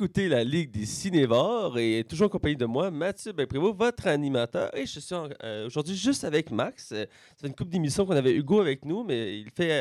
Écoutez 0.00 0.28
la 0.28 0.44
Ligue 0.44 0.70
des 0.70 0.86
Cinévores 0.86 1.76
et 1.76 2.04
toujours 2.08 2.26
en 2.26 2.28
compagnie 2.28 2.54
de 2.54 2.66
moi, 2.66 2.88
Mathieu 2.88 3.32
Prévost, 3.32 3.76
votre 3.76 4.06
animateur. 4.06 4.70
Et 4.76 4.86
je 4.86 5.00
suis 5.00 5.12
euh, 5.42 5.66
aujourd'hui 5.66 5.96
juste 5.96 6.22
avec 6.22 6.52
Max. 6.52 6.92
Euh, 6.92 7.04
Ça 7.34 7.40
fait 7.40 7.46
une 7.48 7.54
couple 7.56 7.70
d'émissions 7.72 8.06
qu'on 8.06 8.14
avait 8.14 8.32
Hugo 8.32 8.60
avec 8.60 8.84
nous, 8.84 9.02
mais 9.02 9.40
il 9.40 9.50
fait. 9.50 9.72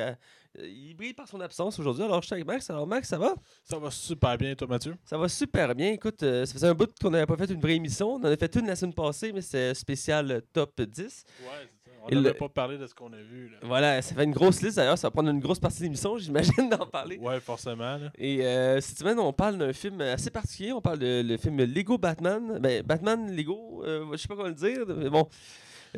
euh, 0.58 0.66
il 0.68 0.96
brille 0.96 1.14
par 1.14 1.28
son 1.28 1.40
absence 1.40 1.78
aujourd'hui. 1.78 2.04
Alors, 2.04 2.20
je 2.24 2.26
suis 2.26 2.34
avec 2.34 2.48
Max. 2.48 2.68
Alors, 2.72 2.88
Max, 2.88 3.08
ça 3.10 3.20
va? 3.20 3.36
Ça 3.64 3.78
va 3.78 3.92
super 3.92 4.36
bien, 4.40 4.56
toi, 4.56 4.68
Mathieu? 4.68 4.96
Ça 5.06 5.20
va 5.20 5.30
super 5.30 5.76
bien. 5.76 5.92
Écoute, 5.92 6.24
euh, 6.24 6.48
ça 6.48 6.54
faisait 6.54 6.68
un 6.68 6.74
bout 6.74 6.90
qu'on 7.00 7.12
n'avait 7.12 7.28
pas 7.28 7.38
fait 7.38 7.54
une 7.54 7.62
vraie 7.62 7.76
émission. 7.76 8.14
On 8.14 8.16
en 8.16 8.24
a 8.24 8.36
fait 8.36 8.56
une 8.56 8.66
la 8.66 8.76
semaine 8.76 8.96
passée, 8.96 9.32
mais 9.32 9.42
c'est 9.42 9.76
spécial 9.76 10.32
euh, 10.32 10.42
top 10.52 10.82
10. 10.82 10.98
Ouais, 11.04 11.48
c'est. 11.76 11.77
On 12.12 12.22
le- 12.22 12.34
pas 12.34 12.50
parlé 12.50 12.78
de 12.78 12.86
ce 12.88 12.94
qu'on 12.96 13.12
a 13.14 13.18
vu. 13.18 13.50
Là. 13.50 13.58
Voilà, 13.64 14.02
ça 14.02 14.16
fait 14.16 14.24
une 14.24 14.32
grosse 14.32 14.62
liste 14.62 14.78
d'ailleurs. 14.78 14.98
Ça 14.98 15.08
va 15.08 15.12
prendre 15.12 15.30
une 15.30 15.40
grosse 15.40 15.60
partie 15.60 15.80
de 15.80 15.84
l'émission, 15.84 16.18
j'imagine, 16.18 16.70
d'en 16.70 16.86
parler. 16.86 17.18
Ouais, 17.18 17.40
forcément. 17.40 17.98
Là. 17.98 18.12
Et 18.18 18.46
euh, 18.46 18.80
cette 18.82 18.98
semaine, 19.00 19.20
on 19.20 19.34
parle 19.34 19.58
d'un 19.58 19.74
film 19.74 20.02
assez 20.02 20.30
particulier. 20.30 20.72
On 20.74 20.82
parle 20.82 21.00
de 21.00 21.22
le 21.26 21.38
film 21.38 21.58
Lego 21.64 21.98
Batman. 21.98 22.60
Ben, 22.60 22.84
Batman 22.84 23.36
Lego, 23.36 23.84
euh, 23.86 24.06
je 24.14 24.18
sais 24.18 24.28
pas 24.28 24.36
comment 24.36 24.48
le 24.48 24.54
dire, 24.54 24.80
mais 24.88 25.10
bon. 25.10 25.28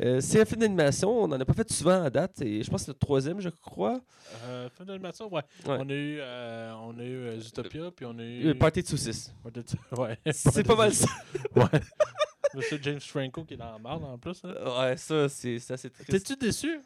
Euh, 0.00 0.20
c'est 0.20 0.40
un 0.40 0.44
film 0.44 0.60
d'animation. 0.60 1.10
On 1.24 1.28
n'en 1.28 1.38
a 1.38 1.44
pas 1.44 1.52
fait 1.52 1.70
souvent 1.70 2.04
à 2.04 2.08
date. 2.10 2.40
Et 2.42 2.62
je 2.62 2.70
pense 2.70 2.82
que 2.82 2.86
c'est 2.86 2.92
le 2.92 2.98
troisième, 2.98 3.40
je 3.40 3.48
crois. 3.50 4.00
Euh, 4.44 4.68
film 4.76 4.86
d'animation, 4.88 5.26
ouais. 5.34 5.42
Ouais. 5.66 5.76
On 5.78 5.88
a 5.90 5.92
eu, 5.92 6.18
euh, 6.20 6.72
on 6.84 6.98
a 6.98 7.02
eu 7.02 7.40
Zootopia, 7.40 7.90
puis 7.94 8.06
on 8.06 8.16
a 8.18 8.22
eu. 8.22 8.54
Party 8.54 8.82
de 8.82 8.88
saucisses. 8.88 9.34
Ouais. 9.98 10.16
C'est 10.32 10.66
pas 10.66 10.76
mal 10.76 10.94
ça. 10.94 11.08
Ouais. 11.56 11.64
Monsieur 12.54 12.78
James 12.82 13.00
Franco 13.00 13.44
qui 13.44 13.54
est 13.54 13.56
dans 13.56 13.72
la 13.72 13.78
marde 13.78 14.04
en 14.04 14.18
plus. 14.18 14.42
Là. 14.42 14.80
Ouais, 14.80 14.96
ça, 14.96 15.28
c'est 15.28 15.58
c'est 15.58 15.74
assez 15.74 15.90
triste. 15.90 16.10
T'es-tu 16.10 16.36
déçu? 16.36 16.80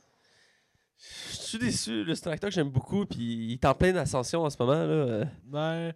Je 1.31 1.37
suis 1.37 1.59
déçu. 1.59 2.05
C'est 2.15 2.29
un 2.29 2.33
acteur 2.33 2.51
que 2.51 2.55
j'aime 2.55 2.71
beaucoup. 2.71 3.05
Puis 3.07 3.19
il 3.21 3.53
est 3.55 3.65
en 3.65 3.75
pleine 3.75 3.97
ascension 3.97 4.43
en 4.45 4.51
ce 4.51 4.57
moment. 4.59 4.85
Là. 4.85 5.25
Ouais. 5.53 5.95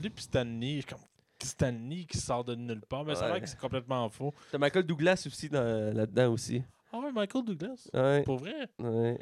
Lui, 0.00 0.10
puis 0.10 0.24
Stanley, 0.24 0.82
comme. 0.88 0.98
Stanley 1.42 2.04
qui 2.04 2.18
sort 2.18 2.44
de 2.44 2.54
nulle 2.54 2.82
part, 2.82 3.02
mais 3.04 3.14
ça 3.14 3.24
a 3.24 3.28
l'air 3.32 3.40
que 3.40 3.46
c'est 3.48 3.58
complètement 3.58 4.08
faux. 4.10 4.34
T'as 4.52 4.58
Michael 4.58 4.82
Douglas 4.84 5.22
aussi 5.26 5.48
dans- 5.48 5.94
là-dedans 5.96 6.32
aussi. 6.32 6.62
Ah 6.92 6.98
ouais, 6.98 7.12
Michael 7.12 7.44
Douglas? 7.46 7.88
Ouais, 7.94 8.22
Pour 8.24 8.36
vrai? 8.38 8.68
ouais. 8.78 9.18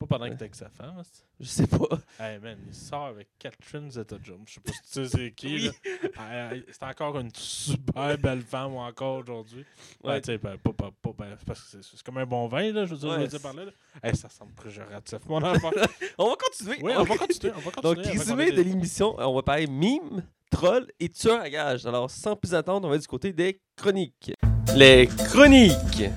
Pas 0.00 0.06
pendant 0.06 0.24
Ouais. 0.24 0.30
que 0.30 0.36
t'es 0.36 0.44
avec 0.44 0.54
sa 0.54 0.70
femme. 0.70 1.02
c'est- 1.04 1.22
Je 1.38 1.46
sais 1.46 1.66
pas. 1.66 1.86
Hey 2.18 2.38
man, 2.38 2.56
il 2.66 2.74
sort 2.74 3.04
avec 3.06 3.28
Catherine 3.38 3.90
Zeta-Jones. 3.90 4.44
Je 4.46 4.54
sais 4.54 4.60
pas 4.60 4.72
si 4.72 4.80
tu 4.82 4.88
sais 4.88 5.06
c'est 5.08 5.32
qui. 5.32 5.46
Oui. 5.56 5.66
là. 5.66 5.72
Ah, 6.16 6.48
ah, 6.50 6.54
C'est 6.72 6.82
encore 6.84 7.18
une 7.18 7.30
super 7.34 8.16
belle 8.18 8.40
femme 8.40 8.74
encore 8.76 9.18
aujourd'hui. 9.18 9.64
Ouais, 10.02 10.12
Ouais. 10.12 10.20
tu 10.22 10.32
sais, 10.32 10.38
ben, 10.38 10.56
pas, 10.56 10.72
pas, 10.72 10.90
pas, 11.02 11.10
ben, 11.18 11.36
parce 11.46 11.60
que 11.60 11.66
c'est- 11.70 11.82
c'est 11.82 12.02
comme 12.02 12.16
un 12.16 12.24
bon 12.24 12.48
vin, 12.48 12.72
là, 12.72 12.86
je 12.86 12.94
veux 12.94 12.98
dire, 13.00 13.10
je 13.10 13.14
Ouais, 13.16 13.20
veux 13.22 13.28
dire 13.28 13.40
par 13.42 13.52
là. 13.52 13.66
là. 13.66 13.72
Hey, 14.02 14.16
ça 14.16 14.30
semble 14.30 14.52
péjoratif, 14.54 15.18
mon 15.28 15.42
enfant. 15.42 15.70
On 16.18 16.28
va 16.30 16.36
continuer. 16.36 16.78
oui, 16.82 16.92
on 16.96 17.04
va 17.04 17.16
continuer. 17.18 17.52
On 17.54 17.60
va 17.60 17.70
continuer 17.70 17.82
Donc, 17.82 17.98
avant 17.98 18.12
qu'on 18.12 18.18
résumé 18.18 18.44
ait 18.44 18.50
de 18.52 18.56
des- 18.56 18.64
l'émission, 18.64 19.14
on 19.18 19.34
va 19.34 19.42
parler 19.42 19.66
mime, 19.66 20.22
troll 20.50 20.86
et 20.98 21.10
tueur 21.10 21.40
à 21.42 21.50
gage. 21.50 21.84
Alors, 21.84 22.10
sans 22.10 22.36
plus 22.36 22.54
attendre, 22.54 22.88
on 22.88 22.90
va 22.90 22.96
du 22.96 23.06
côté 23.06 23.34
des 23.34 23.60
chroniques. 23.76 24.32
Les 24.74 25.06
chroniques. 25.08 26.10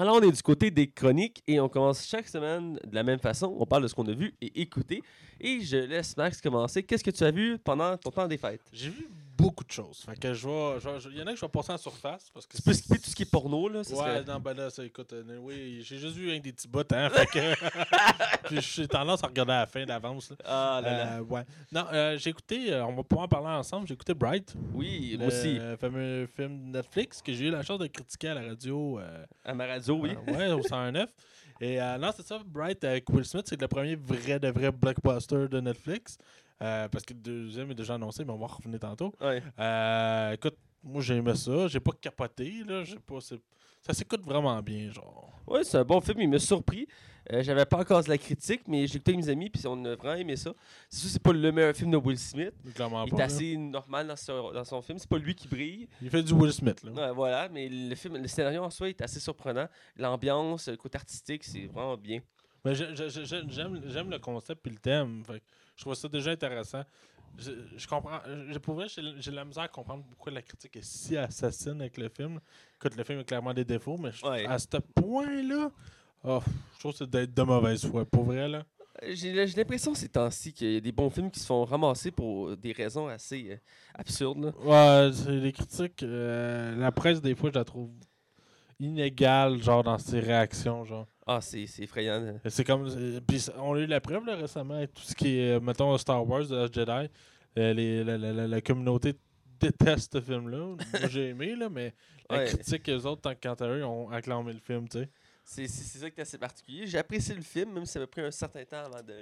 Alors, 0.00 0.18
on 0.18 0.20
est 0.20 0.30
du 0.30 0.42
côté 0.42 0.70
des 0.70 0.86
chroniques 0.88 1.42
et 1.48 1.58
on 1.58 1.68
commence 1.68 2.06
chaque 2.06 2.28
semaine 2.28 2.78
de 2.86 2.94
la 2.94 3.02
même 3.02 3.18
façon. 3.18 3.52
On 3.58 3.66
parle 3.66 3.82
de 3.82 3.88
ce 3.88 3.96
qu'on 3.96 4.06
a 4.06 4.12
vu 4.12 4.32
et 4.40 4.60
écouté. 4.60 5.02
Et 5.40 5.60
je 5.60 5.76
laisse 5.76 6.16
Max 6.16 6.40
commencer. 6.40 6.84
Qu'est-ce 6.84 7.02
que 7.02 7.10
tu 7.10 7.24
as 7.24 7.32
vu 7.32 7.58
pendant 7.58 7.96
ton 7.96 8.12
temps 8.12 8.28
des 8.28 8.38
fêtes? 8.38 8.62
Beaucoup 9.38 9.64
de 9.64 9.70
choses. 9.70 10.02
Fait 10.04 10.18
que 10.18 10.34
je 10.34 10.46
vais. 10.48 10.80
je 10.80 10.88
vais- 10.88 11.14
Il 11.14 11.18
y 11.18 11.22
en 11.22 11.26
a 11.28 11.30
que 11.30 11.36
je 11.36 11.40
vais 11.44 11.48
passer 11.48 11.72
en 11.72 11.78
surface. 11.78 12.28
Parce 12.34 12.46
que 12.46 12.56
Tu 12.56 12.62
peux 12.62 12.72
skipper 12.74 12.98
tout 12.98 13.08
ce 13.10 13.14
qui 13.14 13.22
est 13.22 13.30
porno, 13.30 13.68
là? 13.68 13.84
ça 13.84 13.94
Ouais, 13.96 14.24
non, 14.24 14.40
ben 14.40 14.52
là, 14.54 14.68
ça, 14.68 14.84
écoute, 14.84 15.12
euh, 15.12 15.38
oui, 15.40 15.80
j'ai 15.82 15.98
juste 15.98 16.16
vu 16.16 16.30
un 16.32 16.40
des 16.40 16.52
petits 16.52 16.66
bouts, 16.68 16.80
hein. 16.92 17.08
Fait 17.10 17.26
que. 17.26 17.54
Puis 18.48 18.60
j'ai 18.60 18.88
tendance 18.88 19.22
à 19.22 19.28
regarder 19.28 19.52
à 19.52 19.60
la 19.60 19.66
fin 19.66 19.84
d'avance, 19.86 20.30
là. 20.30 20.36
Ah 20.44 20.80
là 20.82 20.90
là. 20.90 21.12
Euh, 21.18 21.20
ouais. 21.20 21.42
Non, 21.72 21.86
euh, 21.92 22.18
j'ai 22.18 22.30
écouté, 22.30 22.72
euh, 22.72 22.84
on 22.84 22.94
va 22.94 23.02
pouvoir 23.04 23.24
en 23.26 23.28
parler 23.28 23.48
ensemble, 23.48 23.86
j'ai 23.86 23.94
écouté 23.94 24.14
Bright. 24.14 24.54
Oui, 24.74 25.10
le 25.12 25.18
moi 25.18 25.26
aussi. 25.28 25.58
fameux 25.80 26.26
film 26.34 26.70
Netflix 26.72 27.22
que 27.22 27.32
j'ai 27.32 27.46
eu 27.46 27.50
la 27.50 27.62
chance 27.62 27.78
de 27.78 27.86
critiquer 27.86 28.28
à 28.28 28.34
la 28.34 28.42
radio. 28.48 28.98
euh, 28.98 29.24
À 29.44 29.54
ma 29.54 29.66
radio, 29.66 29.94
oui. 30.00 30.10
euh, 30.28 30.32
ouais, 30.32 30.52
au 30.52 30.62
109. 30.62 31.08
Et 31.60 31.80
euh, 31.80 31.98
non, 31.98 32.10
c'est 32.16 32.24
ça, 32.26 32.40
Bright 32.46 32.84
avec 32.84 33.08
Will 33.10 33.24
Smith, 33.24 33.46
c'est 33.48 33.60
le 33.60 33.66
premier 33.68 33.96
vrai 33.96 34.38
de 34.38 34.48
vrai 34.48 34.70
blockbuster 34.70 35.48
de 35.48 35.60
Netflix. 35.60 36.16
Euh, 36.60 36.88
parce 36.88 37.04
que 37.04 37.14
le 37.14 37.20
deuxième 37.20 37.70
est 37.70 37.74
déjà 37.74 37.94
annoncé, 37.94 38.24
mais 38.24 38.32
on 38.32 38.38
va 38.38 38.44
en 38.44 38.48
revenir 38.48 38.80
tantôt. 38.80 39.14
Ouais. 39.20 39.42
Euh, 39.58 40.32
écoute, 40.32 40.56
moi 40.82 41.00
j'ai 41.02 41.14
aimé 41.16 41.34
ça, 41.36 41.68
j'ai 41.68 41.80
pas 41.80 41.92
capoté, 42.00 42.64
là, 42.66 42.82
j'ai 42.84 42.98
pas. 42.98 43.18
Ça 43.20 43.94
s'écoute 43.94 44.22
vraiment 44.24 44.60
bien, 44.60 44.90
genre. 44.90 45.32
Ouais, 45.46 45.62
c'est 45.64 45.78
un 45.78 45.84
bon 45.84 46.00
film, 46.00 46.20
il 46.20 46.28
m'a 46.28 46.38
surpris. 46.40 46.86
Euh, 47.32 47.42
J'avais 47.42 47.64
pas 47.66 47.78
encore 47.78 48.02
la 48.08 48.18
critique, 48.18 48.62
mais 48.66 48.86
j'ai 48.86 48.96
écouté 48.96 49.12
avec 49.12 49.24
mes 49.24 49.30
amis, 49.30 49.50
puis 49.50 49.62
on 49.66 49.84
a 49.84 49.94
vraiment 49.94 50.16
aimé 50.18 50.34
ça. 50.34 50.52
C'est 50.88 51.00
sûr, 51.00 51.10
c'est 51.10 51.22
pas 51.22 51.32
le 51.32 51.52
meilleur 51.52 51.74
film 51.76 51.90
de 51.90 51.96
Will 51.96 52.18
Smith. 52.18 52.52
Clairement 52.74 53.04
Il 53.04 53.10
pas. 53.10 53.16
est 53.16 53.18
là. 53.20 53.24
assez 53.26 53.56
normal 53.56 54.08
dans, 54.08 54.16
son- 54.16 54.50
dans 54.52 54.64
son 54.64 54.80
film. 54.82 54.98
C'est 54.98 55.08
pas 55.08 55.18
lui 55.18 55.34
qui 55.34 55.46
brille. 55.46 55.88
Il 56.02 56.10
fait 56.10 56.22
du 56.22 56.32
Will 56.32 56.52
Smith, 56.52 56.82
là. 56.82 56.90
Ouais, 56.90 57.12
voilà, 57.14 57.48
mais 57.50 57.68
le 57.68 57.94
film, 57.94 58.16
le 58.16 58.26
scénario 58.28 58.64
en 58.64 58.70
soi 58.70 58.88
est 58.88 59.00
assez 59.02 59.20
surprenant. 59.20 59.68
L'ambiance, 59.96 60.68
le 60.68 60.76
côté 60.76 60.96
artistique, 60.96 61.44
c'est 61.44 61.66
vraiment 61.66 61.96
bien. 61.96 62.20
Mais 62.64 62.74
je- 62.74 62.94
j'aime 63.24 63.80
j'aime 63.86 64.10
le 64.10 64.18
concept 64.18 64.66
et 64.66 64.70
le 64.70 64.76
thème. 64.78 65.22
Fait 65.24 65.42
je 65.78 65.82
trouve 65.84 65.94
ça 65.94 66.08
déjà 66.08 66.32
intéressant. 66.32 66.82
Je, 67.38 67.52
je 67.76 67.86
comprends. 67.86 68.18
Je, 68.50 68.58
pour 68.58 68.74
vrai, 68.74 68.86
j'ai 68.88 69.30
la 69.30 69.44
misère 69.44 69.62
à 69.62 69.68
comprendre 69.68 70.02
pourquoi 70.10 70.32
la 70.32 70.42
critique 70.42 70.74
est 70.76 70.84
si 70.84 71.16
assassine 71.16 71.80
avec 71.80 71.96
le 71.96 72.08
film. 72.08 72.40
Écoute, 72.76 72.96
le 72.96 73.04
film 73.04 73.20
a 73.20 73.24
clairement 73.24 73.54
des 73.54 73.64
défauts, 73.64 73.96
mais 73.96 74.10
je- 74.10 74.26
Ouais. 74.26 74.44
à 74.44 74.58
ce 74.58 74.66
point-là, 74.96 75.70
oh, 76.24 76.40
je 76.74 76.78
trouve 76.80 76.92
que 76.92 76.98
c'est 76.98 77.08
d'être 77.10 77.32
de 77.32 77.42
mauvaise 77.42 77.86
foi. 77.86 78.04
Pour 78.04 78.24
vrai, 78.24 78.48
là. 78.48 78.64
J'ai 79.10 79.32
l'impression 79.46 79.94
ces 79.94 80.08
temps-ci 80.08 80.52
qu'il 80.52 80.72
y 80.72 80.76
a 80.76 80.80
des 80.80 80.90
bons 80.90 81.10
films 81.10 81.30
qui 81.30 81.38
se 81.38 81.46
font 81.46 81.64
ramasser 81.64 82.10
pour 82.10 82.56
des 82.56 82.72
raisons 82.72 83.06
assez 83.06 83.52
euh, 83.52 83.56
absurdes. 83.94 84.42
là. 84.42 85.06
Ouais, 85.06 85.12
c'est 85.14 85.30
les 85.30 85.52
critiques. 85.52 86.02
euh, 86.02 86.74
la 86.74 86.90
presse, 86.90 87.22
des 87.22 87.36
fois, 87.36 87.50
je 87.54 87.58
la 87.60 87.64
trouve 87.64 87.90
inégale, 88.80 89.62
genre, 89.62 89.82
dans 89.84 89.98
ses 89.98 90.18
réactions, 90.20 90.84
genre. 90.84 91.06
Ah, 91.30 91.40
c'est 91.42 91.66
effrayant. 91.80 92.20
là. 92.20 92.32
C'est 92.46 92.64
comme. 92.64 92.88
c'est- 92.88 93.20
Puis 93.20 93.46
on 93.58 93.74
a 93.74 93.78
eu 93.80 93.86
la 93.86 94.00
preuve 94.00 94.24
là, 94.24 94.34
récemment 94.36 94.74
avec 94.74 94.94
tout 94.94 95.02
ce 95.02 95.14
qui 95.14 95.38
est, 95.38 95.56
euh, 95.56 95.60
mettons, 95.60 95.96
Star 95.98 96.26
Wars, 96.26 96.46
The 96.46 96.52
Last 96.52 96.74
Jedi. 96.74 97.10
Euh, 97.58 97.72
les- 97.74 98.02
la, 98.04 98.16
la- 98.16 98.32
la- 98.32 98.46
la 98.48 98.60
communauté 98.62 99.14
déteste 99.60 100.14
ce 100.14 100.20
film-là. 100.22 100.58
Moi, 100.58 101.08
j'ai 101.10 101.28
aimé, 101.28 101.54
là, 101.54 101.68
mais 101.68 101.92
la 102.30 102.38
Ouais. 102.38 102.44
critique, 102.46 102.88
eux 102.88 103.04
autres, 103.06 103.20
tant 103.22 103.34
quant 103.34 103.54
à 103.54 103.66
eux, 103.68 103.84
ont 103.84 104.08
acclamé 104.10 104.52
le 104.52 104.58
film, 104.60 104.88
tu 104.88 105.00
sais. 105.00 105.08
C'est 105.50 105.66
ça 105.66 106.10
qui 106.10 106.18
est 106.20 106.22
assez 106.22 106.36
particulier. 106.36 106.86
J'ai 106.86 106.98
apprécié 106.98 107.34
le 107.34 107.40
film, 107.40 107.72
même 107.72 107.86
si 107.86 107.92
ça 107.92 108.00
m'a 108.00 108.06
pris 108.06 108.20
un 108.20 108.30
certain 108.30 108.64
temps 108.66 108.84
avant 108.84 109.02
de, 109.02 109.14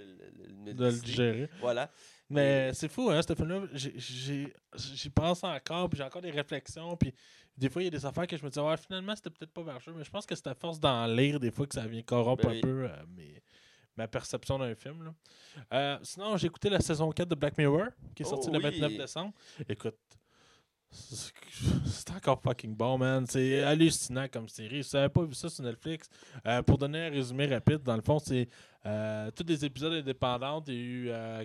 le- 0.67 0.75
De 0.75 0.91
digérer. 0.91 1.49
Voilà. 1.61 1.89
Mais 2.29 2.75
c'est 2.75 2.89
fou, 2.89 3.11
hein, 3.11 3.21
ce 3.23 3.33
film-là. 3.35 3.63
j'y 3.73 5.11
pense 5.11 5.45
encore, 5.45 5.89
puis 5.89 5.99
j'ai 5.99 6.03
encore 6.05 6.23
des 6.23 6.33
réflexions, 6.33 6.97
puis 6.97 7.15
des 7.57 7.71
fois, 7.71 7.81
il 7.83 7.85
y 7.85 7.89
a 7.89 7.91
des 7.93 8.05
affaires 8.05 8.27
que 8.27 8.37
je 8.37 8.45
me 8.45 8.51
dis, 8.51 8.59
ouais, 8.59 8.77
finalement, 8.77 9.15
c'était 9.15 9.31
peut-être 9.31 9.53
pas 9.53 9.63
vergeux, 9.63 9.93
mais 9.97 10.03
je 10.03 10.11
pense 10.11 10.27
que 10.27 10.35
c'est 10.35 10.49
à 10.49 10.55
force 10.55 10.81
d'en 10.81 11.07
lire, 11.07 11.39
des 11.39 11.51
fois, 11.53 11.67
que 11.67 11.75
ça 11.75 11.87
vient 11.87 12.03
corrompre 12.03 12.43
Ben 12.43 12.51
un 12.51 12.55
oui. 12.55 12.61
peu 12.61 12.85
euh, 12.91 12.97
mes- 13.17 13.41
ma 13.97 14.09
perception 14.09 14.59
d'un 14.59 14.75
film. 14.75 15.05
Là. 15.05 15.15
Euh, 15.73 15.99
sinon, 16.03 16.37
j'ai 16.37 16.49
écouté 16.49 16.69
la 16.69 16.81
saison 16.81 17.11
4 17.13 17.29
de 17.29 17.35
Black 17.37 17.57
Mirror, 17.57 17.87
qui 18.17 18.25
est 18.25 18.27
sortie 18.27 18.49
Oh 18.51 18.55
le 18.55 18.61
29 18.61 18.91
oui. 18.91 18.99
décembre. 18.99 19.33
Écoute, 19.69 19.97
c'est 20.97 22.11
encore 22.11 22.41
fucking 22.41 22.75
bon, 22.75 22.99
man. 22.99 23.27
C'est 23.27 23.63
hallucinant 23.63 24.27
comme 24.29 24.49
série. 24.49 24.83
Si 24.83 24.91
vous 24.91 24.97
n'avez 24.97 25.13
pas 25.13 25.25
vu 25.25 25.35
ça 25.35 25.49
sur 25.49 25.65
Netflix, 25.65 26.09
euh, 26.47 26.63
pour 26.63 26.79
donner 26.79 27.07
un 27.07 27.11
résumé 27.11 27.47
rapide, 27.47 27.83
dans 27.83 27.97
le 27.97 28.03
fond, 28.03 28.19
c'est 28.19 28.49
euh, 28.87 29.31
tous 29.33 29.45
des 29.45 29.65
épisodes 29.65 29.93
indépendants. 29.93 30.63
Il 30.69 30.75
y 30.75 30.77
a 30.77 30.81
eu 30.81 31.09
euh, 31.11 31.45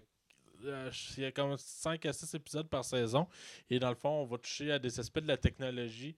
euh, 0.65 1.31
comme 1.35 1.57
5 1.57 2.05
à 2.05 2.13
6 2.13 2.35
épisodes 2.35 2.67
par 2.67 2.85
saison. 2.85 3.27
Et 3.69 3.79
dans 3.79 3.89
le 3.89 3.95
fond, 3.95 4.09
on 4.09 4.25
va 4.25 4.37
toucher 4.37 4.71
à 4.71 4.79
des 4.79 4.99
aspects 4.99 5.19
de 5.19 5.27
la 5.27 5.37
technologie. 5.37 6.15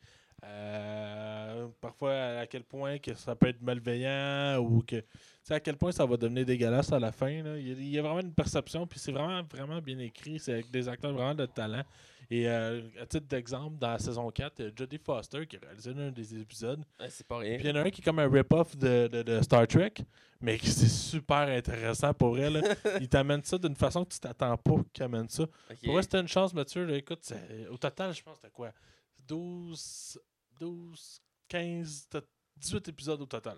parfois 1.80 2.14
à 2.40 2.48
quel 2.48 2.64
point 2.64 3.00
que 3.00 3.14
ça 3.14 3.36
peut 3.36 3.48
être 3.48 3.62
malveillant 3.62 4.60
ou 4.60 4.82
que 4.82 5.04
à 5.50 5.60
quel 5.60 5.78
point 5.78 5.92
ça 5.92 6.06
va 6.06 6.18
devenir 6.18 6.46
dégueulasse 6.46 6.92
à 6.92 7.00
la 7.00 7.12
fin. 7.12 7.30
Il, 7.30 7.68
y 7.68 7.72
a, 7.72 7.76
y 7.76 8.00
a 8.00 8.02
vraiment 8.02 8.22
une 8.22 8.34
perception, 8.34 8.86
puis 8.86 9.00
c'est 9.00 9.12
vraiment, 9.12 9.44
vraiment 9.44 9.82
bien 9.82 10.00
écrit. 10.00 10.40
C'est 10.40 10.54
avec 10.54 10.72
des 10.72 10.88
acteurs 10.90 11.14
vraiment 11.14 11.36
de 11.36 11.46
talent. 11.46 11.84
Et 12.36 12.50
euh, 12.50 12.82
à 13.00 13.06
titre 13.06 13.28
d'exemple, 13.28 13.78
dans 13.78 13.92
la 13.92 14.00
saison 14.00 14.30
4, 14.32 14.54
il 14.60 14.66
y 14.66 14.68
a 14.68 14.72
Jodie 14.76 14.98
Foster 14.98 15.46
qui 15.46 15.58
a 15.58 15.60
réalisé 15.60 15.92
un 15.92 16.10
des 16.12 16.36
épisodes. 16.40 16.84
Ouais, 17.00 17.10
c'est 17.10 17.28
pas 17.28 17.38
rien. 17.38 17.58
Puis 17.58 17.66
il 17.66 17.70
y 17.70 17.72
en 17.72 17.76
a 17.76 17.86
un 17.86 17.90
qui 17.92 18.02
est 18.02 18.04
comme 18.04 18.18
un 18.20 18.30
rip-off 18.30 18.76
de, 18.76 19.08
de- 19.08 19.22
de 19.22 19.42
Star 19.42 19.68
Trek, 19.68 19.94
mais 20.42 20.58
qui 20.58 20.72
c'est 20.72 20.88
super 20.88 21.48
intéressant 21.50 22.14
pour 22.14 22.40
elle. 22.40 22.64
Il 23.02 23.08
t'amène 23.10 23.44
ça 23.44 23.58
d'une 23.58 23.76
façon 23.76 24.04
que 24.06 24.14
tu 24.14 24.20
t'attends 24.20 24.58
pas 24.58 24.78
qu'il 24.92 25.04
amène 25.04 25.30
ça. 25.30 25.44
Ok. 25.44 25.78
Pour 25.84 25.94
vrai, 25.94 26.02
c'était 26.02 26.22
une 26.22 26.28
chance, 26.28 26.54
Mathieu. 26.54 26.86
là. 26.86 26.96
Écoute, 26.98 27.32
au 27.70 27.78
total, 27.78 28.14
je 28.16 28.24
pense 28.24 28.36
que 28.36 28.42
c'était 28.42 28.54
quoi? 28.54 28.72
12, 29.28 30.20
12, 30.60 31.22
15, 31.50 32.08
t'as 32.10 32.22
18 32.58 32.88
épisodes 32.88 33.22
au 33.22 33.26
total. 33.26 33.58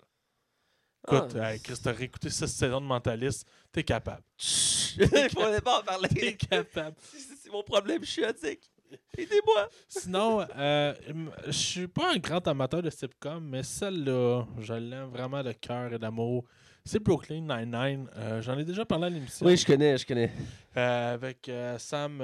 Écoute, 1.07 1.35
Ah. 1.39 1.53
hey, 1.53 1.59
Chris, 1.59 1.79
t'as 1.83 1.91
réécouté 1.91 2.29
6 2.29 2.47
saisons 2.47 2.81
de 2.81 2.85
Mentaliste, 2.85 3.47
t'es 3.71 3.83
capable. 3.83 4.23
Fallait 4.37 5.61
pas 5.61 5.77
en 5.79 5.81
T'es 5.81 5.85
parler. 5.85 6.37
capable. 6.37 6.95
C'est 7.43 7.51
mon 7.51 7.63
problème, 7.63 8.03
je 8.03 8.09
suis 8.09 8.25
addict. 8.25 8.69
Aidez-moi. 9.17 9.67
Sinon, 9.87 10.45
euh, 10.57 10.93
je 11.47 11.51
suis 11.51 11.87
pas 11.87 12.13
un 12.13 12.17
grand 12.17 12.47
amateur 12.47 12.81
de 12.81 12.89
sitcom, 12.89 13.43
mais 13.43 13.63
celle-là, 13.63 14.45
je 14.59 14.73
l'aime 14.73 15.09
vraiment 15.09 15.43
de 15.43 15.51
cœur 15.53 15.91
et 15.93 15.99
d'amour. 15.99 16.45
c'est 16.85 16.99
Brooklyn 16.99 17.41
Nine-Nine. 17.41 18.07
Euh, 18.15 18.41
J'en 18.41 18.57
ai 18.57 18.63
déjà 18.63 18.85
parlé 18.85 19.05
à 19.07 19.09
l'émission. 19.09 19.45
Oui, 19.45 19.57
je 19.57 19.65
connais, 19.65 19.97
je 19.97 20.05
connais. 20.05 20.31
Euh, 20.77 21.13
avec 21.15 21.49
euh, 21.49 21.77
Sam. 21.79 22.21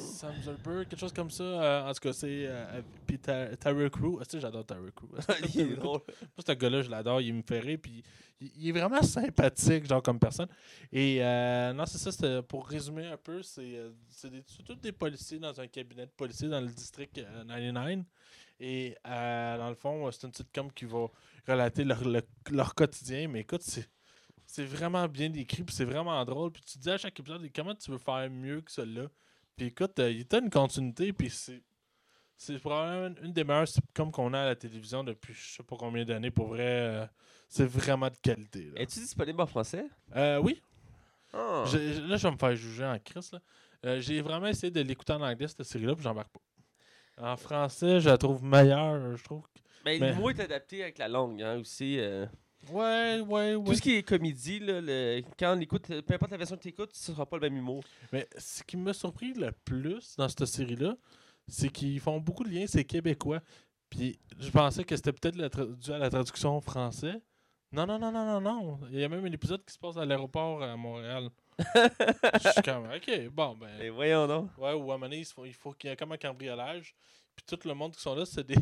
Euh, 0.00 0.12
Sam 0.12 0.34
Zuckerberg, 0.42 0.88
quelque 0.88 0.98
chose 0.98 1.12
comme 1.12 1.30
ça. 1.30 1.42
Euh, 1.44 1.88
en 1.88 1.92
tout 1.92 2.00
cas, 2.00 2.12
c'est. 2.12 2.46
Euh, 2.46 2.82
puis 3.06 3.18
Ty- 3.18 3.56
Tyler 3.58 3.90
Crew. 3.90 4.18
Ah, 4.20 4.24
tu 4.24 4.32
sais, 4.32 4.40
j'adore 4.40 4.64
Tyler 4.66 4.90
Crew. 4.94 5.08
Il 5.54 5.60
est 5.60 5.76
drôle. 5.76 6.00
Moi, 6.20 6.44
ce 6.46 6.52
gars-là, 6.52 6.82
je 6.82 6.90
l'adore. 6.90 7.20
Il 7.20 7.34
me 7.34 7.42
fait 7.42 7.60
rire. 7.60 7.78
Puis 7.82 8.02
il, 8.40 8.50
il 8.56 8.68
est 8.68 8.72
vraiment 8.72 9.02
sympathique, 9.02 9.86
genre, 9.86 10.02
comme 10.02 10.18
personne. 10.18 10.48
Et 10.92 11.18
euh, 11.24 11.72
non, 11.72 11.84
c'est 11.86 12.10
ça. 12.10 12.42
Pour 12.42 12.66
résumer 12.68 13.06
un 13.06 13.16
peu, 13.16 13.42
c'est 13.42 13.76
euh, 13.76 13.90
c'est 14.08 14.30
tous 14.64 14.74
des 14.76 14.92
policiers 14.92 15.38
dans 15.38 15.58
un 15.60 15.66
cabinet 15.66 16.06
de 16.06 16.10
policiers 16.16 16.48
dans 16.48 16.60
le 16.60 16.68
district 16.68 17.18
euh, 17.18 17.44
99. 17.44 18.04
Et 18.62 18.94
euh, 19.06 19.56
dans 19.58 19.68
le 19.70 19.74
fond, 19.74 20.06
euh, 20.06 20.10
c'est 20.10 20.26
une 20.26 20.34
sitcom 20.34 20.70
qui 20.72 20.84
va 20.84 21.06
relater 21.48 21.82
leur, 21.84 22.06
le- 22.06 22.22
leur 22.50 22.74
quotidien. 22.74 23.28
Mais 23.28 23.40
écoute, 23.40 23.62
c'est. 23.62 23.88
C'est 24.52 24.64
vraiment 24.64 25.06
bien 25.06 25.32
écrit, 25.34 25.62
puis 25.62 25.72
c'est 25.72 25.84
vraiment 25.84 26.24
drôle. 26.24 26.50
Puis 26.50 26.60
tu 26.66 26.76
te 26.76 26.82
dis 26.82 26.90
à 26.90 26.98
chaque 26.98 27.20
épisode, 27.20 27.48
comment 27.54 27.72
tu 27.72 27.88
veux 27.92 27.98
faire 27.98 28.28
mieux 28.28 28.60
que 28.60 28.72
celui-là? 28.72 29.06
Puis 29.56 29.66
écoute, 29.66 29.98
euh, 29.98 30.10
il 30.10 30.26
a 30.32 30.38
une 30.38 30.50
continuité, 30.50 31.12
puis 31.12 31.30
c'est. 31.30 31.62
C'est 32.42 32.58
probablement 32.58 33.14
une 33.22 33.34
des 33.34 33.44
meilleures 33.44 33.68
sitcoms 33.68 34.10
qu'on 34.10 34.32
a 34.32 34.40
à 34.40 34.44
la 34.46 34.56
télévision 34.56 35.04
depuis 35.04 35.34
je 35.34 35.56
sais 35.56 35.62
pas 35.62 35.76
combien 35.76 36.06
d'années. 36.06 36.30
Pour 36.30 36.48
vrai, 36.48 36.62
euh, 36.64 37.06
c'est 37.50 37.66
vraiment 37.66 38.08
de 38.08 38.16
qualité. 38.22 38.70
Là, 38.74 38.80
Es-tu 38.80 38.98
disponible 38.98 39.42
en 39.42 39.46
français? 39.46 39.84
Euh, 40.16 40.38
oui, 40.38 40.62
Ah. 41.34 41.64
j'ai- 41.66 41.92
j'ai- 41.92 42.00
là 42.00 42.16
je 42.16 42.26
vais 42.26 42.32
me 42.32 42.38
faire 42.38 42.56
juger 42.56 42.86
en 42.86 42.98
crise. 42.98 43.30
là. 43.32 43.40
Euh, 43.84 44.00
J'ai 44.00 44.22
vraiment 44.22 44.46
essayé 44.46 44.70
de 44.70 44.80
l'écouter 44.80 45.12
en 45.12 45.20
anglais, 45.20 45.48
cette 45.48 45.64
série-là, 45.64 45.94
puis 45.94 46.02
j'embarque 46.02 46.30
pas. 46.32 46.40
En 47.32 47.36
français, 47.36 48.00
je 48.00 48.08
la 48.08 48.16
trouve 48.16 48.42
meilleure, 48.42 49.14
je 49.18 49.22
trouve. 49.22 49.42
que- 49.42 49.60
mais- 49.84 49.98
l'humour 49.98 50.30
est 50.30 50.40
adapté 50.40 50.82
avec 50.82 50.96
la 50.96 51.08
langue, 51.08 51.42
hein, 51.42 51.58
aussi. 51.58 51.98
euh. 52.00 52.24
Ouais, 52.68 53.20
ouais, 53.20 53.54
ouais. 53.54 53.64
Tout 53.64 53.74
ce 53.74 53.80
qui 53.80 53.94
est 53.96 54.02
comédie, 54.02 54.60
là, 54.60 54.80
le- 54.80 55.22
quand 55.38 55.56
on 55.56 55.60
écoute, 55.60 55.86
peu 56.02 56.14
importe 56.14 56.30
la 56.32 56.36
version 56.36 56.56
que 56.56 56.62
tu 56.62 56.68
écoutes, 56.68 56.94
ce 56.94 57.12
sera 57.12 57.24
pas 57.24 57.36
le 57.38 57.42
même 57.48 57.56
humour. 57.56 57.82
Mais 58.12 58.28
ce 58.36 58.62
qui 58.62 58.76
m'a 58.76 58.92
surpris 58.92 59.32
le 59.32 59.50
plus 59.64 60.14
dans 60.16 60.28
cette 60.28 60.44
série-là, 60.44 60.96
c'est 61.48 61.70
qu'ils 61.70 62.00
font 62.00 62.20
beaucoup 62.20 62.44
de 62.44 62.50
liens, 62.50 62.66
c'est 62.68 62.84
québécois. 62.84 63.40
Puis 63.88 64.18
je 64.38 64.50
pensais 64.50 64.84
que 64.84 64.94
c'était 64.94 65.12
peut-être 65.12 65.64
dû 65.76 65.90
à 65.92 65.98
la 65.98 66.10
traduction 66.10 66.60
français. 66.60 67.20
Non, 67.72 67.86
non, 67.86 67.98
non, 67.98 68.12
non, 68.12 68.24
non, 68.26 68.40
non. 68.40 68.80
Il 68.92 68.98
y 69.00 69.04
a 69.04 69.08
même 69.08 69.24
un 69.24 69.32
épisode 69.32 69.64
qui 69.64 69.72
se 69.72 69.78
passe 69.78 69.96
à 69.96 70.04
l'aéroport 70.04 70.62
à 70.62 70.76
Montréal. 70.76 71.30
Je 71.58 72.50
suis 72.52 72.62
comme, 72.62 72.84
ok, 72.90 73.28
bon, 73.32 73.56
ben. 73.56 73.80
Et 73.80 73.90
voyons 73.90 74.26
donc. 74.26 74.50
Ouais, 74.58 74.72
ou 74.72 74.90
à 74.90 74.94
un 74.94 74.98
moment 74.98 75.06
donné, 75.06 75.18
il 75.20 75.24
faut, 75.24 75.44
il 75.46 75.54
faut 75.54 75.72
qu'il 75.72 75.88
y 75.88 75.92
ait 75.92 75.96
comme 75.96 76.12
un 76.12 76.16
cambriolage. 76.18 76.94
Puis 77.34 77.44
tout 77.46 77.68
le 77.68 77.74
monde 77.74 77.94
qui 77.94 78.00
sont 78.02 78.14
là, 78.14 78.26
c'est 78.26 78.46
des, 78.46 78.56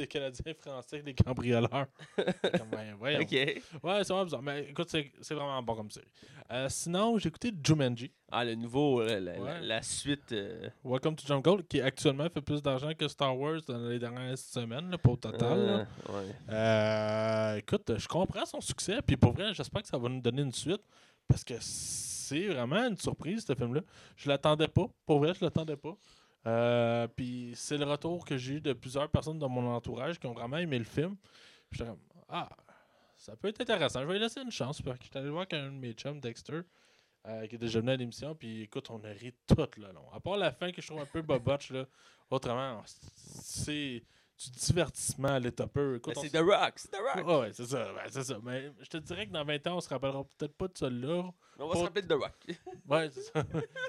des 0.00 0.06
Canadiens 0.06 0.54
français, 0.58 1.02
des 1.02 1.14
cambrioleurs. 1.14 1.86
comme, 2.16 2.68
ben, 2.70 2.94
voyons. 2.98 3.20
Ok. 3.20 3.30
Ouais, 3.32 3.60
c'est 4.02 4.08
vraiment 4.08 4.24
bizarre. 4.24 4.42
Mais 4.42 4.66
écoute, 4.70 4.88
c'est 4.90 5.12
c'est 5.20 5.34
vraiment 5.34 5.62
bon 5.62 5.74
comme 5.76 5.90
série. 5.90 6.06
Euh, 6.52 6.68
sinon, 6.68 7.16
j'ai 7.18 7.28
écouté 7.28 7.52
Jumanji. 7.64 8.10
Ah, 8.32 8.44
le 8.44 8.54
nouveau, 8.54 9.02
la, 9.02 9.20
la- 9.20 9.40
Ouais. 9.40 9.60
la 9.60 9.82
suite. 9.82 10.32
euh, 10.32 10.68
Welcome 10.84 11.14
to 11.16 11.26
Jungle, 11.26 11.64
qui 11.64 11.80
actuellement 11.80 12.28
fait 12.28 12.40
plus 12.40 12.60
d'argent 12.62 12.92
que 12.94 13.06
Star 13.08 13.36
Wars 13.38 13.60
dans 13.66 13.78
les 13.88 13.98
dernières 13.98 14.36
semaines, 14.38 14.90
là, 14.90 14.98
pas 14.98 15.10
au 15.10 15.16
total. 15.16 15.58
euh, 15.58 15.84
ouais. 16.08 16.34
Euh, 16.50 17.56
écoute, 17.56 17.92
je 17.98 18.08
comprends 18.08 18.44
son 18.46 18.60
succès, 18.60 18.98
puis 19.06 19.16
pour 19.16 19.32
vrai, 19.32 19.52
j'espère 19.54 19.82
que 19.82 19.88
ça 19.88 19.98
va 19.98 20.08
nous 20.08 20.20
donner 20.20 20.42
une 20.42 20.52
suite, 20.52 20.82
parce 21.28 21.44
que 21.44 21.54
c'est 21.60 22.48
vraiment 22.48 22.86
une 22.86 22.96
surprise, 22.96 23.44
ce 23.46 23.54
film-là. 23.54 23.80
Je 24.16 24.28
l'attendais 24.28 24.68
pas, 24.68 24.86
pour 25.06 25.18
vrai, 25.20 25.32
je 25.38 25.44
l'attendais 25.44 25.76
pas. 25.76 25.96
Euh, 26.46 27.06
puis 27.08 27.52
c'est 27.54 27.76
le 27.76 27.84
retour 27.84 28.24
que 28.24 28.36
j'ai 28.36 28.54
eu 28.54 28.60
de 28.60 28.72
plusieurs 28.72 29.10
personnes 29.10 29.38
dans 29.38 29.48
mon 29.48 29.74
entourage 29.74 30.18
qui 30.18 30.26
ont 30.26 30.32
vraiment 30.32 30.56
aimé 30.56 30.78
le 30.78 30.84
film. 30.84 31.16
J'étais 31.70 31.84
comme, 31.84 32.00
ah, 32.28 32.48
ça 33.16 33.36
peut 33.36 33.48
être 33.48 33.60
intéressant, 33.60 34.00
je 34.00 34.06
vais 34.06 34.14
lui 34.14 34.20
laisser 34.20 34.40
une 34.40 34.50
chance. 34.50 34.80
Puis 34.80 34.92
j'étais 35.02 35.18
allé 35.18 35.28
voir 35.28 35.42
avec 35.42 35.54
un 35.54 35.66
de 35.66 35.76
mes 35.76 35.92
chums, 35.92 36.20
Dexter, 36.20 36.60
euh, 37.26 37.46
qui 37.46 37.56
est 37.56 37.58
déjà 37.58 37.80
venu 37.80 37.90
à 37.90 37.96
l'émission, 37.96 38.34
puis 38.34 38.62
écoute, 38.62 38.88
on 38.90 39.04
a 39.04 39.08
ri 39.08 39.34
tout 39.46 39.68
le 39.76 39.92
long. 39.92 40.10
À 40.12 40.20
part 40.20 40.38
la 40.38 40.52
fin 40.52 40.72
que 40.72 40.80
je 40.80 40.86
trouve 40.86 41.00
un 41.00 41.06
peu 41.06 41.20
boboche, 41.20 41.70
là, 41.70 41.84
autrement, 42.30 42.82
c'est 42.86 44.02
du 44.40 44.50
divertissement 44.50 45.38
pur. 45.72 45.96
Écoute, 45.96 46.14
Ben, 46.14 46.20
c'est 46.22 46.30
The 46.30 46.42
Rock, 46.42 46.72
c'est 46.76 46.90
The 46.90 46.96
Rock. 46.96 47.26
Ouais, 47.26 47.40
ouais, 47.40 47.50
c'est 47.52 47.66
ça, 47.66 47.92
ouais, 47.92 48.02
c'est 48.08 48.24
ça. 48.24 48.38
Mais 48.42 48.72
je 48.80 48.88
te 48.88 48.96
dirais 48.96 49.26
que 49.26 49.32
dans 49.32 49.44
20 49.44 49.66
ans, 49.66 49.76
on 49.76 49.80
se 49.80 49.88
rappellera 49.88 50.24
peut-être 50.38 50.56
pas 50.56 50.68
de 50.68 50.78
celui-là. 50.78 51.30
On 51.58 51.68
va 51.68 51.74
se 51.74 51.82
rappeler 51.82 52.02
de 52.02 52.08
The 52.08 52.18
Rock. 52.18 52.34
Ouais, 52.88 53.10
c'est 53.12 53.22
ça. 53.22 53.44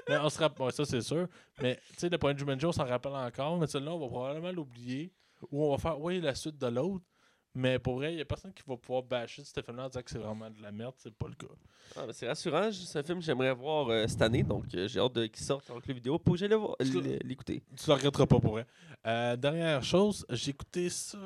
mais 0.08 0.18
on 0.18 0.28
se 0.28 0.38
rappelle, 0.38 0.66
ouais, 0.66 0.72
ça 0.72 0.84
c'est 0.84 1.00
sûr. 1.00 1.26
Mais 1.60 1.80
tu 1.92 1.98
sais, 1.98 2.08
le 2.08 2.18
point 2.18 2.34
de 2.34 2.38
Jumanji, 2.38 2.66
on 2.66 2.72
s'en 2.72 2.84
rappelle 2.84 3.14
encore. 3.14 3.58
Mais 3.58 3.66
celui-là, 3.66 3.92
on 3.92 3.98
va 3.98 4.08
probablement 4.08 4.52
l'oublier. 4.52 5.12
Ou 5.50 5.64
on 5.64 5.70
va 5.72 5.78
faire, 5.78 6.00
oui, 6.00 6.20
la 6.20 6.34
suite 6.34 6.58
de 6.58 6.66
l'autre. 6.68 7.04
Mais 7.54 7.78
pour 7.78 7.96
vrai, 7.96 8.12
il 8.12 8.16
n'y 8.16 8.22
a 8.22 8.24
personne 8.24 8.52
qui 8.54 8.62
va 8.66 8.76
pouvoir 8.78 9.02
bâcher 9.02 9.44
ce 9.44 9.60
film-là 9.60 9.84
en 9.84 9.88
disant 9.88 10.02
que 10.02 10.10
c'est 10.10 10.18
vraiment 10.18 10.48
de 10.48 10.62
la 10.62 10.72
merde. 10.72 10.94
C'est 10.96 11.12
pas 11.12 11.28
le 11.28 11.34
cas. 11.34 11.52
Ah, 11.96 12.06
ben, 12.06 12.12
c'est 12.12 12.26
rassurant. 12.26 12.70
C'est 12.72 12.98
un 12.98 13.02
film 13.02 13.18
que 13.18 13.24
j'aimerais 13.26 13.52
voir 13.52 13.88
euh, 13.90 14.06
cette 14.06 14.22
année. 14.22 14.42
Donc, 14.42 14.64
euh, 14.74 14.88
j'ai 14.88 14.98
hâte 14.98 15.12
de- 15.12 15.26
qu'il 15.26 15.44
sorte 15.44 15.68
avec 15.68 15.86
la 15.86 15.92
vidéo 15.92 16.18
pour 16.18 16.32
que 16.34 16.38
j'aille 16.40 17.18
l'écouter. 17.24 17.62
Tu 17.76 17.86
le 17.88 17.92
regretteras 17.94 18.24
pas 18.26 18.40
pour 18.40 18.52
vrai. 18.52 18.66
Euh, 19.06 19.36
dernière 19.36 19.82
chose, 19.84 20.24
j'ai 20.30 20.50
écouté 20.52 20.88
ça 20.88 21.18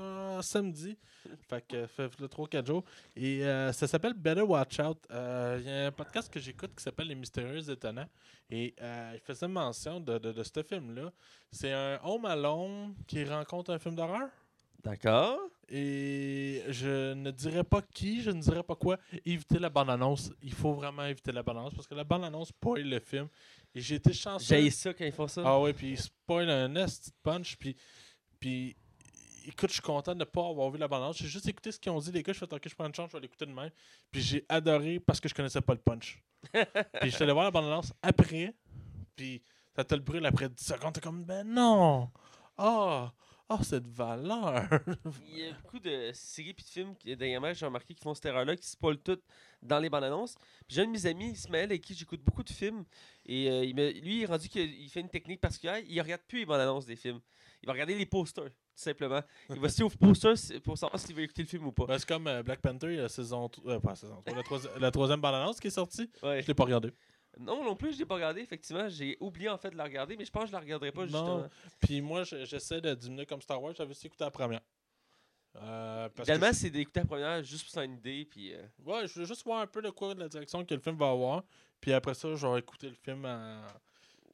samedi. 0.43 0.97
Fait 1.49 1.65
que 1.67 1.87
fait 1.87 2.11
le 2.21 2.27
3-4 2.29 2.67
jours. 2.67 2.83
Et 3.15 3.43
ça 3.73 3.87
s'appelle 3.87 4.15
Better 4.15 4.43
Watch 4.43 4.81
Out. 4.81 4.99
Il 5.11 5.63
y 5.65 5.71
a 5.71 5.87
un 5.87 5.93
podcast 5.93 6.33
que 6.33 6.41
j'écoute 6.41 6.73
qui 6.77 6.83
s'appelle 6.83 7.07
Les 7.09 7.15
Mystérieux 7.15 7.71
Étonnants. 7.71 8.09
Et 8.51 8.75
il 9.15 9.21
faisait 9.23 9.47
mention 9.49 10.01
de, 10.01 10.19
de, 10.19 10.33
de 10.33 10.43
ce 10.43 10.63
film-là. 10.63 11.13
C'est 11.53 11.73
un 11.73 12.01
Home 12.05 12.25
Alone 12.25 12.95
qui 13.07 13.25
rencontre 13.25 13.73
un 13.73 13.79
film 13.79 13.95
d'horreur? 13.95 14.29
D'accord. 14.87 15.41
Et 15.69 16.63
je 16.69 17.13
ne 17.13 17.33
dirais 17.33 17.65
pas 17.65 17.83
qui, 17.83 18.23
je 18.23 18.31
ne 18.31 18.41
dirais 18.41 18.63
pas 18.63 18.77
quoi. 18.77 18.99
Évitez 19.25 19.59
la 19.59 19.69
bande-annonce. 19.69 20.31
Il 20.43 20.53
faut 20.53 20.75
vraiment 20.75 21.05
éviter 21.05 21.33
la 21.33 21.43
bande-annonce 21.43 21.75
parce 21.75 21.89
que 21.89 21.95
la 21.97 22.05
bande-annonce 22.05 22.51
spoil 22.51 22.89
le 22.89 23.01
film. 23.01 23.27
Et 23.75 23.81
j'ai 23.81 23.97
été 23.97 24.13
chanceux. 24.13 24.55
J'ai 24.55 24.71
ça 24.71 24.95
quand 24.95 25.05
ils 25.05 25.11
font 25.11 25.27
ça. 25.27 25.43
Ah 25.45 25.59
ouais, 25.59 25.73
puis 25.73 25.91
il 25.91 25.99
spoil 25.99 26.49
un 26.49 26.69
nest 26.69 27.11
punch, 27.25 27.57
puis, 27.57 27.77
puis 28.39 28.77
écoute, 29.45 29.71
je 29.71 29.75
suis 29.75 29.83
content 29.83 30.15
de 30.15 30.21
ne 30.21 30.25
pas 30.25 30.49
avoir 30.49 30.71
vu 30.71 30.79
la 30.79 30.87
bande 30.87 31.13
J'ai 31.15 31.27
juste 31.27 31.49
écouté 31.49 31.73
ce 31.73 31.81
qu'ils 31.81 31.91
ont 31.91 31.99
dit, 31.99 32.13
les 32.13 32.23
gars. 32.23 32.33
Je 32.33 32.39
fais, 32.39 32.55
ok, 32.55 32.69
je 32.69 32.75
prends 32.77 32.87
une 32.87 32.95
chance, 32.95 33.11
je 33.11 33.17
vais 33.17 33.23
l'écouter 33.23 33.47
de 33.47 33.53
même. 33.53 33.71
Puis 34.13 34.23
j'ai 34.23 34.47
adoré 34.49 35.01
parce 35.01 35.19
que 35.19 35.29
je 35.29 35.35
connaissais 35.35 35.63
pas 35.63 35.75
le 35.75 35.81
punch. 35.81 36.23
puis 36.53 36.63
je 37.03 37.09
suis 37.09 37.25
allé 37.25 37.33
voir 37.33 37.47
la 37.47 37.51
bande 37.51 37.85
après, 38.03 38.55
puis 39.17 39.43
ça 39.75 39.83
te 39.83 39.97
le 39.97 40.01
brûle 40.01 40.25
après 40.27 40.49
10 40.49 40.65
secondes. 40.65 40.93
T'es 40.93 41.01
comme, 41.01 41.25
ben 41.25 41.45
non! 41.45 42.09
Ah! 42.57 43.13
Ah, 43.49 43.61
cette 43.63 43.87
valeur! 43.87 44.67
Il 45.29 45.39
y 45.39 45.47
a 45.49 45.53
beaucoup 45.53 45.79
de 45.79 46.11
séries 46.13 46.51
et 46.51 46.53
de 46.55 46.61
films 46.61 46.97
qui, 46.97 47.17
dernièrement, 47.17 47.53
j'ai 47.55 47.65
remarqué 47.65 47.95
qui 47.95 48.03
font 48.03 48.13
cette 48.13 48.25
erreur-là, 48.27 48.57
qui 48.57 48.67
spoilent 48.69 48.99
tout 48.99 49.19
dans 49.63 49.79
les 49.79 49.89
bandes 49.89 50.03
annonces. 50.03 50.35
Puis 50.67 50.75
j'ai 50.75 50.83
un 50.83 50.87
de 50.87 50.91
mes 50.91 51.07
amis, 51.07 51.31
Ismaël, 51.31 51.67
avec 51.67 51.81
qui 51.83 51.95
j'écoute 51.95 52.21
beaucoup 52.25 52.43
de 52.43 52.51
films. 52.51 52.85
Et 53.25 53.49
euh, 53.49 53.65
il 53.65 53.77
me- 53.77 53.93
lui, 53.93 54.17
il 54.19 54.23
est 54.25 54.27
rendu 54.27 54.49
qu'il 54.49 54.89
fait 54.91 54.99
une 55.01 55.09
technique 55.11 55.41
particulière. 55.41 55.79
Il 55.87 56.01
regarde 56.01 56.23
plus 56.27 56.41
les 56.41 56.47
bandes 56.47 56.61
annonces 56.61 56.87
des 56.87 56.97
films. 56.97 57.21
Il 57.63 57.67
va 57.67 57.73
regarder 57.73 57.95
les 57.97 58.07
posters, 58.07 58.45
tout 58.51 58.51
simplement. 58.75 59.21
Il 59.51 59.61
va 59.61 59.69
se 59.69 59.83
posters 59.97 60.37
c'est- 60.37 60.59
pour 60.61 60.77
savoir 60.77 60.99
s'il 61.01 61.15
veut 61.15 61.23
écouter 61.23 61.43
le 61.43 61.49
film 61.49 61.67
ou 61.67 61.73
pas. 61.73 61.87
Ben, 61.87 61.99
c'est 62.01 62.09
comme 62.09 62.27
euh, 62.27 62.43
Black 62.43 62.61
Panther, 62.61 62.97
la 62.97 63.09
saison. 63.09 63.49
euh, 63.67 63.79
pas 63.79 63.91
la 63.91 63.97
saison. 63.97 64.23
trois, 64.23 64.37
La, 64.37 64.43
troisi- 64.43 64.69
la 64.81 64.91
troisième 64.91 65.21
bande-annonce 65.21 65.61
qui 65.61 65.69
est 65.69 65.71
sortie. 65.71 66.11
Ouais. 66.23 66.43
Je 66.43 66.49
l'ai 66.49 66.55
pas 66.55 66.65
regardé. 66.65 66.93
Non, 67.39 67.63
non 67.65 67.77
plus, 67.77 67.93
je 67.95 67.99
l'ai 67.99 68.07
pas 68.07 68.15
regardé, 68.15 68.41
effectivement. 68.41 68.89
J'ai 68.89 69.17
oublié 69.21 69.49
en 69.49 69.59
fait 69.59 69.71
de 69.71 69.77
la 69.77 69.85
regarder, 69.85 70.17
mais 70.17 70.25
je 70.25 70.31
pense 70.31 70.45
que 70.45 70.49
je 70.49 70.53
la 70.53 70.61
regarderai 70.61 70.91
pas 70.93 71.03
Non. 71.03 71.07
justement. 71.07 71.49
Puis 71.81 72.01
moi, 72.01 72.25
je- 72.25 72.45
j'essaie 72.45 72.81
de 72.81 72.95
diminuer 72.95 73.27
comme 73.27 73.43
Star 73.43 73.63
Wars. 73.63 73.75
J'avais 73.77 73.91
aussi 73.91 74.07
écouté 74.07 74.25
la 74.25 74.31
première. 74.31 74.61
Euh, 75.57 76.09
c'est 76.53 76.69
d'écouter 76.71 77.01
la 77.01 77.07
première 77.07 77.43
juste 77.43 77.65
pour 77.65 77.73
s'en 77.73 77.83
une 77.83 77.95
idée. 77.95 78.27
Puis, 78.31 78.53
euh, 78.55 78.63
Ouais, 78.85 79.07
je 79.07 79.19
veux 79.21 79.25
juste 79.27 79.45
voir 79.45 79.61
un 79.61 79.67
peu 79.67 79.81
de 79.81 79.91
quoi 79.91 80.15
de 80.15 80.21
la 80.21 80.29
direction 80.29 80.65
que 80.65 80.75
le 80.75 80.81
film 80.81 80.97
va 80.97 81.11
avoir. 81.11 81.45
Puis 81.81 81.93
après 81.93 82.15
ça, 82.15 82.35
je 82.35 82.47
vais 82.47 82.59
écouter 82.59 82.89
le 82.89 82.95
film 82.95 83.25
en. 83.25 83.63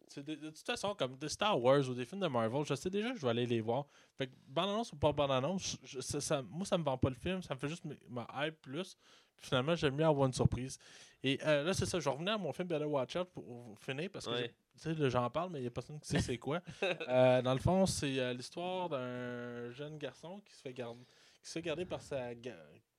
C'est 0.08 0.22
de, 0.24 0.34
de 0.34 0.50
toute 0.50 0.58
façon, 0.66 0.94
comme 0.94 1.16
des 1.16 1.28
Star 1.30 1.58
Wars 1.62 1.88
ou 1.88 1.94
des 1.94 2.04
films 2.04 2.20
de 2.20 2.26
Marvel, 2.26 2.64
je 2.66 2.74
sais 2.74 2.90
déjà 2.90 3.12
que 3.12 3.16
je 3.16 3.22
vais 3.22 3.30
aller 3.30 3.46
les 3.46 3.62
voir. 3.62 3.86
Fait 4.18 4.26
que 4.26 4.32
bande-annonce 4.46 4.92
ou 4.92 4.96
pas 4.96 5.10
bande-annonce, 5.10 5.78
ça, 6.00 6.20
ça- 6.20 6.42
moi 6.42 6.66
ça 6.66 6.76
me 6.76 6.84
vend 6.84 6.98
pas 6.98 7.08
le 7.08 7.14
film, 7.14 7.40
ça 7.42 7.54
me 7.54 7.58
fait 7.58 7.68
juste 7.68 7.84
ma 8.10 8.26
hype 8.34 8.60
plus. 8.60 8.94
Puis 9.38 9.48
finalement, 9.48 9.74
j'aime 9.74 9.94
mieux 9.96 10.04
avoir 10.04 10.26
une 10.26 10.32
surprise. 10.32 10.78
Et 11.24 11.38
euh, 11.46 11.62
là, 11.62 11.72
c'est 11.74 11.86
ça, 11.86 12.00
je 12.00 12.04
vais 12.04 12.10
revenir 12.10 12.34
à 12.34 12.38
mon 12.38 12.52
film 12.52 12.66
Better 12.68 12.84
Watch 12.84 13.14
Out 13.16 13.28
pour, 13.32 13.78
finir 13.78 14.10
parce 14.12 14.26
que 14.26 14.30
Ouais. 14.32 15.10
j'en 15.10 15.30
parle, 15.30 15.50
mais 15.50 15.58
il 15.60 15.62
n'y 15.62 15.68
a 15.68 15.70
personne 15.70 16.00
qui 16.00 16.08
sait 16.08 16.18
c'est 16.20 16.38
quoi. 16.38 16.60
Euh, 17.08 17.42
dans 17.42 17.52
le 17.54 17.60
fond, 17.60 17.86
c'est 17.86 18.18
euh, 18.18 18.32
l'histoire 18.32 18.88
d'un 18.88 19.70
jeune 19.70 19.98
garçon 19.98 20.40
qui 20.44 20.52
se 20.54 20.60
fait 20.62 20.72
garder, 20.72 21.04
qui 21.42 21.48
se 21.48 21.52
fait 21.52 21.62
garder 21.62 21.84
par 21.84 22.00
sa, 22.02 22.34
ga- 22.34 22.56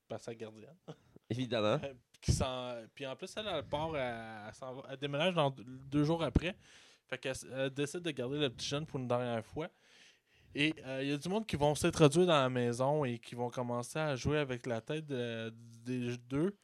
par 0.08 0.20
sa 0.20 0.34
gardienne. 0.36 0.76
évidemment. 1.30 1.80
Qui 2.22 2.32
Puis 2.96 3.06
en 3.06 3.16
plus, 3.18 3.34
elle, 3.36 3.48
elle 3.48 3.64
part, 3.64 3.96
elle, 3.98 4.52
elle 4.90 4.98
déménage 4.98 5.34
dans 5.34 5.52
deux, 5.52 6.06
jours 6.06 6.24
après. 6.24 6.56
Fait 7.10 7.18
qu'elle 7.18 7.70
décide 7.72 8.00
de 8.02 8.12
garder 8.12 8.40
le 8.40 8.50
petit 8.50 8.68
jeune 8.68 8.86
pour 8.86 9.00
une 9.00 9.08
dernière 9.10 9.46
fois. 9.46 9.68
Et 10.56 10.74
euh, 10.86 11.02
il 11.04 11.10
y 11.10 11.12
a 11.14 11.18
du 11.18 11.30
monde 11.30 11.46
qui 11.48 11.56
vont 11.56 11.74
s'introduire 11.76 12.28
dans 12.28 12.34
la 12.42 12.50
maison 12.50 13.06
et 13.06 13.18
qui 13.20 13.34
vont 13.36 13.50
commencer 13.50 13.98
à 14.00 14.16
jouer 14.16 14.38
avec 14.38 14.66
la 14.68 14.82
tête 14.82 15.06
de- 15.08 15.52
des 15.86 16.16
deux. 16.18 16.56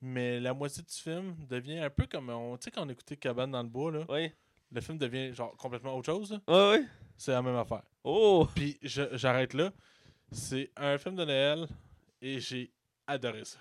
Mais 0.00 0.40
la 0.40 0.54
moitié 0.54 0.82
du 0.82 0.92
film 0.94 1.36
devient 1.48 1.78
un 1.78 1.90
peu 1.90 2.06
comme. 2.06 2.30
on- 2.30 2.56
Tu 2.56 2.64
sais, 2.64 2.70
quand 2.70 2.86
on 2.86 2.88
écoutait 2.88 3.16
Cabane 3.16 3.50
dans 3.50 3.62
le 3.62 3.68
bois, 3.68 3.92
là, 3.92 4.04
Oui. 4.08 4.32
le 4.72 4.80
film 4.80 4.98
devient 4.98 5.34
genre 5.34 5.56
complètement 5.56 5.94
autre 5.96 6.06
chose. 6.06 6.32
là. 6.32 6.40
Ouais, 6.72 6.78
ouais. 6.80 6.86
C'est 7.16 7.32
la 7.32 7.42
même 7.42 7.56
affaire. 7.56 7.82
Oh! 8.02 8.48
Puis 8.54 8.78
j'arrête 8.82 9.52
là. 9.54 9.72
C'est 10.32 10.70
un 10.76 10.96
film 10.96 11.16
de 11.16 11.24
Noël 11.24 11.68
et 12.22 12.40
j'ai 12.40 12.72
adoré 13.06 13.44
ça. 13.44 13.58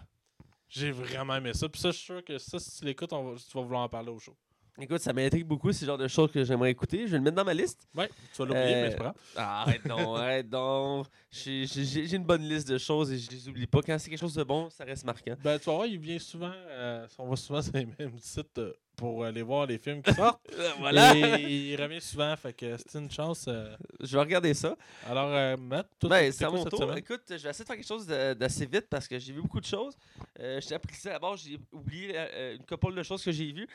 J'ai 0.70 0.92
vraiment 0.92 1.36
aimé 1.36 1.54
ça. 1.54 1.68
Puis 1.68 1.82
ça, 1.82 1.92
je 1.92 1.98
suis 1.98 2.06
sûr 2.06 2.24
que 2.24 2.38
ça, 2.38 2.58
si 2.60 2.78
tu 2.80 2.86
l'écoutes, 2.86 3.10
tu 3.10 3.16
vas 3.58 3.62
vouloir 3.64 3.82
en 3.84 3.90
parler 3.90 4.10
au 4.12 4.20
show. 4.20 4.36
Écoute, 4.82 5.02
ça 5.02 5.12
m'intrigue 5.14 5.46
beaucoup, 5.46 5.68
le 5.68 5.74
genre 5.74 5.98
de 5.98 6.08
choses 6.08 6.32
que 6.32 6.44
j'aimerais 6.44 6.72
écouter. 6.72 7.06
Je 7.06 7.12
vais 7.12 7.18
le 7.18 7.24
mettre 7.24 7.36
dans 7.36 7.44
ma 7.44 7.54
liste. 7.54 7.88
Ouais, 7.96 8.08
tu 8.34 8.38
vas 8.42 8.46
l'oublier, 8.46 8.76
Euh, 8.76 8.82
mais 8.84 8.92
c'est 8.92 8.98
pas 8.98 9.04
grave. 9.04 9.16
Ah, 9.36 9.62
arrête 9.64 9.86
donc, 9.88 10.00
arrête 10.18 10.50
donc. 10.50 11.08
J'ai 11.32 12.16
une 12.16 12.24
bonne 12.24 12.44
liste 12.44 12.68
de 12.70 12.78
choses 12.78 13.12
et 13.12 13.18
je 13.18 13.30
les 13.30 13.48
oublie 13.50 13.68
pas. 13.68 13.82
Quand 13.82 13.98
c'est 14.00 14.10
quelque 14.10 14.20
chose 14.20 14.36
de 14.36 14.44
bon, 14.44 14.70
ça 14.70 14.84
reste 14.86 15.04
marquant. 15.06 15.36
Ben, 15.44 15.60
tu 15.60 15.66
vas 15.66 15.74
voir, 15.74 15.86
il 15.86 16.00
vient 16.00 16.20
souvent. 16.20 16.52
euh, 16.70 17.06
on 17.18 17.30
va 17.30 17.36
souvent 17.36 17.62
sur 17.62 17.74
les 17.74 17.86
mêmes 18.00 18.18
sites 18.20 18.58
euh, 18.58 18.74
pour 19.00 19.24
aller 19.24 19.42
voir 19.42 19.66
les 19.66 19.78
films 19.78 20.02
qui 20.02 20.14
sortent. 20.14 20.42
Voilà. 20.80 21.16
Et 21.40 21.72
il 21.72 21.82
revient 21.82 22.02
souvent, 22.02 22.36
fait 22.36 22.52
que 22.54 22.76
c'est 22.78 23.00
une 23.00 23.10
chance. 23.10 23.46
euh. 23.48 23.74
Je 24.02 24.14
vais 24.14 24.20
regarder 24.20 24.54
ça. 24.54 24.76
Alors, 25.08 25.30
euh, 25.34 25.56
Matt, 25.56 25.88
toi, 25.98 26.10
Ben, 26.10 26.32
c'est 26.34 26.46
mon 26.50 26.66
tour. 26.66 26.94
Écoute, 26.98 27.22
je 27.30 27.36
vais 27.36 27.50
essayer 27.50 27.64
de 27.64 27.68
faire 27.68 27.76
quelque 27.78 27.88
chose 27.88 28.06
d'assez 28.06 28.66
vite 28.66 28.88
parce 28.90 29.08
que 29.08 29.18
j'ai 29.18 29.32
vu 29.32 29.42
beaucoup 29.42 29.62
de 29.62 29.66
choses. 29.66 29.96
Euh, 30.40 30.60
j'ai 30.62 30.76
appris 30.76 30.96
ça 30.96 31.12
d'abord, 31.12 31.38
j'ai 31.38 31.58
oublié 31.72 32.12
euh, 32.14 32.56
une 32.58 32.66
couple 32.66 32.94
de 32.94 33.04
choses 33.04 33.24
que 33.24 33.32
j'ai 33.32 33.52
vues. 33.54 33.68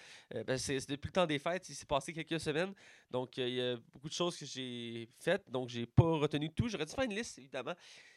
Ben, 0.47 0.59
c'est 0.59 0.87
depuis 0.89 1.09
le 1.09 1.13
temps 1.13 1.27
des 1.27 1.39
fêtes, 1.39 1.67
il 1.71 1.75
s'est 1.75 1.87
passé 1.87 2.13
quelques 2.13 2.39
semaines. 2.41 2.75
Donc, 3.11 3.37
il 3.39 3.49
y 3.55 3.63
a 3.63 3.77
beaucoup 3.93 4.09
de 4.09 4.15
choses 4.15 4.37
que 4.37 4.45
j'ai 4.45 5.09
faites. 5.21 5.51
Donc, 5.51 5.71
j'ai 5.71 5.87
pas 5.87 6.19
retenu 6.19 6.51
tout. 6.51 6.69
J'aurais 6.69 6.85
dû 6.85 6.93
faire 6.93 7.05
une 7.05 7.15
liste, 7.15 7.39
évidemment. 7.39 7.75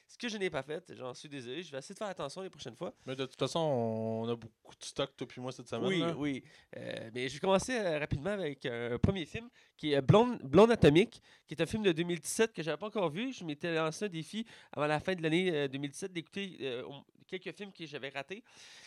Ce 0.07 0.17
que 0.17 0.29
je 0.29 0.37
n'ai 0.37 0.49
pas 0.49 0.63
fait, 0.63 0.93
j'en 0.95 1.13
suis 1.13 1.27
désolé. 1.27 1.61
Je 1.63 1.71
vais 1.71 1.79
essayer 1.79 1.93
de 1.93 1.99
faire 1.99 2.07
attention 2.07 2.41
les 2.41 2.49
prochaines 2.49 2.75
fois. 2.77 2.93
Mais 3.05 3.15
de 3.15 3.25
toute 3.25 3.37
façon, 3.37 3.59
on 3.59 4.29
a 4.29 4.35
beaucoup 4.35 4.75
de 4.79 4.83
stock, 4.85 5.11
toi 5.17 5.27
puis 5.27 5.41
moi, 5.41 5.51
cette 5.51 5.67
semaine. 5.67 5.87
Oui, 5.89 5.99
là. 5.99 6.15
oui. 6.17 6.43
Euh, 6.77 7.09
mais 7.13 7.27
je 7.27 7.33
vais 7.33 7.39
commencer 7.39 7.77
euh, 7.77 7.99
rapidement 7.99 8.29
avec 8.31 8.65
un 8.65 8.97
premier 8.99 9.25
film 9.25 9.49
qui 9.75 9.91
est 9.91 10.01
Blonde, 10.01 10.39
Blonde 10.43 10.71
Atomique, 10.71 11.21
qui 11.45 11.53
est 11.55 11.61
un 11.61 11.65
film 11.65 11.83
de 11.83 11.91
2017 11.91 12.53
que 12.53 12.61
je 12.63 12.67
n'avais 12.69 12.79
pas 12.79 12.87
encore 12.87 13.09
vu. 13.09 13.33
Je 13.33 13.43
m'étais 13.43 13.75
lancé 13.75 14.05
un 14.05 14.09
défi 14.09 14.45
avant 14.71 14.87
la 14.87 14.99
fin 15.01 15.13
de 15.13 15.21
l'année 15.21 15.51
euh, 15.53 15.67
2017 15.67 16.13
d'écouter 16.13 16.57
euh, 16.61 16.83
quelques 17.27 17.51
films 17.55 17.71
que 17.71 17.85
j'avais 17.85 18.09
ratés. 18.09 18.43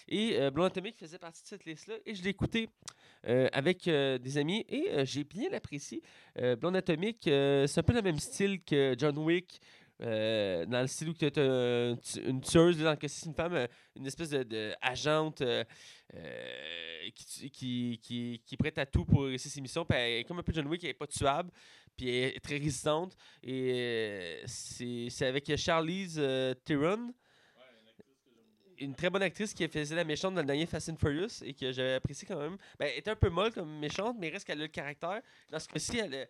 Et 0.08 0.36
euh, 0.38 0.50
Blonde 0.50 0.66
Atomique 0.66 0.96
faisait 0.98 1.18
partie 1.18 1.42
de 1.42 1.48
cette 1.48 1.64
liste-là. 1.64 1.96
Et 2.06 2.14
je 2.14 2.22
l'ai 2.22 2.30
écouté 2.30 2.68
euh, 3.26 3.48
avec 3.52 3.86
euh, 3.86 4.18
des 4.18 4.38
amis 4.38 4.64
et 4.68 4.90
euh, 4.90 5.04
j'ai 5.04 5.24
bien 5.24 5.52
apprécié. 5.52 6.02
Euh, 6.38 6.56
Blonde 6.56 6.76
Atomique, 6.76 7.26
euh, 7.28 7.66
c'est 7.66 7.80
un 7.80 7.82
peu 7.82 7.92
le 7.92 8.02
même 8.02 8.18
style 8.18 8.62
que 8.62 8.94
John 8.98 9.16
Wick. 9.18 9.60
Euh, 10.02 10.64
dans 10.66 10.80
le 10.80 10.86
style 10.86 11.10
où 11.10 11.14
tu 11.14 11.26
as 11.26 11.96
une 12.26 12.40
tueuse, 12.40 12.78
dans 12.78 12.90
le 12.90 12.96
cas 12.96 13.08
c'est 13.08 13.26
une 13.26 13.34
femme, 13.34 13.54
euh, 13.54 13.66
une 13.96 14.06
espèce 14.06 14.30
de, 14.30 14.72
agente 14.80 15.42
euh, 15.42 15.64
qui, 17.14 17.50
qui, 17.50 18.00
qui, 18.02 18.42
qui 18.46 18.56
prête 18.56 18.78
à 18.78 18.86
tout 18.86 19.04
pour 19.04 19.24
réussir 19.24 19.50
ses 19.50 19.60
missions. 19.60 19.84
Puis 19.84 19.98
elle 19.98 20.20
est 20.20 20.24
comme 20.24 20.38
un 20.38 20.42
peu 20.42 20.52
John 20.54 20.66
Wick, 20.68 20.82
elle 20.84 20.90
n'est 20.90 20.94
pas 20.94 21.06
tuable, 21.06 21.50
puis 21.96 22.08
elle 22.08 22.36
est 22.36 22.40
très 22.40 22.56
résistante. 22.56 23.14
Et 23.42 24.42
c'est 24.46 25.26
avec 25.26 25.54
Charlize 25.56 26.20
Theron, 26.64 27.12
une 28.78 28.94
très 28.94 29.10
bonne 29.10 29.22
actrice 29.22 29.52
qui 29.52 29.68
faisait 29.68 29.94
la 29.94 30.04
méchante 30.04 30.34
dans 30.34 30.40
le 30.40 30.46
dernier 30.46 30.64
Fast 30.64 30.88
and 30.88 30.96
Furious 30.96 31.42
et 31.44 31.52
que 31.52 31.70
j'avais 31.72 31.94
apprécié 31.94 32.26
quand 32.26 32.38
même. 32.38 32.56
Ben, 32.78 32.88
elle 32.90 33.00
était 33.00 33.10
un 33.10 33.16
peu 33.16 33.28
molle 33.28 33.52
comme 33.52 33.78
méchante, 33.78 34.16
mais 34.18 34.30
reste 34.30 34.46
qu'elle 34.46 34.60
a 34.60 34.62
le 34.62 34.68
caractère. 34.68 35.20
Dans 35.50 35.58
ce 35.58 35.68
cas-ci, 35.68 35.98
elle 35.98 36.28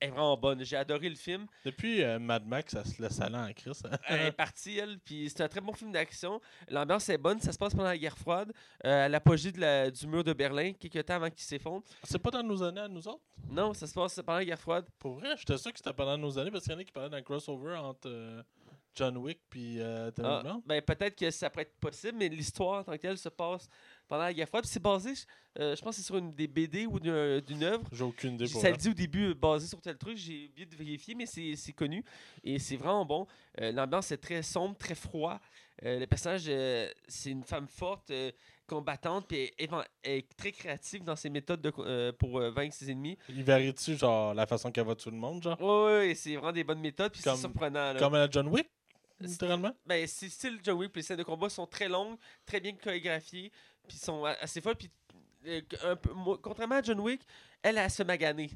est 0.00 0.08
vraiment 0.08 0.36
bonne. 0.36 0.64
J'ai 0.64 0.76
adoré 0.76 1.08
le 1.08 1.14
film. 1.14 1.46
Depuis 1.64 2.02
euh, 2.02 2.18
Mad 2.18 2.46
Max, 2.46 2.72
ça 2.72 2.84
se 2.84 3.00
laisse 3.02 3.20
aller 3.20 3.36
en 3.36 3.52
crise. 3.52 3.82
hein. 3.84 3.96
Elle 4.08 4.26
est 4.26 4.32
partie, 4.32 4.78
elle, 4.78 4.98
puis 4.98 5.28
c'est 5.28 5.42
un 5.42 5.48
très 5.48 5.60
bon 5.60 5.72
film 5.72 5.92
d'action. 5.92 6.40
L'ambiance 6.68 7.08
est 7.08 7.18
bonne, 7.18 7.40
ça 7.40 7.52
se 7.52 7.58
passe 7.58 7.72
pendant 7.72 7.84
la 7.88 7.98
guerre 7.98 8.16
froide, 8.18 8.52
euh, 8.84 9.06
à 9.06 9.08
l'apogée 9.08 9.52
de 9.52 9.60
la- 9.60 9.90
du 9.90 10.06
mur 10.06 10.24
de 10.24 10.32
Berlin, 10.32 10.72
quelques 10.72 11.04
temps 11.04 11.14
avant 11.14 11.30
qu'il 11.30 11.42
s'effondre. 11.42 11.84
c'est 12.04 12.18
pas 12.18 12.30
dans 12.30 12.42
nos 12.42 12.62
années 12.62 12.80
à 12.80 12.88
nous 12.88 13.06
autres? 13.06 13.20
Non, 13.48 13.74
ça 13.74 13.86
se 13.86 13.94
passe 13.94 14.16
pendant 14.16 14.38
la 14.38 14.44
guerre 14.44 14.60
froide. 14.60 14.86
Pour 14.98 15.14
vrai, 15.14 15.34
j'étais 15.36 15.58
sûr 15.58 15.72
que 15.72 15.78
c'était 15.78 15.92
pendant 15.92 16.16
nos 16.18 16.38
années 16.38 16.50
parce 16.50 16.64
qu'il 16.64 16.72
y 16.72 16.76
en 16.76 16.78
a 16.78 16.84
qui 16.84 16.92
parlaient 16.92 17.10
d'un 17.10 17.22
crossover 17.22 17.76
entre 17.76 18.08
euh, 18.08 18.42
John 18.94 19.16
Wick 19.18 19.38
puis 19.48 19.80
euh, 19.80 20.10
Ah, 20.22 20.42
ben, 20.66 20.82
peut-être 20.82 21.14
que 21.16 21.30
ça 21.30 21.48
pourrait 21.48 21.62
être 21.62 21.78
possible, 21.78 22.18
mais 22.18 22.28
l'histoire 22.28 22.80
en 22.80 22.84
tant 22.84 22.92
que 22.92 22.98
telle 22.98 23.18
se 23.18 23.28
passe 23.28 23.68
pendant 24.10 24.24
la 24.24 24.34
guerre 24.34 24.48
froide. 24.48 24.64
Puis 24.64 24.72
c'est 24.72 24.82
basé, 24.82 25.12
euh, 25.58 25.74
je 25.74 25.80
pense 25.80 25.96
que 25.96 26.02
c'est 26.02 26.06
sur 26.06 26.18
une 26.18 26.34
des 26.34 26.46
BD 26.48 26.84
ou 26.86 27.00
d'une 27.00 27.40
d'une 27.40 27.62
œuvre. 27.62 27.84
J'ai 27.92 28.04
aucune 28.04 28.34
idée 28.34 28.46
pour 28.48 28.60
Ça 28.60 28.70
le 28.70 28.76
dit 28.76 28.90
au 28.90 28.94
début, 28.94 29.30
euh, 29.30 29.34
basé 29.34 29.66
sur 29.68 29.80
tel 29.80 29.96
truc, 29.96 30.18
j'ai 30.18 30.48
oublié 30.50 30.66
de 30.66 30.76
vérifier, 30.76 31.14
mais 31.14 31.24
c'est 31.26 31.72
connu 31.72 32.04
et 32.44 32.58
c'est 32.58 32.76
vraiment 32.76 33.06
bon. 33.06 33.26
Euh, 33.60 33.72
L'ambiance 33.72 34.10
est 34.12 34.18
très 34.18 34.42
sombre, 34.42 34.76
très 34.76 34.94
froid. 34.94 35.40
Euh, 35.82 35.98
le 35.98 36.06
personnage, 36.06 36.44
euh, 36.48 36.90
c'est 37.08 37.30
une 37.30 37.42
femme 37.44 37.66
forte, 37.66 38.10
euh, 38.10 38.30
combattante, 38.66 39.26
puis 39.26 39.50
elle, 39.58 39.68
est 40.04 40.36
très 40.36 40.52
créative 40.52 41.02
dans 41.04 41.16
ses 41.16 41.30
méthodes 41.30 41.60
de 41.62 41.72
euh, 41.78 42.12
pour 42.12 42.38
euh, 42.38 42.50
vaincre 42.50 42.74
ses 42.74 42.90
ennemis. 42.90 43.16
Il 43.30 43.42
varie-tu, 43.42 43.96
genre, 43.96 44.34
la 44.34 44.46
façon 44.46 44.70
qu'elle 44.70 44.84
va 44.86 44.94
tuer 44.94 45.10
le 45.10 45.16
monde, 45.16 45.42
genre? 45.42 45.58
Ouais, 45.60 46.08
ouais, 46.08 46.14
c'est 46.14 46.34
vraiment 46.36 46.52
des 46.52 46.64
bonnes 46.64 46.80
méthodes, 46.80 47.10
puis 47.12 47.22
c'est 47.22 47.34
surprenant. 47.36 47.94
là. 47.94 47.98
Comme 47.98 48.14
à 48.14 48.18
la 48.18 48.30
John 48.30 48.46
Wick, 48.48 48.68
littéralement? 49.18 49.72
Ben, 49.86 50.06
c'est 50.06 50.28
style 50.28 50.58
John 50.62 50.76
Wick, 50.78 50.92
puis 50.92 51.00
les 51.00 51.06
scènes 51.06 51.16
de 51.16 51.22
combat 51.22 51.48
sont 51.48 51.66
très 51.66 51.88
longues, 51.88 52.16
très 52.46 52.60
bien 52.60 52.72
chorégraphiées, 52.74 53.50
puis 53.90 53.98
sont 53.98 54.24
assez 54.24 54.60
folles. 54.60 54.76
Puis, 54.76 54.90
euh, 55.46 55.60
un 55.84 55.96
peu, 55.96 56.12
moi, 56.12 56.38
contrairement 56.40 56.76
à 56.76 56.82
John 56.82 57.00
Wick, 57.00 57.22
elle, 57.62 57.78
elle 57.78 57.90
se 57.90 58.02
maganer. 58.02 58.50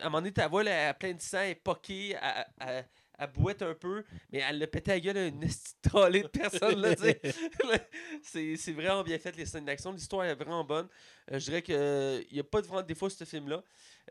À 0.00 0.06
un 0.06 0.08
moment 0.10 0.18
donné, 0.18 0.32
ta 0.32 0.48
voix, 0.48 0.62
elle 0.62 0.88
a 0.88 0.94
plein 0.94 1.12
de 1.12 1.20
sang, 1.20 1.38
elle 1.38 1.50
est 1.50 1.54
poquée, 1.54 2.16
elle, 2.20 2.46
elle, 2.60 2.88
elle 3.20 3.30
bouette 3.32 3.62
un 3.62 3.74
peu, 3.74 4.04
mais 4.32 4.38
elle 4.38 4.58
l'a 4.58 4.66
pété 4.66 4.92
à 4.92 5.00
gueule 5.00 5.18
à 5.18 5.26
une 5.26 5.42
esti 5.42 5.74
de 5.84 5.88
trolley 5.88 6.22
de 6.22 6.28
personne, 6.28 6.80
là, 6.80 6.94
c'est 8.22 8.56
c'est 8.56 8.72
vraiment 8.72 9.02
bien 9.02 9.18
fait, 9.18 9.36
les 9.36 9.46
scènes 9.46 9.64
d'action. 9.64 9.92
L'histoire 9.92 10.24
est 10.24 10.34
vraiment 10.34 10.64
bonne. 10.64 10.88
Euh, 11.30 11.38
je 11.38 11.44
dirais 11.44 11.62
qu'il 11.62 12.26
n'y 12.32 12.40
a 12.40 12.44
pas 12.44 12.60
de 12.60 12.66
vraiment 12.66 12.82
de 12.82 12.86
défaut 12.86 13.08
ce 13.08 13.24
film-là. 13.24 13.62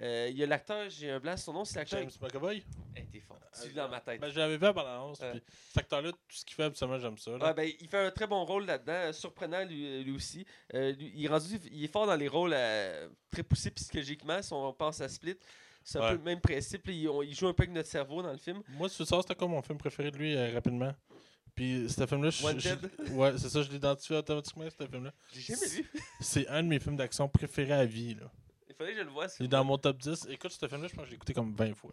Euh, 0.01 0.27
Il 0.29 0.37
y 0.37 0.43
a 0.43 0.45
l'acteur, 0.45 0.89
j'ai 0.89 1.09
un 1.09 1.19
blanc, 1.19 1.35
son 1.35 1.53
nom, 1.53 1.65
c'est 1.65 1.79
l'acteur. 1.79 1.99
James 1.99 2.11
McAvoy? 2.21 2.63
Hey, 2.95 3.07
t'es 3.11 3.19
fort. 3.19 3.39
Tu 3.61 3.73
dans 3.73 3.89
ma 3.89 3.99
tête. 3.99 4.21
Ben, 4.21 4.29
je 4.29 4.39
l'avais 4.39 4.57
vu 4.57 4.65
à 4.65 4.71
l'annonce. 4.73 5.19
Cet 5.19 5.77
acteur-là, 5.77 6.11
tout 6.11 6.17
ce 6.29 6.45
qu'il 6.45 6.55
fait, 6.55 6.63
absolument, 6.63 6.99
j'aime 6.99 7.17
ça. 7.17 7.31
Ouais, 7.31 7.53
ben, 7.53 7.69
il 7.79 7.87
fait 7.87 7.97
un 8.05 8.11
très 8.11 8.27
bon 8.27 8.45
rôle 8.45 8.65
là-dedans, 8.65 8.93
euh, 8.93 9.13
surprenant 9.13 9.65
lui, 9.65 10.03
lui 10.03 10.11
aussi. 10.11 10.45
Euh, 10.73 10.91
lui- 10.93 11.11
il, 11.15 11.25
est 11.25 11.27
rendu, 11.27 11.59
il 11.71 11.83
est 11.83 11.91
fort 11.91 12.05
dans 12.07 12.15
les 12.15 12.27
rôles 12.27 12.53
euh, 12.53 13.09
très 13.31 13.43
poussés 13.43 13.71
psychologiquement, 13.71 14.41
si 14.41 14.53
on 14.53 14.71
pense 14.73 15.01
à 15.01 15.09
Split. 15.09 15.35
C'est 15.91 15.97
un 15.99 16.01
peu 16.11 16.17
le 16.17 16.23
même 16.23 16.39
principe. 16.41 16.85
là, 16.87 16.93
il, 16.93 17.09
on- 17.09 17.21
il 17.23 17.33
joue 17.35 17.47
un 17.47 17.53
peu 17.53 17.63
avec 17.63 17.73
notre 17.73 17.89
cerveau 17.89 18.21
dans 18.21 18.31
le 18.31 18.37
film. 18.37 18.61
Moi, 18.69 18.89
c'est 18.89 19.05
ça, 19.05 19.17
c'était 19.21 19.35
comme 19.35 19.51
mon 19.51 19.61
film 19.61 19.77
préféré 19.77 20.11
de 20.11 20.17
lui, 20.17 20.35
euh, 20.35 20.51
rapidement. 20.53 20.93
Puis, 21.55 21.89
ce 21.89 22.05
film-là, 22.05 22.29
je-. 22.29 22.43
Ouais, 23.11 23.33
c'est 23.37 23.49
ça, 23.49 23.61
je 23.63 23.69
l'identifie 23.71 24.13
automatiquement, 24.13 24.65
ce 24.69 24.85
film-là. 24.87 25.11
J'ai 25.33 25.41
jamais 25.41 25.67
vu. 25.67 25.91
C'est 26.21 26.47
un 26.47 26.63
de 26.63 26.67
mes 26.67 26.79
films 26.79 26.95
d'action 26.95 27.27
préférés 27.27 27.73
à 27.73 27.85
vie, 27.85 28.13
là. 28.15 28.31
Il 28.69 28.75
fallait 28.75 28.91
que 28.93 28.99
je 28.99 29.03
le 29.03 29.09
voie. 29.09 29.27
Il 29.39 29.45
est 29.45 29.49
dans 29.49 29.63
mon 29.65 29.77
top 29.77 29.97
10. 29.97 30.27
Écoute, 30.29 30.51
ce 30.51 30.67
film-là, 30.67 30.87
je 30.87 30.93
pense 30.93 31.01
que 31.01 31.05
je 31.07 31.09
l'ai 31.11 31.15
écouté 31.15 31.33
comme 31.33 31.53
20 31.53 31.73
fois. 31.75 31.91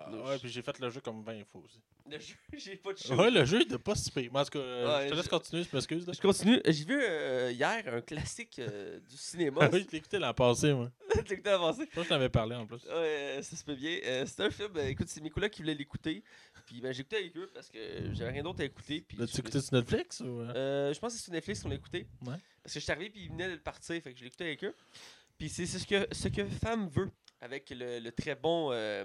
Ah, 0.00 0.10
ouais, 0.10 0.38
puis 0.38 0.48
j'ai 0.48 0.62
fait 0.62 0.78
le 0.78 0.90
jeu 0.90 1.00
comme 1.00 1.22
20 1.22 1.44
fois 1.44 1.60
aussi. 1.64 1.80
Le 2.10 2.18
jeu, 2.18 2.34
j'ai 2.56 2.76
pas 2.76 2.92
de 2.92 2.98
show. 2.98 3.14
Ouais, 3.16 3.30
le 3.30 3.44
jeu, 3.44 3.58
il 3.60 3.62
était 3.62 3.78
pas 3.78 3.94
si 3.94 4.10
pire. 4.10 4.30
Mais 4.32 4.40
en 4.40 4.44
tout 4.44 4.50
cas, 4.52 4.58
euh, 4.60 4.86
Ouais, 4.98 5.04
je 5.04 5.10
te 5.10 5.14
laisse 5.16 5.24
je- 5.24 5.30
continuer, 5.30 5.62
je 5.64 5.76
m'excuse. 5.76 6.06
là. 6.06 6.12
Je 6.14 6.20
continue. 6.20 6.60
J'ai 6.66 6.84
vu 6.84 6.98
euh, 7.02 7.50
hier 7.52 7.82
un 7.92 8.00
classique 8.00 8.58
euh, 8.60 8.98
du 9.00 9.16
cinéma. 9.16 9.60
Ah 9.62 9.68
oui, 9.72 9.84
je 9.86 9.92
l'ai 9.92 9.98
écouté 9.98 10.18
l'an 10.18 10.32
passé, 10.32 10.72
moi. 10.72 10.90
Tu 11.12 11.16
l'as 11.18 11.32
écouté 11.32 11.50
avancé? 11.50 11.80
Je 11.80 11.86
pense 11.86 11.94
que 11.94 12.02
je 12.04 12.08
t'avais 12.08 12.28
parlé 12.28 12.54
en 12.56 12.66
plus. 12.66 12.84
Ouais, 12.86 13.40
ça 13.42 13.56
se 13.56 13.64
peut 13.64 13.74
bien. 13.74 13.98
Euh, 14.04 14.24
c'est 14.26 14.42
un 14.42 14.50
film, 14.50 14.72
euh, 14.76 14.88
écoute, 14.88 15.08
c'est 15.08 15.20
mes 15.20 15.30
collègues 15.30 15.52
qui 15.52 15.62
voulaient 15.62 15.74
l'écouter. 15.74 16.22
Puis 16.66 16.80
ben, 16.80 16.92
j'ai 16.92 17.00
écouté 17.00 17.16
avec 17.16 17.36
eux 17.36 17.50
parce 17.52 17.68
que 17.68 17.78
j'avais 18.14 18.30
rien 18.30 18.42
d'autre 18.42 18.60
à 18.60 18.64
écouter. 18.64 19.00
Puis 19.06 19.16
L'as-tu 19.18 19.34
je- 19.34 19.40
écouté 19.40 19.60
sur 19.60 19.74
Netflix 19.74 20.20
ou. 20.20 20.40
euh? 20.40 20.52
Euh, 20.54 20.92
je 20.94 20.98
pense 21.00 21.12
que 21.12 21.18
c'est 21.18 21.24
sur 21.24 21.32
Netflix 21.32 21.62
qu'on 21.62 21.68
l'a 21.70 21.74
écouté. 21.76 22.06
Ouais. 22.26 22.34
Parce 22.62 22.74
que 22.74 22.80
je 22.80 22.84
suis 22.84 22.92
arrivé 22.92 23.10
puis 23.10 23.22
ils 23.24 23.30
venaient 23.30 23.48
de 23.48 23.52
le 23.54 23.60
partir, 23.60 24.00
fait 24.02 24.12
que 24.12 24.16
je 24.18 24.22
l'ai 24.22 24.28
écouté 24.28 24.44
avec 24.44 24.64
eux. 24.64 24.74
Puis 25.38 25.48
c'est 25.48 25.66
c'est 25.66 25.78
ce 25.78 25.86
que, 25.86 26.06
ce 26.12 26.28
que 26.28 26.44
Femme 26.46 26.88
veut 26.88 27.10
avec 27.40 27.70
le, 27.70 28.00
le 28.00 28.12
très 28.12 28.34
bon. 28.34 28.70
euh, 28.72 29.04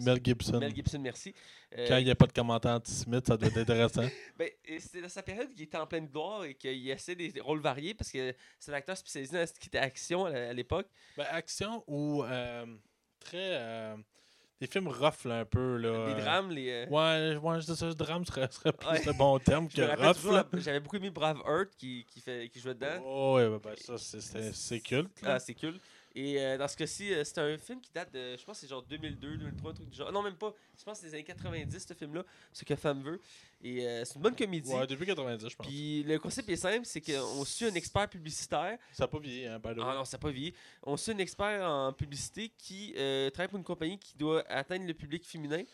Mel 0.00 0.20
Gibson. 0.22 0.58
Mel 0.58 0.74
Gibson, 0.74 0.98
merci. 0.98 1.34
Euh, 1.76 1.86
Quand 1.88 1.96
il 1.98 2.04
n'y 2.04 2.10
a 2.10 2.14
pas 2.14 2.26
de 2.26 2.32
commentaires 2.32 2.72
antisémites, 2.74 3.26
ça 3.26 3.36
doit 3.36 3.48
être 3.48 3.58
intéressant. 3.58 4.02
ben, 4.38 4.50
c'était 4.78 5.00
dans 5.02 5.08
sa 5.08 5.22
période 5.22 5.48
où 5.48 5.54
il 5.56 5.62
était 5.62 5.78
en 5.78 5.86
pleine 5.86 6.06
gloire 6.06 6.44
et 6.44 6.54
qu'il 6.54 6.88
essaie 6.90 7.14
des 7.14 7.32
rôles 7.40 7.60
variés 7.60 7.94
parce 7.94 8.10
que 8.10 8.34
c'est 8.58 8.70
un 8.72 8.74
acteur 8.74 8.96
spécialisé 8.96 9.38
dans 9.38 9.46
ce 9.46 9.52
qui 9.58 9.68
était 9.68 9.78
action 9.78 10.26
à, 10.26 10.52
l'époque. 10.52 10.86
ben, 11.16 11.26
action 11.30 11.82
ou 11.86 12.22
euh, 12.24 12.66
très. 13.20 13.38
euh, 13.60 13.96
des 14.60 14.68
films 14.68 14.86
rough, 14.88 15.24
là, 15.24 15.40
un 15.40 15.44
peu. 15.44 15.76
Là, 15.78 16.14
Les 16.14 16.22
drames, 16.22 16.50
les. 16.50 16.86
Ouais, 16.88 17.36
ouais, 17.36 17.60
je 17.60 17.66
dis 17.66 17.76
ça, 17.76 17.92
drame 17.92 18.24
serait, 18.24 18.48
serait 18.52 18.72
plus 18.72 18.86
Ouais. 18.88 19.02
le 19.04 19.12
bon 19.12 19.38
terme 19.40 19.68
que 19.68 19.82
rough. 19.82 20.46
J'avais 20.60 20.78
beaucoup 20.80 20.96
aimé 20.96 21.10
Brave 21.10 21.42
Heart 21.44 21.70
qui, 21.76 22.06
qui, 22.08 22.20
fait, 22.20 22.48
qui 22.50 22.60
jouait 22.60 22.74
dedans. 22.74 23.02
Oh, 23.04 23.34
ouais, 23.36 23.48
ben, 23.58 23.74
ça, 23.76 23.98
c'est- 23.98 24.80
culte. 24.80 25.10
Ah, 25.24 25.40
c'est 25.40 25.54
cool. 25.54 25.74
Et 26.16 26.40
euh, 26.40 26.56
dans 26.56 26.68
ce 26.68 26.76
cas-ci, 26.76 27.12
euh, 27.12 27.24
c'est 27.24 27.38
un 27.38 27.58
film 27.58 27.80
qui 27.80 27.90
date 27.92 28.12
de, 28.14 28.36
je 28.36 28.44
pense, 28.44 28.58
c'est 28.58 28.68
genre 28.68 28.82
2002, 28.84 29.36
2003, 29.36 29.70
un 29.70 29.74
truc 29.74 29.88
du 29.88 29.96
genre. 29.96 30.12
Non, 30.12 30.22
même 30.22 30.36
pas. 30.36 30.54
Je 30.78 30.84
pense 30.84 30.98
que 30.98 31.00
c'est 31.00 31.06
les 31.08 31.14
années 31.14 31.24
90, 31.24 31.86
ce 31.88 31.92
film-là, 31.94 32.24
ce 32.52 32.64
que 32.64 32.76
Femme 32.76 33.02
veut. 33.02 33.20
Et 33.60 33.84
euh, 33.84 34.04
c'est 34.04 34.14
une 34.14 34.22
bonne 34.22 34.36
comédie. 34.36 34.72
Ouais, 34.72 34.86
depuis 34.86 35.06
90, 35.06 35.48
je 35.48 35.56
pense. 35.56 35.66
Puis 35.66 36.04
le 36.04 36.18
concept 36.20 36.48
est 36.50 36.56
simple, 36.56 36.84
c'est 36.86 37.00
qu'on 37.00 37.44
suit 37.44 37.64
un 37.66 37.74
expert 37.74 38.08
publicitaire. 38.08 38.78
Ça 38.92 39.04
n'a 39.04 39.08
pas 39.08 39.18
vieilli, 39.18 39.46
hein, 39.46 39.58
by 39.58 39.74
the 39.74 39.78
way. 39.78 39.84
Ah 39.84 39.94
non, 39.96 40.04
ça 40.04 40.16
n'a 40.16 40.20
pas 40.20 40.30
vieilli. 40.30 40.54
On 40.84 40.96
suit 40.96 41.10
un 41.12 41.18
expert 41.18 41.68
en 41.68 41.92
publicité 41.92 42.48
qui 42.56 42.92
travaille 43.32 43.48
pour 43.48 43.58
une 43.58 43.64
compagnie 43.64 43.98
qui 43.98 44.16
doit 44.16 44.44
atteindre 44.48 44.86
le 44.86 44.94
public 44.94 45.26
féminin. 45.26 45.64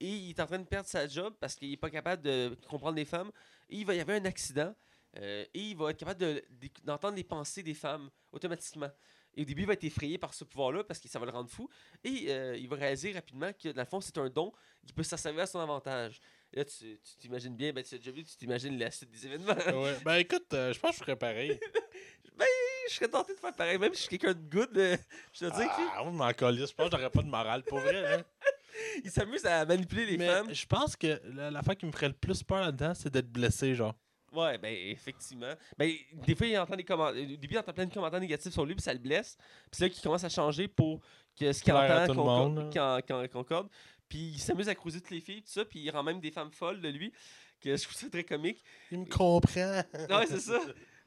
Et 0.00 0.08
il 0.10 0.30
est 0.30 0.40
en 0.40 0.46
train 0.46 0.58
de 0.58 0.64
perdre 0.64 0.88
sa 0.88 1.06
job 1.06 1.34
parce 1.38 1.54
qu'il 1.54 1.70
n'est 1.70 1.76
pas 1.76 1.88
capable 1.90 2.20
de 2.22 2.58
comprendre 2.68 2.96
les 2.96 3.04
femmes. 3.04 3.30
Et 3.70 3.76
il 3.76 3.86
va 3.86 3.94
y 3.94 4.00
avoir 4.00 4.16
un 4.16 4.24
accident. 4.24 4.74
et 5.16 5.48
il 5.54 5.76
va 5.76 5.90
être 5.90 5.98
capable 5.98 6.18
de- 6.18 6.42
d'entendre 6.82 7.14
les 7.14 7.22
pensées 7.22 7.62
des 7.62 7.74
femmes 7.74 8.10
automatiquement. 8.32 8.90
Et 9.36 9.42
au 9.42 9.44
début, 9.44 9.62
il 9.62 9.66
va 9.66 9.72
être 9.74 9.84
effrayé 9.84 10.16
par 10.18 10.32
ce 10.34 10.44
pouvoir-là 10.44 10.84
parce 10.84 11.00
que 11.00 11.08
ça 11.08 11.18
va 11.18 11.26
le 11.26 11.32
rendre 11.32 11.50
fou. 11.50 11.68
Et 12.04 12.26
euh, 12.28 12.56
il 12.56 12.68
va 12.68 12.76
réaliser 12.76 13.12
rapidement 13.12 13.52
que, 13.52 13.70
dans 13.70 13.82
le 13.82 13.86
fond, 13.88 14.00
c'est 14.00 14.16
un 14.18 14.28
don 14.28 14.52
qui 14.86 14.92
peut 14.92 15.02
s'en 15.02 15.16
servir 15.16 15.42
à 15.42 15.46
son 15.46 15.60
avantage. 15.60 16.20
Et 16.52 16.58
là, 16.58 16.64
tu 16.64 16.98
t'imagines 17.18 17.56
bien, 17.56 17.72
ben, 17.72 17.82
tu 17.82 17.94
as 17.94 17.98
déjà 17.98 18.10
vu, 18.12 18.22
tu 18.24 18.36
t'imagines 18.36 18.78
la 18.78 18.90
suite 18.90 19.10
des 19.10 19.26
événements. 19.26 19.54
Ouais. 19.82 19.96
Ben 20.04 20.14
écoute, 20.16 20.46
euh, 20.54 20.72
je 20.72 20.78
pense 20.78 20.92
que 20.92 20.96
je 20.98 21.02
ferais 21.04 21.16
pareil. 21.16 21.58
je 22.88 22.94
serais 22.94 23.08
tenté 23.08 23.34
de 23.34 23.38
faire 23.40 23.52
pareil, 23.54 23.78
même 23.78 23.92
si 23.94 24.02
je 24.02 24.08
suis 24.08 24.18
quelqu'un 24.18 24.38
de 24.40 24.48
good. 24.48 24.76
euh, 24.78 24.96
je 25.32 25.40
te 25.40 25.44
dis 25.46 25.66
Ah, 25.96 26.02
on 26.04 26.12
m'en 26.12 26.32
calisse. 26.32 26.70
Je 26.70 26.74
pense 26.74 26.90
que 26.90 26.96
j'aurais 26.96 27.10
pas 27.10 27.22
de 27.22 27.28
morale 27.28 27.62
pour 27.64 27.78
vrai. 27.78 28.14
Hein. 28.14 28.22
qu'il 29.02 29.10
s'amuse 29.10 29.44
à 29.46 29.64
manipuler 29.64 30.06
les 30.06 30.16
Mais 30.18 30.26
femmes. 30.26 30.52
je 30.54 30.66
pense 30.66 30.96
que 30.96 31.20
la- 31.34 31.50
l'affaire 31.50 31.76
qui 31.76 31.86
me 31.86 31.92
ferait 31.92 32.08
le 32.08 32.14
plus 32.14 32.42
peur 32.42 32.60
là-dedans, 32.60 32.92
c'est 32.94 33.10
d'être 33.12 33.30
blessé, 33.30 33.74
genre. 33.74 33.94
Ouais, 34.34 34.58
ben 34.58 34.74
effectivement. 34.74 35.52
Ben, 35.78 35.92
des 36.26 36.34
fois, 36.34 36.46
il 36.46 36.58
entend 36.58 36.76
des 36.76 36.84
commentaires. 36.84 37.22
Au 37.22 37.26
début, 37.26 37.54
il 37.54 37.58
entend 37.58 37.72
plein 37.72 37.86
de 37.86 37.94
commentaires 37.94 38.20
négatifs 38.20 38.52
sur 38.52 38.64
lui, 38.66 38.74
puis 38.74 38.82
ça 38.82 38.92
le 38.92 38.98
blesse. 38.98 39.36
Puis 39.38 39.70
c'est 39.72 39.84
là 39.84 39.88
qu'il 39.90 40.02
commence 40.02 40.24
à 40.24 40.28
changer 40.28 40.68
pour 40.68 41.00
que 41.38 41.52
ce 41.52 41.62
qu'il 41.62 41.72
entend 41.72 42.06
concorde- 42.14 42.76
en- 43.12 43.22
en 43.24 43.28
concorde. 43.28 43.68
Puis 44.08 44.18
il 44.34 44.38
s'amuse 44.38 44.68
à 44.68 44.74
cruiser 44.74 45.00
toutes 45.00 45.10
les 45.10 45.20
filles, 45.20 45.42
tout 45.42 45.50
ça, 45.52 45.64
puis 45.64 45.80
il 45.80 45.90
rend 45.90 46.02
même 46.02 46.20
des 46.20 46.30
femmes 46.30 46.50
folles 46.52 46.80
de 46.80 46.88
lui. 46.88 47.12
Que 47.60 47.76
je 47.76 47.82
trouve 47.84 47.96
ça 47.96 48.10
très 48.10 48.24
comique. 48.24 48.62
Il 48.90 48.98
me 49.00 49.04
comprend. 49.06 49.82
Ouais, 50.10 50.26
c'est 50.28 50.40
ça. 50.40 50.60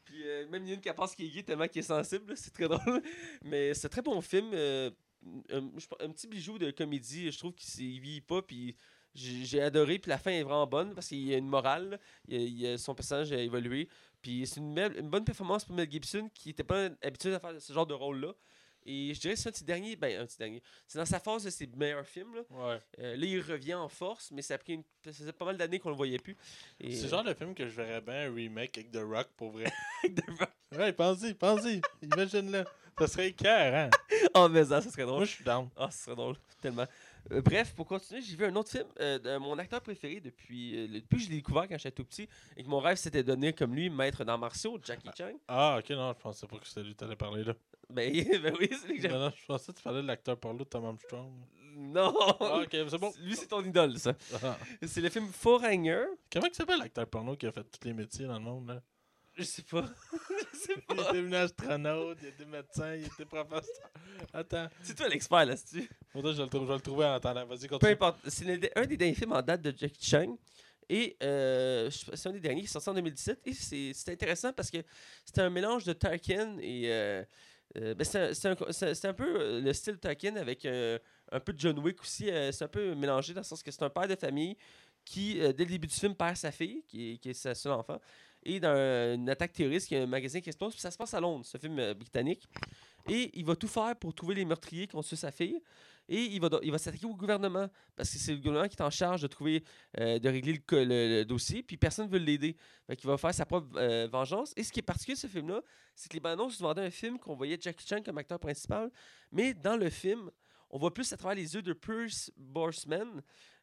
Puis 0.05 0.24
euh, 0.25 0.48
même 0.48 0.63
il 0.63 0.69
y 0.69 0.72
a 0.72 0.75
une 0.75 0.81
qui 0.81 0.91
pense 0.93 1.13
qu'il 1.13 1.25
est 1.25 1.29
gay 1.29 1.43
tellement 1.43 1.67
qu'il 1.67 1.79
est 1.79 1.84
sensible, 1.84 2.36
c'est 2.36 2.51
très 2.51 2.67
drôle. 2.67 3.01
Mais 3.43 3.74
c'est 3.74 3.86
un 3.88 3.89
très 3.89 4.01
bon 4.01 4.19
film. 4.22 4.51
euh, 4.53 4.89
un 5.51 6.10
petit 6.12 6.27
bijou 6.27 6.57
de 6.57 6.72
comédie, 6.72 7.31
je 7.31 7.38
trouve 7.38 7.53
qu'il 7.53 7.96
ne 7.96 8.01
vieillit 8.01 8.22
pas. 8.22 8.41
Puis 8.41 8.75
j'ai 9.17 9.62
adoré. 9.62 10.00
Puis 10.00 10.09
la 10.09 10.17
fin 10.17 10.31
est 10.31 10.43
vraiment 10.43 10.67
bonne 10.67 10.93
parce 10.93 11.07
qu'il 11.07 11.24
y 11.27 11.33
a 11.33 11.38
une 11.38 11.47
morale. 11.50 11.89
là. 11.91 11.97
Il 12.27 12.36
y 12.36 12.38
a- 12.38 12.45
il 12.47 12.59
y 12.62 12.67
a- 12.67 12.77
son 12.77 12.93
personnage 12.95 13.31
a 13.31 13.38
évolué. 13.41 13.89
Puis 14.21 14.45
c'est 14.47 14.59
une, 14.59 14.74
bonne 15.09 15.24
performance 15.25 15.65
pour 15.65 15.75
Mel 15.75 15.89
Gibson 15.89 16.29
qui 16.33 16.50
n'était 16.50 16.63
pas 16.63 16.89
habitué 17.01 17.33
à 17.33 17.39
faire 17.39 17.59
ce 17.62 17.74
genre 17.74 17.86
de 17.88 17.93
rôle-là. 17.93 18.33
Et 18.89 19.13
je 19.13 19.19
dirais 19.19 19.33
que 19.33 19.39
c'est 19.39 19.50
un 19.50 19.51
petit 19.51 19.65
dernier. 19.65 19.95
Ben, 19.97 20.21
un 20.21 20.25
petit 20.25 20.38
dernier. 20.38 20.63
C'est 20.88 20.97
dans 20.97 21.05
sa 21.05 21.19
phase 21.19 21.43
de 21.43 21.50
ses 21.50 21.67
meilleurs 21.75 22.05
films. 22.05 22.33
Là, 22.36 22.41
Ouais. 22.51 22.79
Euh, 23.00 23.17
là 23.17 23.25
il 23.25 23.41
revient 23.41 23.74
en 23.74 23.89
force, 23.89 24.31
mais 24.31 24.41
ça 24.41 24.53
a 24.53 24.57
pris 24.57 24.74
une, 24.75 24.83
ça 25.03 25.12
faisait 25.12 25.33
pas 25.33 25.43
mal 25.45 25.57
d'années 25.57 25.77
qu'on 25.79 25.89
le 25.89 25.95
voyait 25.95 26.19
plus. 26.19 26.38
C'est 26.79 27.01
le 27.03 27.07
genre 27.09 27.24
de 27.24 27.33
film 27.33 27.53
que 27.53 27.65
je 27.67 27.71
verrais 27.74 28.00
bien 28.01 28.29
un 28.29 28.33
remake 28.33 28.77
avec 28.77 28.91
The 28.91 29.01
Rock 29.03 29.27
pour 29.36 29.51
vrai. 29.51 29.65
ouais, 30.77 30.93
pense-y, 30.93 31.33
pense-y. 31.33 31.81
Imagine-le. 32.01 32.63
Ça 32.97 33.07
serait 33.07 33.27
écœurant. 33.27 33.89
Oh, 34.33 34.47
mais 34.50 34.65
ça, 34.65 34.81
ça 34.81 34.89
serait 34.89 35.03
drôle. 35.03 35.17
Moi, 35.17 35.25
je 35.25 35.31
suis 35.36 35.43
down. 35.43 35.69
Ah, 35.75 35.91
ce 35.91 36.05
serait 36.05 36.15
drôle, 36.15 36.36
tellement. 36.62 36.86
Euh, 37.31 37.41
bref, 37.41 37.74
pour 37.75 37.86
continuer, 37.86 38.22
j'ai 38.22 38.36
vu 38.36 38.46
un 38.46 38.55
autre 38.55 38.69
film 38.72 38.88
euh, 39.00 39.19
de 39.19 39.38
mon 39.38 39.57
acteur 39.57 39.81
préféré 39.81 40.19
depuis, 40.19 40.75
euh, 40.77 40.88
le- 40.88 41.01
depuis 41.01 41.17
que 41.17 41.24
je 41.24 41.29
l'ai 41.29 41.36
découvert 41.38 41.67
quand 41.67 41.77
j'étais 41.77 41.91
tout 41.91 42.05
petit 42.05 42.27
et 42.55 42.63
que 42.63 42.69
mon 42.69 42.79
rêve 42.79 42.98
c'était 42.98 43.24
de 43.24 43.27
devenir 43.29 43.53
comme 43.55 43.75
lui, 43.75 43.89
maître 43.89 44.24
d'arts 44.24 44.38
martiaux, 44.39 44.79
Jackie 44.84 45.10
Chan. 45.17 45.31
Ah, 45.48 45.77
ok, 45.79 45.89
non, 45.91 46.13
je 46.17 46.22
pensais 46.22 46.48
pas 46.48 46.57
que 46.57 46.67
c'était 46.67 46.84
lui 46.84 46.93
que 46.93 46.98
t'allais 47.00 47.15
parler 47.15 47.43
là. 47.43 47.53
Ben, 47.89 48.12
ben 48.41 48.55
oui, 48.60 48.69
c'est 48.72 48.88
lui 48.88 48.98
que 48.98 49.03
Ben 49.03 49.10
j'aime. 49.12 49.19
non, 49.19 49.31
je 49.36 49.46
pensais 49.46 49.72
que 49.72 49.77
tu 49.77 49.84
parlais 49.84 50.01
de 50.01 50.07
l'acteur 50.07 50.38
porno 50.38 50.60
de 50.60 50.63
Tom 50.65 50.86
Armstrong. 50.86 51.31
Non! 51.75 52.15
Ah, 52.39 52.62
ok, 52.63 52.69
c'est 52.72 52.98
bon. 52.98 53.13
Lui, 53.19 53.36
c'est 53.36 53.48
ton 53.48 53.63
idole, 53.63 54.00
ça. 54.00 54.13
Ah. 54.43 54.57
C'est 54.86 55.00
le 55.01 55.10
film 55.10 55.27
Foreigner. 55.27 56.05
Comment 56.34 56.48
il 56.48 56.55
s'appelle 56.55 56.79
l'acteur 56.79 57.05
porno 57.07 57.36
qui 57.36 57.46
a 57.46 57.51
fait 57.51 57.63
tous 57.63 57.86
les 57.88 57.93
métiers 57.93 58.25
dans 58.25 58.34
le 58.39 58.43
monde 58.46 58.67
là? 58.69 58.81
Je 59.38 59.44
sais 59.44 59.62
pas. 59.63 59.86
je 60.54 60.58
sais 60.58 60.73
Il 60.78 60.82
pas. 60.95 61.04
était 61.10 61.21
venu 61.21 61.36
astronaute, 61.36 62.17
il 62.21 62.28
était 62.30 62.45
médecin, 62.45 62.95
il 62.95 63.06
était 63.06 63.26
professeur. 63.26 63.89
Attends, 64.34 64.67
C'est 64.82 64.95
toi 64.95 65.08
l'expert 65.08 65.45
là-dessus. 65.45 65.88
Faudrait 66.12 66.32
que 66.32 66.38
je, 66.38 66.41
le 66.43 66.50
trouve- 66.50 66.63
je 66.63 66.67
vais 66.67 66.73
le 66.73 66.82
trouver 66.82 67.06
en 67.06 67.13
attendant. 67.13 67.45
Vas-y, 67.45 67.60
Peu 67.62 67.67
continue. 67.69 67.91
importe. 67.91 68.19
C'est 68.28 68.76
un 68.76 68.86
des 68.86 68.97
derniers 68.97 69.13
films 69.15 69.34
en 69.34 69.41
date 69.41 69.62
de 69.62 69.73
Jackie 69.78 70.06
Chan. 70.06 70.38
Et 70.89 71.17
euh, 71.21 71.89
c'est 71.91 72.30
un 72.30 72.32
des 72.32 72.39
derniers 72.39 72.62
qui 72.62 72.67
est 72.67 72.71
sorti 72.71 72.89
en 72.89 72.93
2017. 72.93 73.39
Et 73.45 73.54
c'est 73.54 74.12
intéressant 74.12 74.54
parce 74.54 74.71
que 74.71 74.78
c'était 75.26 75.41
un 75.41 75.50
mélange 75.50 75.84
de 75.84 75.93
Tarkin 75.93 76.58
et. 76.60 76.84
euh, 76.91 77.23
euh, 77.78 77.93
ben, 77.93 78.06
c'est 78.06 78.19
un, 78.30 78.34
c'est 78.34 78.47
un- 78.47 78.71
c'est- 78.71 78.95
c'est 78.95 79.08
un 79.10 79.13
peu 79.13 79.60
le 79.60 79.73
style 79.73 79.97
Tarkin 79.97 80.38
avec 80.38 80.65
euh, 80.65 80.97
un 81.32 81.39
peu 81.41 81.52
de 81.52 81.60
John 81.60 81.78
Wick 81.80 82.02
aussi. 82.02 82.32
euh, 82.32 82.52
c'est 82.54 82.63
un 82.63 82.69
peu 82.69 82.95
mélangé 82.95 83.34
dans 83.34 83.41
le 83.41 83.45
sens 83.45 83.62
que 83.62 83.69
c'est 83.69 83.84
un 83.84 83.89
père 83.89 84.08
de 84.08 84.15
famille 84.15 84.56
qui, 85.04 85.39
euh, 85.41 85.52
dès 85.52 85.65
le 85.65 85.71
début 85.71 85.88
du 85.88 85.93
film, 85.93 86.15
perd 86.15 86.38
sa 86.38 86.52
fille, 86.52 86.84
qui 86.88 87.13
est, 87.13 87.17
qui 87.17 87.30
est 87.30 87.34
sa 87.34 87.54
seule 87.54 87.73
enfant. 87.73 88.00
Et 88.47 88.62
dans 88.62 88.69
un- 88.69 89.15
une 89.15 89.29
attaque 89.29 89.51
terroriste, 89.51 89.91
il 89.91 89.97
y 89.97 89.99
a 89.99 90.03
un 90.03 90.07
magasin 90.07 90.39
qui 90.39 90.47
explose. 90.49 90.71
Puis 90.71 90.81
ça 90.81 90.89
se 90.89 90.97
passe 90.97 91.13
à 91.13 91.19
Londres, 91.19 91.45
ce 91.45 91.57
film 91.57 91.77
euh, 91.79 91.93
britannique. 91.93 92.47
Et 93.10 93.29
il 93.38 93.45
va 93.45 93.55
tout 93.57 93.67
faire 93.67 93.93
pour 93.97 94.13
trouver 94.13 94.36
les 94.36 94.45
meurtriers 94.45 94.88
qui 94.88 94.95
ont 94.95 95.03
tué 95.03 95.17
sa 95.17 95.31
fille. 95.31 95.62
Et 96.10 96.21
il 96.23 96.39
va, 96.39 96.49
il 96.63 96.71
va 96.71 96.77
s'attaquer 96.77 97.05
au 97.05 97.13
gouvernement. 97.13 97.67
Parce 97.97 98.10
que 98.10 98.17
c'est 98.17 98.31
le 98.31 98.38
gouvernement 98.38 98.69
qui 98.69 98.77
est 98.77 98.81
en 98.81 98.89
charge 98.89 99.21
de 99.21 99.27
trouver, 99.27 99.65
euh, 99.99 100.17
de 100.17 100.29
régler 100.29 100.62
le, 100.71 101.23
dossier. 101.25 101.62
Puis 101.62 101.75
personne 101.75 102.07
ne 102.07 102.12
veut 102.12 102.19
l'aider. 102.19 102.55
Fait 102.88 102.95
qu'il 102.95 103.10
va 103.10 103.17
faire 103.17 103.33
sa 103.33 103.45
propre 103.45 103.67
euh, 103.75 104.07
vengeance. 104.10 104.53
Et 104.55 104.63
ce 104.63 104.71
qui 104.71 104.79
est 104.79 104.83
particulier 104.83 105.15
de 105.15 105.19
ce 105.19 105.27
film-là, 105.27 105.62
c'est 105.93 106.07
que 106.07 106.13
les 106.13 106.21
bandes 106.21 106.39
annonces 106.39 106.62
vendaient 106.62 106.86
un 106.86 106.91
film 106.91 107.19
qu'on 107.19 107.36
voyait 107.36 107.57
Jackie 107.60 107.86
Chan 107.86 108.01
comme 108.01 108.17
acteur 108.17 108.39
principal. 108.39 108.89
Mais 109.33 109.53
dans 109.53 109.75
le 109.75 109.89
film, 109.89 110.31
on 110.69 110.77
voit 110.77 110.93
plus 110.93 111.12
à 111.12 111.17
travers 111.17 111.36
les 111.36 111.53
yeux 111.53 111.62
de 111.62 111.73
Pierce 111.73 112.31
Brosnan, 112.38 113.21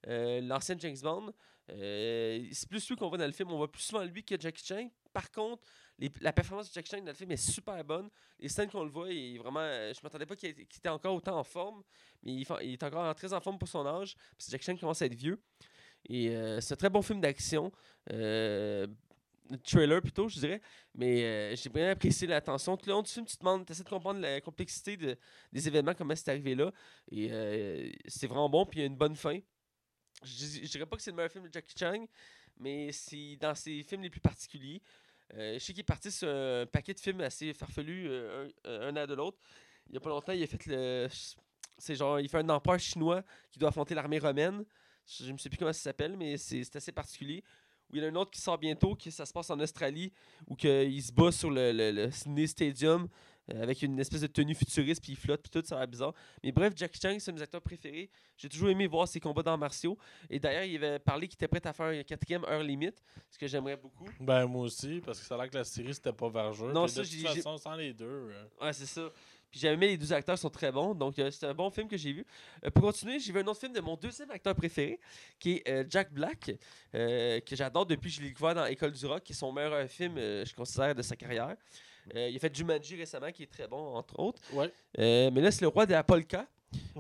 euh, 0.08 0.42
l'ancien 0.42 0.76
James 0.78 0.96
Bond. 1.02 1.32
Euh, 1.70 2.46
c'est 2.52 2.68
plus 2.68 2.88
lui 2.88 2.96
qu'on 2.96 3.08
voit 3.08 3.18
dans 3.18 3.26
le 3.26 3.32
film. 3.32 3.50
On 3.50 3.56
voit 3.56 3.70
plus 3.70 3.82
souvent 3.82 4.02
lui 4.04 4.22
que 4.24 4.38
Jackie 4.38 4.64
Chan. 4.64 4.90
Par 5.12 5.30
contre, 5.30 5.62
la 6.20 6.32
performance 6.32 6.68
de 6.68 6.74
Jackie 6.74 6.90
Chan 6.90 6.98
dans 7.02 7.06
le 7.12 7.14
film 7.14 7.30
est 7.32 7.36
super 7.36 7.82
bonne. 7.84 8.10
Les 8.38 8.48
scènes 8.48 8.68
qu'on 8.68 8.84
le 8.84 8.90
voit, 8.90 9.10
il 9.10 9.36
est 9.36 9.38
vraiment, 9.38 9.60
euh, 9.60 9.92
je 9.94 10.00
m'attendais 10.02 10.26
pas 10.26 10.36
qu'il 10.36 10.50
était- 10.50 10.88
encore 10.88 11.14
autant 11.14 11.38
en 11.38 11.44
forme, 11.44 11.82
mais 12.22 12.32
il, 12.34 12.72
est 12.72 12.82
encore 12.82 13.14
très 13.14 13.32
en 13.32 13.40
forme 13.40 13.58
pour 13.58 13.68
son 13.68 13.86
âge. 13.86 14.14
Parce 14.36 14.46
que 14.46 14.50
Jackie 14.52 14.66
Chan 14.66 14.76
commence 14.76 15.00
à 15.02 15.06
être 15.06 15.14
vieux. 15.14 15.40
Et 16.06 16.30
euh, 16.36 16.60
c'est 16.60 16.74
un 16.74 16.76
très 16.76 16.90
bon 16.90 17.00
film 17.00 17.20
d'action. 17.20 17.72
Euh, 18.12 18.86
trailer 19.62 20.02
plutôt, 20.02 20.28
je 20.28 20.38
dirais. 20.40 20.60
Mais 20.94 21.54
j'ai 21.56 21.70
bien 21.70 21.90
apprécié 21.90 22.26
l'attention. 22.26 22.76
Tout 22.76 22.86
le 22.86 22.92
long 22.92 23.02
du 23.02 23.10
film, 23.10 23.24
tu 23.24 23.36
te 23.36 23.40
demandes, 23.40 23.64
tu 23.64 23.72
essaies 23.72 23.84
de 23.84 23.88
comprendre 23.88 24.20
la 24.20 24.40
complexité 24.40 24.96
de- 24.96 25.16
des 25.52 25.68
événements, 25.68 25.94
comment 25.94 26.14
c'est 26.16 26.28
arrivé 26.30 26.54
là. 26.54 26.72
Et 27.10 27.28
c'est 28.06 28.26
vraiment 28.26 28.48
bon, 28.50 28.66
puis 28.66 28.80
il 28.80 28.82
y 28.82 28.84
a 28.84 28.86
une 28.86 28.96
bonne 28.96 29.16
fin. 29.16 29.38
Je, 30.24 30.64
je 30.64 30.70
dirais 30.70 30.86
pas 30.86 30.96
que 30.96 31.02
c'est 31.02 31.10
le 31.10 31.16
meilleur 31.16 31.30
film 31.30 31.46
de 31.46 31.52
Jackie 31.52 31.74
Chan, 31.78 32.06
mais 32.58 32.92
c'est 32.92 33.36
dans 33.40 33.54
ses 33.54 33.82
films 33.82 34.02
les 34.02 34.10
plus 34.10 34.20
particuliers. 34.20 34.82
Euh, 35.34 35.54
je 35.54 35.58
sais 35.58 35.72
qu'il 35.72 35.80
est 35.80 35.84
parti 35.84 36.10
sur 36.10 36.28
un 36.28 36.66
paquet 36.66 36.94
de 36.94 37.00
films 37.00 37.20
assez 37.20 37.52
farfelus, 37.54 38.06
euh, 38.08 38.48
un, 38.64 38.94
à 38.96 39.06
de 39.06 39.14
l'autre. 39.14 39.38
Il 39.88 39.94
y 39.94 39.96
a 39.96 40.00
pas 40.00 40.10
longtemps, 40.10 40.32
il 40.32 40.42
a 40.42 40.46
fait 40.46 40.66
le. 40.66 41.08
C'est 41.76 41.96
genre, 41.96 42.20
il 42.20 42.28
fait 42.28 42.38
un 42.38 42.48
empereur 42.50 42.78
chinois 42.78 43.22
qui 43.50 43.58
doit 43.58 43.70
affronter 43.70 43.94
l'armée 43.94 44.18
romaine. 44.18 44.64
Je 45.06 45.32
ne 45.32 45.38
sais 45.38 45.48
plus 45.48 45.58
comment 45.58 45.72
ça 45.72 45.80
s'appelle, 45.80 46.16
mais 46.16 46.36
c'est 46.36 46.76
assez 46.76 46.92
particulier. 46.92 47.42
Ou 47.90 47.96
il 47.96 48.02
y 48.02 48.06
en 48.06 48.08
a 48.08 48.10
un 48.12 48.14
autre 48.14 48.30
qui 48.30 48.40
sort 48.40 48.58
bientôt, 48.58 48.94
qui 48.94 49.10
ça 49.10 49.26
se 49.26 49.32
passe 49.32 49.50
en 49.50 49.58
Australie, 49.60 50.12
où 50.46 50.54
que 50.54 50.84
il 50.84 51.02
se 51.02 51.12
bat 51.12 51.32
sur 51.32 51.50
le, 51.50 51.72
le, 51.72 52.10
Sydney 52.10 52.46
Stadium 52.46 53.08
avec 53.48 53.82
une 53.82 53.98
espèce 53.98 54.20
de 54.22 54.26
tenue 54.26 54.54
futuriste, 54.54 55.02
puis 55.02 55.12
il 55.12 55.16
flotte, 55.16 55.42
puis 55.42 55.50
tout, 55.50 55.66
ça 55.66 55.76
a 55.76 55.78
l'air 55.80 55.88
bizarre. 55.88 56.14
Mais 56.42 56.52
bref, 56.52 56.72
Jackie 56.76 57.00
Chan, 57.00 57.14
c'est 57.18 57.30
un 57.30 57.34
de 57.34 57.38
mes 57.38 57.42
acteurs 57.42 57.60
préférés. 57.62 58.10
J'ai 58.36 58.48
toujours 58.48 58.70
aimé 58.70 58.86
voir 58.86 59.06
ses 59.06 59.20
combats 59.20 59.42
d'arts 59.42 59.58
martiaux. 59.58 59.96
Et 60.30 60.38
d'ailleurs, 60.38 60.64
il 60.64 60.76
avait 60.82 60.98
parlé 60.98 61.28
qu'il 61.28 61.34
était 61.36 61.48
prêt 61.48 61.66
à 61.66 61.72
faire 61.72 61.86
un 61.86 62.02
quatrième 62.02 62.44
heure 62.44 62.62
limite, 62.62 63.02
ce 63.30 63.38
que 63.38 63.46
j'aimerais 63.46 63.76
beaucoup. 63.76 64.08
Ben, 64.20 64.46
moi 64.46 64.62
aussi, 64.62 65.00
parce 65.04 65.20
que 65.20 65.26
ça 65.26 65.34
a 65.34 65.38
l'air 65.38 65.50
que 65.50 65.56
la 65.58 65.64
série 65.64 65.92
c'était 65.94 66.12
pas 66.12 66.28
vergeux. 66.30 66.72
Non, 66.72 66.88
ça, 66.88 67.00
de 67.00 67.06
j'ai- 67.06 67.18
toute 67.22 67.34
façon, 67.34 67.58
sans 67.58 67.74
les 67.74 67.92
deux. 67.92 68.04
euh, 68.06 68.44
Ouais, 68.62 68.72
c'est 68.72 68.86
ça. 68.86 69.10
Puis 69.50 69.60
j'ai 69.60 69.68
aimé 69.68 69.86
les 69.86 69.96
deux 69.96 70.12
acteurs 70.12 70.36
sont 70.36 70.50
très 70.50 70.72
bons, 70.72 70.96
donc 70.96 71.16
euh, 71.20 71.30
c'est 71.30 71.46
un 71.46 71.54
bon 71.54 71.70
film 71.70 71.86
que 71.86 71.96
j'ai 71.96 72.12
vu. 72.12 72.26
Euh, 72.64 72.70
pour 72.70 72.82
continuer, 72.82 73.20
j'ai 73.20 73.32
vu 73.32 73.38
un 73.38 73.46
autre 73.46 73.60
film 73.60 73.72
de 73.72 73.80
mon 73.80 73.94
deuxième 73.96 74.28
acteur 74.32 74.52
préféré, 74.56 74.98
qui 75.38 75.52
est 75.64 75.68
euh, 75.68 75.84
Jack 75.88 76.12
Black, 76.12 76.50
euh, 76.94 77.38
que 77.38 77.54
j'adore 77.54 77.86
depuis 77.86 78.10
que 78.10 78.16
je 78.16 78.22
l'ai 78.22 78.28
découvert 78.30 78.56
dans 78.56 78.64
École 78.66 78.90
du 78.90 79.06
Rock, 79.06 79.22
qui 79.22 79.32
est 79.32 79.36
son 79.36 79.52
meilleur 79.52 79.72
euh, 79.74 79.86
film, 79.86 80.16
euh, 80.18 80.44
je 80.44 80.52
considère, 80.54 80.92
de 80.96 81.02
sa 81.02 81.14
carrière. 81.14 81.54
Euh, 82.14 82.28
il 82.28 82.36
a 82.36 82.38
fait 82.38 82.54
Jumanji 82.54 82.96
récemment, 82.96 83.30
qui 83.32 83.44
est 83.44 83.52
très 83.52 83.66
bon, 83.68 83.94
entre 83.94 84.18
autres. 84.18 84.40
Ouais. 84.52 84.70
Euh, 84.98 85.30
mais 85.32 85.40
là, 85.40 85.50
c'est 85.50 85.62
Le 85.62 85.68
Roi 85.68 85.86
de 85.86 85.92
la 85.92 86.04
Polka. 86.04 86.46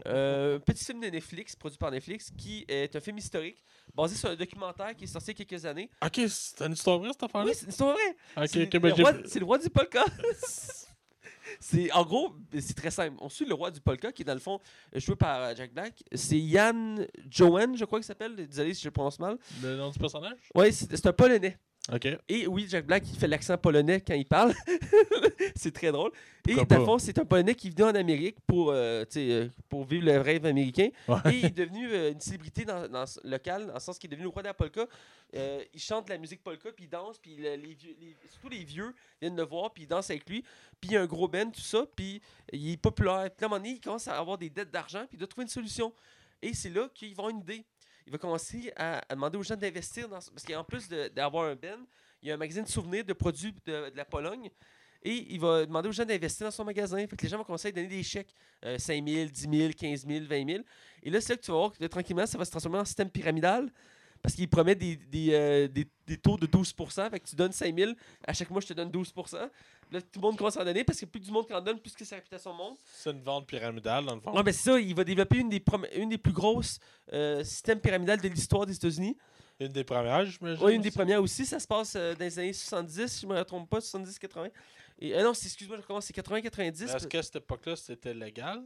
Euh, 0.06 0.60
petit 0.60 0.84
film 0.84 1.00
de 1.00 1.08
Netflix, 1.08 1.56
produit 1.56 1.76
par 1.78 1.90
Netflix, 1.90 2.30
qui 2.38 2.64
est 2.68 2.94
un 2.94 3.00
film 3.00 3.18
historique, 3.18 3.62
basé 3.92 4.14
sur 4.14 4.28
un 4.30 4.36
documentaire 4.36 4.94
qui 4.94 5.04
est 5.04 5.08
sorti 5.08 5.32
il 5.32 5.38
y 5.38 5.42
a 5.42 5.44
quelques 5.44 5.64
années. 5.66 5.90
Ok, 6.04 6.20
c'est 6.28 6.62
une 6.64 6.72
histoire 6.74 6.98
vraie 6.98 7.10
cette 7.12 7.24
affaire-là? 7.24 7.48
Oui, 7.50 7.56
c'est 7.56 7.70
c'est 7.72 7.82
vrai! 7.84 8.16
Ok, 8.36 8.44
C'est 8.48 8.62
ok, 8.66 8.78
ben 8.80 8.88
le 8.90 8.94
j'ai. 8.94 9.02
roi- 9.02 9.14
c'est 9.26 9.38
le 9.40 9.44
roi 9.44 9.58
du 9.58 9.68
polka. 9.70 10.04
c'est 11.60 11.90
en 11.92 12.04
gros, 12.04 12.34
c'est 12.58 12.74
très 12.76 12.90
simple. 12.90 13.16
On 13.20 13.28
suit 13.28 13.46
le 13.46 13.54
roi 13.54 13.70
du 13.70 13.80
polka 13.80 14.12
qui 14.12 14.22
est 14.22 14.24
dans 14.24 14.34
le 14.34 14.40
fond 14.40 14.60
euh, 14.94 15.00
joué 15.00 15.16
par 15.16 15.54
Jack 15.56 15.72
Black. 15.72 16.02
C'est 16.14 16.38
Yann 16.38 17.06
Johan, 17.28 17.74
je 17.74 17.84
crois 17.84 17.98
qu'il 17.98 18.06
s'appelle. 18.06 18.34
Désolé 18.36 18.74
si 18.74 18.82
je 18.82 18.88
le 18.88 18.92
prononce 18.92 19.18
mal. 19.18 19.38
Le 19.62 19.76
nom 19.76 19.90
du 19.90 19.98
personnage? 19.98 20.38
Oui, 20.54 20.72
c'est 20.72 21.06
un 21.06 21.12
polonais. 21.12 21.58
Ok. 21.92 22.08
Et 22.30 22.46
oui, 22.46 22.66
Jack 22.68 22.86
Black, 22.86 23.04
il 23.12 23.18
fait 23.18 23.28
l'accent 23.28 23.58
polonais 23.58 24.00
quand 24.00 24.14
il 24.14 24.24
parle. 24.24 24.54
c'est 25.54 25.72
très 25.72 25.92
drôle. 25.92 26.12
Et 26.48 26.54
dans 26.64 26.84
fond, 26.86 26.98
c'est 26.98 27.18
un 27.18 27.24
polonais 27.26 27.54
qui 27.54 27.68
venu 27.70 27.82
en 27.84 27.94
Amérique 27.94 28.36
pour, 28.46 28.70
euh, 28.70 29.04
euh, 29.16 29.48
pour 29.68 29.84
vivre 29.84 30.06
le 30.06 30.18
rêve 30.18 30.46
américain. 30.46 30.88
Ouais. 31.08 31.16
Et 31.26 31.38
il 31.40 31.44
est 31.46 31.50
devenu 31.56 31.88
euh, 31.92 32.12
une 32.12 32.20
célébrité 32.20 32.64
dans, 32.64 32.88
dans 32.88 33.04
locale, 33.24 33.66
dans 33.66 33.74
le 33.74 33.80
sens 33.80 33.98
qu'il 33.98 34.08
est 34.08 34.12
devenu 34.12 34.24
le 34.24 34.30
roi 34.30 34.42
de 34.42 34.48
la 34.48 34.54
polka. 34.54 34.86
Euh, 35.36 35.62
il 35.74 35.80
chante 35.80 36.06
de 36.06 36.10
la 36.12 36.18
musique 36.18 36.42
polka, 36.42 36.70
puis 36.72 36.84
il 36.86 36.88
danse, 36.88 37.18
puis 37.18 37.36
le- 37.36 37.56
les 37.56 37.74
vieux, 37.74 37.96
les- 38.00 38.16
surtout 38.30 38.48
les 38.48 38.64
vieux 38.64 38.94
viennent 39.20 39.36
le 39.36 39.42
voir, 39.44 39.72
puis 39.72 39.82
ils 39.82 39.86
dansent 39.88 40.08
avec 40.10 40.28
lui. 40.28 40.42
Puis 40.80 40.90
il 40.90 40.92
y 40.92 40.96
a 40.96 41.02
un 41.02 41.06
gros 41.06 41.28
band, 41.28 41.50
tout 41.50 41.60
ça, 41.60 41.84
puis 41.94 42.22
il 42.52 42.72
est 42.72 42.76
populaire. 42.78 43.28
Puis 43.36 43.44
à 43.44 43.46
un 43.46 43.48
moment 43.50 43.58
donné, 43.62 43.74
il 43.74 43.80
commence 43.80 44.08
à 44.08 44.18
avoir 44.18 44.38
des 44.38 44.48
dettes 44.48 44.70
d'argent, 44.70 45.00
puis 45.00 45.16
il 45.16 45.18
doit 45.18 45.28
trouver 45.28 45.42
une 45.44 45.48
solution. 45.50 45.92
Et 46.40 46.52
c'est 46.54 46.70
là 46.70 46.88
qu'il 46.94 47.08
va 47.14 47.24
avoir 47.24 47.30
une 47.30 47.40
idée. 47.40 47.64
Il 48.06 48.12
va 48.12 48.18
commencer 48.18 48.72
à, 48.76 49.02
demander 49.10 49.38
aux 49.38 49.42
gens 49.42 49.56
d'investir 49.56 50.08
dans... 50.08 50.20
ce- 50.20 50.30
Parce 50.30 50.44
qu'en 50.44 50.64
plus 50.64 50.88
d'avoir 50.88 51.46
un 51.48 51.54
band, 51.54 51.78
il 52.22 52.28
y 52.28 52.30
a 52.30 52.34
un 52.34 52.38
magazine 52.38 52.64
de 52.64 52.68
souvenirs 52.68 53.04
de 53.04 53.12
produits 53.12 53.54
de, 53.66 53.92
la 53.94 54.04
Pologne. 54.04 54.50
Et 55.02 55.34
il 55.34 55.38
va 55.40 55.66
demander 55.66 55.88
aux 55.88 55.92
gens 55.92 56.04
d'investir 56.04 56.46
dans 56.46 56.50
son 56.50 56.64
magasin. 56.64 56.96
Fait 57.06 57.16
que 57.16 57.22
les 57.22 57.28
gens 57.28 57.36
vont 57.36 57.44
commencer 57.44 57.68
à 57.68 57.72
donner 57.72 57.88
des 57.88 58.02
chèques 58.02 58.34
euh, 58.64 58.78
5 58.78 59.06
000, 59.06 59.28
10 59.28 59.58
000, 59.58 59.72
15 59.78 60.06
000, 60.06 60.24
20 60.24 60.46
000. 60.48 60.64
Et 61.02 61.10
là, 61.10 61.20
c'est 61.20 61.34
là 61.34 61.36
que 61.36 61.42
tu 61.42 61.50
vas 61.50 61.58
voir 61.58 61.72
que 61.72 61.84
tranquillement, 61.86 62.26
ça 62.26 62.38
va 62.38 62.44
se 62.44 62.50
transformer 62.50 62.78
en 62.78 62.84
système 62.86 63.10
pyramidal. 63.10 63.70
Parce 64.24 64.36
qu'il 64.36 64.48
promet 64.48 64.74
des, 64.74 64.96
des, 64.96 65.34
euh, 65.34 65.68
des- 65.68 65.86
des 66.06 66.16
taux 66.16 66.38
de 66.38 66.46
12 66.46 66.72
Fait 67.10 67.20
que 67.20 67.28
tu 67.28 67.36
donnes 67.36 67.52
5 67.52 67.76
000, 67.78 67.92
à 68.26 68.32
chaque 68.32 68.48
mois, 68.48 68.62
je 68.62 68.68
te 68.68 68.72
donne 68.72 68.90
12 68.90 69.12
Là, 69.92 70.00
tout 70.00 70.08
le 70.18 70.20
monde 70.22 70.38
commence 70.38 70.56
à 70.56 70.62
en 70.62 70.64
donner 70.64 70.82
parce 70.82 70.98
que 70.98 71.04
plus 71.04 71.20
du 71.20 71.30
monde 71.30 71.46
qui 71.46 71.52
en 71.52 71.60
donne, 71.60 71.78
plus 71.78 71.92
que 71.92 72.06
sa 72.06 72.16
réputation 72.16 72.54
monte. 72.54 72.78
C'est 72.86 73.10
une 73.10 73.20
vente 73.20 73.46
pyramidale, 73.46 74.06
dans 74.06 74.14
le 74.14 74.22
fond. 74.22 74.34
Ouais, 74.34 74.42
ben 74.42 74.50
c'est 74.54 74.70
ça, 74.70 74.80
il 74.80 74.94
va 74.94 75.04
développer 75.04 75.40
une 75.40 75.50
des, 75.50 75.62
une 75.94 76.08
des 76.08 76.16
plus 76.16 76.32
grosses 76.32 76.78
euh, 77.12 77.44
systèmes 77.44 77.80
pyramidales 77.80 78.18
de 78.18 78.28
l'histoire 78.28 78.64
des 78.64 78.74
États-Unis. 78.74 79.14
Une 79.60 79.68
des 79.68 79.84
premières, 79.84 80.24
j'imagine. 80.24 80.64
Oui, 80.64 80.74
une 80.76 80.80
des 80.80 80.90
premières 80.90 81.22
aussi. 81.22 81.44
Ça 81.44 81.60
se 81.60 81.66
passe 81.66 81.94
euh, 81.94 82.14
dans 82.14 82.24
les 82.24 82.38
années 82.38 82.54
70, 82.54 83.06
si 83.08 83.20
je 83.20 83.26
me 83.26 83.42
trompe 83.44 83.68
pas, 83.68 83.80
70-80. 83.80 84.50
Et 85.00 85.22
non, 85.22 85.32
excuse-moi, 85.32 85.76
je 85.76 85.82
recommence, 85.82 86.06
c'est 86.06 86.16
80-90. 86.16 86.84
Est-ce 86.96 87.06
qu'à 87.08 87.22
cette 87.22 87.36
époque-là, 87.36 87.76
c'était 87.76 88.14
légal? 88.14 88.62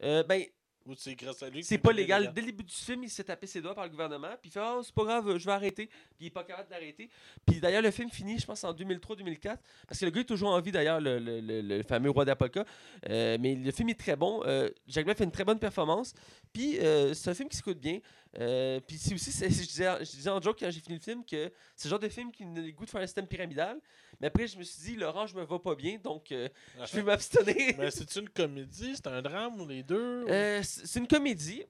Ben, 0.00 0.44
Ou 0.86 0.94
c'est 0.96 1.14
grâce 1.14 1.42
à 1.42 1.50
lui 1.50 1.60
que 1.60 1.66
c'est 1.66 1.76
pas 1.78 1.92
légal. 1.92 2.32
Dès 2.32 2.40
le 2.40 2.46
début 2.46 2.64
du 2.64 2.74
film, 2.74 3.04
il 3.04 3.10
s'est 3.10 3.22
tapé 3.24 3.46
ses 3.46 3.60
doigts 3.60 3.74
par 3.74 3.84
le 3.84 3.90
gouvernement. 3.90 4.30
Puis 4.40 4.48
il 4.48 4.50
fait 4.50 4.60
Oh, 4.62 4.80
c'est 4.82 4.94
pas 4.94 5.04
grave, 5.04 5.36
je 5.36 5.44
vais 5.44 5.52
arrêter. 5.52 5.86
Puis 5.86 5.96
il 6.20 6.26
est 6.28 6.30
pas 6.30 6.42
capable 6.42 6.70
d'arrêter. 6.70 7.10
Puis 7.46 7.60
d'ailleurs, 7.60 7.82
le 7.82 7.90
film 7.90 8.10
finit, 8.10 8.38
je 8.38 8.46
pense, 8.46 8.64
en 8.64 8.72
2003-2004. 8.72 9.58
Parce 9.86 10.00
que 10.00 10.04
le 10.06 10.10
gars 10.10 10.22
est 10.22 10.24
toujours 10.24 10.50
en 10.50 10.60
vie, 10.60 10.72
d'ailleurs, 10.72 10.98
le, 11.00 11.18
le- 11.18 11.40
le- 11.40 11.60
le 11.60 11.82
fameux 11.82 12.08
roi 12.10 12.24
d'Apolka. 12.24 12.64
Euh, 13.08 13.36
mais 13.38 13.54
le 13.54 13.70
film 13.72 13.90
est 13.90 13.98
très 14.00 14.16
bon. 14.16 14.42
Euh, 14.46 14.70
Jack 14.88 15.04
Black 15.04 15.18
fait 15.18 15.24
une 15.24 15.30
très 15.32 15.44
bonne 15.44 15.58
performance. 15.58 16.14
Puis 16.52 16.78
euh, 16.80 17.12
c'est 17.14 17.28
un 17.30 17.34
film 17.34 17.48
qui 17.50 17.56
s'écoute 17.58 17.78
bien. 17.78 18.00
Euh, 18.38 18.78
puis 18.80 18.96
c'est 18.96 19.12
aussi, 19.12 19.32
je 19.32 19.46
disais, 19.48 19.90
je 20.00 20.10
disais 20.10 20.30
en 20.30 20.40
joke 20.40 20.56
quand 20.60 20.70
j'ai 20.70 20.80
fini 20.80 20.94
le 20.96 21.02
film 21.02 21.24
que 21.24 21.50
c'est 21.74 21.88
le 21.88 21.90
genre 21.90 21.98
de 21.98 22.08
film 22.08 22.30
qui 22.30 22.44
donne 22.44 22.64
le 22.64 22.70
goût 22.72 22.84
de 22.84 22.90
faire 22.90 23.00
un 23.00 23.06
système 23.06 23.26
pyramidal. 23.26 23.78
Mais 24.20 24.26
après, 24.26 24.46
je 24.46 24.58
me 24.58 24.62
suis 24.62 24.82
dit, 24.82 24.96
Laurent, 24.96 25.26
je 25.26 25.34
me 25.36 25.44
va 25.44 25.58
pas 25.58 25.74
bien. 25.74 25.98
Donc, 26.02 26.30
euh, 26.32 26.48
je 26.86 26.96
vais 26.96 27.02
m'abstenir. 27.02 27.74
Mais 27.78 27.90
c'est 27.90 28.16
une 28.16 28.28
comédie, 28.28 28.92
c'est 28.94 29.06
un 29.06 29.22
drame 29.22 29.60
ou 29.60 29.66
les 29.66 29.82
deux? 29.82 30.26
Euh, 30.28 30.60
c'est 30.62 30.98
une 30.98 31.08
comédie. 31.08 31.64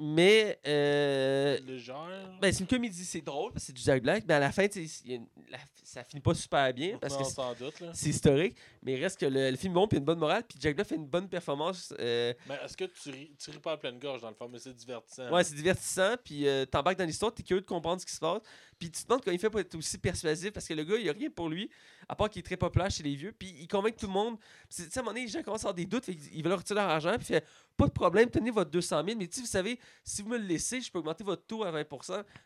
Mais 0.00 0.60
euh, 0.64 1.58
légère 1.66 2.30
Ben, 2.40 2.52
c'est 2.52 2.60
une 2.60 2.68
comédie, 2.68 3.04
c'est 3.04 3.20
drôle, 3.20 3.50
parce 3.52 3.64
que 3.64 3.66
c'est 3.66 3.72
du 3.72 3.82
Jack 3.82 4.00
Black, 4.00 4.22
mais 4.28 4.34
à 4.34 4.38
la 4.38 4.52
fin, 4.52 4.62
y 4.62 5.12
a 5.12 5.14
une- 5.16 5.26
la- 5.50 5.58
ça 5.82 6.04
finit 6.04 6.20
pas 6.22 6.34
super 6.34 6.72
bien, 6.72 6.98
parce 6.98 7.14
Non, 7.14 7.18
que 7.18 7.24
c'est- 7.24 7.34
sans 7.34 7.52
doute. 7.54 7.80
Là. 7.80 7.90
c'est 7.94 8.10
historique, 8.10 8.56
mais 8.82 8.92
il 8.96 9.02
reste 9.02 9.18
que 9.18 9.26
le, 9.26 9.50
le 9.50 9.56
film 9.56 9.72
est 9.72 9.74
bon, 9.74 9.88
puis 9.88 9.96
il 9.96 9.98
y 9.98 9.98
a 9.98 10.02
une 10.02 10.04
bonne 10.06 10.20
morale, 10.20 10.44
puis 10.48 10.56
Jack 10.60 10.76
Black 10.76 10.86
fait 10.86 10.94
une 10.94 11.08
bonne 11.08 11.28
performance. 11.28 11.92
euh, 11.98 12.32
Mais 12.48 12.54
est-ce 12.64 12.76
que 12.76 12.84
tu 12.84 13.10
ris, 13.10 13.32
tu 13.36 13.50
ris 13.50 13.58
pas 13.58 13.72
à 13.72 13.76
pleine 13.76 13.98
gorge 13.98 14.20
dans 14.20 14.28
le 14.28 14.36
fond, 14.36 14.48
mais 14.48 14.60
c'est 14.60 14.72
divertissant. 14.72 15.32
ouais, 15.32 15.42
c'est 15.42 15.56
divertissant, 15.56 16.14
puis 16.22 16.46
euh, 16.46 16.64
t'embarques 16.64 16.98
dans 16.98 17.04
l'histoire, 17.04 17.34
t'es 17.34 17.42
curieux 17.42 17.62
de 17.62 17.66
comprendre 17.66 18.00
ce 18.00 18.06
qui 18.06 18.14
se 18.14 18.20
passe, 18.20 18.42
puis 18.78 18.90
tu 18.90 19.02
te 19.02 19.08
demandes 19.08 19.22
comment 19.24 19.34
il 19.34 19.38
fait 19.38 19.50
pour 19.50 19.60
être 19.60 19.74
aussi 19.74 19.98
persuasif, 19.98 20.52
parce 20.52 20.66
que 20.66 20.74
le 20.74 20.84
gars, 20.84 20.96
il 20.96 21.08
a 21.08 21.12
rien 21.12 21.30
pour 21.30 21.48
lui, 21.48 21.68
à 22.08 22.14
part 22.14 22.30
qu'il 22.30 22.40
est 22.40 22.42
très 22.44 22.56
populaire 22.56 22.90
chez 22.90 23.02
les 23.02 23.14
vieux, 23.14 23.32
puis 23.32 23.54
il 23.60 23.68
convainc 23.68 23.96
tout 23.96 24.06
le 24.06 24.12
monde. 24.12 24.38
Tu 24.68 24.82
sais, 24.82 24.98
à 24.98 25.00
un 25.00 25.02
moment 25.02 25.12
donné, 25.12 25.22
les 25.26 25.28
gens 25.28 25.42
commencent 25.42 25.64
à 25.64 25.68
avoir 25.68 25.74
des 25.74 25.86
doutes, 25.86 26.04
fait 26.04 26.16
ils 26.32 26.42
veulent 26.42 26.52
retirer 26.52 26.80
leur 26.80 26.88
argent, 26.90 27.14
puis 27.16 27.26
il 27.30 27.34
fait 27.34 27.46
pas 27.76 27.86
de 27.86 27.92
problème, 27.92 28.30
tenez 28.30 28.50
votre 28.50 28.70
200 28.70 29.02
000, 29.04 29.18
mais 29.18 29.26
tu 29.26 29.36
sais, 29.36 29.40
vous 29.42 29.46
savez, 29.46 29.78
si 30.04 30.22
vous 30.22 30.28
me 30.28 30.38
le 30.38 30.44
laissez, 30.44 30.80
je 30.80 30.90
peux 30.90 30.98
augmenter 30.98 31.24
votre 31.24 31.44
taux 31.46 31.64
à 31.64 31.70
20 31.70 31.84
Puis 31.84 31.98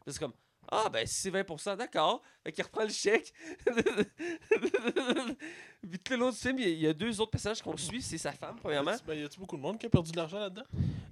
c'est 0.07 0.18
comme, 0.18 0.33
ah, 0.71 0.88
ben, 0.88 1.07
si 1.07 1.14
c'est 1.14 1.31
20% 1.31 1.77
d'accord. 1.77 2.23
Fait 2.45 2.53
qu'il 2.53 2.64
reprend 2.64 2.85
le 2.85 2.90
chèque. 2.90 3.33
Puis 5.83 5.99
tout 5.99 6.12
le 6.12 6.18
long 6.18 6.31
du 6.31 6.37
film, 6.37 6.59
il 6.59 6.79
y 6.79 6.87
a- 6.87 6.92
deux 6.95 7.21
autres 7.21 7.31
personnages 7.33 7.61
qu'on 7.61 7.77
suit. 7.77 8.01
C'est 8.01 8.18
sa 8.18 8.33
femme, 8.33 8.57
premièrement. 8.61 8.95
Ben, 9.07 9.14
y 9.18 9.25
a-tu 9.25 9.38
beaucoup 9.40 9.57
de 9.57 9.62
monde 9.62 9.79
qui 9.79 9.87
a 9.87 9.90
perdu 9.90 10.12
de 10.12 10.16
l'argent 10.16 10.38
là-dedans? 10.38 10.64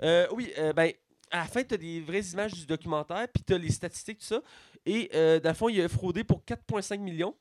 Euh, 0.03 0.27
oui, 0.33 0.53
euh, 0.57 0.73
ben, 0.73 0.93
à 1.31 1.39
la 1.39 1.45
fin, 1.45 1.63
tu 1.63 1.75
as 1.75 1.77
des 1.77 2.01
vraies 2.01 2.23
images 2.33 2.53
du 2.55 2.67
documentaire, 2.67 3.27
puis 3.29 3.43
tu 3.45 3.53
as 3.55 3.59
les 3.59 3.71
statistiques, 3.71 4.19
tout 4.19 4.27
ça. 4.27 4.41
Et 4.87 5.11
euh, 5.15 5.41
dans 5.41 5.51
le 5.51 5.55
fond, 5.55 5.69
il 5.69 5.81
a 5.81 5.89
fraudé 5.89 6.25
pour 6.25 6.43
4,5 6.45 6.99
millions. 6.99 7.37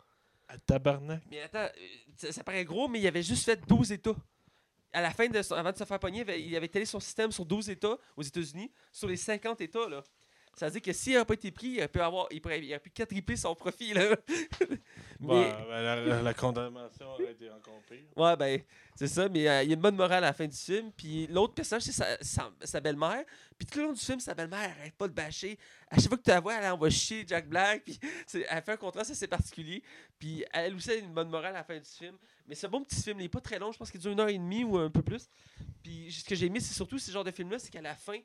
À 0.47 0.57
tabarnak. 0.57 1.21
Mais 1.29 1.41
attends, 1.41 1.59
euh, 1.59 1.69
ça, 2.17 2.31
ça 2.31 2.43
paraît 2.43 2.65
gros, 2.65 2.87
mais 2.87 2.99
il 2.99 3.07
avait 3.07 3.23
juste 3.23 3.45
fait 3.45 3.59
12 3.67 3.91
États. 3.91 4.15
À 4.91 5.01
la 5.01 5.11
fin, 5.11 5.27
de 5.27 5.41
son- 5.41 5.53
avant 5.55 5.71
de 5.71 5.77
se 5.77 5.83
faire 5.83 5.99
pogner, 5.99 6.19
il 6.19 6.21
avait, 6.21 6.41
il 6.41 6.55
avait 6.55 6.67
télé 6.67 6.85
son 6.85 6.99
système 6.99 7.31
sur 7.31 7.45
12 7.45 7.69
États 7.69 7.97
aux 8.17 8.23
États-Unis, 8.23 8.71
sur 8.91 9.07
les 9.07 9.17
50 9.17 9.61
États. 9.61 9.87
Là. 9.87 10.03
Ça 10.59 10.65
veut 10.65 10.73
dire 10.73 10.81
que 10.81 10.91
s'il 10.91 11.13
n'aurait 11.13 11.23
pas 11.25 11.35
été 11.35 11.51
pris, 11.51 11.67
il 11.67 11.77
aurait 11.77 11.87
pu, 11.87 12.01
avoir, 12.01 12.27
il 12.31 12.41
pourrait- 12.41 12.59
il 12.59 12.69
aurait 12.71 12.81
pu 12.81 12.89
quadrupler 12.89 13.37
son 13.37 13.55
profit. 13.55 13.93
Là. 13.93 14.13
mais, 15.21 15.27
Ouais, 15.27 15.51
ben, 15.69 15.81
la, 15.81 15.95
la- 16.01 16.21
la 16.21 16.33
condamnation 16.33 17.07
aurait 17.13 17.31
été 17.31 17.49
encore 17.49 17.81
pire. 17.89 17.99
Ouais, 18.17 18.35
ben, 18.35 18.61
c'est 18.93 19.07
ça, 19.07 19.29
mais 19.29 19.47
euh, 19.47 19.63
il 19.63 19.69
y 19.69 19.71
a 19.71 19.75
une 19.75 19.81
bonne 19.81 19.95
morale 19.95 20.21
à 20.23 20.27
la 20.27 20.33
fin 20.33 20.47
du 20.47 20.57
film. 20.57 20.91
Puis 20.91 21.27
l'autre 21.27 21.53
personnage, 21.53 21.83
c'est 21.83 21.93
sa, 21.93 22.17
sa, 22.21 22.51
sa 22.61 22.81
belle-mère. 22.81 23.23
Puis 23.57 23.65
tout 23.67 23.79
le 23.79 23.85
long 23.85 23.93
du 23.93 24.01
film, 24.01 24.19
sa 24.19 24.33
belle-mère 24.33 24.69
arrête 24.77 24.95
pas 24.95 25.07
de 25.07 25.13
bâcher. 25.13 25.57
À 25.89 25.95
chaque 25.95 26.09
fois 26.09 26.17
que 26.17 26.23
tu 26.23 26.29
la 26.29 26.41
vois, 26.41 26.55
elle 26.55 26.71
envoie 26.73 26.89
chier 26.89 27.23
Jack 27.25 27.47
Black. 27.47 27.85
Puis 27.85 27.97
elle 28.49 28.61
fait 28.61 28.73
un 28.73 28.77
contraste 28.77 29.11
assez 29.11 29.27
particulier. 29.27 29.81
Puis 30.19 30.43
elle 30.51 30.75
aussi 30.75 30.91
a 30.91 30.95
une 30.95 31.13
bonne 31.13 31.29
morale 31.29 31.55
à 31.55 31.59
la 31.59 31.63
fin 31.63 31.77
du 31.77 31.85
film. 31.89 32.17
Mais 32.49 32.55
c'est 32.55 32.67
un 32.67 32.69
bon 32.69 32.83
petit 32.83 33.01
film. 33.01 33.17
Il 33.21 33.23
est 33.25 33.29
pas 33.29 33.39
très 33.39 33.59
long. 33.59 33.71
Je 33.71 33.77
pense 33.77 33.91
qu'il 33.91 34.01
dure 34.01 34.11
une 34.11 34.19
heure 34.19 34.27
et 34.27 34.37
demie 34.37 34.65
ou 34.65 34.77
un 34.77 34.89
peu 34.89 35.01
plus. 35.03 35.29
Puis 35.83 36.11
ce 36.11 36.25
que 36.25 36.35
j'ai 36.35 36.47
aimé, 36.47 36.59
c'est 36.59 36.73
surtout 36.73 36.99
ce 36.99 37.11
genre 37.11 37.23
de 37.23 37.31
film-là, 37.31 37.59
c'est 37.59 37.69
qu'à 37.71 37.81
la 37.81 37.95
fin, 37.95 38.17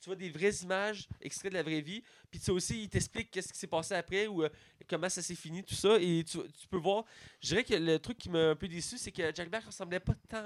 tu 0.00 0.08
vois 0.08 0.16
des 0.16 0.30
vraies 0.30 0.54
images 0.62 1.08
extraits 1.20 1.52
de 1.52 1.56
la 1.56 1.62
vraie 1.62 1.80
vie. 1.80 2.02
Puis 2.30 2.40
tu 2.40 2.46
sais 2.46 2.52
aussi, 2.52 2.82
il 2.84 2.88
t'explique 2.88 3.30
qu'est-ce 3.30 3.52
qui 3.52 3.58
s'est 3.58 3.66
passé 3.66 3.94
après 3.94 4.26
ou 4.26 4.42
euh, 4.42 4.48
comment 4.88 5.08
ça 5.08 5.22
s'est 5.22 5.34
fini, 5.34 5.62
tout 5.62 5.74
ça. 5.74 5.96
Et 6.00 6.24
tu, 6.24 6.38
tu 6.38 6.68
peux 6.68 6.78
voir. 6.78 7.04
Je 7.40 7.48
dirais 7.48 7.64
que 7.64 7.74
le 7.74 7.98
truc 7.98 8.18
qui 8.18 8.30
m'a 8.30 8.50
un 8.50 8.56
peu 8.56 8.68
déçu, 8.68 8.98
c'est 8.98 9.12
que 9.12 9.34
Jack 9.34 9.50
Black 9.50 9.64
ressemblait 9.64 10.00
pas 10.00 10.14
tant 10.28 10.44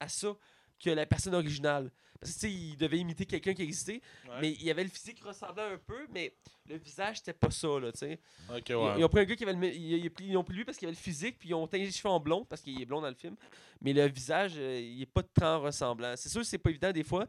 à 0.00 0.08
ça 0.08 0.36
que 0.82 0.90
la 0.90 1.06
personne 1.06 1.34
originale. 1.34 1.90
Parce 2.20 2.32
que 2.32 2.40
tu 2.40 2.46
sais, 2.46 2.52
il 2.52 2.76
devait 2.76 2.98
imiter 2.98 3.26
quelqu'un 3.26 3.54
qui 3.54 3.62
existait. 3.62 4.00
Ouais. 4.26 4.38
Mais 4.40 4.52
il 4.52 4.70
avait 4.70 4.84
le 4.84 4.90
physique 4.90 5.16
qui 5.16 5.24
ressemblait 5.24 5.62
un 5.62 5.78
peu, 5.78 6.06
mais 6.12 6.34
le 6.68 6.76
visage, 6.76 7.18
c'était 7.18 7.32
pas 7.32 7.50
ça, 7.50 7.68
là, 7.78 7.92
tu 7.92 7.98
sais. 7.98 8.18
Ouais. 8.50 8.62
Ils, 8.68 9.04
ont 9.04 9.08
pris 9.08 9.20
un 9.20 9.24
gars 9.24 9.36
qui 9.36 9.44
avait 9.44 9.52
le. 9.52 9.74
Ils, 9.74 10.36
ont 10.36 10.44
pris 10.44 10.54
lui 10.54 10.64
parce 10.64 10.78
qu'il 10.78 10.86
avait 10.86 10.96
le 10.96 11.00
physique, 11.00 11.38
puis 11.38 11.50
ils 11.50 11.54
ont 11.54 11.66
teint 11.66 11.78
les 11.78 11.90
cheveux 11.90 12.08
en 12.08 12.20
blond 12.20 12.44
parce 12.44 12.62
qu'il 12.62 12.80
est 12.80 12.86
blond 12.86 13.00
dans 13.00 13.08
le 13.08 13.14
film. 13.14 13.36
Mais 13.80 13.92
le 13.92 14.06
visage, 14.06 14.54
euh, 14.56 14.80
il 14.80 15.02
est 15.02 15.06
pas 15.06 15.22
tant 15.22 15.60
ressemblant. 15.60 16.14
C'est 16.16 16.28
sûr 16.28 16.40
que 16.40 16.46
c'est 16.46 16.58
pas 16.58 16.70
évident 16.70 16.92
des 16.92 17.04
fois, 17.04 17.26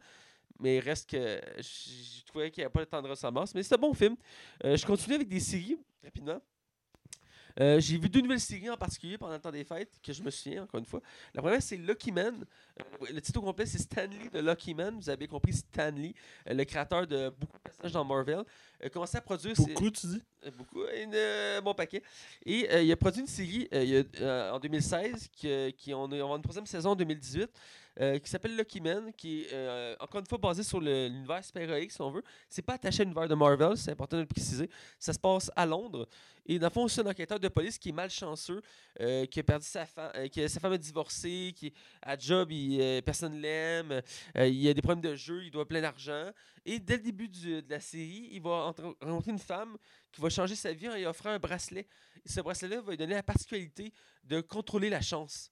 mais 0.59 0.77
il 0.77 0.79
reste 0.79 1.09
que. 1.09 1.39
Je 1.57 2.25
trouvais 2.25 2.51
qu'il 2.51 2.61
n'y 2.61 2.65
avait 2.65 2.73
pas 2.73 2.85
tant 2.85 3.01
de 3.01 3.07
ressemblance. 3.07 3.53
Mais 3.53 3.63
c'est 3.63 3.75
un 3.75 3.79
bon 3.79 3.93
film. 3.93 4.15
Euh, 4.63 4.75
je 4.75 4.85
continue 4.85 5.15
avec 5.15 5.27
des 5.27 5.39
séries, 5.39 5.77
rapidement. 6.03 6.41
Euh, 7.59 7.79
j'ai 7.79 7.97
vu 7.97 8.07
deux 8.07 8.21
nouvelles 8.21 8.39
séries 8.39 8.69
en 8.69 8.77
particulier 8.77 9.17
pendant 9.17 9.33
le 9.33 9.39
temps 9.39 9.51
des 9.51 9.63
fêtes 9.63 9.91
que 10.03 10.13
je 10.13 10.21
me 10.21 10.29
souviens 10.29 10.63
encore 10.63 10.79
une 10.79 10.85
fois. 10.85 11.01
La 11.33 11.41
première 11.41 11.59
c'est 11.59 11.77
Lucky 11.77 12.11
Man. 12.11 12.45
Euh, 12.79 13.07
le 13.11 13.19
titre 13.19 13.41
complet 13.41 13.65
c'est 13.65 13.79
Stanley 13.79 14.29
de 14.31 14.39
Lucky 14.39 14.75
Man. 14.75 14.95
Vous 14.95 15.09
avez 15.09 15.27
compris 15.27 15.53
Stanley, 15.53 16.13
le 16.45 16.63
créateur 16.65 17.07
de 17.07 17.29
beaucoup 17.29 17.57
de 17.57 17.63
personnages 17.63 17.93
dans 17.93 18.05
Marvel, 18.05 18.43
a 18.79 18.89
commencé 18.89 19.17
à 19.17 19.21
produire. 19.21 19.55
Beaucoup, 19.55 19.89
tu 19.89 20.05
dis? 20.05 20.21
Beaucoup, 20.51 20.81
un 20.83 21.13
euh, 21.13 21.61
bon 21.61 21.73
paquet. 21.73 22.01
Et 22.45 22.67
euh, 22.71 22.81
il 22.83 22.91
a 22.91 22.95
produit 22.95 23.21
une 23.21 23.27
série 23.27 23.67
euh, 23.73 24.03
euh, 24.21 24.51
en 24.51 24.59
2016, 24.59 25.27
qui, 25.31 25.49
euh, 25.49 25.71
qui 25.71 25.93
on, 25.93 26.09
est- 26.11 26.21
on 26.21 26.35
une 26.35 26.41
troisième 26.41 26.65
saison 26.65 26.91
en 26.91 26.95
2018, 26.95 27.49
euh, 27.99 28.19
qui 28.19 28.29
s'appelle 28.29 28.55
Lucky 28.55 28.79
Man, 28.79 29.11
qui 29.17 29.41
est 29.43 29.53
euh, 29.53 29.95
encore 29.99 30.19
une 30.21 30.27
fois 30.27 30.37
basée 30.37 30.63
sur 30.63 30.79
l'univers 30.79 31.43
super-héroïque, 31.43 31.91
si 31.91 32.01
on 32.01 32.11
veut. 32.11 32.23
C'est 32.47 32.61
pas 32.61 32.73
attaché 32.75 33.01
à 33.01 33.03
l'univers 33.03 33.27
de 33.27 33.35
Marvel, 33.35 33.75
c'est 33.75 33.91
important 33.91 34.17
de 34.17 34.21
le 34.21 34.27
préciser. 34.27 34.69
Ça 34.99 35.11
se 35.13 35.19
passe 35.19 35.51
à 35.55 35.65
Londres. 35.65 36.07
Et 36.45 36.57
dans 36.59 36.67
le 36.67 36.71
fond, 36.71 36.87
c'est 36.87 37.01
un 37.01 37.07
enquêteur 37.07 37.39
de 37.39 37.47
police 37.49 37.77
qui 37.77 37.89
est 37.89 37.93
malchanceux, 37.93 38.61
euh, 39.01 39.25
qui 39.25 39.39
a 39.39 39.43
perdu 39.43 39.65
sa 39.65 39.85
femme, 39.85 40.11
qui 40.29 40.47
sa 40.47 40.59
femme 40.61 40.73
a 40.73 40.77
divorcé, 40.77 41.53
qui 41.55 41.73
à 42.01 42.17
job, 42.17 42.51
il, 42.51 42.79
euh, 42.79 43.01
personne 43.01 43.41
l'aime, 43.41 44.01
euh, 44.37 44.47
il 44.47 44.67
a 44.69 44.73
des 44.73 44.81
problèmes 44.81 45.01
de 45.01 45.15
jeu, 45.15 45.43
il 45.43 45.51
doit 45.51 45.67
plein 45.67 45.81
d'argent. 45.81 46.31
Et 46.69 46.79
dès 46.79 46.97
le 46.97 47.03
début 47.03 47.29
de 47.29 47.63
la 47.69 47.79
série, 47.79 48.27
il 48.29 48.41
va 48.41 48.71
rencontrer 48.71 49.31
une 49.31 49.39
femme 49.39 49.77
qui 50.11 50.19
va 50.19 50.29
changer 50.29 50.53
sa 50.53 50.73
vie 50.73 50.89
en 50.89 50.95
lui 50.95 51.05
offrant 51.05 51.29
un 51.29 51.39
bracelet. 51.39 51.87
Et 52.25 52.29
ce 52.29 52.41
bracelet-là 52.41 52.81
va 52.81 52.91
lui 52.91 52.97
donner 52.97 53.13
la 53.13 53.23
particularité 53.23 53.93
de 54.25 54.41
contrôler 54.41 54.89
la 54.89 54.99
chance. 54.99 55.49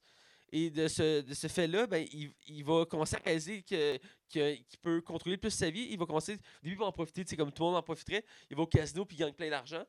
Et 0.51 0.69
de 0.69 0.89
ce, 0.89 1.21
de 1.21 1.34
ce 1.34 1.47
fait-là, 1.47 1.88
ben, 1.88 2.06
il, 2.12 2.63
va 2.65 2.86
commencer 2.86 3.15
à 3.15 3.19
réaliser 3.19 3.63
que- 3.63 3.97
que- 4.30 4.56
qu'il 4.56 4.80
peut 4.82 4.99
contrôler 5.01 5.38
plus 5.38 5.51
sa 5.51 5.69
vie. 5.69 5.88
Il 5.89 5.97
va 5.97 6.06
commencer, 6.06 6.34
au 6.34 6.38
début, 6.63 6.75
il 6.75 6.80
va 6.80 6.86
en 6.86 6.91
profiter, 6.91 7.23
c'est 7.25 7.38
comme 7.38 7.51
tout 7.51 7.63
le 7.63 7.69
monde 7.69 7.78
en 7.78 7.82
profiterait. 7.82 8.25
Il 8.49 8.58
va 8.58 8.63
au 8.63 8.67
casino 8.67 9.06
puis 9.06 9.15
il 9.15 9.19
gagne 9.21 9.34
plein 9.34 9.49
d'argent. 9.49 9.86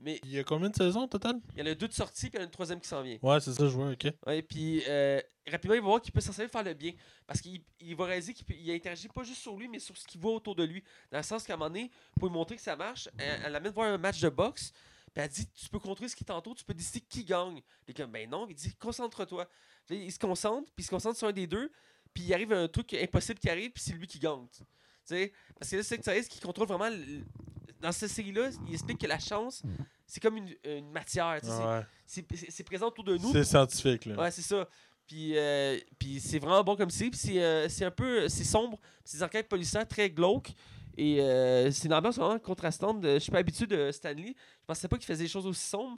Mais 0.00 0.18
Il 0.24 0.30
y 0.30 0.38
a 0.38 0.44
combien 0.44 0.70
de 0.70 0.74
saisons 0.76 1.04
au 1.04 1.06
total? 1.06 1.38
il 1.54 1.60
y 1.60 1.62
en 1.62 1.70
a 1.70 1.74
deux 1.74 1.88
de 1.88 1.92
sorties 1.92 2.30
puis 2.30 2.34
il 2.34 2.36
y 2.36 2.38
en 2.38 2.42
a 2.42 2.44
une 2.44 2.50
troisième 2.50 2.80
qui 2.80 2.88
s'en 2.88 3.02
vient. 3.02 3.18
Ouais, 3.22 3.38
c'est 3.40 3.52
ça, 3.52 3.66
je 3.66 3.72
vois, 3.74 3.90
ok. 3.90 4.06
Ouais, 4.26 4.42
puis 4.42 4.82
euh, 4.88 5.20
rapidement, 5.46 5.74
il 5.74 5.80
va 5.80 5.86
voir 5.86 6.00
qu'il 6.00 6.12
peut 6.12 6.20
s'en 6.20 6.32
servir 6.32 6.50
faire 6.50 6.62
le 6.62 6.74
bien. 6.74 6.92
Parce 7.26 7.40
qu'il 7.40 7.60
il 7.80 7.94
va 7.94 8.06
réaliser 8.06 8.32
qu'il 8.32 8.70
interagit 8.70 9.08
pas 9.08 9.22
juste 9.22 9.42
sur 9.42 9.56
lui, 9.56 9.68
mais 9.68 9.78
sur 9.78 9.96
ce 9.96 10.06
qu'il 10.06 10.20
voit 10.20 10.32
autour 10.32 10.54
de 10.54 10.64
lui. 10.64 10.82
Dans 11.10 11.18
le 11.18 11.22
sens 11.24 11.44
qu'à 11.44 11.54
un 11.54 11.56
moment 11.56 11.68
donné, 11.70 11.90
pour 12.18 12.28
lui 12.28 12.34
montrer 12.34 12.56
que 12.56 12.62
ça 12.62 12.76
marche, 12.76 13.08
elle, 13.18 13.40
elle 13.44 13.52
l'amène 13.52 13.72
voir 13.72 13.88
un 13.88 13.98
match 13.98 14.20
de 14.20 14.28
boxe. 14.30 14.72
Puis 15.12 15.22
elle 15.22 15.28
dit 15.28 15.46
Tu 15.48 15.68
peux 15.68 15.78
contrôler 15.78 16.08
ce 16.08 16.16
qui 16.16 16.24
t'entoure, 16.24 16.54
tu 16.54 16.64
peux 16.64 16.74
décider 16.74 17.00
qui 17.00 17.24
gagne. 17.24 17.60
Il 17.86 17.90
est 17.90 17.94
comme 17.94 18.10
Ben 18.10 18.28
non, 18.30 18.46
il 18.48 18.54
dit 18.54 18.74
Concentre-toi. 18.76 19.46
Il 19.90 20.10
se 20.12 20.18
concentre, 20.18 20.70
puis 20.74 20.82
il 20.82 20.84
se 20.84 20.90
concentre 20.90 21.18
sur 21.18 21.28
un 21.28 21.32
des 21.32 21.46
deux. 21.46 21.70
Puis 22.14 22.24
il 22.24 22.32
arrive 22.34 22.52
un 22.52 22.68
truc 22.68 22.94
impossible 22.94 23.38
qui 23.38 23.50
arrive, 23.50 23.70
puis 23.72 23.82
c'est 23.82 23.92
lui 23.92 24.06
qui 24.06 24.18
gagne. 24.18 24.46
Parce 25.58 25.70
que 25.70 25.76
là, 25.76 25.82
c'est 25.82 25.98
que 25.98 26.04
ça 26.04 26.20
qui 26.20 26.40
contrôle 26.40 26.68
vraiment. 26.68 26.88
Dans 27.80 27.92
cette 27.92 28.10
série-là, 28.10 28.50
il 28.66 28.74
explique 28.74 28.98
que 28.98 29.06
la 29.06 29.18
chance, 29.18 29.62
c'est 30.06 30.20
comme 30.20 30.36
une, 30.36 30.50
une 30.64 30.90
matière. 30.90 31.38
tu 31.40 31.46
sais, 31.48 31.52
c'est- 32.06 32.60
Ouais. 32.60 32.64
présent 32.64 32.88
autour 32.88 33.04
de 33.04 33.16
nous. 33.16 33.32
C'est 33.32 33.44
scientifique, 33.44 34.04
là. 34.06 34.16
Ouais, 34.16 34.30
c'est 34.30 34.42
ça. 34.42 34.68
Puis, 35.06 35.36
euh, 35.36 35.78
puis 35.98 36.20
c'est 36.20 36.38
vraiment 36.38 36.62
bon 36.62 36.76
comme 36.76 36.90
série. 36.90 37.10
Puis 37.10 37.18
c'est 37.18 37.42
euh, 37.42 37.68
c'est 37.68 37.84
un 37.84 37.90
peu 37.90 38.28
c'est 38.28 38.44
sombre. 38.44 38.78
C'est 39.04 39.16
des 39.18 39.22
enquêtes 39.24 39.48
policières 39.48 39.86
très 39.88 40.08
glauques. 40.10 40.52
Et 40.96 41.20
euh, 41.20 41.70
c'est 41.70 41.86
une 41.88 41.94
ambiance 41.94 42.16
vraiment 42.16 42.38
contrastante. 42.38 43.00
de- 43.00 43.14
Je 43.14 43.18
suis 43.20 43.32
pas 43.32 43.38
habitué 43.38 43.66
de 43.66 43.90
Stanley. 43.90 44.34
Je 44.36 44.66
pensais 44.66 44.86
pas 44.88 44.96
qu'il 44.98 45.06
faisait 45.06 45.24
des 45.24 45.28
choses 45.30 45.46
aussi 45.46 45.66
sombres. 45.66 45.96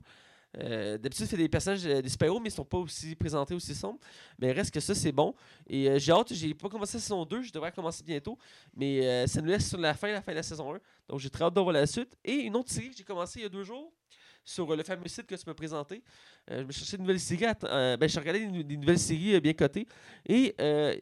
Euh, 0.58 0.98
D'habitude, 0.98 1.26
fait 1.26 1.36
des 1.36 1.48
personnages, 1.48 1.86
euh, 1.86 2.02
des 2.02 2.08
super-héros, 2.08 2.40
mais 2.40 2.48
ils 2.48 2.52
sont 2.52 2.64
pas 2.64 2.78
aussi 2.78 3.14
présentés 3.14 3.54
aussi 3.54 3.74
sombres. 3.74 3.98
Mais 4.38 4.52
reste 4.52 4.72
que 4.72 4.80
ça, 4.80 4.94
c'est 4.94 5.12
bon. 5.12 5.34
Et 5.66 5.88
euh, 5.88 5.98
j'ai 5.98 6.12
hâte, 6.12 6.32
j'ai 6.32 6.52
pas 6.54 6.68
commencé 6.68 6.98
la 6.98 7.00
saison 7.00 7.24
2, 7.24 7.42
je 7.42 7.52
devrais 7.52 7.72
commencer 7.72 8.02
bientôt. 8.04 8.38
Mais 8.74 9.26
ça 9.26 9.40
nous 9.40 9.48
laisse 9.48 9.68
sur 9.68 9.78
la 9.78 9.94
fin, 9.94 10.12
la 10.12 10.22
fin 10.22 10.32
de 10.32 10.36
la 10.36 10.42
saison 10.42 10.74
1. 10.74 10.78
Donc 11.08 11.20
j'ai 11.20 11.30
très 11.30 11.44
hâte 11.44 11.54
de 11.54 11.60
voir 11.60 11.72
la 11.72 11.86
suite. 11.86 12.16
Et 12.24 12.34
une 12.34 12.56
autre 12.56 12.70
série 12.70 12.90
que 12.90 12.96
j'ai 12.96 13.04
commencé 13.04 13.40
il 13.40 13.42
y 13.42 13.46
a 13.46 13.48
deux 13.48 13.64
jours 13.64 13.92
sur 14.44 14.74
le 14.74 14.82
fameux 14.82 15.06
site 15.06 15.26
que 15.26 15.36
tu 15.36 15.44
m'as 15.46 15.54
présenté. 15.54 16.02
Je 16.48 16.62
me 16.62 16.72
cherchais 16.72 16.96
une 16.96 17.02
nouvelle 17.02 17.20
série. 17.20 17.44
ben, 17.62 18.08
j'ai 18.08 18.18
regardé 18.18 18.46
des, 18.46 18.64
des 18.64 18.76
nouvelles 18.76 18.98
séries 18.98 19.40
bien 19.40 19.52
cotées. 19.52 19.86
Et 20.26 20.54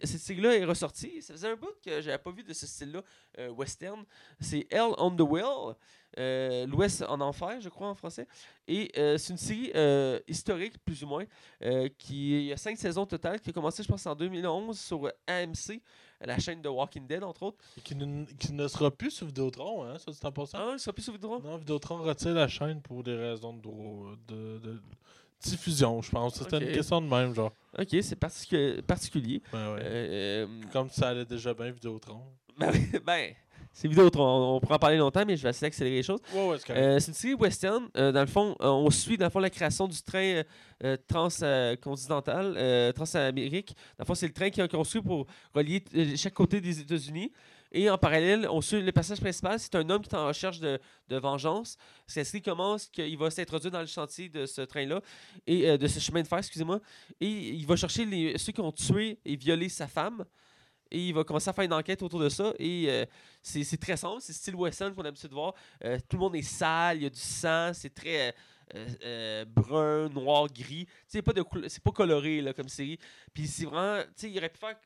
cette 0.05 0.21
série-là 0.21 0.57
est 0.57 0.65
ressortie. 0.65 1.23
Ça 1.23 1.33
faisait 1.33 1.49
un 1.49 1.57
bout 1.57 1.75
que 1.85 2.01
j'avais 2.01 2.19
pas 2.19 2.31
vu 2.31 2.43
de 2.43 2.53
ce 2.53 2.67
style-là 2.67 3.03
western. 3.51 4.05
C'est 4.41 4.67
Hell 4.71 4.93
on 4.99 5.11
the 5.11 5.23
Well. 5.23 5.75
Euh, 6.19 6.67
L'Ouest 6.67 7.05
en 7.09 7.21
enfer, 7.21 7.61
je 7.61 7.69
crois 7.69 7.89
en 7.89 7.95
français. 7.95 8.27
Et 8.69 8.91
euh, 8.99 9.17
c'est 9.19 9.33
une 9.33 9.39
série 9.39 9.71
euh, 9.75 10.19
historique, 10.29 10.75
plus 10.85 11.03
ou 11.05 11.07
moins, 11.07 11.25
qui 11.99 12.31
il 12.41 12.45
y 12.47 12.53
a 12.53 12.57
cinq 12.57 12.77
saisons 12.79 13.07
totales, 13.07 13.41
qui 13.41 13.51
a 13.51 13.53
commencé, 13.53 13.83
je 13.83 13.89
pense, 13.89 14.07
en 14.07 14.15
2011 14.15 14.79
sur 14.79 15.11
AMC, 15.27 15.81
la 16.23 16.39
chaîne 16.39 16.61
de 16.63 16.69
Walking 16.69 17.07
Dead, 17.07 17.23
entre 17.23 17.45
autres. 17.45 17.59
Et 17.79 17.81
Qui 17.81 17.95
ne, 17.95 18.25
qui 18.25 18.53
ne 18.53 18.69
sera 18.69 18.91
plus 18.91 19.11
sur 19.11 19.27
Vidéotron, 19.27 19.85
hein, 19.85 19.97
ça 19.99 20.29
en 20.29 20.33
passant. 20.33 20.59
Ah, 20.61 20.71
il 20.75 20.79
sera 20.81 20.93
plus 20.93 21.03
sur 21.03 21.13
Vidéotron? 21.13 21.41
Non, 21.41 21.57
Vidéotron 21.57 22.03
retire 22.03 22.35
la 22.35 22.49
chaîne 22.49 22.81
pour 22.83 23.03
des 23.03 23.15
raisons 23.15 23.55
de, 23.55 24.17
de, 24.35 24.59
de 24.59 24.83
diffusion, 25.43 26.03
je 26.03 26.11
pense. 26.11 26.35
C'était 26.39 26.59
une 26.59 26.73
question 26.73 27.01
de 27.01 27.07
même, 27.09 27.35
genre. 27.35 27.53
Ok, 27.79 27.89
c'est 28.03 28.19
particu- 28.21 28.83
particulier. 28.83 29.43
Ouais, 29.53 29.59
ouais. 29.75 29.81
Euh, 29.83 30.47
Comme 30.73 30.91
ça 30.91 31.09
allait 31.09 31.25
déjà 31.25 31.55
bien 31.55 31.71
Vidéotron. 31.71 32.21
ben, 32.59 32.73
ben, 33.07 33.35
c'est 33.73 33.89
Vidéotron. 33.89 34.25
On, 34.25 34.57
on 34.57 34.61
pourra 34.61 34.77
en 34.77 34.79
parler 34.79 34.97
longtemps, 34.97 35.25
mais 35.27 35.37
je 35.37 35.43
vais 35.43 35.51
essayer 35.51 35.67
d'accélérer 35.67 35.97
les 35.97 36.03
choses. 36.03 36.21
Ouais, 36.35 36.49
ouais, 36.49 36.59
c'est 36.59 36.67
correct. 36.67 36.83
Euh, 36.83 36.99
c'est 36.99 37.09
une 37.09 37.15
série 37.15 37.35
western. 37.35 37.89
Euh, 37.97 38.13
dans 38.13 38.21
le 38.21 38.27
fond, 38.27 38.57
euh, 38.61 38.69
on 38.69 38.91
suit 38.91 39.17
dans 39.17 39.27
le 39.27 39.31
fond 39.31 39.39
la 39.39 39.51
création 39.51 39.87
du 39.89 40.03
train 40.03 40.43
euh, 40.85 40.97
transcontinental, 41.07 42.93
transamérique. 42.95 43.75
Dans 43.99 44.03
le 44.03 44.05
fond, 44.07 44.15
c'est 44.15 44.27
le 44.27 44.33
train 44.33 44.51
qui 44.51 44.61
est 44.61 44.69
construit 44.71 45.03
pour 45.03 45.27
relier 45.55 45.85
chaque 46.17 46.35
côté 46.35 46.61
des 46.61 46.81
États-Unis. 46.81 47.33
Et 47.73 47.89
en 47.89 47.97
parallèle, 47.99 48.49
on 48.51 48.61
suit 48.61 48.83
le 48.83 48.91
passage 48.91 49.21
principal. 49.21 49.57
C'est 49.61 49.77
un 49.77 49.89
homme 49.89 50.03
qui 50.03 50.13
est 50.13 50.19
en 50.19 50.27
recherche 50.27 50.59
de, 50.59 50.81
de 51.09 51.17
vengeance. 51.19 51.77
C'est 52.05 52.25
série 52.25 52.43
commence 52.43 52.89
qu'il 52.89 53.17
va 53.17 53.31
s'introduire 53.31 53.71
dans 53.71 53.81
le 53.81 53.87
chantier 53.87 54.29
de 54.29 54.45
ce 54.45 54.63
train-là 54.63 55.01
et 55.47 55.69
euh, 55.71 55.79
de 55.79 55.87
ce 55.87 56.01
chemin 56.01 56.23
de 56.23 56.27
fer, 56.27 56.39
excusez-moi. 56.39 56.81
Et 57.21 57.29
il 57.29 57.65
va 57.67 57.77
chercher 57.77 58.05
les, 58.05 58.37
ceux 58.39 58.51
qui 58.51 58.61
ont 58.61 58.73
tué 58.73 59.21
et 59.25 59.37
violé 59.37 59.69
sa 59.69 59.87
femme. 59.87 60.25
Et 60.91 61.09
il 61.09 61.15
va 61.15 61.25
commencer 61.25 61.51
à 61.51 61.53
faire 61.53 61.65
une 61.65 61.73
enquête 61.73 62.03
autour 62.03 62.21
de 62.21 62.29
ça. 62.29 62.53
Et 62.59 62.87
euh, 62.89 63.05
c'est 63.43 63.81
très 63.81 63.97
sombre, 63.97 64.21
c'est 64.21 64.33
style 64.33 64.55
western 64.57 64.95
qu'on 64.95 65.03
a 65.03 65.05
l'habitude 65.05 65.31
de 65.31 65.35
voir. 65.35 65.55
Euh, 65.85 65.99
tout 66.09 66.17
le 66.17 66.21
monde 66.21 66.37
est 66.37 66.43
sale, 66.43 66.99
il 66.99 67.03
y 67.05 67.07
a 67.07 67.11
du 67.11 67.21
sang, 67.21 67.73
c'est 67.73 67.95
très 67.95 68.35
euh, 68.75 69.45
brun, 69.45 70.09
noir, 70.09 70.47
gris. 70.49 70.87
C'est 71.07 71.23
pas, 71.23 71.33
pas 71.33 71.91
coloré 71.93 72.41
là, 72.41 72.53
comme 72.53 72.69
série. 72.69 72.99
Puis 73.33 73.47
c'est 73.47 73.65
vraiment. 73.65 74.03
Il 74.23 74.39
aurait 74.39 74.49
pu 74.49 74.59
faire. 74.59 74.77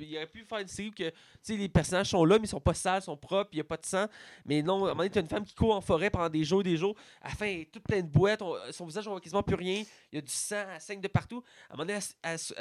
Il 0.00 0.16
aurait 0.16 0.26
pu 0.26 0.44
faire 0.44 0.58
une 0.58 0.68
série 0.68 0.88
où 0.88 0.92
que, 0.92 1.12
les 1.48 1.68
personnages 1.68 2.10
sont 2.10 2.24
là, 2.24 2.38
mais 2.38 2.44
ils 2.46 2.48
sont 2.50 2.60
pas 2.60 2.74
sales, 2.74 3.00
ils 3.02 3.04
sont 3.04 3.16
propres, 3.16 3.50
il 3.52 3.56
n'y 3.56 3.60
a 3.60 3.64
pas 3.64 3.76
de 3.76 3.84
sang. 3.86 4.06
Mais 4.44 4.62
non, 4.62 4.74
à 4.74 4.76
un 4.76 4.80
moment 4.90 4.96
donné, 4.98 5.10
tu 5.10 5.18
as 5.18 5.22
une 5.22 5.28
femme 5.28 5.44
qui 5.44 5.54
court 5.54 5.74
en 5.74 5.80
forêt 5.80 6.10
pendant 6.10 6.28
des 6.28 6.44
jours 6.44 6.60
et 6.60 6.64
des 6.64 6.76
jours. 6.76 6.94
La 7.22 7.30
elle 7.40 7.60
est 7.60 7.72
toute 7.72 7.82
pleine 7.82 8.06
de 8.06 8.12
boîtes, 8.12 8.42
on- 8.42 8.56
son 8.72 8.86
visage, 8.86 9.06
on 9.08 9.12
voit 9.12 9.20
quasiment 9.20 9.42
plus 9.42 9.56
rien. 9.56 9.82
Il 10.12 10.16
y 10.16 10.18
a 10.18 10.20
du 10.20 10.32
sang, 10.32 10.64
elle 10.72 10.80
saigne 10.80 11.00
de 11.00 11.08
partout. 11.08 11.42
À 11.68 11.74
un 11.74 11.76
moment 11.76 11.86
donné, 11.86 11.98
elle, 12.22 12.38
se- 12.38 12.54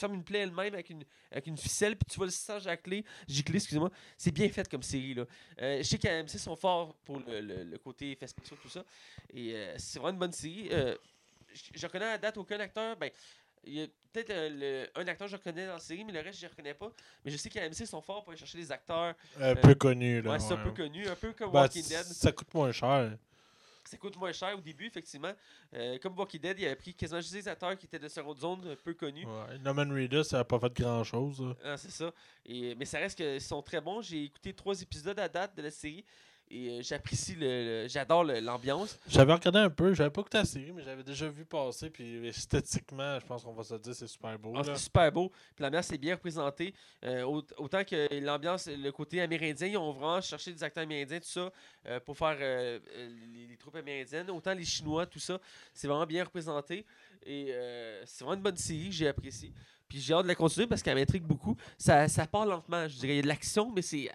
ferme 0.00 0.14
une 0.14 0.24
plaie 0.24 0.40
elle-même 0.40 0.74
avec 0.74 0.90
une, 0.90 1.04
ficelle, 1.56 1.96
puis 1.96 2.06
tu 2.10 2.16
vois 2.16 2.26
le 2.26 2.32
sang 2.32 2.58
gicler, 2.58 3.04
gicler 3.26 3.56
excusez-moi. 3.56 3.90
C'est 4.16 4.32
bien 4.32 4.48
fait 4.48 4.68
comme 4.68 4.82
série. 4.82 5.14
Là. 5.14 5.24
Euh, 5.60 5.78
je 5.78 5.82
sais 5.84 5.98
qu'AMC 5.98 6.28
sont 6.38 6.56
forts 6.56 6.94
pour 7.04 7.18
le, 7.20 7.40
le- 7.40 7.64
le 7.64 7.78
côté 7.78 8.16
tout 8.60 8.68
ça. 8.68 8.84
Et 9.32 9.54
euh, 9.54 9.74
c'est 9.78 9.98
vraiment 9.98 10.12
une 10.14 10.18
bonne 10.18 10.32
série. 10.32 10.68
Euh, 10.70 10.96
je, 11.52 11.62
je 11.74 11.86
reconnais 11.86 12.06
à 12.06 12.18
date 12.18 12.36
aucun 12.36 12.58
acteur. 12.60 12.96
Ben, 12.96 13.10
il 13.64 13.74
y 13.74 13.82
a 13.82 13.86
peut-être 14.12 14.30
euh, 14.30 14.48
le- 14.94 15.00
un 15.00 15.06
acteur 15.06 15.26
que 15.26 15.30
je 15.32 15.36
reconnais 15.36 15.66
dans 15.66 15.74
la 15.74 15.78
série, 15.78 16.04
mais 16.04 16.12
le 16.12 16.20
reste, 16.20 16.38
je 16.40 16.46
ne 16.46 16.50
reconnais 16.50 16.74
pas. 16.74 16.90
Mais 17.24 17.30
je 17.30 17.36
sais 17.36 17.48
qu'AMC 17.50 17.86
sont 17.86 18.02
forts 18.02 18.22
pour 18.22 18.30
aller 18.32 18.38
chercher 18.38 18.58
des 18.58 18.70
acteurs. 18.72 19.14
Un 19.40 19.54
peu 19.54 19.74
connu, 19.74 20.20
là. 20.22 20.32
Ouais, 20.32 20.38
c'est 20.38 20.52
un 20.54 20.58
peu 20.64 20.72
connu, 20.72 21.06
un 21.08 21.14
peu 21.16 21.32
comme 21.32 21.50
Ben, 21.52 21.60
Walking 21.62 21.82
Dead. 21.86 22.04
Ça 22.04 22.32
coûte 22.32 22.52
moins 22.54 22.72
cher. 22.72 23.16
Ça 23.84 23.96
coûte 23.96 24.16
moins 24.16 24.32
cher 24.32 24.56
au 24.56 24.60
début, 24.60 24.86
effectivement. 24.86 25.32
Euh, 25.74 25.98
comme 25.98 26.16
Walking 26.16 26.40
Dead, 26.40 26.58
il 26.60 26.66
avait 26.66 26.76
pris 26.76 26.94
quasiment 26.94 27.20
juste 27.20 27.32
des 27.34 27.48
acteurs 27.48 27.76
qui 27.76 27.86
étaient 27.86 27.98
de 27.98 28.08
seconde 28.08 28.38
zone, 28.38 28.60
euh, 28.64 28.76
peu 28.76 28.94
connus. 28.94 29.26
Ouais. 29.26 29.58
Norman 29.58 29.88
Reedus, 29.92 30.24
ça 30.24 30.38
n'a 30.38 30.44
pas 30.44 30.60
fait 30.60 30.72
grand-chose. 30.72 31.54
Ah, 31.64 31.76
c'est 31.76 31.90
ça. 31.90 32.12
Et, 32.46 32.74
mais 32.76 32.84
ça 32.84 32.98
reste 32.98 33.16
qu'ils 33.16 33.40
sont 33.40 33.60
très 33.60 33.80
bons. 33.80 34.00
J'ai 34.00 34.24
écouté 34.24 34.52
trois 34.54 34.80
épisodes 34.80 35.18
à 35.18 35.28
date 35.28 35.56
de 35.56 35.62
la 35.62 35.70
série 35.70 36.04
et 36.52 36.68
euh, 36.70 36.82
j'apprécie 36.82 37.34
le, 37.34 37.82
le- 37.84 37.88
j'adore 37.88 38.24
l'ambiance. 38.24 38.98
J'avais 39.08 39.32
regardé 39.32 39.58
un 39.58 39.70
peu, 39.70 39.94
j'avais 39.94 40.10
pas 40.10 40.20
écouté 40.20 40.38
la 40.38 40.44
série, 40.44 40.72
mais 40.72 40.82
j'avais 40.82 41.02
déjà 41.02 41.28
vu 41.28 41.44
passer. 41.44 41.88
Puis 41.90 42.26
esthétiquement, 42.26 43.18
je 43.18 43.26
pense 43.26 43.42
qu'on 43.42 43.52
va 43.54 43.62
se 43.64 43.74
dire, 43.76 43.94
c'est 43.94 44.06
super 44.06 44.38
beau. 44.38 44.52
Ah, 44.56 44.62
c'est 44.64 44.76
super 44.76 45.10
beau. 45.10 45.30
Puis 45.54 45.64
l'ambiance 45.64 45.90
est 45.92 45.98
bien 45.98 46.14
représentée. 46.14 46.74
Euh, 47.04 47.22
au- 47.24 47.42
autant 47.56 47.82
que 47.84 48.08
l'ambiance, 48.20 48.66
le 48.68 48.90
côté 48.90 49.20
amérindien, 49.20 49.66
ils 49.68 49.76
ont 49.78 49.92
vraiment 49.92 50.20
cherché 50.20 50.52
des 50.52 50.62
acteurs 50.62 50.84
amérindiens, 50.84 51.18
tout 51.20 51.26
ça, 51.26 51.50
euh, 51.86 52.00
pour 52.00 52.16
faire 52.16 52.36
euh, 52.40 52.78
les, 53.32 53.46
les 53.46 53.56
troupes 53.56 53.76
amérindiennes. 53.76 54.30
Autant 54.30 54.54
les 54.54 54.64
Chinois, 54.64 55.06
tout 55.06 55.18
ça. 55.20 55.40
C'est 55.72 55.88
vraiment 55.88 56.06
bien 56.06 56.24
représenté. 56.24 56.84
Et 57.24 57.54
c'est 58.04 58.24
vraiment 58.24 58.36
une 58.36 58.42
bonne 58.42 58.56
série 58.56 58.88
que 58.88 58.94
j'ai 58.94 59.08
appréciée. 59.08 59.52
Puis 59.88 60.00
j'ai 60.00 60.12
hâte 60.12 60.24
de 60.24 60.28
la 60.28 60.34
continuer 60.34 60.66
parce 60.66 60.82
qu'elle 60.82 60.96
m'intrigue 60.96 61.22
beaucoup. 61.22 61.56
Ça, 61.78 62.08
ça 62.08 62.26
part 62.26 62.46
lentement, 62.46 62.88
je 62.88 62.96
dirais. 62.96 63.12
Il 63.12 63.16
y 63.16 63.18
a 63.20 63.22
de 63.22 63.28
l'action, 63.28 63.70
mais 63.70 63.82
c'est 63.82 64.10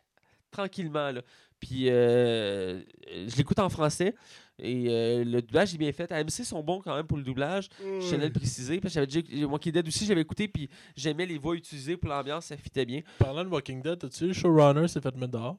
tranquillement. 0.52 1.12
Là. 1.12 1.22
Puis 1.60 1.90
euh, 1.90 2.82
je 3.28 3.36
l'écoute 3.36 3.60
en 3.60 3.70
français. 3.70 4.14
Et 4.60 4.86
euh, 4.90 5.24
le 5.24 5.42
doublage 5.42 5.74
est 5.76 5.78
bien 5.78 5.92
fait. 5.92 6.12
AMC 6.12 6.30
sont 6.44 6.64
bons 6.64 6.82
quand 6.82 6.96
même 6.96 7.06
pour 7.06 7.18
le 7.18 7.24
doublage. 7.24 7.70
Je 7.80 8.10
tenais 8.10 8.24
à 8.24 8.28
le 8.28 8.34
préciser. 8.34 8.80
Parce 8.80 8.94
que 8.94 9.00
j'avais 9.08 9.08
déjà. 9.24 9.46
Walking 9.48 9.72
Dead 9.72 9.88
aussi, 9.88 10.06
j'avais 10.06 10.22
écouté. 10.22 10.48
Puis 10.48 10.70
j'aimais 10.96 11.26
les 11.26 11.38
voix 11.38 11.56
utilisées 11.56 11.96
pour 11.98 12.10
l'ambiance. 12.10 12.46
Ça 12.46 12.58
fitait 12.58 12.86
bien. 12.86 13.02
Parlant 13.20 13.44
de 13.44 13.50
Walking 13.50 13.82
Dead, 13.82 14.04
as-tu 14.04 14.24
vu 14.24 14.28
le 14.30 14.34
showrunner 14.34 14.88
s'est 14.88 15.02
fait 15.02 15.16
mettre 15.16 15.34
dehors? 15.34 15.58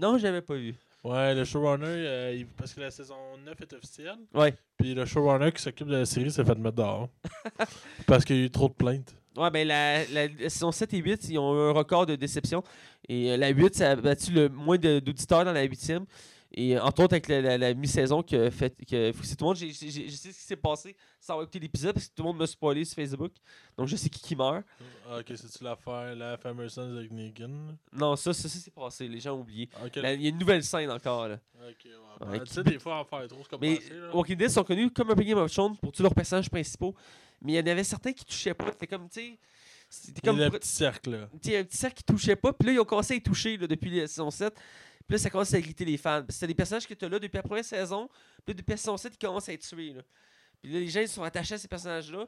Non, 0.00 0.16
j'avais 0.18 0.42
pas 0.42 0.54
vu. 0.54 0.74
Ouais, 1.02 1.34
le 1.34 1.44
showrunner, 1.44 1.86
euh, 1.86 2.34
il- 2.36 2.46
parce 2.46 2.74
que 2.74 2.80
la 2.80 2.90
saison 2.90 3.14
9 3.44 3.60
est 3.60 3.72
officielle. 3.72 4.18
Ouais. 4.34 4.54
Puis 4.76 4.92
le 4.94 5.04
showrunner 5.06 5.52
qui 5.52 5.62
s'occupe 5.62 5.86
de 5.86 5.96
la 5.96 6.06
série 6.06 6.30
s'est 6.30 6.44
fait 6.44 6.58
mettre 6.58 6.76
dehors. 6.76 7.08
parce 8.06 8.24
qu'il 8.24 8.36
y 8.36 8.42
a 8.42 8.44
eu 8.46 8.50
trop 8.50 8.68
de 8.68 8.74
plaintes. 8.74 9.14
Ouais, 9.36 9.50
ben 9.50 9.68
la, 9.68 10.04
la, 10.06 10.28
saison 10.48 10.72
7 10.72 10.94
et 10.94 10.98
8, 10.98 11.28
ils 11.28 11.38
ont 11.38 11.54
eu 11.54 11.70
un 11.70 11.72
record 11.72 12.06
de 12.06 12.16
déception. 12.16 12.62
Et 13.08 13.32
euh, 13.32 13.36
la 13.36 13.48
8, 13.48 13.74
ça 13.74 13.90
a 13.90 13.96
battu 13.96 14.32
le 14.32 14.48
moins 14.48 14.78
d'auditeurs 14.78 15.44
dans 15.44 15.52
la 15.52 15.66
8e. 15.66 16.04
Et 16.52 16.78
entre 16.78 17.02
autres 17.02 17.14
avec 17.14 17.28
la, 17.28 17.40
la- 17.40 17.58
la 17.58 17.74
mi-saison 17.74 18.22
qui 18.22 18.36
a 18.36 18.50
fait. 18.50 18.74
Que, 18.88 19.12
c'est 19.22 19.36
tout 19.36 19.44
le 19.44 19.48
monde, 19.48 19.56
je 19.56 19.70
sais 19.72 19.90
ce 19.90 20.26
qui 20.28 20.32
s'est 20.32 20.56
passé 20.56 20.96
sans 21.20 21.40
écouté 21.42 21.58
l'épisode 21.58 21.92
parce 21.94 22.06
que 22.08 22.14
tout 22.14 22.22
le 22.22 22.28
monde 22.28 22.38
m'a 22.38 22.46
spoilé 22.46 22.84
sur 22.84 22.94
Facebook. 22.94 23.32
Donc 23.76 23.88
je 23.88 23.96
sais 23.96 24.08
qui 24.08 24.20
qui 24.20 24.36
meurt. 24.36 24.64
Ah, 25.08 25.18
ok, 25.18 25.32
c'est-tu 25.34 25.64
l'affaire, 25.64 26.14
la 26.14 26.36
fameuse 26.38 26.72
scène 26.72 26.96
avec 26.96 27.10
Negan? 27.10 27.76
Non, 27.92 28.16
ça, 28.16 28.32
ça, 28.32 28.48
ça, 28.48 28.58
c'est 28.58 28.72
passé. 28.72 29.08
Les 29.08 29.20
gens 29.20 29.34
ont 29.34 29.40
oublié. 29.40 29.68
Ok, 29.84 29.96
La- 29.96 30.14
Il 30.14 30.22
y 30.22 30.26
a 30.26 30.28
une 30.30 30.38
nouvelle 30.38 30.62
scène 30.62 30.90
encore. 30.90 31.28
Là. 31.28 31.38
ok, 31.56 31.84
ouais. 31.84 31.90
Ouais, 32.26 32.38
Ben, 32.38 32.44
qui- 32.44 32.48
tu 32.48 32.54
sais, 32.54 32.62
des 32.64 32.78
fois, 32.78 33.00
en 33.00 33.04
faire 33.04 33.26
trop, 33.28 33.38
c'est 33.42 33.48
comme 33.50 33.60
Mais 33.60 33.76
passé. 33.76 33.92
Walking 34.14 34.36
Dead 34.36 34.48
sont 34.50 34.64
connus 34.64 34.90
comme 34.90 35.10
un 35.10 35.14
Game 35.14 35.38
of 35.38 35.52
Thrones 35.52 35.76
pour 35.76 35.92
tous 35.92 36.02
leurs 36.02 36.14
personnages 36.14 36.48
principaux. 36.48 36.94
Mais 37.42 37.52
il 37.52 37.56
y 37.56 37.60
en 37.60 37.66
avait 37.72 37.84
certains 37.84 38.12
qui 38.12 38.24
touchaient 38.24 38.54
pas. 38.54 38.66
C'était 38.72 38.86
comme, 38.86 39.08
tu 39.08 39.20
sais. 39.20 39.38
C'était 39.88 40.20
Il 40.22 40.26
y 40.26 40.28
a 40.28 40.32
comme. 40.32 40.40
le 40.40 40.50
petit 40.50 40.68
cercle, 40.68 41.10
là. 41.10 41.28
Tu 41.42 41.50
sais, 41.50 41.58
un 41.58 41.64
petit 41.64 41.76
cercle 41.76 41.96
qui 41.96 42.04
touchait 42.04 42.36
pas. 42.36 42.52
Puis 42.52 42.66
là, 42.66 42.72
ils 42.74 42.80
ont 42.80 42.84
commencé 42.84 43.14
à 43.14 43.16
y 43.16 43.22
toucher 43.22 43.56
là, 43.56 43.66
depuis 43.66 43.90
la 44.00 44.06
saison 44.06 44.30
7. 44.30 44.52
Puis 44.54 44.62
là, 45.10 45.18
ça 45.18 45.30
commence 45.30 45.54
à 45.54 45.58
irriter 45.58 45.84
les 45.84 45.96
fans. 45.96 46.24
C'était 46.28 46.48
des 46.48 46.54
personnages 46.54 46.86
que 46.86 46.94
tu 46.94 47.04
as 47.04 47.08
là 47.08 47.18
depuis 47.18 47.36
la 47.36 47.42
première 47.42 47.64
saison. 47.64 48.08
Puis 48.44 48.52
là, 48.52 48.54
depuis 48.54 48.70
la 48.72 48.76
saison 48.76 48.96
7, 48.96 49.12
ils 49.14 49.18
commencent 49.26 49.48
à 49.48 49.52
être 49.52 49.62
tués. 49.66 49.92
Là. 49.92 50.02
Puis 50.60 50.72
là, 50.72 50.80
les 50.80 50.88
gens 50.88 51.00
ils 51.00 51.08
sont 51.08 51.22
attachés 51.22 51.54
à 51.54 51.58
ces 51.58 51.68
personnages-là. 51.68 52.26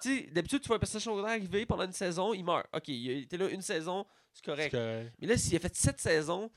Tu 0.00 0.16
sais, 0.18 0.28
d'habitude, 0.30 0.60
tu 0.60 0.68
vois 0.68 0.76
un 0.76 0.78
personnage 0.78 1.02
secondaire 1.02 1.30
arriver 1.30 1.66
pendant 1.66 1.82
une 1.84 1.92
saison, 1.92 2.32
il 2.32 2.44
meurt. 2.44 2.66
Ok, 2.72 2.86
il 2.88 3.10
était 3.22 3.36
là 3.36 3.48
une 3.48 3.62
saison, 3.62 4.06
c'est 4.32 4.44
correct. 4.44 4.70
correct. 4.70 5.12
Mais 5.20 5.26
là, 5.26 5.36
s'il 5.36 5.56
a 5.56 5.58
fait 5.58 5.74
sept 5.74 5.98
saisons, 6.00 6.48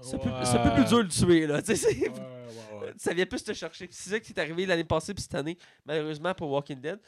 c'est 0.00 0.14
un, 0.14 0.18
peu- 0.18 0.28
Ouais. 0.30 0.48
un 0.48 0.68
peu 0.68 0.74
plus 0.76 0.84
dur 0.88 0.98
de 0.98 1.02
le 1.02 1.08
tuer. 1.08 1.46
Là. 1.48 1.60
Tu 1.60 1.74
sais, 1.74 1.76
c'est- 1.76 2.08
Ouais, 2.08 2.08
ouais, 2.10 2.80
ouais. 2.80 2.92
ça 2.96 3.12
vient 3.12 3.26
plus 3.26 3.42
te 3.42 3.52
chercher. 3.52 3.88
C'est 3.90 4.10
ça 4.10 4.20
qui 4.20 4.32
est 4.32 4.38
arrivé 4.38 4.64
l'année 4.66 4.84
passée 4.84 5.12
puis 5.12 5.22
cette 5.22 5.34
année, 5.34 5.58
malheureusement 5.84 6.32
pour 6.34 6.50
Walking 6.52 6.80
Dead. 6.80 7.00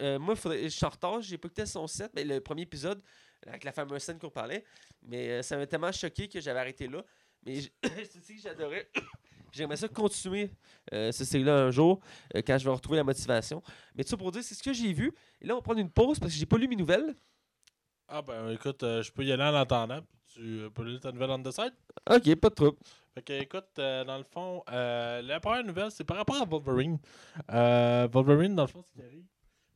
Euh, 0.00 0.18
moi, 0.18 0.36
faudrait- 0.36 0.64
je 0.64 0.68
suis 0.68 0.84
en 0.86 0.90
retard, 0.90 1.20
j'ai 1.20 1.38
pas 1.38 1.46
écouté 1.46 1.66
son 1.66 1.86
7, 1.86 2.12
mais 2.14 2.24
le 2.24 2.40
premier 2.40 2.62
épisode, 2.62 3.02
avec 3.46 3.64
la 3.64 3.72
fameuse 3.72 4.02
scène 4.02 4.18
qu'on 4.18 4.30
parlait. 4.30 4.64
Mais 5.02 5.28
euh, 5.30 5.42
ça 5.42 5.56
m'a 5.56 5.66
tellement 5.66 5.92
choqué 5.92 6.28
que 6.28 6.40
j'avais 6.40 6.60
arrêté 6.60 6.86
là. 6.88 7.04
Mais 7.44 7.60
c'est 7.60 7.70
que 8.34 8.40
j'adorais. 8.42 8.88
J'aimerais 9.52 9.76
ça 9.78 9.88
continuer 9.88 10.50
euh, 10.92 11.10
cette 11.10 11.26
série-là 11.26 11.54
un 11.64 11.70
jour, 11.70 12.00
quand 12.46 12.58
je 12.58 12.64
vais 12.64 12.70
retrouver 12.70 12.98
la 12.98 13.04
motivation. 13.04 13.62
Mais 13.94 14.04
tout 14.04 14.10
ça 14.10 14.16
pour 14.18 14.30
dire, 14.30 14.44
c'est 14.44 14.54
ce 14.54 14.62
que 14.62 14.74
j'ai 14.74 14.92
vu. 14.92 15.14
Et 15.40 15.46
là, 15.46 15.54
on 15.54 15.56
va 15.58 15.62
prendre 15.62 15.80
une 15.80 15.90
pause 15.90 16.18
parce 16.18 16.32
que 16.32 16.38
j'ai 16.38 16.44
pas 16.44 16.58
lu 16.58 16.68
mes 16.68 16.76
nouvelles. 16.76 17.14
Ah, 18.08 18.20
ben 18.20 18.50
écoute, 18.50 18.82
je 18.82 19.10
peux 19.10 19.24
y 19.24 19.32
aller 19.32 19.42
en 19.42 19.54
attendant. 19.54 20.00
Tu 20.34 20.68
peux 20.74 20.84
lire 20.84 21.00
ta 21.00 21.12
nouvelle 21.12 21.30
on 21.30 21.42
the 21.42 21.50
side? 21.50 21.72
Ok, 22.10 22.34
pas 22.36 22.50
de 22.50 22.54
trouble. 22.54 22.76
Fait 23.14 23.22
que, 23.22 23.32
écoute, 23.32 23.70
euh, 23.78 24.04
dans 24.04 24.18
le 24.18 24.24
fond, 24.24 24.62
euh, 24.70 25.22
la 25.22 25.40
première 25.40 25.64
nouvelle, 25.64 25.90
c'est 25.90 26.04
par 26.04 26.18
rapport 26.18 26.40
à 26.40 26.44
Wolverine. 26.44 26.98
Euh, 27.50 28.06
Wolverine, 28.12 28.54
dans 28.54 28.64
le 28.64 28.68
fond, 28.68 28.82
ce 28.82 28.92
qui 28.92 29.02
arrive, 29.06 29.24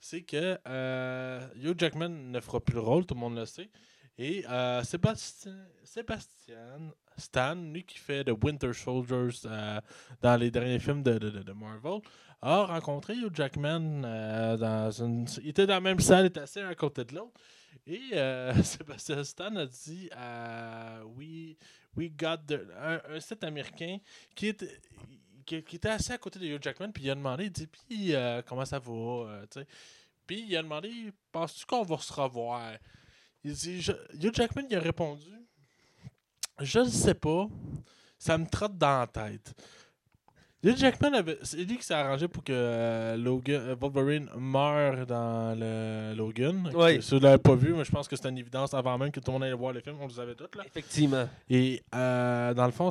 c'est 0.03 0.23
que 0.23 0.59
euh, 0.67 1.47
Hugh 1.55 1.79
Jackman 1.79 2.09
ne 2.09 2.41
fera 2.41 2.59
plus 2.61 2.75
le 2.75 2.81
rôle, 2.81 3.07
tout 3.07 3.15
le 3.15 3.21
monde 3.21 3.37
le 3.37 3.47
sait. 3.47 3.71
Et 4.19 4.45
euh, 4.51 4.83
Sébastien, 4.83 5.55
Stan, 7.17 7.55
lui 7.55 7.85
qui 7.85 7.99
fait 7.99 8.25
The 8.25 8.33
Winter 8.43 8.73
Soldiers 8.73 9.41
euh, 9.47 9.81
dans 10.21 10.37
les 10.37 10.51
derniers 10.51 10.81
films 10.81 11.05
de, 11.05 11.19
de, 11.19 11.31
de- 11.31 11.53
Marvel, 11.53 12.01
a 12.43 12.65
rencontré 12.67 13.15
Hugh 13.15 13.31
Jackman 13.33 14.03
euh, 14.05 14.57
dans 14.57 14.91
une. 14.91 15.27
Il 15.43 15.51
était 15.51 15.67
dans 15.67 15.75
la 15.75 15.81
même 15.81 16.01
salle, 16.01 16.25
il 16.25 16.29
était 16.29 16.41
assis 16.41 16.59
à 16.59 16.75
côté 16.75 17.05
de 17.05 17.15
l'autre. 17.15 17.41
Et 17.87 18.01
euh, 18.15 18.53
Sébastien 18.65 19.23
Stan 19.23 19.55
a 19.55 19.67
dit 19.67 20.11
à 20.13 21.01
We, 21.17 21.57
we 21.97 22.11
got 22.11 22.39
un, 22.81 23.01
un 23.09 23.21
site 23.21 23.45
américain 23.45 23.99
qui 24.35 24.49
était, 24.49 24.81
qui, 25.45 25.63
qui 25.63 25.77
était 25.77 25.89
assis 25.89 26.13
à 26.13 26.19
côté 26.19 26.39
de 26.39 26.47
Hugh 26.47 26.63
Jackman, 26.63 26.91
puis 26.93 27.05
il 27.05 27.11
a 27.11 27.15
demandé, 27.15 27.45
il 27.45 27.51
dit, 27.53 27.67
puis 27.67 28.15
euh, 28.15 28.43
comment 28.47 28.65
ça 28.65 28.79
va, 28.79 28.93
euh, 28.93 29.47
tu 29.51 29.61
sais? 29.61 29.67
Puis 30.27 30.45
il 30.49 30.57
a 30.57 30.63
demandé, 30.63 30.91
penses-tu 31.33 31.67
qu'on 31.67 31.83
va 31.83 31.99
se 31.99 32.13
revoir? 32.13 32.73
Il 33.45 33.53
dit, 33.53 33.81
je- 33.83 33.93
Hugh 34.15 34.35
Jackman 34.35 34.63
il 34.71 34.77
a 34.77 34.81
répondu, 34.81 35.31
je 36.61 36.79
ne 36.81 36.89
sais 36.89 37.15
pas, 37.15 37.49
ça 38.19 38.39
me 38.39 38.47
trotte 38.47 38.77
dans 38.79 39.01
la 39.01 39.07
tête. 39.07 39.53
Hugh 40.65 40.77
Jackman, 40.77 41.13
avait- 41.15 41.39
c'est 41.43 41.57
lui 41.57 41.77
qui 41.77 41.83
s'est 41.83 41.93
arrangé 41.95 42.29
pour 42.29 42.45
que 42.45 42.53
euh, 42.53 43.17
Logan, 43.17 43.61
euh, 43.71 43.75
Wolverine 43.75 44.31
meure 44.37 45.05
dans 45.07 45.59
le 45.59 46.15
Logan. 46.15 46.71
Oui. 46.73 47.03
Si 47.03 47.11
vous 47.11 47.17
ne 47.17 47.23
l'avez 47.25 47.39
pas 47.43 47.57
vu, 47.57 47.75
mais 47.75 47.83
je 47.85 47.91
pense 47.91 48.07
que 48.07 48.15
c'est 48.15 48.29
une 48.29 48.39
évidence 48.39 48.73
avant 48.73 48.97
même 48.97 49.11
que 49.11 49.19
tout 49.19 49.33
le 49.33 49.33
monde 49.33 49.43
aille 49.43 49.53
voir 49.55 49.73
le 49.73 49.81
film, 49.81 49.97
on 50.01 50.07
le 50.07 50.13
savait 50.13 50.37
tous. 50.37 50.57
Là. 50.57 50.63
Effectivement. 50.65 51.29
Et 51.51 51.83
euh, 51.97 52.55
dans 52.55 52.67
le 52.67 52.71
fond, 52.71 52.91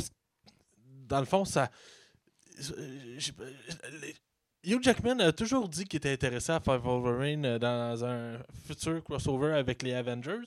dans 1.08 1.20
le 1.22 1.26
fond, 1.26 1.46
ça. 1.46 1.72
Je- 2.62 3.32
Hugh 4.64 4.84
Jackman 4.84 5.20
a 5.20 5.32
toujours 5.32 5.68
dit 5.68 5.86
qu'il 5.86 5.98
était 5.98 6.12
intéressé 6.14 6.52
à 6.52 6.60
faire 6.60 6.80
Wolverine 6.80 7.46
euh, 7.46 7.60
dans 7.60 8.06
un 8.06 8.38
futur 8.68 9.04
crossover 9.04 9.54
avec 9.54 9.82
les 9.82 9.94
Avengers. 9.94 10.46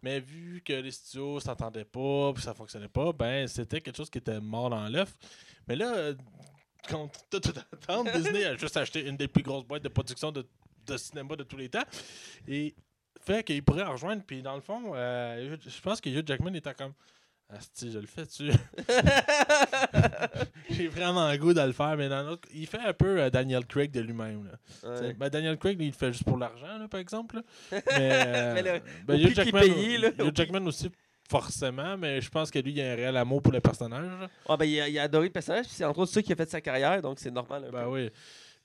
Mais 0.00 0.20
vu 0.20 0.62
que 0.64 0.74
les 0.74 0.92
studios 0.92 1.40
s'entendaient 1.40 1.84
pas, 1.84 2.32
puis 2.32 2.42
ça 2.44 2.54
fonctionnait 2.54 2.86
pas, 2.88 3.12
ben 3.12 3.48
c'était 3.48 3.80
quelque 3.80 3.96
chose 3.96 4.10
qui 4.10 4.18
était 4.18 4.40
mort 4.40 4.70
dans 4.70 4.88
l'œuf. 4.88 5.12
Mais 5.66 5.74
là, 5.74 5.92
euh, 5.96 6.14
quand 6.88 7.10
tout 7.30 7.40
tout 7.40 7.52
attendre, 7.72 8.12
Disney 8.12 8.44
a 8.44 8.56
juste 8.56 8.76
acheté 8.76 9.04
une 9.08 9.16
des 9.16 9.26
plus 9.26 9.42
grosses 9.42 9.64
boîtes 9.64 9.82
de 9.82 9.88
production 9.88 10.30
de, 10.30 10.46
de 10.86 10.96
cinéma 10.96 11.34
de 11.34 11.42
tous 11.42 11.56
les 11.56 11.68
temps. 11.68 11.82
Et 12.46 12.76
fait 13.20 13.42
qu'il 13.42 13.60
pourrait 13.64 13.82
rejoindre. 13.82 14.22
Puis 14.24 14.40
dans 14.40 14.54
le 14.54 14.60
fond, 14.60 14.92
euh, 14.94 15.56
je 15.66 15.80
pense 15.80 16.00
que 16.00 16.08
Hugh 16.08 16.24
Jackman 16.24 16.54
était 16.54 16.74
comme. 16.74 16.92
Asti, 17.50 17.90
je 17.90 17.98
le 17.98 18.06
fais 18.06 18.26
tu 18.26 18.50
J'ai 20.70 20.88
vraiment 20.88 21.22
un 21.22 21.36
goût 21.38 21.54
de 21.54 21.60
le 21.62 21.72
faire, 21.72 21.96
mais 21.96 22.08
dans 22.08 22.22
l'autre. 22.22 22.46
Il 22.54 22.66
fait 22.66 22.78
un 22.78 22.92
peu 22.92 23.20
euh, 23.22 23.30
Daniel 23.30 23.64
Craig 23.64 23.90
de 23.90 24.00
lui-même. 24.00 24.46
là. 24.46 24.90
Ouais. 25.00 25.14
Ben, 25.14 25.28
Daniel 25.30 25.56
Craig, 25.56 25.78
lui, 25.78 25.86
il 25.86 25.90
le 25.90 25.94
fait 25.94 26.12
juste 26.12 26.24
pour 26.24 26.36
l'argent, 26.36 26.78
là, 26.78 26.88
par 26.88 27.00
exemple. 27.00 27.36
là. 27.36 27.42
Mais, 27.72 27.82
euh, 28.26 28.54
Mais 28.54 28.62
le- 28.62 28.80
ben, 29.06 29.14
au 29.14 29.18
Hugh 29.18 29.22
prix 29.22 29.32
qu'il 29.32 29.40
est 29.40 29.44
Jackman, 29.44 29.60
payé, 29.60 29.98
là, 29.98 30.08
Hugh 30.08 30.20
au 30.20 30.24
prix- 30.24 30.32
Jackman 30.34 30.66
aussi, 30.66 30.90
forcément, 31.30 31.96
mais 31.98 32.20
je 32.22 32.30
pense 32.30 32.50
que 32.50 32.58
lui, 32.58 32.72
il 32.72 32.80
a 32.80 32.92
un 32.92 32.96
réel 32.96 33.16
amour 33.16 33.42
pour 33.42 33.52
le 33.52 33.60
personnage. 33.60 34.04
là. 34.20 34.28
Ah, 34.48 34.56
ben, 34.56 34.64
il, 34.66 34.80
a, 34.80 34.88
il 34.88 34.98
a 34.98 35.02
adoré 35.04 35.26
le 35.26 35.32
personnage, 35.32 35.66
puis 35.66 35.74
c'est 35.74 35.84
entre 35.84 36.00
autres 36.00 36.12
ça 36.12 36.22
qui 36.22 36.32
a 36.32 36.36
fait 36.36 36.48
sa 36.48 36.60
carrière, 36.60 37.00
donc 37.02 37.18
c'est 37.18 37.30
normal. 37.30 37.64
un 37.68 37.72
Ben 37.72 37.86
oui. 37.88 38.10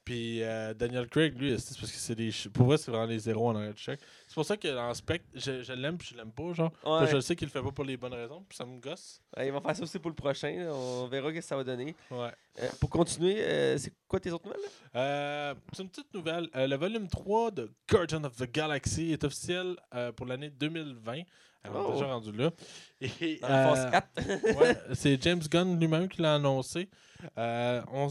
Puis 0.05 0.43
euh, 0.43 0.73
Daniel 0.73 1.07
Craig, 1.07 1.37
lui, 1.39 1.57
c'est 1.59 1.79
parce 1.79 1.91
que 1.91 1.97
c'est 1.97 2.15
des. 2.15 2.29
Pour 2.53 2.65
vrai, 2.65 2.77
c'est 2.77 2.91
vraiment 2.91 3.05
les 3.05 3.19
zéros 3.19 3.49
en 3.49 3.55
arrière 3.55 3.73
de 3.73 3.77
chèque. 3.77 4.01
C'est 4.27 4.33
pour 4.35 4.43
ça 4.43 4.57
que 4.57 4.67
dans 4.67 4.93
Spectre, 4.93 5.25
je, 5.33 5.61
je 5.63 5.71
l'aime 5.73 5.97
puis 5.97 6.09
je 6.11 6.17
l'aime 6.17 6.31
pas, 6.31 6.51
genre. 6.53 6.71
Ouais. 6.85 7.07
Je 7.07 7.15
le 7.15 7.21
sais 7.21 7.35
qu'il 7.37 7.47
le 7.47 7.51
fait 7.51 7.61
pas 7.61 7.71
pour 7.71 7.85
les 7.85 7.95
bonnes 7.95 8.13
raisons, 8.13 8.43
puis 8.49 8.57
ça 8.57 8.65
me 8.65 8.79
gosse. 8.81 9.21
Ouais, 9.37 9.47
il 9.47 9.53
va 9.53 9.61
faire 9.61 9.75
ça 9.75 9.83
aussi 9.83 9.99
pour 9.99 10.09
le 10.09 10.15
prochain. 10.15 10.51
là. 10.65 10.73
On 10.73 11.07
verra 11.07 11.29
ce 11.29 11.35
que 11.35 11.41
ça 11.41 11.55
va 11.55 11.63
donner. 11.63 11.95
Ouais. 12.11 12.31
Euh, 12.59 12.69
pour 12.81 12.89
continuer, 12.89 13.41
euh, 13.41 13.77
c'est 13.77 13.93
quoi 14.07 14.19
tes 14.19 14.31
autres 14.31 14.45
nouvelles? 14.45 14.69
Euh, 14.95 15.55
c'est 15.71 15.83
une 15.83 15.89
petite 15.89 16.13
nouvelle. 16.13 16.49
Le 16.53 16.75
volume 16.75 17.07
3 17.07 17.51
de 17.51 17.71
Guardian 17.89 18.23
of 18.25 18.35
the 18.35 18.51
Galaxy 18.51 19.13
est 19.13 19.23
officiel 19.23 19.75
pour 20.17 20.25
l'année 20.25 20.49
2020. 20.49 21.21
Alors, 21.65 21.91
Oh. 21.91 21.93
déjà 21.93 22.07
rendu 22.07 22.33
là. 22.33 22.51
Et, 22.99 23.39
euh, 23.41 23.91
4. 23.91 24.07
ouais, 24.59 24.77
c'est 24.95 25.23
James 25.23 25.39
Gunn 25.49 25.79
lui-même 25.79 26.09
qui 26.09 26.21
l'a 26.21 26.35
annoncé. 26.35 26.89
Euh, 27.37 27.81
on, 27.93 28.09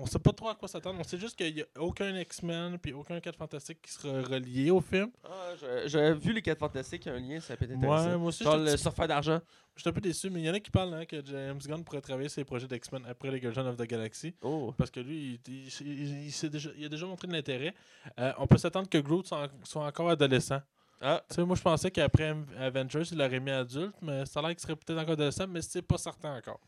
on 0.00 0.06
sait 0.06 0.18
pas 0.18 0.32
trop 0.32 0.48
à 0.48 0.54
quoi 0.54 0.68
s'attendre. 0.68 0.98
On 1.00 1.04
sait 1.04 1.18
juste 1.18 1.36
qu'il 1.36 1.54
n'y 1.54 1.62
a 1.62 1.66
aucun 1.78 2.14
X-Men 2.18 2.78
puis 2.78 2.92
aucun 2.92 3.20
4 3.20 3.36
Fantastique 3.36 3.82
qui 3.82 3.92
sera 3.92 4.22
relié 4.22 4.70
au 4.70 4.80
film. 4.80 5.10
Ah, 5.24 5.50
je- 5.60 5.88
J'avais 5.88 6.14
vu 6.14 6.32
les 6.32 6.42
4 6.42 6.58
Fantastiques, 6.58 7.06
il 7.06 7.08
y 7.08 7.12
a 7.12 7.14
un 7.14 7.20
lien, 7.20 7.40
ça 7.40 7.56
peut 7.56 7.64
être 7.64 7.70
Ouais, 7.72 7.76
intéressant. 7.86 8.18
moi 8.18 8.28
aussi, 8.28 8.44
Genre 8.44 8.56
le 8.56 8.76
surfeur 8.76 9.08
d'argent. 9.08 9.40
j'étais 9.76 9.90
un 9.90 9.92
peu 9.92 10.00
déçu, 10.00 10.30
mais 10.30 10.40
il 10.40 10.46
y 10.46 10.50
en 10.50 10.54
a 10.54 10.60
qui 10.60 10.70
parlent 10.70 10.94
hein, 10.94 11.04
que 11.04 11.24
James 11.24 11.58
Gunn 11.64 11.84
pourrait 11.84 12.00
travailler 12.00 12.28
sur 12.28 12.40
les 12.40 12.44
projets 12.44 12.66
d'X-Men 12.66 13.04
après 13.08 13.30
les 13.30 13.40
Guardians 13.40 13.66
of 13.66 13.76
the 13.76 13.82
Galaxy. 13.86 14.34
Oh. 14.42 14.72
Parce 14.76 14.90
que 14.90 15.00
lui, 15.00 15.40
il, 15.46 15.66
il- 15.86 16.50
déjà, 16.50 16.70
il 16.76 16.84
a 16.84 16.88
déjà 16.88 17.06
montré 17.06 17.26
de 17.28 17.32
l'intérêt. 17.32 17.74
Euh, 18.18 18.32
on 18.38 18.46
peut 18.46 18.58
s'attendre 18.58 18.88
que 18.88 18.98
Groot 18.98 19.26
soit, 19.26 19.48
soit 19.64 19.84
encore 19.86 20.10
adolescent. 20.10 20.60
Ah, 21.00 21.22
Tu 21.28 21.36
sais, 21.36 21.44
moi, 21.44 21.54
je 21.54 21.62
pensais 21.62 21.92
qu'après 21.92 22.34
Avengers, 22.58 23.04
il 23.12 23.18
l'aurait 23.18 23.38
mis 23.38 23.52
adulte, 23.52 23.94
mais 24.02 24.26
ça 24.26 24.40
a 24.40 24.42
l'air 24.42 24.50
qu'il 24.50 24.60
serait 24.60 24.74
peut-être 24.74 24.98
encore 24.98 25.12
adolescent, 25.12 25.46
mais 25.46 25.62
c'est 25.62 25.80
pas 25.82 25.96
certain 25.96 26.36
encore. 26.36 26.58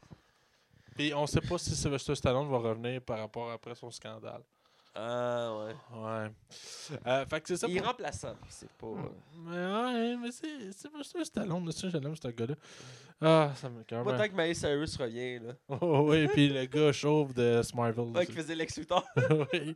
Et 0.98 1.14
on 1.14 1.26
sait 1.26 1.40
pas 1.40 1.59
si 1.59 1.74
Sylvester 1.74 2.14
Stallone 2.14 2.48
va 2.50 2.59
revenir 2.59 3.00
par 3.03 3.18
rapport 3.18 3.50
après 3.50 3.74
son 3.74 3.90
scandale. 3.90 4.42
Ah 4.94 5.55
ouais. 5.59 5.74
Ouais. 6.00 6.31
Euh, 7.07 7.26
fait 7.26 7.40
que 7.40 7.48
c'est 7.48 7.57
ça. 7.57 7.66
Il 7.68 7.76
est 7.76 7.81
pour- 7.81 7.88
remplaçant, 7.88 8.35
c'est 8.48 8.70
pas. 8.72 8.87
Mais 9.38 9.57
ouais, 9.57 10.16
mais 10.16 10.31
c'est 10.33 10.72
Sylvester 10.72 11.24
Stallone, 11.24 11.64
monsieur, 11.64 11.88
je 11.90 11.96
l'aime, 11.96 12.16
ce 12.16 12.29
gars-là. 12.29 12.55
Ah, 13.22 13.53
ça 13.55 13.68
me 13.68 13.83
cœur. 13.85 14.03
Pas 14.03 14.16
tant 14.16 14.26
que 14.29 14.33
Miley 14.35 14.55
Cyrus 14.55 14.96
revient, 14.96 15.40
là. 15.40 15.53
Oh, 15.83 16.07
oui, 16.09 16.26
puis 16.29 16.48
le 16.48 16.64
gars 16.64 16.90
chauve 16.90 17.35
de 17.35 17.61
Smarvel. 17.62 18.07
Ouais, 18.16 18.24
qui 18.26 18.33
faisait 18.33 18.55
Lex 18.55 18.79
Luthor. 18.79 19.05
oui. 19.53 19.74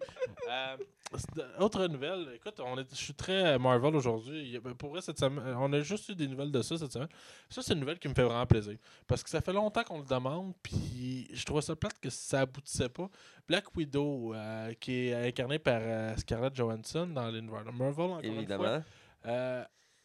Euh, 0.50 0.76
c'est- 1.14 1.60
autre 1.62 1.86
nouvelle, 1.86 2.26
écoute, 2.36 2.58
on 2.64 2.78
est, 2.78 2.88
je 2.90 2.94
suis 2.96 3.12
très 3.12 3.58
Marvel 3.58 3.94
aujourd'hui. 3.96 4.58
Ben, 4.64 4.72
Pour 4.74 4.90
vrai, 4.90 5.02
cette 5.02 5.18
semaine, 5.18 5.54
on 5.58 5.70
a 5.74 5.80
juste 5.80 6.08
eu 6.08 6.14
des 6.14 6.26
nouvelles 6.26 6.50
de 6.50 6.62
ça 6.62 6.78
cette 6.78 6.90
semaine. 6.92 7.08
Ça, 7.50 7.60
c'est 7.60 7.74
une 7.74 7.80
nouvelle 7.80 7.98
qui 7.98 8.08
me 8.08 8.14
fait 8.14 8.22
vraiment 8.24 8.46
plaisir. 8.46 8.78
Parce 9.06 9.22
que 9.22 9.28
ça 9.28 9.42
fait 9.42 9.52
longtemps 9.52 9.84
qu'on 9.84 9.98
le 9.98 10.06
demande, 10.06 10.54
puis 10.62 11.28
je 11.30 11.44
trouvais 11.44 11.60
ça 11.62 11.76
plate 11.76 12.00
que 12.00 12.08
ça 12.08 12.40
aboutissait 12.40 12.88
pas. 12.88 13.10
Black 13.46 13.76
Widow, 13.76 14.32
euh, 14.34 14.72
qui 14.80 15.08
est 15.08 15.13
incarnée 15.14 15.58
par 15.58 15.80
euh, 15.80 16.16
Scarlett 16.16 16.54
Johansson 16.54 17.06
dans 17.06 17.30
l'univers 17.30 17.64
de 17.64 17.70
Marvel, 17.70 18.04
encore 18.04 18.22
une 18.22 18.30
fois. 18.30 18.36
Évidemment. 18.36 18.82
Euh, 19.26 19.64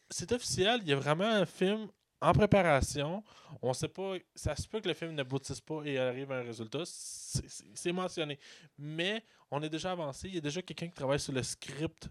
c'est 0.09 0.31
officiel, 0.31 0.79
il 0.83 0.89
y 0.89 0.93
a 0.93 0.95
vraiment 0.95 1.25
un 1.25 1.45
film 1.45 1.87
en 2.21 2.33
préparation. 2.33 3.23
On 3.61 3.73
sait 3.73 3.87
pas, 3.87 4.15
ça 4.35 4.55
se 4.55 4.67
peut 4.67 4.79
que 4.81 4.87
le 4.87 4.93
film 4.93 5.13
n'aboutisse 5.13 5.61
pas 5.61 5.81
et 5.85 5.97
arrive 5.97 6.31
à 6.31 6.39
un 6.39 6.43
résultat. 6.43 6.83
C'est 6.85 7.91
mentionné. 7.91 8.39
Mais 8.77 9.23
on 9.51 9.61
est 9.61 9.69
déjà 9.69 9.91
avancé. 9.91 10.27
Il 10.27 10.35
y 10.35 10.37
a 10.37 10.41
déjà 10.41 10.61
quelqu'un 10.61 10.87
qui 10.87 10.93
travaille 10.93 11.19
sur 11.19 11.33
le 11.33 11.43
script 11.43 12.09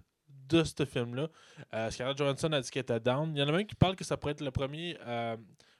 de 0.48 0.64
ce 0.64 0.84
film-là. 0.84 1.28
Euh, 1.74 1.90
Scarlett 1.90 2.16
Johansson 2.16 2.52
a 2.52 2.60
dit 2.60 2.70
qu'elle 2.70 2.82
était 2.82 3.00
down. 3.00 3.30
Il 3.34 3.38
y 3.38 3.42
en 3.42 3.48
a 3.48 3.52
même 3.52 3.66
qui 3.66 3.74
parlent 3.74 3.96
que 3.96 4.04
ça 4.04 4.16
pourrait 4.16 4.32
être 4.32 4.40
le 4.40 4.50
premier, 4.50 4.96
euh, 5.06 5.36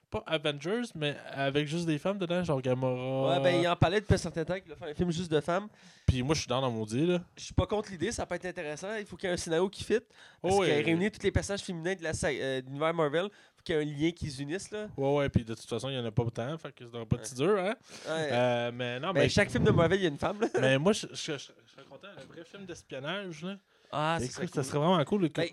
pas 0.09 0.23
Avengers, 0.25 0.83
mais 0.95 1.15
avec 1.31 1.67
juste 1.67 1.85
des 1.85 1.97
femmes 1.99 2.17
dedans, 2.17 2.43
genre 2.43 2.61
Gamora. 2.61 3.37
Ouais, 3.37 3.43
ben 3.43 3.61
il 3.61 3.67
en 3.67 3.75
parlait 3.75 4.01
depuis 4.01 4.15
un 4.15 4.17
certain 4.17 4.43
temps 4.43 4.59
qu'il 4.59 4.69
va 4.69 4.75
faire 4.75 4.87
un 4.87 4.93
film 4.93 5.11
juste 5.11 5.31
de 5.31 5.39
femmes. 5.39 5.67
Puis 6.07 6.23
moi, 6.23 6.33
je 6.33 6.41
suis 6.41 6.47
dans 6.47 6.69
mon 6.71 6.85
dit, 6.85 7.05
là. 7.05 7.21
Je 7.37 7.43
suis 7.43 7.53
pas 7.53 7.67
contre 7.67 7.91
l'idée, 7.91 8.11
ça 8.11 8.25
peut 8.25 8.35
être 8.35 8.45
intéressant. 8.45 8.95
Il 8.97 9.05
faut 9.05 9.15
qu'il 9.15 9.27
y 9.27 9.31
ait 9.31 9.33
un 9.35 9.37
scénario 9.37 9.69
qui 9.69 9.83
fit. 9.83 9.99
Parce 10.41 10.55
Oh, 10.55 10.61
qu'il 10.61 10.71
ouais. 10.71 10.81
réunir 10.81 11.11
tous 11.11 11.23
les 11.23 11.31
personnages 11.31 11.61
féminins 11.61 11.93
de 11.95 12.03
euh, 12.05 12.61
l'univers 12.61 12.93
Marvel. 12.93 13.29
faut 13.55 13.63
qu'il 13.63 13.75
y 13.75 13.77
ait 13.77 13.81
un 13.81 13.85
lien 13.85 14.11
qui 14.11 14.25
les 14.25 14.41
unisse, 14.41 14.71
là. 14.71 14.87
Ouais, 14.97 15.15
ouais, 15.17 15.29
puis 15.29 15.45
de 15.45 15.53
toute 15.53 15.69
façon, 15.69 15.89
il 15.89 15.95
n'y 15.95 16.01
en 16.01 16.05
a 16.05 16.11
pas 16.11 16.23
autant, 16.23 16.57
fait 16.57 16.71
que 16.71 16.85
c'est 16.91 17.05
pas 17.05 17.23
si 17.23 17.35
dur, 17.35 17.57
hein. 17.59 17.75
Ouais. 18.07 18.29
Euh, 18.31 18.71
mais 18.73 18.99
non, 18.99 19.13
Ben, 19.13 19.21
mais 19.21 19.29
chaque 19.29 19.51
film 19.51 19.63
de 19.63 19.71
Marvel, 19.71 19.99
il 19.99 20.03
y 20.03 20.05
a 20.07 20.09
une 20.09 20.17
femme, 20.17 20.41
là. 20.41 20.47
Mais 20.59 20.77
moi, 20.79 20.93
je, 20.93 21.05
serais 21.13 21.37
content. 21.89 22.07
Un 22.17 22.33
vrai 22.33 22.43
film 22.45 22.65
d'espionnage, 22.65 23.43
là. 23.43 23.57
Ah, 23.91 24.17
c'est 24.19 24.27
ça 24.47 24.63
serait 24.63 24.77
vraiment 24.79 25.03
cool. 25.05 25.29
Ben, 25.29 25.49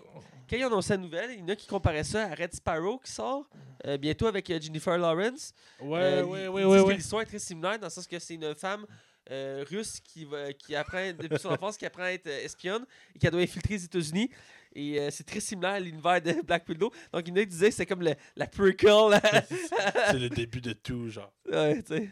Quand 0.49 0.55
ils 0.55 0.63
annoncé 0.63 0.93
la 0.93 0.97
nouvelle, 0.97 1.31
il 1.33 1.39
y 1.39 1.43
en 1.43 1.49
a 1.49 1.55
qui 1.55 1.67
comparaient 1.67 2.03
ça 2.03 2.23
à 2.25 2.35
Red 2.35 2.53
Sparrow 2.53 2.99
qui 2.99 3.11
sort 3.11 3.49
euh, 3.85 3.97
bientôt 3.97 4.27
avec 4.27 4.49
euh, 4.49 4.59
Jennifer 4.61 4.97
Lawrence. 4.97 5.53
ouais, 5.81 5.99
Euh, 5.99 6.23
ouais, 6.23 6.47
ouais, 6.47 6.63
ouais, 6.65 6.79
ouais. 6.81 6.95
L'histoire 6.95 7.21
est 7.23 7.25
très 7.25 7.39
similaire 7.39 7.77
dans 7.79 7.87
le 7.87 7.91
sens 7.91 8.07
que 8.07 8.17
c'est 8.19 8.35
une 8.35 8.53
femme 8.55 8.85
euh, 9.29 9.65
russe 9.69 9.99
qui, 9.99 10.23
va, 10.23 10.53
qui 10.53 10.73
apprend, 10.75 11.11
depuis 11.19 11.37
son 11.39 11.49
enfance, 11.49 11.75
qui 11.77 11.85
apprend 11.85 12.03
à 12.03 12.11
être 12.11 12.27
espionne 12.27 12.85
et 13.13 13.19
qui 13.19 13.27
doit 13.29 13.41
infiltrer 13.41 13.73
les 13.73 13.83
États-Unis. 13.85 14.29
Et 14.73 14.99
euh, 14.99 15.09
c'est 15.11 15.25
très 15.25 15.39
similaire 15.41 15.71
à 15.73 15.79
l'univers 15.79 16.21
de 16.21 16.41
Black 16.45 16.67
Widow. 16.69 16.91
Donc, 17.11 17.23
il 17.27 17.29
y 17.29 17.31
en 17.31 17.35
a 17.35 17.39
qui 17.41 17.47
disaient 17.47 17.69
que 17.69 17.75
c'est 17.75 17.85
comme 17.85 18.03
le- 18.03 18.15
la 18.35 18.47
prequel. 18.47 19.19
C'est 20.11 20.19
le 20.19 20.29
début 20.29 20.61
de 20.61 20.71
tout, 20.73 21.09
genre. 21.09 21.33
ouais, 21.51 21.81
tu 21.83 21.97
sais. 21.97 22.09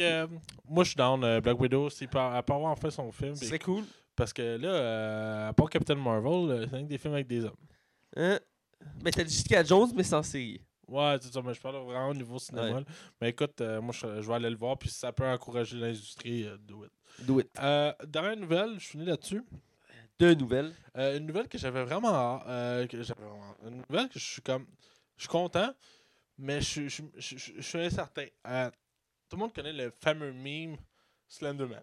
Euh, 0.00 0.26
moi, 0.68 0.84
je 0.84 0.90
suis 0.90 0.96
down. 0.96 1.22
euh, 1.24 1.40
Black 1.40 1.58
Widow, 1.60 1.88
peut, 1.88 1.96
elle 2.02 2.08
peut 2.42 2.52
avoir 2.52 2.72
enfin 2.72 2.90
son 2.90 3.10
film. 3.10 3.34
Ce 3.34 3.40
puis- 3.40 3.48
serait 3.48 3.58
cool. 3.58 3.84
Parce 4.18 4.32
que 4.34 4.56
là, 4.58 4.68
euh, 4.68 5.48
à 5.48 5.52
part 5.54 5.70
Captain 5.70 5.94
Marvel, 5.94 6.50
euh, 6.50 6.66
c'est 6.70 6.82
que 6.82 6.86
des 6.88 6.98
films 6.98 7.14
avec 7.14 7.26
des 7.26 7.44
hommes. 7.44 7.56
Hein? 8.16 8.38
Mais 9.02 9.10
t'as 9.10 9.24
dit 9.24 9.32
Jessica 9.34 9.64
Jones, 9.64 9.90
mais 9.94 10.02
sans 10.02 10.22
série. 10.22 10.60
Ouais, 10.86 11.16
c'est 11.20 11.32
ça, 11.32 11.40
mais 11.42 11.54
je 11.54 11.60
parle 11.60 11.76
vraiment 11.76 12.08
au 12.08 12.14
niveau 12.14 12.38
cinéma. 12.38 12.72
Ouais. 12.78 12.84
Mais 13.20 13.30
écoute, 13.30 13.60
euh, 13.60 13.80
moi, 13.80 13.92
je, 13.92 14.20
je 14.22 14.26
vais 14.28 14.34
aller 14.34 14.50
le 14.50 14.56
voir, 14.56 14.78
puis 14.78 14.88
si 14.88 14.98
ça 14.98 15.12
peut 15.12 15.26
encourager 15.26 15.76
l'industrie, 15.76 16.44
euh, 16.44 16.56
do 16.58 16.84
it. 16.84 16.92
Do 17.26 17.40
it. 17.40 17.48
Euh, 17.60 17.92
dernière 18.06 18.36
nouvelle, 18.36 18.78
je 18.80 18.86
finis 18.88 19.04
là-dessus. 19.04 19.42
Deux 20.18 20.34
nouvelles. 20.34 20.72
Une 20.96 21.26
nouvelle 21.26 21.46
que 21.48 21.58
j'avais 21.58 21.84
vraiment 21.84 22.40
que 22.40 22.96
vraiment- 22.96 23.54
une 23.66 23.82
nouvelle 23.88 24.08
que 24.08 24.18
je 24.18 24.24
suis 24.24 24.42
comme 24.42 24.66
je 25.16 25.22
suis 25.22 25.28
content 25.28 25.72
mais 26.38 26.60
je 26.60 26.88
suis- 26.88 26.88
je 26.88 27.36
je- 27.36 27.60
suis 27.60 27.78
incertain 27.80 28.26
tout 29.28 29.36
le 29.36 29.38
monde 29.38 29.52
connaît 29.52 29.72
le 29.72 29.90
fameux 29.90 30.32
meme 30.32 30.76
Slenderman 31.28 31.82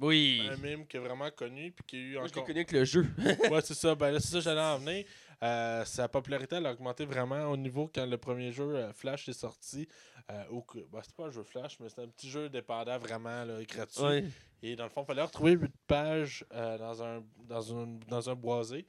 Oui. 0.00 0.48
un 0.50 0.56
meme 0.56 0.86
qui 0.86 0.96
est 0.96 1.00
vraiment 1.00 1.30
connu 1.30 1.72
puis 1.72 1.84
qui 1.86 1.96
a 1.96 1.98
eu 2.00 2.14
Moi, 2.14 2.26
je 2.26 2.32
encore 2.32 2.44
connu 2.46 2.58
avec 2.58 2.72
le 2.72 2.84
jeu. 2.84 3.06
ouais 3.50 3.60
c'est 3.62 3.74
ça 3.74 3.94
ben 3.94 4.10
là 4.10 4.20
c'est 4.20 4.28
ça 4.32 4.40
j'allais 4.40 4.60
en 4.60 4.78
venir 4.78 5.04
Euh, 5.42 5.84
sa 5.84 6.08
popularité 6.08 6.54
elle 6.56 6.66
a 6.66 6.72
augmenté 6.72 7.04
vraiment 7.04 7.46
au 7.50 7.56
niveau 7.56 7.90
quand 7.92 8.06
le 8.06 8.16
premier 8.16 8.52
jeu 8.52 8.76
euh, 8.76 8.92
Flash 8.92 9.28
est 9.28 9.32
sorti. 9.32 9.88
Euh, 10.30 10.44
au 10.50 10.62
que- 10.62 10.78
bah, 10.90 11.00
c'était 11.02 11.16
pas 11.16 11.24
un 11.26 11.30
jeu 11.32 11.42
Flash, 11.42 11.80
mais 11.80 11.88
c'était 11.88 12.02
un 12.02 12.08
petit 12.08 12.30
jeu 12.30 12.48
dépendant 12.48 12.96
vraiment 12.98 13.44
là, 13.44 13.60
gratuit. 13.64 14.02
Ouais. 14.04 14.24
Et 14.62 14.76
dans 14.76 14.84
le 14.84 14.90
fond, 14.90 15.02
il 15.02 15.06
fallait 15.06 15.22
retrouver 15.22 15.52
8 15.52 15.72
pages 15.88 16.44
euh, 16.52 16.78
dans, 16.78 17.02
un, 17.02 17.24
dans, 17.44 17.76
un, 17.76 17.98
dans 18.08 18.30
un 18.30 18.34
boisé. 18.36 18.86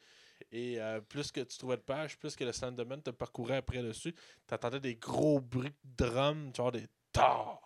Et 0.51 0.77
plus 1.09 1.31
que 1.31 1.39
tu 1.41 1.57
trouvais 1.57 1.77
de 1.77 1.81
pages, 1.81 2.17
plus 2.19 2.35
que 2.35 2.43
le 2.43 2.51
Slenderman 2.51 3.01
te 3.01 3.09
parcourait 3.09 3.55
après 3.57 3.81
dessus, 3.81 4.13
tu 4.47 4.53
entendais 4.53 4.79
des 4.79 4.95
gros 4.95 5.39
bruits 5.41 5.73
de 5.83 6.05
drum, 6.05 6.51
genre 6.55 6.71
des 6.71 6.85
ta 7.11 7.59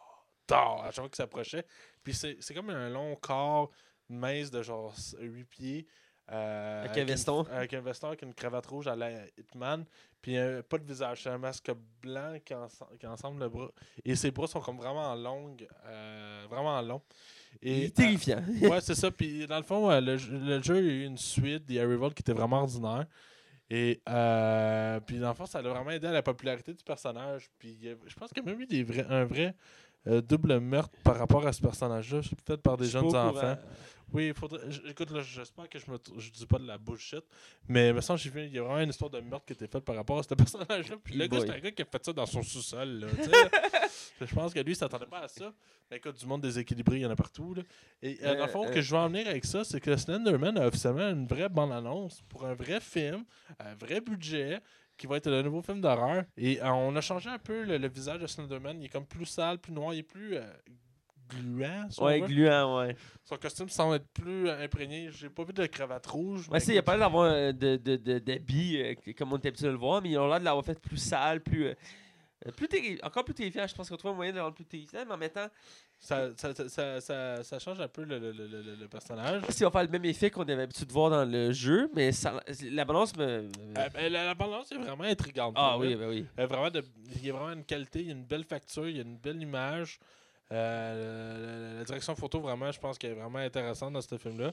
ta 0.48 0.60
à 0.84 0.86
chaque 0.86 0.96
fois 0.96 1.08
qu'il 1.10 1.16
s'approchait. 1.18 1.66
Puis 2.04 2.14
c'est 2.14 2.54
comme 2.56 2.70
un 2.70 2.90
long 2.90 3.16
corps 3.16 3.70
mince 4.10 4.50
de 4.50 4.62
genre 4.64 4.94
8 5.20 5.44
pieds. 5.46 5.86
euh, 6.32 6.84
Avec 6.84 6.98
un 6.98 7.02
une- 7.02 7.08
veston. 7.08 7.44
avec 7.52 7.74
un 7.74 7.80
veston, 7.82 8.08
avec 8.08 8.22
une 8.22 8.34
cravate 8.34 8.66
rouge 8.66 8.88
à 8.88 8.96
la 8.96 9.10
Hitman. 9.38 9.86
Puis 10.22 10.38
euh, 10.38 10.62
pas 10.62 10.78
de 10.78 10.84
visage, 10.86 11.24
c'est 11.24 11.30
un 11.30 11.38
masque 11.38 11.72
blanc 12.02 12.36
qui, 12.44 12.54
ense- 12.54 12.84
qui 13.00 13.08
ensemble 13.08 13.40
le 13.42 13.48
bras. 13.50 13.70
Et 14.04 14.14
ses 14.16 14.32
bras 14.32 14.48
sont 14.48 14.60
comme 14.60 14.78
vraiment 14.78 15.16
longs, 15.16 15.56
euh, 15.86 16.46
vraiment 16.50 16.82
longs. 16.82 17.02
Il 17.62 17.72
Et, 17.72 17.86
est 17.86 17.96
terrifiant. 17.96 18.44
ouais, 18.62 18.82
c'est 18.82 18.96
ça. 18.96 19.10
Puis 19.10 19.48
dans 19.48 19.58
le 19.58 19.64
fond, 19.64 19.90
le, 20.02 20.18
jeu- 20.18 20.38
le 20.38 20.62
jeu 20.62 20.76
a 20.76 20.80
eu 20.80 21.06
une 21.06 21.18
suite, 21.18 21.66
The 21.66 21.78
Arrival, 21.78 22.14
qui 22.14 22.22
était 22.22 22.34
vraiment 22.34 22.60
ordinaire. 22.62 23.06
Et 23.70 24.02
puis 25.06 25.20
dans 25.20 25.30
le 25.30 25.34
fond, 25.34 25.46
ça 25.46 25.60
a 25.60 25.62
vraiment 25.62 25.92
aidé 25.92 26.08
à 26.08 26.12
la 26.12 26.24
popularité 26.24 26.74
du 26.74 26.84
personnage. 26.84 27.50
Puis 27.60 27.78
il 27.82 27.98
je 28.06 28.16
pense 28.16 28.30
qu'il 28.32 28.44
y 28.44 28.48
a 28.48 28.52
même 28.52 28.62
eu 28.62 28.66
des 28.68 28.84
vrais, 28.84 29.06
un 29.10 29.24
vrai 29.26 29.56
euh, 30.08 30.22
double 30.22 30.60
meurtre 30.60 30.98
par 31.04 31.18
rapport 31.18 31.46
à 31.46 31.54
ce 31.54 31.62
personnage-là, 31.62 32.22
peut-être 32.46 32.62
par 32.62 32.78
des 32.78 32.86
Je 32.86 32.92
jeunes 32.92 33.06
enfants. 33.06 33.32
courant. 33.32 33.58
Oui, 34.14 34.28
il 34.28 34.34
faudrait. 34.34 34.62
Écoute, 34.90 35.12
là, 35.12 35.22
j'espère 35.22 35.68
que 35.68 35.78
je 35.78 35.92
me 35.92 35.98
je 36.18 36.32
dis 36.32 36.46
pas 36.46 36.58
de 36.60 36.66
la 36.66 36.78
bullshit. 36.78 37.24
Mais 37.68 37.92
me 37.92 38.00
semble 38.00 38.18
il 38.38 38.54
y 38.54 38.58
a 38.58 38.64
vraiment 38.64 38.80
une 38.80 38.90
histoire 38.92 39.10
de 39.12 39.20
meurtre 39.20 39.46
qui 39.46 39.52
a 39.52 39.56
été 39.56 39.68
faite 39.68 39.84
par 39.84 39.96
rapport 39.98 40.18
à 40.20 40.24
ce 40.24 40.34
personnage-là. 40.34 40.96
Puis 41.04 41.16
le 41.16 41.28
gars, 41.28 41.42
c'est 41.42 41.50
un 41.50 41.60
gars 41.60 41.72
qui 41.72 41.82
a 41.82 41.86
fait 41.86 42.06
ça 42.06 42.14
dans 42.14 42.26
son 42.26 42.42
sous-sol. 42.42 43.02
là, 43.02 43.08
je 44.22 44.34
pense 44.34 44.54
que 44.54 44.62
lui, 44.62 44.72
il 44.72 44.76
s'attendait 44.78 45.08
pas 45.08 45.20
à 45.20 45.28
ça. 45.28 45.52
Mais 45.92 45.98
écoute, 45.98 46.18
du 46.18 46.26
monde 46.26 46.40
déséquilibré, 46.42 46.98
il 46.98 47.02
y 47.02 47.06
en 47.06 47.10
a 47.12 47.18
partout. 47.18 47.54
Là. 47.54 47.64
Et 48.02 48.18
euh, 48.24 48.36
dans 48.38 48.46
le 48.46 48.52
fond, 48.52 48.66
Euh, 48.66 48.72
que 48.72 48.82
je 48.82 48.92
veux 48.92 48.98
en 49.02 49.10
venir 49.10 49.28
avec 49.28 49.44
ça, 49.44 49.66
c'est 49.66 49.82
que 49.82 49.98
Slenderman 49.98 50.58
a 50.58 50.68
officiellement 50.68 51.10
une 51.10 51.28
vraie 51.28 51.50
bande-annonce 51.50 52.22
pour 52.30 52.46
un 52.46 52.54
vrai 52.54 52.80
film, 52.80 53.26
un 53.60 53.76
vrai 53.76 54.00
budget 54.00 54.62
qui 54.98 55.08
va 55.08 55.18
être 55.18 55.30
le 55.30 55.42
nouveau 55.42 55.62
film 55.62 55.80
d'horreur. 55.82 56.24
Et 56.38 56.62
euh, 56.62 56.70
on 56.72 56.96
a 56.96 57.02
changé 57.02 57.30
un 57.30 57.38
peu 57.38 57.64
le, 57.64 57.78
le 57.78 57.88
visage 57.88 58.20
de 58.20 58.28
Slenderman. 58.28 58.82
Il 58.82 58.86
est 58.86 58.90
comme 58.90 59.06
plus 59.06 59.26
sale, 59.26 59.60
plus 59.60 59.72
noir, 59.72 59.94
il 59.94 60.00
est 60.00 60.04
plus 60.04 60.36
euh, 60.38 60.42
gluant. 61.30 61.88
si 61.90 62.02
Ouais, 62.02 62.22
gluant, 62.22 62.80
ouais. 62.80 62.96
Son 63.24 63.38
costume 63.38 63.70
semble 63.70 63.96
être 63.96 64.08
plus 64.14 64.50
euh, 64.50 64.64
imprégné. 64.64 65.10
J'ai 65.12 65.30
pas 65.30 65.44
vu 65.44 65.54
de 65.54 65.66
cravate 65.66 66.08
rouge. 66.08 66.48
Ouais, 66.48 66.54
mais 66.54 66.60
c'est, 66.60 66.72
il 66.72 66.76
n'y 66.76 66.80
a 66.80 66.84
pas 66.84 66.98
l'air 66.98 67.08
d'avoir 67.08 67.26
euh, 67.32 67.52
de, 67.52 67.76
de, 67.76 68.20
d'habits 68.20 68.96
comme 69.18 69.34
on 69.34 69.38
était 69.38 69.50
habitué 69.50 69.68
de 69.68 69.72
le 69.72 69.78
voir, 69.78 70.02
mais 70.02 70.10
ils 70.10 70.18
ont 70.18 70.28
l'air 70.28 70.40
de 70.40 70.46
l'avoir 70.46 70.66
fait 70.66 70.80
plus 70.80 70.98
sale, 70.98 71.42
plus. 71.42 71.74
Euh, 72.46 72.52
plus 72.52 72.68
terri- 72.68 73.00
encore 73.04 73.26
plus 73.26 73.34
terrifiant. 73.34 73.66
Je 73.66 73.74
pense 73.74 73.90
qu'on 73.90 73.98
trouve 73.98 74.12
un 74.12 74.16
moyen 74.16 74.32
de 74.32 74.38
le 74.38 74.44
rendre 74.44 74.56
plus 74.56 74.66
terrifiant, 74.66 75.04
mais 75.08 75.14
en 75.14 75.18
même 75.18 75.30
temps, 75.32 75.48
ça, 76.00 76.30
ça, 76.38 77.00
ça, 77.02 77.44
ça, 77.44 77.60
change 77.60 77.80
un 77.80 77.88
peu 77.88 78.04
le, 78.04 78.20
le, 78.20 78.32
le, 78.32 78.76
le, 78.76 78.88
personnage. 78.88 79.38
je 79.38 79.40
sais 79.42 79.48
pas 79.48 79.52
s'il 79.54 79.66
va 79.66 79.72
faire 79.72 79.84
le 79.84 79.90
même 79.90 80.06
effet 80.06 80.30
qu'on 80.30 80.44
avait 80.44 80.56
l'habitude 80.56 80.88
de 80.88 80.94
voir 80.94 81.10
dans 81.10 81.26
le 81.26 81.52
jeu, 81.52 81.90
mais 81.96 82.12
ça, 82.12 82.40
la 82.64 82.86
balance 82.86 83.16
me. 83.18 83.24
Euh, 83.24 83.90
ben, 83.94 84.12
la, 84.14 84.26
la 84.26 84.36
balance 84.36 84.72
est 84.72 84.78
vraiment 84.78 85.04
intrigante. 85.06 85.56
ah 85.58 85.78
oui, 85.80 85.96
ben 85.96 86.08
oui. 86.10 86.26
Euh, 86.38 86.46
vraiment 86.46 86.70
de- 86.70 86.84
il 87.16 87.26
y 87.26 87.30
a 87.30 87.34
vraiment 87.34 87.54
une 87.54 87.66
qualité, 87.66 88.02
il 88.02 88.06
y 88.08 88.10
a 88.10 88.14
une 88.14 88.26
belle 88.26 88.44
facture, 88.46 88.88
il 88.88 88.98
y 88.98 89.00
a 89.00 89.04
une 89.04 89.18
belle 89.18 89.42
image. 89.42 90.00
Euh, 90.52 91.72
la, 91.74 91.80
la 91.80 91.84
direction 91.84 92.16
photo, 92.16 92.40
vraiment, 92.40 92.72
je 92.72 92.80
pense 92.80 92.98
qu'elle 92.98 93.12
est 93.12 93.20
vraiment 93.20 93.40
intéressante 93.40 93.94
dans 93.94 94.02
ce 94.02 94.18
film-là. 94.18 94.52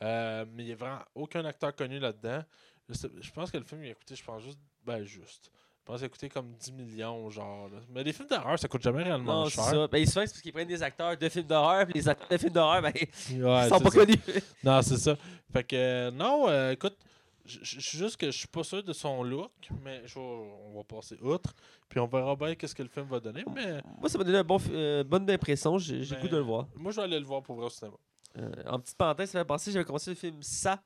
Mais 0.00 0.62
il 0.62 0.66
n'y 0.66 0.72
a 0.72 0.76
vraiment 0.76 1.00
aucun 1.14 1.44
acteur 1.44 1.74
connu 1.74 1.98
là-dedans. 1.98 2.42
Je 2.88 3.30
pense 3.30 3.50
que 3.50 3.56
le 3.58 3.64
film, 3.64 3.82
il 3.84 3.90
a 3.90 3.94
coûté, 3.94 4.14
je 4.14 4.24
pense, 4.24 4.42
juste. 4.42 4.58
Ben, 4.84 5.02
juste. 5.04 5.50
Je 5.86 5.92
pense 5.92 5.98
qu'il 5.98 6.06
a 6.06 6.08
coûté 6.08 6.28
comme 6.30 6.50
10 6.58 6.72
millions, 6.72 7.28
genre. 7.28 7.68
là. 7.68 7.76
Mais 7.90 8.02
les 8.02 8.14
films 8.14 8.26
d'horreur, 8.28 8.58
ça 8.58 8.66
coûte 8.68 8.80
jamais 8.82 9.02
réellement 9.02 9.42
Non, 9.42 9.44
c'est 9.50 9.56
cher. 9.56 9.64
ça. 9.64 9.86
Ben, 9.88 10.06
souvent, 10.06 10.20
c'est 10.24 10.32
parce 10.32 10.40
qu'ils 10.40 10.52
prennent 10.54 10.66
des 10.68 10.82
acteurs 10.82 11.14
de 11.14 11.28
films 11.28 11.46
d'horreur, 11.46 11.84
puis 11.84 11.92
les 11.94 12.08
acteurs 12.08 12.28
de 12.28 12.36
films 12.38 12.52
d'horreur, 12.54 12.80
ben, 12.80 12.92
Ouais, 12.94 13.06
ils 13.30 13.68
sont 13.68 13.80
pas 13.80 13.90
ça. 13.90 13.98
connus. 13.98 14.18
Non, 14.62 14.80
c'est 14.80 14.96
ça. 14.96 15.14
Fait 15.52 15.62
que, 15.64 15.76
euh, 15.76 16.10
non, 16.10 16.48
euh, 16.48 16.70
écoute, 16.72 16.96
je 17.44 17.78
suis 17.80 17.98
juste 17.98 18.16
que 18.16 18.30
je 18.30 18.38
suis 18.38 18.48
pas 18.48 18.64
sûr 18.64 18.82
de 18.82 18.94
son 18.94 19.22
look, 19.22 19.50
mais 19.84 20.00
on 20.16 20.72
va 20.74 20.84
passer 20.84 21.18
outre. 21.20 21.52
Puis 21.90 22.00
on 22.00 22.06
verra 22.06 22.34
bien 22.34 22.54
qu'est-ce 22.54 22.74
que 22.74 22.82
le 22.82 22.88
film 22.88 23.04
va 23.06 23.20
donner. 23.20 23.44
Mais 23.54 23.82
Moi, 24.00 24.08
ça 24.08 24.16
m'a 24.16 24.24
donné 24.24 24.38
une 24.38 24.42
bon, 24.44 24.58
euh, 24.70 25.04
bonne 25.04 25.28
impression. 25.30 25.76
J'ai, 25.76 25.98
Ben, 25.98 26.20
goût 26.22 26.28
de 26.28 26.36
le 26.38 26.42
voir. 26.42 26.66
moi, 26.76 26.92
je 26.92 26.96
vais 26.96 27.02
aller 27.02 27.18
le 27.20 27.26
voir 27.26 27.42
pour 27.42 27.56
vrai 27.56 27.66
au 27.66 27.70
cinéma. 27.70 27.98
Euh, 28.38 28.50
en 28.66 28.80
petite 28.80 28.96
parenthèse, 28.96 29.28
ça 29.30 29.40
fait 29.40 29.44
penser, 29.44 29.70
j'avais 29.70 29.84
commencé 29.84 30.10
le 30.12 30.16
film 30.16 30.42
Ça 30.42 30.82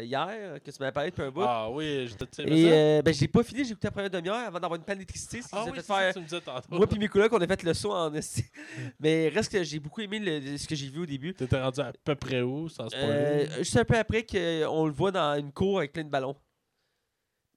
hier, 0.00 0.28
euh, 0.30 0.58
que 0.58 0.70
tu 0.70 0.76
m'avais 0.80 0.92
parlé 0.92 1.10
depuis 1.10 1.22
un 1.22 1.30
bout. 1.30 1.42
Ah 1.44 1.68
oui, 1.70 2.06
j'étais 2.08 2.26
tu 2.26 2.42
sais, 2.42 2.48
Et 2.48 2.72
euh, 2.72 3.02
ben, 3.02 3.12
j'ai 3.12 3.28
pas 3.28 3.42
fini, 3.42 3.64
j'ai 3.64 3.72
écouté 3.72 3.86
la 3.88 3.90
première 3.90 4.10
demi-heure 4.10 4.46
avant 4.46 4.58
d'avoir 4.60 4.76
une 4.78 4.84
panne 4.84 4.96
d'électricité. 4.98 5.40
Ah 5.52 5.64
oui, 5.66 5.80
faire. 5.80 6.08
que 6.08 6.12
tu 6.14 6.20
me 6.20 6.24
disais 6.24 6.40
tantôt. 6.40 6.66
Moi 6.70 6.86
puis 6.86 6.98
mes 6.98 7.08
collègues, 7.08 7.32
on 7.32 7.40
a 7.40 7.46
fait 7.46 7.62
le 7.62 7.74
saut 7.74 7.92
en 7.92 8.12
esti. 8.14 8.44
Mais 9.00 9.28
reste 9.28 9.52
que 9.52 9.62
j'ai 9.62 9.78
beaucoup 9.80 10.00
aimé 10.00 10.18
le- 10.18 10.56
ce 10.56 10.66
que 10.66 10.74
j'ai 10.74 10.88
vu 10.88 11.00
au 11.02 11.06
début. 11.06 11.34
T'étais 11.34 11.60
rendu 11.60 11.80
à 11.80 11.92
peu 12.04 12.14
près 12.14 12.40
où, 12.42 12.68
sans 12.68 12.88
spoiler? 12.88 13.06
Euh, 13.08 13.56
juste 13.58 13.76
un 13.76 13.84
peu 13.84 13.96
après 13.96 14.24
qu'on 14.24 14.86
le 14.86 14.92
voit 14.92 15.10
dans 15.12 15.38
une 15.38 15.52
cour 15.52 15.78
avec 15.78 15.92
plein 15.92 16.04
de 16.04 16.10
ballons. 16.10 16.36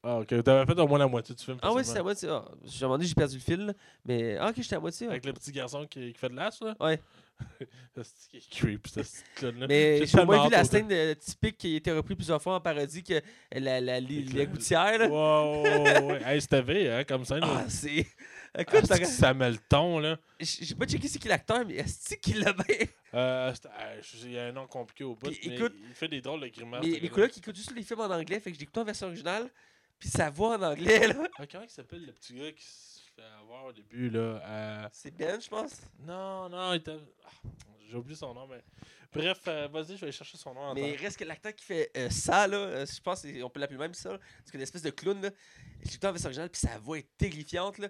Ah, 0.07 0.19
ok. 0.19 0.43
T'avais 0.43 0.71
fait 0.71 0.79
au 0.79 0.87
moins 0.87 0.99
la 0.99 1.07
moitié 1.07 1.33
du 1.33 1.43
film. 1.43 1.57
Ah 1.63 1.71
facilement. 1.71 1.83
c'est 1.83 1.97
à 1.99 2.03
moitié. 2.03 2.29
Ah, 2.29 2.45
j'ai 2.63 2.79
demandé, 2.81 3.05
j'ai 3.07 3.15
perdu 3.15 3.35
le 3.35 3.41
fil. 3.41 3.73
Mais 4.05 4.37
ah, 4.37 4.49
ok, 4.49 4.55
j'étais 4.57 4.75
à 4.75 4.79
moitié. 4.79 5.07
ouais. 5.07 5.13
Avec 5.13 5.25
le 5.25 5.33
petit 5.33 5.51
garçon 5.51 5.87
qui, 5.89 6.13
qui 6.13 6.19
fait 6.19 6.29
de 6.29 6.35
l'as, 6.35 6.55
là? 6.61 6.75
Ouais. 6.79 7.01
c'est 8.03 8.39
creep, 8.49 8.87
ce 8.87 9.01
clown-là. 9.35 9.67
Mais 9.67 10.05
J'ai 10.05 10.19
au 10.19 10.25
moins 10.25 10.45
vu 10.45 10.51
la 10.51 10.63
scène 10.63 10.87
euh, 10.91 11.13
typique 11.15 11.57
qui 11.57 11.73
a 11.73 11.77
été 11.77 11.91
reprise 11.91 12.17
plusieurs 12.17 12.41
fois 12.41 12.55
en 12.55 12.61
parodie, 12.61 13.03
que 13.03 13.21
la, 13.51 13.79
la, 13.81 13.81
la 13.81 13.99
le- 14.01 14.45
gouttière. 14.45 14.97
Là. 14.97 15.07
Wow, 15.07 15.63
ouais. 16.07 16.21
Hey, 16.25 16.41
c'était 16.41 16.61
V, 16.61 16.91
hein, 16.91 17.03
comme 17.03 17.25
ça. 17.25 17.37
Ah, 17.41 17.65
c'est. 17.67 18.05
Ah, 18.57 18.61
Écoute, 18.61 18.85
ça 18.85 19.33
met 19.33 19.51
le 19.51 19.57
ton, 19.57 19.99
là? 19.99 20.17
j'ai 20.39 20.75
pas 20.75 20.85
checké 20.85 21.09
c'est 21.09 21.19
qui 21.19 21.27
l'acteur, 21.27 21.65
mais 21.67 21.75
est-ce 21.75 22.15
qu'il 22.15 22.39
l'a 22.39 22.53
bien? 22.53 22.87
Euh, 23.13 23.53
je- 24.01 24.25
il 24.27 24.31
y 24.31 24.39
a 24.39 24.45
un 24.45 24.51
nom 24.53 24.65
compliqué 24.65 25.03
au 25.03 25.15
bout. 25.15 25.27
Mais 25.29 25.55
écoute- 25.55 25.75
il 25.77 25.93
fait 25.93 26.07
des 26.07 26.21
drôles 26.21 26.39
de 26.41 26.47
grimaces. 26.47 26.85
Mais 26.85 27.09
collègues 27.09 27.31
qui 27.31 27.39
écoutent 27.39 27.55
juste 27.55 27.75
les 27.75 27.83
films 27.83 27.99
en 27.99 28.05
anglais, 28.09 28.39
fait 28.39 28.51
que 28.51 28.57
j'ai 28.57 28.63
écouté 28.63 28.79
en 28.79 28.85
version 28.85 29.07
originale, 29.07 29.49
puis 29.99 30.07
sa 30.09 30.29
voix 30.29 30.57
en 30.57 30.61
anglais, 30.61 31.07
là. 31.07 31.27
Ah, 31.37 31.43
comment 31.51 31.63
il 31.65 31.69
s'appelle 31.69 32.05
le 32.05 32.13
petit 32.13 32.33
gars 32.33 32.51
qui 32.53 32.65
fait 33.15 33.23
avoir 33.41 33.65
au 33.65 33.73
début, 33.73 34.09
là? 34.09 34.19
Euh, 34.45 34.87
C'est 34.91 35.15
Ben, 35.15 35.39
je 35.41 35.47
pense. 35.49 35.81
Non, 35.99 36.49
non, 36.49 36.73
il 36.73 36.77
était. 36.77 36.97
Ah, 37.25 37.29
J'ai 37.89 37.95
oublié 37.95 38.15
son 38.15 38.33
nom, 38.33 38.47
mais. 38.47 38.63
Bref, 39.13 39.39
euh, 39.47 39.67
vas-y, 39.69 39.91
je 39.91 39.93
vais 39.93 40.03
aller 40.03 40.11
chercher 40.11 40.37
son 40.37 40.53
nom 40.53 40.73
Mais 40.73 40.93
temps. 40.97 41.03
reste 41.03 41.17
que 41.17 41.23
l'acteur 41.23 41.55
qui 41.55 41.63
fait 41.63 41.89
euh, 41.95 42.09
ça, 42.09 42.47
là, 42.47 42.57
euh, 42.57 42.85
je 42.85 42.99
pense 43.01 43.21
qu'on 43.21 43.49
peut 43.49 43.61
l'appeler 43.61 43.79
même 43.79 43.93
ça, 43.93 44.11
là, 44.11 44.17
parce 44.39 44.51
que 44.51 44.57
l'espèce 44.57 44.81
de 44.81 44.89
clown, 44.89 45.21
là, 45.21 45.29
j'ai 45.83 45.89
écouté 45.91 46.07
en 46.07 46.11
version 46.11 46.27
originale, 46.27 46.49
puis 46.49 46.59
sa 46.59 46.77
voix 46.79 46.99
est 46.99 47.07
terrifiante, 47.17 47.77
là. 47.77 47.87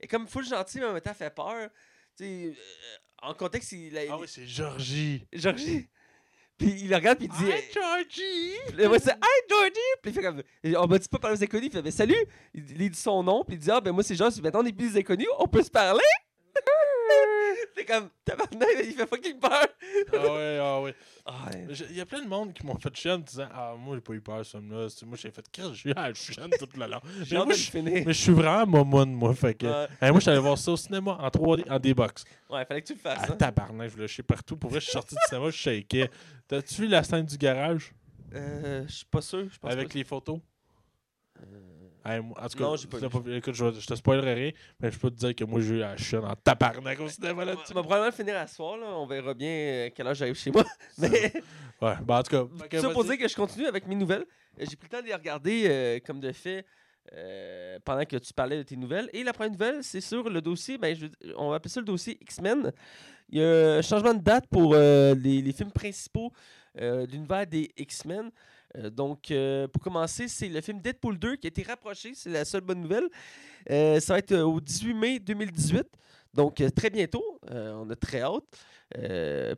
Et 0.00 0.08
comme 0.08 0.26
full 0.26 0.44
gentil, 0.44 0.80
mais 0.80 0.86
en 0.86 0.92
même 0.92 1.00
temps, 1.00 1.14
fait 1.14 1.30
peur. 1.32 1.70
Tu 2.16 2.24
sais, 2.24 2.56
en 3.22 3.34
contexte, 3.34 3.70
il 3.72 3.96
a. 3.96 4.02
Ah 4.10 4.18
oui, 4.18 4.26
c'est 4.28 4.46
Georgie. 4.46 5.24
Georgie. 5.32 5.88
Puis 6.56 6.72
il 6.82 6.88
le 6.90 6.96
regarde, 6.96 7.18
puis 7.18 7.28
il 7.32 7.44
dit. 7.44 7.50
Hi, 7.50 7.72
Georgie! 7.72 8.74
Puis 8.76 8.86
moi, 8.86 8.98
c'est 8.98 9.10
Hi 9.10 9.48
Georgie! 9.50 9.72
Puis 10.02 10.12
il 10.12 10.14
fait 10.14 10.22
comme. 10.22 10.42
On 10.76 10.86
m'a 10.86 10.98
dit 10.98 11.08
pas 11.08 11.18
parler 11.18 11.36
aux 11.36 11.42
inconnus. 11.42 11.68
Il 11.70 11.72
fait, 11.72 11.82
mais 11.82 11.90
salut! 11.90 12.26
Il, 12.54 12.80
il 12.80 12.90
dit 12.90 12.98
son 12.98 13.22
nom, 13.22 13.44
puis 13.44 13.56
il 13.56 13.58
dit, 13.58 13.70
ah, 13.70 13.80
ben 13.80 13.92
moi, 13.92 14.02
c'est 14.02 14.14
Jean. 14.14 14.28
Maintenant, 14.42 14.60
on 14.62 14.66
est 14.66 14.72
plus 14.72 14.92
des 14.92 15.00
inconnus, 15.00 15.26
on 15.38 15.48
peut 15.48 15.62
se 15.62 15.70
parler? 15.70 16.00
C'est 17.74 17.84
comme, 17.84 18.08
tabarnak, 18.24 18.68
il 18.84 18.92
fait 18.94 19.06
fucking 19.06 19.38
peur. 19.38 19.66
ah 20.12 20.16
ouais, 20.34 20.58
ah 20.60 20.80
ouais. 20.80 20.94
Ah, 21.26 21.32
ouais. 21.52 21.66
Il 21.90 21.96
y 21.96 22.00
a 22.00 22.06
plein 22.06 22.22
de 22.22 22.28
monde 22.28 22.52
qui 22.52 22.64
m'ont 22.66 22.78
fait 22.78 22.94
chier 22.96 23.12
en 23.12 23.18
me 23.18 23.22
disant 23.24 23.48
Ah, 23.52 23.74
moi, 23.78 23.96
j'ai 23.96 24.00
pas 24.02 24.12
eu 24.12 24.20
peur, 24.20 24.44
ce. 24.44 24.58
C'est- 24.88 25.06
Moi, 25.06 25.16
j'ai 25.20 25.30
fait 25.30 25.44
Qu'est-ce 25.50 25.68
que 25.68 25.74
j'ai 25.74 25.90
eu 25.90 25.92
à 25.96 26.08
la 26.08 26.14
chienne 26.14 26.50
tout 26.58 26.68
le 26.76 26.86
long. 26.86 27.00
J'ai 27.22 27.36
moi, 27.36 27.46
de 27.46 27.52
je- 27.52 27.56
le 27.56 27.70
finir. 27.82 28.02
Mais 28.06 28.12
je 28.12 28.20
suis 28.20 28.32
vraiment 28.32 28.66
momoun, 28.84 29.12
moi. 29.14 29.34
Fait 29.34 29.54
que. 29.54 29.66
Moi, 29.66 30.20
allé 30.26 30.38
voir 30.38 30.58
ça 30.58 30.72
au 30.72 30.76
cinéma 30.76 31.12
en 31.20 31.28
3D, 31.30 31.64
en 31.70 31.78
D-Box. 31.78 32.24
Ouais, 32.50 32.64
fallait 32.64 32.82
que 32.82 32.86
tu 32.88 32.94
le 32.94 32.98
fasses. 33.00 33.20
Ah, 33.22 33.32
hein. 33.32 33.36
tabarnak, 33.36 33.90
je 33.96 34.06
chier 34.06 34.24
partout. 34.24 34.56
Pour 34.56 34.70
vrai, 34.70 34.80
je 34.80 34.84
suis 34.84 34.92
sorti 34.92 35.14
du 35.14 35.20
cinéma, 35.28 35.50
je 35.50 35.56
shakais. 35.56 36.10
T'as-tu 36.46 36.82
vu 36.82 36.88
la 36.88 37.02
scène 37.02 37.24
du 37.26 37.36
garage? 37.38 37.92
Euh, 38.34 38.84
je 38.86 38.92
suis 38.92 39.06
pas 39.06 39.22
sûr. 39.22 39.46
Avec 39.62 39.94
les 39.94 40.04
photos? 40.04 40.40
Euh, 41.40 41.73
Hey, 42.04 42.20
En 42.20 42.48
tout 42.48 42.58
cas, 42.58 42.64
Non, 43.00 43.08
pas 43.08 43.30
écoute, 43.30 43.54
je, 43.54 43.72
je 43.80 43.86
te 43.86 43.94
spoilerai 43.94 44.34
rien, 44.34 44.50
mais 44.78 44.90
je 44.90 44.98
peux 44.98 45.10
te 45.10 45.16
dire 45.16 45.34
que 45.34 45.44
moi, 45.44 45.60
j'ai 45.60 45.74
eu 45.76 45.78
la 45.78 45.96
chienne 45.96 46.24
en 46.24 46.34
tabarnak 46.36 47.00
au 47.00 47.08
cinéma 47.08 47.44
là-dessus. 47.46 47.64
Tu 47.68 47.72
vas 47.72 47.80
probablement 47.82 48.10
le 48.10 48.12
finir 48.12 48.36
à 48.36 48.46
soir, 48.46 48.76
là. 48.76 48.86
On 48.96 49.06
verra 49.06 49.32
bien 49.32 49.48
euh, 49.48 49.90
quelle 49.94 50.06
heure 50.06 50.14
j'arrive 50.14 50.34
chez 50.34 50.50
moi. 50.50 50.64
Mais. 50.98 51.32
Ouais, 51.80 51.94
bah 52.04 52.18
en 52.18 52.22
tout 52.22 52.30
cas. 52.70 52.78
ça 52.80 52.90
pour 52.90 53.04
dire 53.04 53.16
que 53.18 53.26
je 53.26 53.34
continue 53.34 53.66
avec 53.66 53.86
mes 53.86 53.94
nouvelles. 53.94 54.24
Euh, 54.60 54.64
J'ai 54.68 54.76
pris 54.76 54.86
le 54.90 54.96
temps 54.98 55.02
de 55.02 55.06
les 55.06 55.14
regarder 55.14 55.64
euh, 55.66 55.98
comme 56.06 56.20
de 56.20 56.30
fait 56.32 56.64
euh, 57.14 57.78
pendant 57.84 58.04
que 58.04 58.16
tu 58.16 58.32
parlais 58.34 58.58
de 58.58 58.62
tes 58.64 58.76
nouvelles. 58.76 59.08
Et 59.14 59.24
la 59.24 59.32
première 59.32 59.52
nouvelle, 59.52 59.82
c'est 59.82 60.00
sur 60.02 60.28
le 60.28 60.40
dossier, 60.42 60.76
ben, 60.78 60.94
je- 60.94 61.06
on 61.36 61.48
va 61.50 61.56
appeler 61.56 61.70
ça 61.70 61.80
le 61.80 61.86
dossier 61.86 62.18
X-Men. 62.20 62.70
Il 63.30 63.38
y 63.40 63.42
a 63.44 63.76
un 63.76 63.82
changement 63.82 64.12
de 64.14 64.22
date 64.22 64.46
pour 64.48 64.72
euh, 64.74 65.14
les, 65.14 65.40
les 65.40 65.52
films 65.52 65.72
principaux 65.72 66.30
de 66.78 67.06
l'univers 67.10 67.46
des 67.46 67.70
X-Men. 67.78 68.30
Euh, 68.76 68.90
donc, 68.90 69.30
euh, 69.30 69.68
pour 69.68 69.82
commencer, 69.82 70.28
c'est 70.28 70.48
le 70.48 70.60
film 70.60 70.80
Deadpool 70.80 71.18
2 71.18 71.36
qui 71.36 71.46
a 71.46 71.48
été 71.48 71.62
rapproché. 71.62 72.12
C'est 72.14 72.30
la 72.30 72.44
seule 72.44 72.62
bonne 72.62 72.80
nouvelle. 72.80 73.08
Euh, 73.70 74.00
ça 74.00 74.14
va 74.14 74.18
être 74.18 74.36
au 74.36 74.60
18 74.60 74.94
mai 74.94 75.18
2018. 75.18 75.86
Donc, 76.34 76.62
très 76.74 76.90
bientôt. 76.90 77.38
On 77.50 77.88
a 77.90 77.96
très 77.96 78.22
hâte 78.22 78.44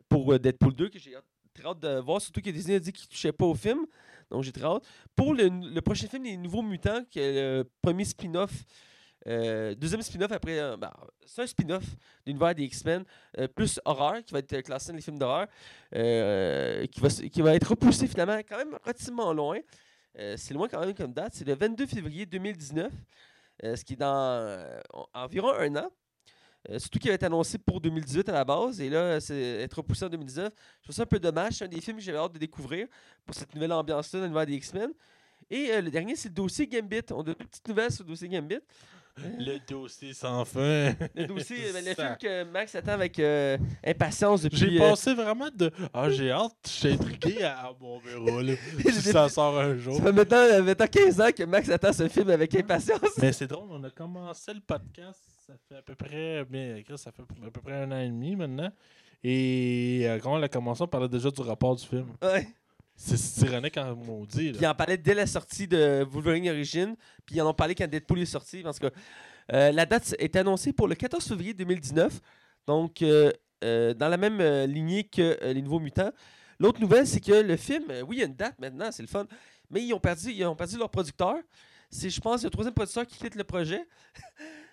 pour 0.08 0.38
Deadpool 0.38 0.74
2 0.74 0.88
que 0.90 0.98
j'ai 0.98 1.16
très 1.54 1.66
hâte 1.66 1.80
de 1.80 2.00
voir. 2.00 2.20
Surtout 2.20 2.42
que 2.42 2.50
Disney 2.50 2.76
a 2.76 2.78
dit 2.78 2.92
qu'il 2.92 3.06
ne 3.06 3.10
touchait 3.10 3.32
pas 3.32 3.46
au 3.46 3.54
film. 3.54 3.86
Donc 4.30 4.42
j'ai 4.42 4.52
très 4.52 4.64
hâte. 4.64 4.84
Pour 5.14 5.32
le, 5.32 5.48
le 5.48 5.80
prochain 5.80 6.06
film, 6.06 6.24
Les 6.24 6.36
Nouveaux 6.36 6.60
Mutants, 6.60 7.04
qui 7.10 7.18
est 7.18 7.32
le 7.32 7.70
premier 7.80 8.04
spin-off. 8.04 8.52
Euh, 9.26 9.74
deuxième 9.74 10.02
spin-off 10.02 10.30
après. 10.32 10.58
euh, 10.58 10.76
ben, 10.76 10.92
c'est 11.24 11.42
un 11.42 11.46
spin-off 11.46 11.82
de 11.84 11.96
l'univers 12.26 12.54
des 12.54 12.64
X-Men, 12.64 13.04
euh, 13.38 13.48
plus 13.48 13.80
horreur, 13.84 14.22
qui 14.24 14.32
va 14.32 14.38
être 14.40 14.60
classé 14.62 14.90
dans 14.92 14.96
les 14.96 15.02
films 15.02 15.18
d'horreur, 15.18 15.46
qui, 15.92 17.00
va, 17.00 17.08
qui 17.08 17.42
va 17.42 17.54
être 17.54 17.68
repoussé 17.70 18.06
finalement 18.06 18.38
quand 18.38 18.56
même 18.58 18.76
relativement 18.82 19.32
loin. 19.32 19.58
C'est 20.36 20.54
loin 20.54 20.66
quand 20.68 20.80
même 20.80 20.94
comme 20.94 21.12
date. 21.12 21.32
C'est 21.34 21.46
le 21.46 21.54
22 21.54 21.86
février 21.86 22.24
2019, 22.24 22.90
euh, 23.64 23.76
ce 23.76 23.84
qui 23.84 23.92
est 23.94 23.96
dans 23.96 24.64
en- 24.94 25.06
environ 25.14 25.52
un 25.52 25.76
an. 25.76 25.90
Surtout 26.78 26.98
qu'il 26.98 27.10
avait 27.10 27.16
été 27.16 27.26
annoncé 27.26 27.58
pour 27.58 27.80
2018 27.80 28.28
à 28.28 28.32
la 28.32 28.44
base, 28.44 28.80
et 28.80 28.88
là, 28.90 29.20
c'est 29.20 29.38
être 29.62 29.74
repoussé 29.74 30.04
en 30.04 30.08
2019. 30.08 30.52
Je 30.80 30.82
trouve 30.84 30.96
ça 30.96 31.02
un 31.02 31.06
peu 31.06 31.20
dommage. 31.20 31.52
C'est 31.52 31.64
un 31.64 31.68
des 31.68 31.80
films 31.80 31.98
que 31.98 32.02
j'avais 32.02 32.18
hâte 32.18 32.32
de 32.32 32.38
découvrir 32.38 32.88
pour 33.24 33.34
cette 33.36 33.54
nouvelle 33.54 33.70
ambiance-là 33.72 34.18
dans 34.20 34.24
l'univers 34.26 34.46
des 34.46 34.54
X-Men. 34.54 34.90
Et 35.48 35.80
le 35.80 35.90
dernier, 35.92 36.16
c'est 36.16 36.28
le 36.28 36.34
dossier 36.34 36.66
Gambit. 36.66 37.02
On 37.12 37.20
a 37.20 37.22
deux 37.22 37.34
petites 37.36 37.68
nouvelles 37.68 37.92
sur 37.92 38.02
le 38.04 38.08
dossier 38.08 38.28
Gambit. 38.28 38.58
Le 39.38 39.58
dossier 39.66 40.12
sans 40.12 40.44
fin. 40.44 40.94
Le 41.14 41.26
dossier, 41.26 41.56
euh, 41.74 41.80
le 41.80 41.94
film 41.94 42.16
que 42.20 42.44
Max 42.44 42.74
attend 42.74 42.92
avec 42.92 43.18
euh, 43.18 43.56
impatience 43.84 44.42
depuis. 44.42 44.58
J'ai 44.58 44.76
euh, 44.76 44.90
passé 44.90 45.14
vraiment 45.14 45.48
de. 45.54 45.70
Ah, 45.92 46.10
j'ai 46.10 46.30
hâte, 46.30 46.52
je 46.66 46.70
suis 46.70 46.92
intrigué 46.92 47.42
à, 47.42 47.72
mon 47.80 47.98
bureau, 47.98 48.40
là. 48.42 48.54
Si 48.84 48.92
ça 48.92 49.28
sort 49.28 49.58
un 49.58 49.76
jour. 49.76 49.96
ça 49.96 50.02
fait 50.02 50.12
maintenant, 50.12 50.62
maintenant 50.62 50.86
15 50.86 51.20
ans 51.20 51.30
que 51.36 51.44
Max 51.44 51.68
attend 51.70 51.92
ce 51.92 52.08
film 52.08 52.30
avec 52.30 52.54
impatience. 52.54 53.00
Mais 53.18 53.32
c'est 53.32 53.46
drôle, 53.46 53.68
on 53.70 53.82
a 53.84 53.90
commencé 53.90 54.52
le 54.52 54.60
podcast, 54.60 55.20
ça 55.46 55.54
fait 55.68 55.76
à 55.76 55.82
peu 55.82 55.94
près, 55.94 56.44
bien, 56.44 56.82
Chris, 56.84 56.98
ça 56.98 57.10
fait 57.10 57.22
à 57.22 57.50
peu 57.50 57.60
près 57.60 57.74
un 57.74 57.92
an 57.92 58.00
et 58.00 58.08
demi 58.08 58.36
maintenant. 58.36 58.70
Et 59.28 60.02
euh, 60.04 60.18
quand 60.20 60.38
on 60.38 60.42
a 60.42 60.48
commencé, 60.48 60.82
on 60.82 60.86
parlait 60.86 61.08
déjà 61.08 61.30
du 61.30 61.40
rapport 61.40 61.74
du 61.74 61.84
film. 61.84 62.06
Ouais. 62.22 62.46
C'est 62.96 63.46
ironique 63.46 63.76
en 63.76 63.94
maudit. 63.94 64.52
Puis 64.52 64.60
ils 64.62 64.66
en 64.66 64.74
parlaient 64.74 64.96
dès 64.96 65.14
la 65.14 65.26
sortie 65.26 65.68
de 65.68 66.04
Wolverine 66.10 66.48
Origin. 66.48 66.96
Puis 67.24 67.36
ils 67.36 67.42
en 67.42 67.50
ont 67.50 67.54
parlé 67.54 67.74
quand 67.74 67.86
Deadpool 67.86 68.20
est 68.20 68.26
sorti. 68.26 68.62
Parce 68.62 68.78
que 68.78 68.86
euh, 69.52 69.70
la 69.70 69.86
date 69.86 70.14
est 70.18 70.34
annoncée 70.36 70.72
pour 70.72 70.88
le 70.88 70.94
14 70.94 71.24
février 71.26 71.54
2019. 71.54 72.20
Donc, 72.66 73.02
euh, 73.02 73.30
euh, 73.64 73.94
dans 73.94 74.08
la 74.08 74.16
même 74.16 74.40
lignée 74.64 75.04
que 75.04 75.38
Les 75.44 75.62
Nouveaux 75.62 75.80
Mutants. 75.80 76.12
L'autre 76.58 76.80
nouvelle, 76.80 77.06
c'est 77.06 77.20
que 77.20 77.32
le 77.32 77.56
film, 77.56 77.84
oui, 78.08 78.16
il 78.16 78.20
y 78.20 78.22
a 78.22 78.26
une 78.26 78.34
date 78.34 78.58
maintenant, 78.58 78.90
c'est 78.90 79.02
le 79.02 79.08
fun. 79.08 79.26
Mais 79.70 79.82
ils 79.82 79.92
ont 79.92 80.00
perdu, 80.00 80.32
ils 80.32 80.44
ont 80.46 80.56
perdu 80.56 80.78
leur 80.78 80.88
producteur. 80.88 81.36
C'est, 81.90 82.08
je 82.08 82.20
pense, 82.20 82.42
le 82.44 82.50
troisième 82.50 82.72
producteur 82.72 83.06
qui 83.06 83.18
quitte 83.18 83.34
le 83.34 83.44
projet. 83.44 83.86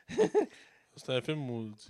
C'est 0.95 1.09
un 1.09 1.21
film 1.21 1.39
maudit. 1.39 1.89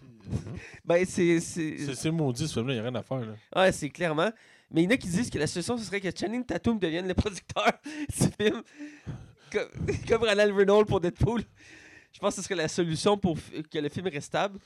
Ben, 0.86 1.06
c'est. 1.06 1.40
c'est... 1.42 1.78
C'est 1.78 1.96
c'est 1.96 2.12
maudit 2.12 2.48
ce 2.48 2.54
film-là, 2.54 2.74
il 2.74 2.76
n'y 2.78 2.80
a 2.80 2.90
rien 2.90 2.96
à 2.96 3.04
faire. 3.04 3.20
Là. 3.20 3.36
Ouais, 3.54 3.72
c'est 3.72 3.90
clairement. 3.90 4.32
Mais 4.72 4.82
il 4.82 4.86
y 4.86 4.88
en 4.88 4.92
a 4.92 4.98
qui 4.98 5.08
disent 5.08 5.30
que 5.30 5.38
la 5.38 5.48
solution, 5.48 5.78
ce 5.78 5.84
serait 5.86 6.02
que 6.02 6.10
Channing 6.18 6.46
Tatum 6.46 6.80
devienne 6.80 7.08
le 7.08 7.14
producteur 7.14 7.72
du 7.86 8.28
film. 8.40 8.62
Comme, 9.52 9.70
comme 10.08 10.22
Ronald 10.24 10.56
Reynolds 10.56 10.86
pour 10.86 11.00
Deadpool. 11.00 11.42
Je 12.12 12.20
pense 12.20 12.36
que 12.36 12.42
ce 12.42 12.48
serait 12.48 12.56
la 12.56 12.68
solution 12.68 13.18
pour 13.18 13.38
que 13.72 13.78
le 13.80 13.90
film 13.90 14.08
reste 14.08 14.28
stable. 14.28 14.60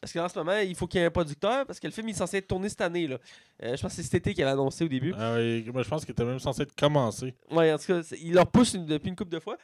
Parce 0.00 0.12
qu'en 0.12 0.28
ce 0.28 0.36
moment, 0.36 0.58
il 0.58 0.74
faut 0.74 0.88
qu'il 0.88 0.98
y 1.00 1.02
ait 1.04 1.06
un 1.06 1.10
producteur, 1.12 1.64
parce 1.64 1.78
que 1.78 1.86
le 1.86 1.92
film 1.92 2.08
il 2.08 2.10
est 2.12 2.18
censé 2.18 2.38
être 2.38 2.48
tourné 2.48 2.68
cette 2.68 2.80
année. 2.80 3.06
Là. 3.06 3.18
Euh, 3.62 3.76
je 3.76 3.82
pense 3.82 3.92
que 3.92 3.96
c'est 3.96 4.02
cet 4.02 4.14
été 4.14 4.34
qu'il 4.34 4.42
avait 4.42 4.52
annoncé 4.52 4.84
au 4.84 4.88
début. 4.88 5.14
Ah 5.16 5.34
oui, 5.36 5.64
moi, 5.72 5.82
je 5.84 5.88
pense 5.88 6.04
qu'il 6.04 6.10
était 6.10 6.24
même 6.24 6.40
censé 6.40 6.62
être 6.62 6.74
commencé. 6.74 7.34
Ouais, 7.52 7.72
en 7.72 7.78
tout 7.78 7.86
cas, 7.86 8.00
il 8.20 8.34
leur 8.34 8.48
pousse 8.50 8.74
une- 8.74 8.84
depuis 8.86 9.10
une 9.10 9.14
couple 9.16 9.30
de 9.30 9.38
fois. 9.38 9.56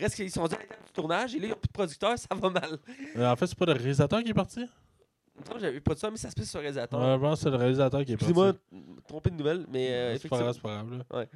Reste 0.00 0.16
qu'ils 0.16 0.32
sont 0.32 0.40
rendus 0.42 0.56
à 0.56 0.58
l'étape 0.62 0.84
du 0.84 0.92
tournage, 0.92 1.36
et 1.36 1.38
là, 1.38 1.46
ils 1.46 1.50
n'ont 1.50 1.56
plus 1.56 1.68
de 1.68 1.72
producteur, 1.72 2.18
ça 2.18 2.26
va 2.34 2.50
mal. 2.50 2.78
Euh, 3.16 3.30
en 3.30 3.36
fait, 3.36 3.46
c'est 3.46 3.58
pas 3.58 3.66
le 3.66 3.72
réalisateur 3.74 4.20
qui 4.24 4.30
est 4.30 4.34
parti? 4.34 4.64
Que 5.52 5.58
J'avais 5.58 5.80
pas 5.80 5.94
de 5.94 5.98
ça, 5.98 6.10
mais 6.10 6.16
ça 6.16 6.30
se 6.30 6.34
passe 6.34 6.48
sur 6.48 6.58
le 6.60 6.62
réalisateur. 6.62 7.00
Ouais, 7.00 7.14
je 7.14 7.20
pense 7.20 7.38
que 7.38 7.42
c'est 7.44 7.50
le 7.50 7.56
réalisateur 7.56 8.04
qui 8.04 8.12
est. 8.12 8.14
Excusez-moi, 8.14 8.52
trompé 9.08 9.30
de 9.30 9.36
nouvelle, 9.36 9.66
mais 9.70 9.90
euh, 9.90 10.16
c'est 10.18 10.28
pas 10.28 10.38
grave, 10.38 10.52
c'est 10.54 10.62
pas 10.62 10.82
grave. 10.82 11.04
Là. 11.10 11.26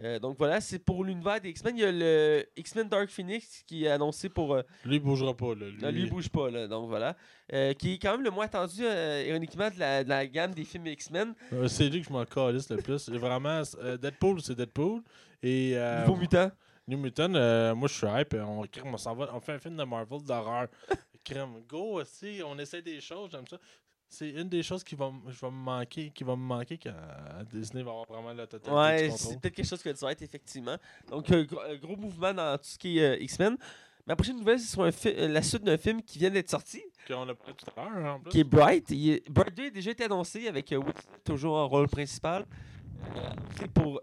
Euh, 0.00 0.18
donc 0.20 0.36
voilà, 0.38 0.60
c'est 0.60 0.78
pour 0.78 1.02
l'univers 1.02 1.40
des 1.40 1.48
X-Men. 1.48 1.76
Il 1.76 1.80
y 1.80 1.84
a 1.84 1.90
le 1.90 2.44
X-Men 2.56 2.88
Dark 2.88 3.08
Phoenix 3.08 3.64
qui 3.66 3.84
est 3.86 3.88
annoncé 3.88 4.28
pour. 4.28 4.54
euh, 4.54 4.62
Lui, 4.84 4.96
il 4.96 5.02
bougera 5.02 5.34
pas. 5.34 5.54
Là. 5.54 5.66
Lui, 5.66 5.82
non, 5.82 5.90
lui, 5.90 6.06
bouge 6.08 6.28
pas, 6.28 6.50
là. 6.50 6.68
Donc 6.68 6.88
voilà. 6.88 7.16
Euh, 7.52 7.72
qui 7.72 7.94
est 7.94 7.98
quand 7.98 8.12
même 8.12 8.22
le 8.22 8.30
moins 8.30 8.44
attendu, 8.44 8.82
ironiquement, 8.84 9.70
de 9.70 9.78
la, 9.80 10.04
de 10.04 10.08
la 10.08 10.26
gamme 10.26 10.54
des 10.54 10.64
films 10.64 10.86
X-Men. 10.86 11.34
c'est 11.66 11.88
lui 11.88 12.02
que 12.02 12.06
je 12.08 12.12
m'en 12.12 12.24
calisse 12.26 12.70
le 12.70 12.76
plus. 12.76 13.08
Vraiment, 13.08 13.62
Deadpool, 14.00 14.40
c'est 14.42 14.54
Deadpool. 14.54 15.00
Et. 15.42 15.74
Nouveau 16.06 16.16
mutant. 16.20 16.50
New 16.86 16.96
Mutant, 16.96 17.28
moi 17.76 17.86
je 17.86 17.92
suis 17.94 18.06
hype. 18.06 18.34
On, 18.34 18.64
on 18.84 18.96
s'en 18.96 19.14
va, 19.14 19.28
on 19.34 19.40
fait 19.40 19.52
un 19.52 19.58
film 19.58 19.76
de 19.76 19.84
Marvel 19.84 20.22
d'horreur. 20.22 20.68
Crème, 21.24 21.62
go 21.68 22.00
aussi, 22.00 22.40
on 22.44 22.58
essaie 22.58 22.82
des 22.82 23.00
choses, 23.00 23.30
j'aime 23.30 23.46
ça. 23.46 23.58
C'est 24.10 24.30
une 24.30 24.48
des 24.48 24.62
choses 24.62 24.82
qui 24.82 24.94
va, 24.94 25.12
je 25.28 25.38
vais 25.38 25.50
me 25.50 25.56
manquer, 25.56 26.10
qui 26.10 26.24
va 26.24 26.34
me 26.34 26.40
manquer 26.42 26.78
quand 26.78 26.94
Disney 27.52 27.82
va 27.82 27.90
avoir 27.90 28.06
vraiment 28.06 28.32
la 28.32 28.46
totalité 28.46 28.74
Ouais, 28.74 29.10
c'est 29.10 29.38
peut-être 29.38 29.54
quelque 29.54 29.66
chose 29.68 29.82
que 29.82 29.90
tu 29.90 29.98
vas 30.02 30.12
être, 30.12 30.22
effectivement. 30.22 30.76
Donc, 31.10 31.30
euh, 31.30 31.44
gros, 31.44 31.60
euh, 31.60 31.76
gros 31.76 31.96
mouvement 31.96 32.32
dans 32.32 32.56
tout 32.56 32.64
ce 32.64 32.78
qui 32.78 32.98
est 32.98 33.16
euh, 33.18 33.22
X-Men. 33.22 33.58
Ma 34.06 34.16
prochaine 34.16 34.38
nouvelle, 34.38 34.58
c'est 34.58 34.70
sur 34.72 34.82
un 34.82 34.90
fi- 34.92 35.12
euh, 35.14 35.28
la 35.28 35.42
suite 35.42 35.62
d'un 35.62 35.76
film 35.76 36.00
qui 36.02 36.18
vient 36.18 36.30
d'être 36.30 36.48
sorti, 36.48 36.82
Qu'on 37.06 37.28
a 37.28 37.34
parlé 37.34 37.52
tout 37.52 37.66
à 37.78 37.84
l'heure 37.90 38.14
en 38.14 38.20
plus. 38.20 38.30
qui 38.30 38.40
est 38.40 38.44
Bright. 38.44 38.90
Est- 38.90 39.28
Bright 39.30 39.54
2 39.54 39.66
a 39.66 39.70
déjà 39.70 39.90
été 39.90 40.04
annoncé 40.04 40.48
avec 40.48 40.72
euh, 40.72 40.76
Will 40.78 40.94
toujours 41.22 41.56
en 41.56 41.68
rôle 41.68 41.88
principal. 41.88 42.46
Euh, 43.14 43.20
c'est 43.58 43.70
pour. 43.70 44.00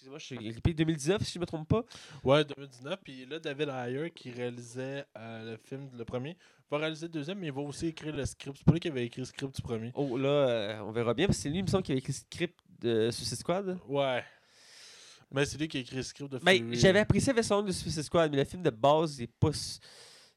Excusez-moi, 0.00 0.18
je 0.18 0.24
suis 0.24 0.36
grippé 0.38 0.72
2019, 0.72 1.22
si 1.24 1.32
je 1.34 1.38
ne 1.38 1.42
me 1.42 1.46
trompe 1.46 1.68
pas. 1.68 1.84
Ouais, 2.24 2.42
2019. 2.42 2.98
Puis 3.04 3.26
là, 3.26 3.38
David 3.38 3.68
Ayer, 3.68 4.10
qui 4.10 4.30
réalisait 4.30 5.04
euh, 5.18 5.50
le 5.52 5.56
film, 5.58 5.90
le 5.94 6.04
premier, 6.06 6.38
va 6.70 6.78
réaliser 6.78 7.04
le 7.06 7.12
deuxième, 7.12 7.38
mais 7.38 7.48
il 7.48 7.52
va 7.52 7.60
aussi 7.60 7.88
écrire 7.88 8.16
le 8.16 8.24
script. 8.24 8.56
C'est 8.56 8.64
pas 8.64 8.72
lui 8.72 8.80
qui 8.80 8.88
avait 8.88 9.04
écrit 9.04 9.20
le 9.20 9.26
script 9.26 9.54
du 9.54 9.60
premier. 9.60 9.92
Oh, 9.94 10.16
là, 10.16 10.28
euh, 10.28 10.80
on 10.86 10.90
verra 10.90 11.12
bien, 11.12 11.26
parce 11.26 11.36
que 11.36 11.42
c'est 11.42 11.48
lui, 11.50 11.58
il 11.58 11.64
me 11.64 11.68
semble, 11.68 11.82
qui 11.82 11.92
avait 11.92 11.98
écrit 11.98 12.14
le 12.14 12.16
script 12.18 12.58
de 12.80 13.10
Suicide 13.10 13.36
Squad. 13.40 13.78
Ouais. 13.88 14.24
Mais 15.32 15.44
c'est 15.44 15.58
lui 15.58 15.68
qui 15.68 15.76
a 15.76 15.80
écrit 15.80 15.96
le 15.96 16.02
script 16.02 16.32
de 16.32 16.38
Ben, 16.38 16.56
Fury. 16.64 16.76
j'avais 16.80 17.00
apprécié 17.00 17.26
la 17.32 17.34
version 17.34 17.62
de 17.62 17.70
Suicide 17.70 18.02
Squad, 18.02 18.30
mais 18.30 18.38
le 18.38 18.44
film 18.44 18.62
de 18.62 18.70
base, 18.70 19.18
il 19.18 19.24
est 19.24 19.26
pas. 19.38 19.50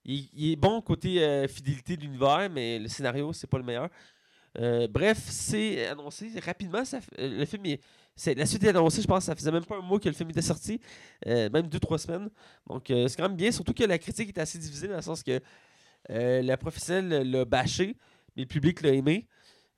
Il, 0.03 0.27
il 0.33 0.51
est 0.51 0.55
bon 0.57 0.81
côté 0.81 1.23
euh, 1.23 1.47
fidélité 1.47 1.95
de 1.95 2.01
l'univers, 2.01 2.49
mais 2.51 2.79
le 2.79 2.89
scénario, 2.89 3.31
c'est 3.31 3.47
pas 3.47 3.59
le 3.59 3.63
meilleur. 3.63 3.87
Euh, 4.59 4.87
bref, 4.89 5.19
c'est 5.29 5.87
annoncé 5.87 6.29
rapidement. 6.45 6.83
Ça, 6.85 6.99
euh, 7.17 7.39
le 7.39 7.45
film, 7.45 7.65
est- 7.65 7.81
c'est, 8.15 8.35
la 8.35 8.45
suite 8.45 8.63
est 8.63 8.69
annoncée, 8.69 9.01
je 9.01 9.07
pense, 9.07 9.19
que 9.19 9.25
ça 9.25 9.35
faisait 9.35 9.51
même 9.51 9.65
pas 9.65 9.77
un 9.77 9.81
mois 9.81 9.99
que 9.99 10.07
le 10.07 10.15
film 10.15 10.29
était 10.29 10.41
sorti, 10.41 10.79
euh, 11.27 11.49
même 11.49 11.67
deux, 11.67 11.79
trois 11.79 11.97
semaines. 11.97 12.29
Donc, 12.67 12.89
euh, 12.91 13.07
c'est 13.07 13.17
quand 13.17 13.27
même 13.27 13.37
bien, 13.37 13.51
surtout 13.51 13.73
que 13.73 13.83
la 13.83 13.97
critique 13.97 14.29
est 14.29 14.39
assez 14.39 14.59
divisée 14.59 14.87
dans 14.87 14.95
le 14.95 15.01
sens 15.01 15.23
que 15.23 15.39
euh, 16.09 16.41
la 16.41 16.57
professionnelle 16.57 17.29
l'a 17.29 17.45
bâché, 17.45 17.97
mais 18.35 18.43
le 18.43 18.47
public 18.47 18.81
l'a 18.81 18.91
aimé. 18.91 19.27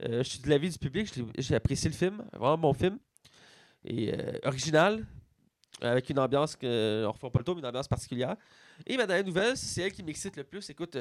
Je 0.01 0.23
suis 0.23 0.39
de 0.39 0.49
l'avis 0.49 0.69
du 0.69 0.77
public, 0.77 1.09
j'ai 1.37 1.55
apprécié 1.55 1.89
le 1.89 1.95
film, 1.95 2.21
vraiment 2.33 2.57
bon 2.57 2.73
film. 2.73 2.99
Et 3.85 4.13
original, 4.43 5.05
avec 5.79 6.09
une 6.09 6.19
ambiance 6.19 6.57
que 6.57 7.05
on 7.07 7.11
refera 7.13 7.31
pas 7.31 7.39
le 7.39 7.45
tour, 7.45 7.55
mais 7.55 7.61
une 7.61 7.67
ambiance 7.67 7.87
particulière. 7.87 8.35
Et 8.85 8.97
ma 8.97 9.07
dernière 9.07 9.25
nouvelle, 9.25 9.55
c'est 9.55 9.83
elle 9.83 9.93
qui 9.93 10.03
m'excite 10.03 10.35
le 10.35 10.43
plus. 10.43 10.69
Écoute, 10.69 10.97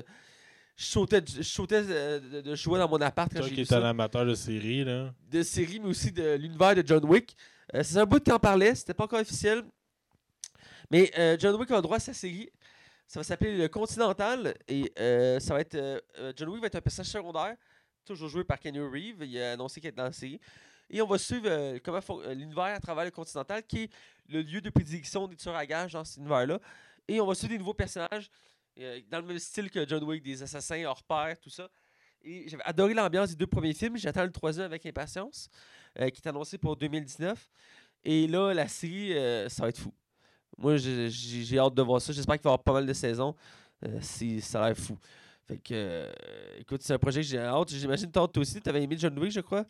je 0.76 0.84
sautais, 0.84 1.20
de- 1.20 1.28
je 1.28 1.42
sautais 1.42 1.82
euh, 1.88 2.42
de, 2.42 2.54
jouer 2.54 2.78
dans 2.78 2.88
mon 2.88 3.00
appart 3.00 3.32
quand 3.32 3.40
Toi 3.40 3.48
qui 3.48 3.60
es 3.60 3.72
un 3.72 3.82
amateur 3.82 4.26
de 4.26 4.34
série, 4.34 4.84
là. 4.84 5.14
De 5.30 5.42
série, 5.42 5.78
mais 5.78 5.88
aussi 5.88 6.10
de 6.10 6.34
l'univers 6.34 6.74
de 6.74 6.82
John 6.84 7.04
Wick. 7.04 7.36
Euh, 7.74 7.82
c'est 7.82 7.98
un 7.98 8.06
bout 8.06 8.22
qui 8.22 8.32
en 8.32 8.38
parlait, 8.38 8.74
c'était 8.74 8.94
pas 8.94 9.04
encore 9.04 9.20
officiel. 9.20 9.62
Mais 10.90 11.12
euh, 11.18 11.36
John 11.38 11.54
Wick 11.56 11.70
a 11.70 11.80
droit 11.80 11.96
à 11.96 12.00
sa 12.00 12.12
série. 12.12 12.50
Ça 13.06 13.20
va 13.20 13.24
s'appeler 13.24 13.56
Le 13.56 13.68
Continental. 13.68 14.54
Et 14.66 14.92
ça 15.40 15.54
va 15.54 15.60
être. 15.60 16.02
John 16.36 16.48
Wick 16.48 16.60
va 16.60 16.66
être 16.66 16.76
un 16.76 16.80
personnage 16.80 17.10
secondaire, 17.10 17.54
toujours 18.04 18.28
joué 18.28 18.44
par 18.44 18.58
Kenny 18.58 18.80
Reeves. 18.80 19.22
Il 19.22 19.38
a 19.40 19.52
annoncé 19.52 19.80
qu'il 19.80 19.88
est 19.88 19.92
dans 19.92 20.04
la 20.04 20.12
série. 20.12 20.40
Et 20.90 21.00
on 21.00 21.06
va 21.06 21.18
suivre 21.18 21.78
comment 21.78 22.00
l'univers 22.30 22.64
à 22.64 22.80
travers 22.80 23.04
le 23.04 23.10
Continental, 23.10 23.62
qui 23.62 23.84
est 23.84 23.90
le 24.28 24.42
lieu 24.42 24.60
de 24.60 24.70
prédilection 24.70 25.26
des 25.28 25.36
tueurs 25.36 25.56
à 25.56 25.66
gages 25.66 25.92
dans 25.92 26.04
cet 26.04 26.16
univers-là. 26.18 26.58
Et 27.06 27.20
on 27.20 27.26
va 27.26 27.34
suivre 27.34 27.52
des 27.52 27.58
nouveaux 27.58 27.74
personnages 27.74 28.30
dans 29.10 29.20
le 29.20 29.26
même 29.26 29.38
style 29.38 29.70
que 29.70 29.86
John 29.86 30.02
Wick, 30.04 30.22
des 30.22 30.42
assassins 30.42 30.84
hors 30.84 31.02
pair, 31.02 31.38
tout 31.40 31.50
ça. 31.50 31.68
Et 32.22 32.48
j'avais 32.48 32.62
adoré 32.64 32.94
l'ambiance 32.94 33.30
des 33.30 33.36
deux 33.36 33.46
premiers 33.46 33.74
films. 33.74 33.96
J'attends 33.98 34.24
le 34.24 34.32
troisième 34.32 34.66
avec 34.66 34.84
impatience, 34.86 35.48
euh, 35.98 36.08
qui 36.08 36.22
est 36.22 36.28
annoncé 36.28 36.56
pour 36.56 36.76
2019. 36.76 37.48
Et 38.04 38.26
là, 38.26 38.52
la 38.54 38.66
série, 38.66 39.12
euh, 39.12 39.48
ça 39.48 39.62
va 39.62 39.68
être 39.68 39.78
fou. 39.78 39.92
Moi, 40.56 40.76
j'ai 40.76 41.58
hâte 41.58 41.74
de 41.74 41.82
voir 41.82 42.00
ça. 42.00 42.12
J'espère 42.12 42.36
qu'il 42.36 42.44
va 42.44 42.50
y 42.50 42.52
avoir 42.52 42.62
pas 42.62 42.72
mal 42.72 42.86
de 42.86 42.92
saisons. 42.92 43.34
Euh, 43.84 44.00
ça 44.40 44.62
a 44.62 44.68
l'air 44.68 44.76
fou. 44.76 44.98
Fait 45.46 45.58
que, 45.58 45.74
euh, 45.74 46.12
écoute, 46.58 46.82
c'est 46.82 46.94
un 46.94 46.98
projet 46.98 47.20
que 47.20 47.26
j'ai 47.26 47.38
hâte. 47.38 47.70
J'imagine 47.70 48.10
toi 48.10 48.30
aussi, 48.36 48.60
tu 48.60 48.68
avais 48.68 48.82
aimé 48.82 48.96
John 48.98 49.18
Wick, 49.18 49.32
je 49.32 49.40
crois? 49.40 49.66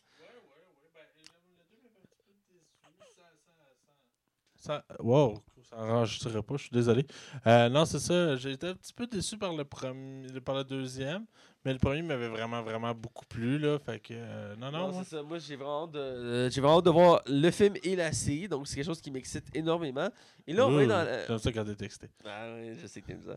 Ça, 4.64 4.82
wow, 4.98 5.34
ça 5.68 5.76
enregistrerait 5.76 6.42
pas, 6.42 6.56
je 6.56 6.62
suis 6.62 6.70
désolé. 6.70 7.06
Euh, 7.46 7.68
non, 7.68 7.84
c'est 7.84 7.98
ça. 7.98 8.34
J'ai 8.36 8.52
été 8.52 8.68
un 8.68 8.74
petit 8.74 8.94
peu 8.94 9.06
déçu 9.06 9.36
par 9.36 9.52
le 9.52 9.62
premier, 9.64 10.26
par 10.40 10.54
le 10.54 10.64
deuxième, 10.64 11.26
mais 11.66 11.74
le 11.74 11.78
premier 11.78 12.00
m'avait 12.00 12.28
vraiment, 12.28 12.62
vraiment 12.62 12.94
beaucoup 12.94 13.26
plu 13.26 13.58
là. 13.58 13.78
Fait 13.78 14.00
que 14.00 14.14
euh, 14.14 14.56
non, 14.56 14.70
non. 14.72 14.78
Non, 14.78 14.92
moi- 14.92 15.02
c'est 15.04 15.16
ça. 15.16 15.22
Moi, 15.22 15.38
j'ai 15.38 15.56
vraiment, 15.56 15.84
hâte 15.84 15.90
de, 15.92 15.98
euh, 15.98 16.50
j'ai 16.50 16.62
vraiment 16.62 16.78
hâte 16.78 16.84
de 16.86 16.90
voir 16.90 17.20
le 17.26 17.50
film 17.50 17.74
et 17.82 17.94
la 17.94 18.10
série. 18.12 18.48
Donc, 18.48 18.66
c'est 18.66 18.76
quelque 18.76 18.86
chose 18.86 19.02
qui 19.02 19.10
m'excite 19.10 19.44
énormément. 19.54 20.08
Et 20.46 20.54
là, 20.54 20.66
on 20.66 20.70
va 20.70 20.76
aller 20.78 20.86
Ouh, 20.86 20.88
dans. 20.88 21.04
la- 21.04 21.26
J'aime 21.26 21.38
ça 21.38 21.52
quand 21.52 21.64
t'es 21.66 21.74
texté. 21.74 22.08
Ah 22.24 22.46
oui, 22.56 22.74
je 22.80 22.86
sais 22.86 23.02
que 23.02 23.06
t'aimes 23.08 23.20
ça. 23.22 23.36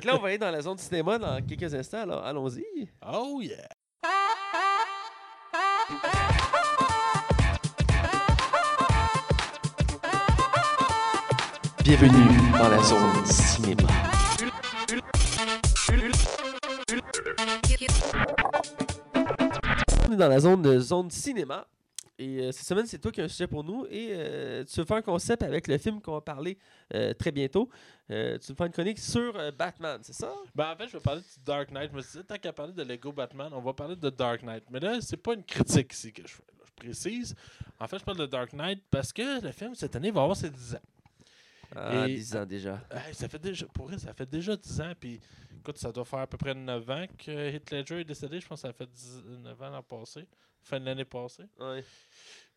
Que 0.00 0.06
là, 0.06 0.14
on 0.16 0.20
va 0.20 0.28
aller 0.28 0.38
dans 0.38 0.52
la 0.52 0.60
zone 0.60 0.76
du 0.76 0.82
cinéma 0.84 1.18
dans 1.18 1.44
quelques 1.44 1.74
instants. 1.74 2.02
Alors, 2.02 2.24
allons-y. 2.24 2.64
Oh 3.04 3.40
yeah! 3.42 3.66
Bienvenue 11.88 12.52
dans 12.52 12.68
la 12.68 12.82
zone 12.82 13.24
cinéma. 13.24 13.88
On 20.06 20.12
est 20.12 20.16
dans 20.16 20.28
la 20.28 20.38
zone 20.38 20.60
de 20.60 20.78
zone 20.80 21.10
cinéma. 21.10 21.66
Et 22.18 22.40
euh, 22.40 22.52
cette 22.52 22.66
semaine, 22.66 22.84
c'est 22.84 22.98
toi 22.98 23.10
qui 23.10 23.22
as 23.22 23.24
un 23.24 23.28
sujet 23.28 23.46
pour 23.46 23.64
nous. 23.64 23.86
Et 23.88 24.10
euh, 24.10 24.64
tu 24.64 24.78
veux 24.78 24.84
faire 24.84 24.98
un 24.98 25.02
concept 25.02 25.42
avec 25.42 25.66
le 25.66 25.78
film 25.78 26.02
qu'on 26.02 26.12
va 26.12 26.20
parler 26.20 26.58
euh, 26.92 27.14
très 27.14 27.32
bientôt. 27.32 27.70
Euh, 28.10 28.36
tu 28.36 28.48
veux 28.48 28.54
faire 28.54 28.66
une 28.66 28.72
chronique 28.72 28.98
sur 28.98 29.34
euh, 29.38 29.50
Batman, 29.50 29.98
c'est 30.02 30.12
ça? 30.12 30.30
Ben, 30.54 30.72
en 30.72 30.76
fait, 30.76 30.88
je 30.88 30.92
vais 30.92 31.02
parler 31.02 31.22
de 31.22 31.42
Dark 31.42 31.70
Knight. 31.70 31.90
Je 31.90 31.96
me 31.96 32.02
suis 32.02 32.18
dit, 32.18 32.24
tant 32.26 32.36
qu'à 32.36 32.52
parler 32.52 32.74
de 32.74 32.82
Lego 32.82 33.12
Batman, 33.12 33.50
on 33.54 33.62
va 33.62 33.72
parler 33.72 33.96
de 33.96 34.10
Dark 34.10 34.42
Knight. 34.42 34.64
Mais 34.70 34.80
là, 34.80 34.98
c'est 35.00 35.16
pas 35.16 35.32
une 35.32 35.42
critique 35.42 35.94
ici 35.94 36.12
que 36.12 36.20
je 36.20 36.34
fais. 36.34 36.42
là. 36.50 36.64
Je 36.66 36.84
précise. 36.84 37.34
En 37.80 37.88
fait, 37.88 37.98
je 37.98 38.04
parle 38.04 38.18
de 38.18 38.26
Dark 38.26 38.52
Knight 38.52 38.82
parce 38.90 39.10
que 39.10 39.42
le 39.42 39.52
film, 39.52 39.74
cette 39.74 39.96
année, 39.96 40.10
va 40.10 40.20
avoir 40.20 40.36
ses 40.36 40.50
10 40.50 40.74
ans. 40.74 40.80
Ah, 41.76 42.06
Et- 42.08 42.14
10 42.14 42.36
ans 42.36 42.46
déjà. 42.46 42.80
Hey, 42.90 43.14
ça 43.14 43.28
fait 43.28 43.38
déjà, 43.38 43.66
pour 43.66 43.86
vrai, 43.86 43.98
ça 43.98 44.12
fait 44.14 44.28
déjà 44.28 44.56
10 44.56 44.80
ans. 44.80 44.92
Puis, 44.98 45.20
écoute, 45.58 45.78
ça 45.78 45.92
doit 45.92 46.04
faire 46.04 46.20
à 46.20 46.26
peu 46.26 46.36
près 46.38 46.54
9 46.54 46.88
ans 46.90 47.06
que 47.18 47.30
Heath 47.54 47.70
Ledger 47.70 48.00
est 48.00 48.04
décédé. 48.04 48.40
Je 48.40 48.46
pense 48.46 48.62
que 48.62 48.68
ça 48.68 48.72
fait 48.72 48.88
19 48.90 49.60
ans 49.62 49.70
l'an 49.70 49.82
passé. 49.82 50.26
Fin 50.62 50.80
de 50.80 50.84
l'année 50.86 51.04
passée. 51.04 51.44
Ouais. 51.60 51.84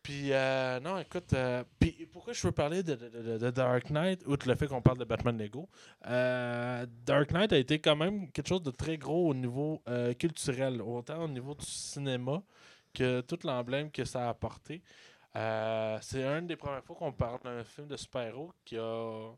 Puis, 0.02 0.32
euh, 0.32 0.80
non, 0.80 0.98
écoute, 0.98 1.32
euh, 1.34 1.62
puis 1.78 2.08
pourquoi 2.12 2.32
je 2.32 2.42
veux 2.44 2.52
parler 2.52 2.82
de, 2.82 2.96
de- 2.96 3.08
de- 3.08 3.38
de 3.38 3.50
Dark 3.50 3.88
Knight, 3.90 4.26
outre 4.26 4.48
le 4.48 4.56
fait 4.56 4.66
qu'on 4.66 4.82
parle 4.82 4.98
de 4.98 5.04
Batman 5.04 5.38
Lego, 5.38 5.68
euh, 6.06 6.84
Dark 7.06 7.30
Knight 7.30 7.52
a 7.52 7.58
été 7.58 7.78
quand 7.78 7.94
même 7.94 8.30
quelque 8.32 8.48
chose 8.48 8.62
de 8.62 8.72
très 8.72 8.98
gros 8.98 9.28
au 9.28 9.34
niveau 9.34 9.80
culturel, 10.18 10.82
autant 10.82 11.24
au 11.24 11.28
niveau 11.28 11.54
du 11.54 11.64
cinéma 11.64 12.42
que 12.92 13.20
tout 13.20 13.38
l'emblème 13.44 13.90
que 13.92 14.04
ça 14.04 14.26
a 14.26 14.30
apporté. 14.30 14.82
Euh, 15.36 15.98
c'est 16.02 16.24
une 16.24 16.46
des 16.46 16.56
premières 16.56 16.84
fois 16.84 16.96
qu'on 16.96 17.12
parle 17.12 17.40
d'un 17.42 17.64
film 17.64 17.86
de 17.86 17.96
super-héros 17.96 18.52
qui 18.64 18.76
a 18.76 19.32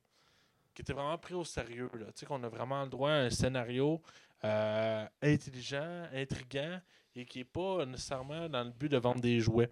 qui 0.74 0.82
était 0.82 0.92
vraiment 0.92 1.16
pris 1.18 1.34
au 1.34 1.44
sérieux. 1.44 1.88
Là. 1.94 2.06
Tu 2.06 2.12
sais, 2.16 2.26
qu'on 2.26 2.42
a 2.42 2.48
vraiment 2.48 2.82
le 2.82 2.88
droit 2.88 3.10
à 3.10 3.14
un 3.14 3.30
scénario 3.30 4.02
euh, 4.42 5.06
intelligent, 5.22 6.08
intriguant 6.12 6.80
et 7.14 7.24
qui 7.24 7.38
n'est 7.38 7.44
pas 7.44 7.86
nécessairement 7.86 8.48
dans 8.48 8.64
le 8.64 8.70
but 8.70 8.88
de 8.88 8.98
vendre 8.98 9.20
des 9.20 9.38
jouets. 9.38 9.70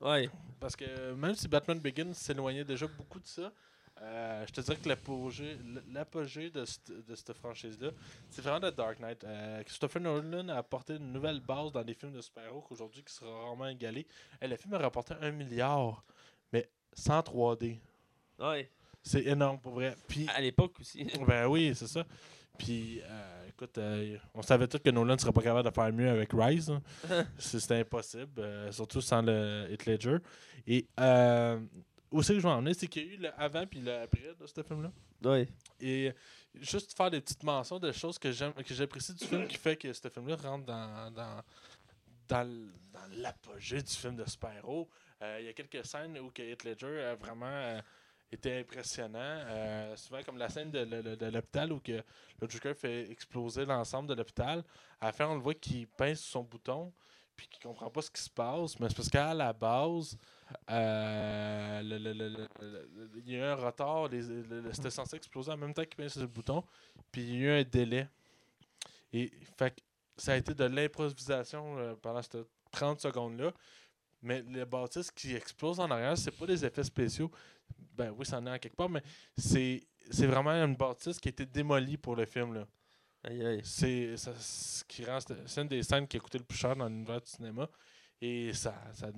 Ouais. 0.00 0.28
Parce 0.58 0.76
que 0.76 1.12
même 1.14 1.34
si 1.34 1.48
Batman 1.48 1.78
Begins 1.78 2.12
s'éloignait 2.12 2.64
déjà 2.64 2.86
beaucoup 2.86 3.18
de 3.18 3.26
ça, 3.26 3.50
euh, 4.02 4.44
je 4.46 4.52
te 4.52 4.60
dirais 4.60 4.76
que 4.76 4.88
l'apogée, 4.88 6.50
de 6.50 6.64
cette, 6.64 6.90
de 7.06 7.14
cette 7.14 7.32
franchise-là, 7.34 7.90
c'est 8.30 8.42
vraiment 8.42 8.60
de 8.60 8.70
Dark 8.70 8.98
Knight. 9.00 9.22
Euh, 9.24 9.62
Christopher 9.62 10.00
Nolan 10.00 10.48
a 10.48 10.56
apporté 10.56 10.94
une 10.96 11.12
nouvelle 11.12 11.40
base 11.40 11.72
dans 11.72 11.82
les 11.82 11.94
films 11.94 12.12
de 12.12 12.20
super-héros 12.20 12.62
qu'aujourd'hui 12.62 13.02
qui 13.04 13.12
sera 13.12 13.30
rarement 13.44 13.68
égalé. 13.68 14.06
Et 14.40 14.48
le 14.48 14.56
film 14.56 14.74
a 14.74 14.78
rapporté 14.78 15.14
un 15.20 15.30
milliard, 15.30 16.04
mais 16.52 16.68
sans 16.94 17.20
3D. 17.20 17.78
Ouais. 18.38 18.70
C'est 19.02 19.24
énorme 19.24 19.58
pour 19.60 19.72
vrai. 19.72 19.94
Puis, 20.08 20.26
À 20.34 20.40
l'époque 20.40 20.80
aussi. 20.80 21.04
ben 21.26 21.46
oui, 21.46 21.72
c'est 21.74 21.86
ça. 21.88 22.04
Puis, 22.58 23.00
euh, 23.02 23.48
écoute, 23.48 23.78
euh, 23.78 24.18
on 24.34 24.42
savait 24.42 24.68
tous 24.68 24.78
que 24.78 24.90
Nolan 24.90 25.14
ne 25.14 25.18
serait 25.18 25.32
pas 25.32 25.40
capable 25.42 25.68
de 25.68 25.74
faire 25.74 25.90
mieux 25.92 26.10
avec 26.10 26.30
Rise. 26.32 26.70
hein. 26.70 27.24
C'était 27.38 27.80
impossible, 27.80 28.40
euh, 28.40 28.70
surtout 28.72 29.00
sans 29.00 29.22
le 29.22 29.66
Heath 29.70 29.86
Ledger. 29.86 30.18
Et 30.66 30.86
euh, 30.98 31.58
où 32.10 32.22
c'est 32.22 32.34
que 32.34 32.40
je 32.40 32.46
vais 32.46 32.52
en 32.52 32.60
venir, 32.60 32.74
c'est 32.76 32.86
qu'il 32.86 33.06
y 33.06 33.10
a 33.10 33.14
eu 33.14 33.16
le 33.16 33.40
avant 33.40 33.66
puis 33.66 33.80
le 33.80 34.00
après 34.00 34.34
de 34.38 34.46
ce 34.46 34.62
film-là. 34.62 34.90
ouais. 35.24 35.48
Et 35.80 36.12
juste 36.60 36.96
faire 36.96 37.10
des 37.10 37.20
petites 37.20 37.42
mentions 37.42 37.78
de 37.78 37.92
choses 37.92 38.18
que 38.18 38.32
j'aime 38.32 38.52
que 38.52 38.74
j'apprécie 38.74 39.14
du 39.14 39.24
film 39.24 39.46
qui 39.46 39.56
fait 39.56 39.76
que 39.76 39.92
ce 39.92 40.08
film-là 40.08 40.36
rentre 40.36 40.66
dans, 40.66 41.10
dans, 41.12 41.42
dans, 42.28 42.72
l'apogée 43.12 43.82
du 43.82 43.92
film 43.92 44.16
de 44.16 44.28
super-héros. 44.28 44.88
Euh, 45.22 45.38
Il 45.40 45.46
y 45.46 45.48
a 45.48 45.52
quelques 45.52 45.84
scènes 45.84 46.18
où 46.18 46.30
que 46.30 46.42
Heath 46.42 46.64
Ledger 46.64 47.00
a 47.02 47.14
vraiment 47.14 47.46
euh, 47.46 47.80
été 48.32 48.58
impressionnant. 48.58 49.18
Euh, 49.20 49.96
souvent 49.96 50.22
comme 50.22 50.38
la 50.38 50.48
scène 50.48 50.70
de, 50.70 50.84
de 50.84 51.26
l'hôpital 51.26 51.72
où 51.72 51.80
que 51.80 52.02
le 52.40 52.48
Joker 52.48 52.74
fait 52.76 53.10
exploser 53.10 53.64
l'ensemble 53.64 54.08
de 54.08 54.14
l'hôpital. 54.14 54.64
À 55.00 55.06
la 55.06 55.12
fin, 55.12 55.26
on 55.26 55.34
le 55.34 55.40
voit 55.40 55.54
qu'il 55.54 55.86
pince 55.86 56.20
son 56.20 56.42
bouton 56.42 56.92
puis 57.36 57.48
qu'il 57.48 57.62
comprend 57.62 57.88
pas 57.90 58.02
ce 58.02 58.10
qui 58.10 58.20
se 58.20 58.30
passe. 58.30 58.78
Mais 58.78 58.88
c'est 58.88 58.96
parce 58.96 59.08
qu'à 59.08 59.32
la 59.34 59.52
base, 59.52 60.16
euh, 60.70 61.82
le- 61.82 61.98
le- 61.98 62.12
le- 62.12 62.48
il 63.26 63.30
y 63.32 63.36
a 63.36 63.38
eu 63.38 63.42
un 63.42 63.54
retard. 63.54 64.08
les- 64.08 64.22
C'était 64.72 64.90
censé 64.90 65.16
exploser 65.16 65.50
en 65.52 65.56
même 65.56 65.74
temps 65.74 65.84
qu'il 65.84 65.96
pince 65.96 66.12
sur 66.12 66.20
le 66.22 66.26
bouton. 66.26 66.62
Puis 67.12 67.22
il 67.22 67.30
y 67.34 67.36
a 67.36 67.58
eu 67.58 67.60
un 67.60 67.64
délai. 67.64 68.08
Et 69.12 69.30
fait 69.58 69.74
ça 70.16 70.32
a 70.32 70.36
été 70.36 70.52
de 70.54 70.64
l'improvisation 70.64 71.78
euh, 71.78 71.94
pendant 71.94 72.20
ces 72.22 72.42
30 72.70 73.00
secondes-là. 73.00 73.52
Mais 74.22 74.42
le 74.42 74.64
bâtisse 74.66 75.10
qui 75.10 75.34
explose 75.34 75.80
en 75.80 75.90
arrière, 75.90 76.16
c'est 76.18 76.30
pas 76.30 76.46
des 76.46 76.62
effets 76.64 76.84
spéciaux. 76.84 77.30
Ben 77.94 78.14
oui, 78.16 78.26
ça 78.26 78.38
en 78.38 78.46
est 78.46 78.50
en 78.50 78.58
quelque 78.58 78.76
part, 78.76 78.90
mais 78.90 79.02
c'est 79.36 79.82
c'est 80.10 80.26
vraiment 80.26 80.50
une 80.50 80.76
bâtisse 80.76 81.18
qui 81.18 81.28
a 81.28 81.30
été 81.30 81.46
démolie 81.46 81.96
pour 81.96 82.16
le 82.16 82.26
film. 82.26 82.54
Là. 82.54 82.66
C'est 83.62 84.16
ce 84.16 84.84
qui 84.84 85.04
rend 85.04 85.18
c'est 85.20 85.60
une 85.62 85.68
des 85.68 85.82
scènes 85.82 86.06
qui 86.08 86.16
a 86.16 86.20
coûté 86.20 86.38
le 86.38 86.44
plus 86.44 86.58
cher 86.58 86.74
dans 86.76 86.86
l'univers 86.88 87.20
du 87.20 87.30
cinéma. 87.30 87.68
Et 88.20 88.52
ça, 88.52 88.74
ça 88.92 89.10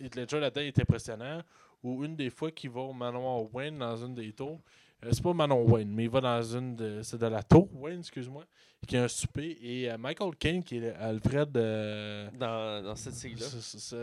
Heath 0.00 0.14
Ledger 0.14 0.40
là-dedans 0.40 0.60
est 0.62 0.78
impressionnant. 0.78 1.42
Ou 1.82 2.04
une 2.04 2.16
des 2.16 2.30
fois 2.30 2.50
qu'il 2.50 2.70
va 2.70 2.80
au 2.80 2.92
manoir 2.92 3.54
Wayne 3.54 3.78
dans 3.78 3.96
une 3.96 4.14
des 4.14 4.32
tours. 4.32 4.60
Euh, 5.04 5.10
c'est 5.12 5.22
pas 5.22 5.32
Manon 5.32 5.62
Wayne, 5.62 5.90
mais 5.90 6.04
il 6.04 6.10
va 6.10 6.20
dans 6.20 6.42
une 6.42 6.74
de. 6.74 7.02
C'est 7.02 7.18
de 7.18 7.26
la 7.26 7.42
tour 7.42 7.68
Wayne, 7.74 8.00
excuse-moi. 8.00 8.44
Qui 8.86 8.96
a 8.96 9.04
un 9.04 9.08
souper. 9.08 9.56
Et 9.60 9.90
euh, 9.90 9.96
Michael 9.98 10.34
Caine, 10.36 10.62
qui 10.64 10.78
est 10.78 10.92
Alfred 10.94 11.56
euh, 11.56 12.28
Dans, 12.32 12.82
dans 12.82 12.96
cette 12.96 13.14
série-là. 13.14 13.46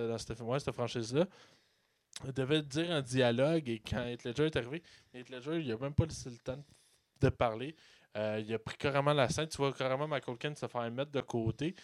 dans 0.07 0.17
cette, 0.17 0.39
ouais, 0.39 0.59
cette 0.59 0.73
franchise-là, 0.73 1.25
devait 2.33 2.61
dire 2.61 2.91
un 2.91 3.01
dialogue 3.01 3.67
et 3.67 3.79
quand 3.79 4.05
Heath 4.05 4.23
Ledger 4.23 4.45
est 4.45 4.55
arrivé, 4.55 4.81
Heath 5.13 5.29
Ledger, 5.29 5.59
il 5.59 5.71
a 5.71 5.77
même 5.77 5.93
pas 5.93 6.05
laissé 6.05 6.29
le 6.29 6.37
temps 6.37 6.63
de 7.21 7.29
parler. 7.29 7.75
Il 8.15 8.53
a 8.53 8.59
pris 8.59 8.77
carrément 8.77 9.11
la 9.11 9.27
scène. 9.27 9.49
Tu 9.49 9.57
vois 9.57 9.73
carrément 9.73 10.07
Michael 10.07 10.37
Caine 10.37 10.55
se 10.55 10.67
faire 10.67 10.89
mettre 10.89 11.11
de 11.11 11.19
côté 11.19 11.75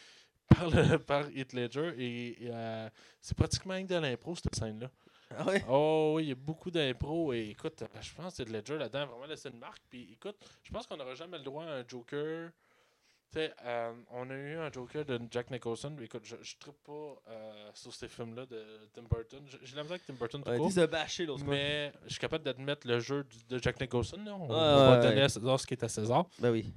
par, 0.55 0.69
le, 0.69 0.97
par 1.11 1.25
Heath 1.35 1.53
Ledger 1.53 1.93
et, 1.97 2.43
et, 2.45 2.49
euh, 2.51 2.89
c'est 3.21 3.37
pratiquement 3.37 3.81
que 3.81 3.87
de 3.87 3.95
l'impro, 3.95 4.35
cette 4.35 4.55
scène-là. 4.55 4.89
Ah 5.37 5.45
ouais? 5.47 5.63
Oh 5.69 6.13
oui, 6.17 6.23
il 6.25 6.29
y 6.29 6.31
a 6.33 6.35
beaucoup 6.35 6.69
d'impro 6.71 7.31
et 7.33 7.49
écoute, 7.51 7.81
euh, 7.81 7.87
je 8.01 8.13
pense 8.13 8.35
que 8.37 8.43
Ledger 8.43 8.77
là-dedans 8.77 9.05
vraiment 9.07 9.25
laissé 9.27 9.49
une 9.49 9.59
marque. 9.59 9.81
Puis 9.89 10.09
écoute, 10.13 10.35
je 10.63 10.71
pense 10.71 10.85
qu'on 10.87 10.97
n'aura 10.97 11.15
jamais 11.15 11.37
le 11.37 11.43
droit 11.43 11.63
à 11.63 11.77
un 11.77 11.83
Joker. 11.87 12.49
Tu 13.31 13.39
sais, 13.39 13.53
euh, 13.63 13.93
on 14.11 14.29
a 14.29 14.33
eu 14.33 14.57
un 14.57 14.69
Joker 14.69 15.05
de 15.05 15.17
Jack 15.31 15.49
Nicholson. 15.51 15.93
mais 15.97 16.03
Écoute, 16.03 16.23
je 16.25 16.35
ne 16.35 16.41
tripe 16.59 16.83
pas 16.85 17.15
euh, 17.29 17.69
sur 17.73 17.93
ces 17.93 18.09
films-là 18.09 18.45
de 18.45 18.61
Tim 18.93 19.03
Burton. 19.09 19.39
J'ai 19.63 19.73
la 19.77 19.83
misère 19.83 19.95
avec 19.95 20.05
Tim 20.05 20.15
Burton 20.15 20.43
tout 20.43 20.49
Ouais, 20.49 20.57
court. 20.57 20.87
bâché. 20.89 21.25
Mais 21.47 21.93
je 22.07 22.09
suis 22.09 22.19
capable 22.19 22.43
d'admettre 22.43 22.85
le 22.85 22.99
jeu 22.99 23.25
de 23.47 23.57
Jack 23.57 23.79
Nicholson. 23.79 24.17
là. 24.25 24.35
On, 24.35 24.43
on 24.43 24.47
va 24.49 24.97
ouais, 24.99 25.07
donner 25.07 25.21
à 25.21 25.29
César 25.29 25.57
ce 25.61 25.65
qui 25.65 25.75
est 25.75 25.83
à 25.83 25.87
César. 25.87 26.25
Ben 26.39 26.51
oui. 26.51 26.73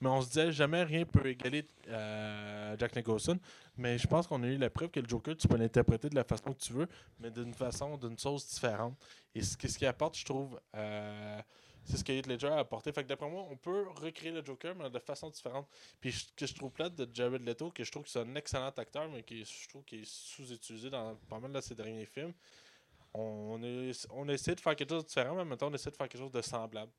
Mais 0.00 0.08
on 0.08 0.20
se 0.20 0.28
disait 0.28 0.52
jamais 0.52 0.82
rien 0.82 1.04
peut 1.04 1.26
égaler 1.26 1.66
euh, 1.88 2.76
Jack 2.78 2.96
Nicholson. 2.96 3.38
Mais 3.76 3.98
je 3.98 4.06
pense 4.06 4.26
qu'on 4.26 4.42
a 4.42 4.46
eu 4.46 4.58
la 4.58 4.70
preuve 4.70 4.90
que 4.90 5.00
le 5.00 5.08
Joker, 5.08 5.36
tu 5.36 5.48
peux 5.48 5.56
l'interpréter 5.56 6.08
de 6.08 6.14
la 6.14 6.24
façon 6.24 6.52
que 6.52 6.58
tu 6.58 6.72
veux, 6.72 6.88
mais 7.18 7.30
d'une 7.30 7.54
façon, 7.54 7.96
d'une 7.96 8.18
sauce 8.18 8.46
différente. 8.46 8.96
Et 9.34 9.42
ce, 9.42 9.56
ce 9.56 9.78
qui 9.78 9.86
apporte, 9.86 10.16
je 10.16 10.24
trouve, 10.24 10.60
euh, 10.74 11.40
c'est 11.84 11.96
ce 11.98 12.04
que 12.04 12.12
Heath 12.12 12.26
Ledger 12.26 12.48
a 12.48 12.58
apporté. 12.58 12.92
Fait 12.92 13.04
que 13.04 13.08
d'après 13.08 13.30
moi, 13.30 13.46
on 13.50 13.56
peut 13.56 13.86
recréer 13.88 14.32
le 14.32 14.44
Joker, 14.44 14.74
mais 14.74 14.90
de 14.90 14.98
façon 14.98 15.30
différente. 15.30 15.68
Puis 16.00 16.12
ce 16.12 16.24
que 16.36 16.46
je 16.46 16.54
trouve 16.54 16.72
plate 16.72 16.94
de 16.94 17.08
Jared 17.14 17.42
Leto, 17.46 17.70
que 17.70 17.84
je 17.84 17.90
trouve 17.90 18.02
que 18.04 18.10
c'est 18.10 18.20
un 18.20 18.34
excellent 18.34 18.70
acteur, 18.70 19.08
mais 19.08 19.22
qui 19.22 19.44
je 19.44 19.68
trouve 19.68 19.84
qu'il 19.84 20.00
est 20.02 20.10
sous-utilisé 20.10 20.90
dans 20.90 21.14
pas 21.28 21.38
mal 21.38 21.52
de 21.52 21.60
ses 21.60 21.74
derniers 21.74 22.06
films. 22.06 22.32
On 23.14 23.60
on 24.10 24.28
a 24.28 24.32
essayé 24.32 24.54
de 24.54 24.60
faire 24.60 24.76
quelque 24.76 24.90
chose 24.90 25.04
de 25.04 25.08
différent, 25.08 25.36
mais 25.36 25.44
maintenant 25.44 25.70
on 25.70 25.74
essaie 25.74 25.90
de 25.90 25.96
faire 25.96 26.08
quelque 26.08 26.20
chose 26.20 26.32
de 26.32 26.42
semblable. 26.42 26.92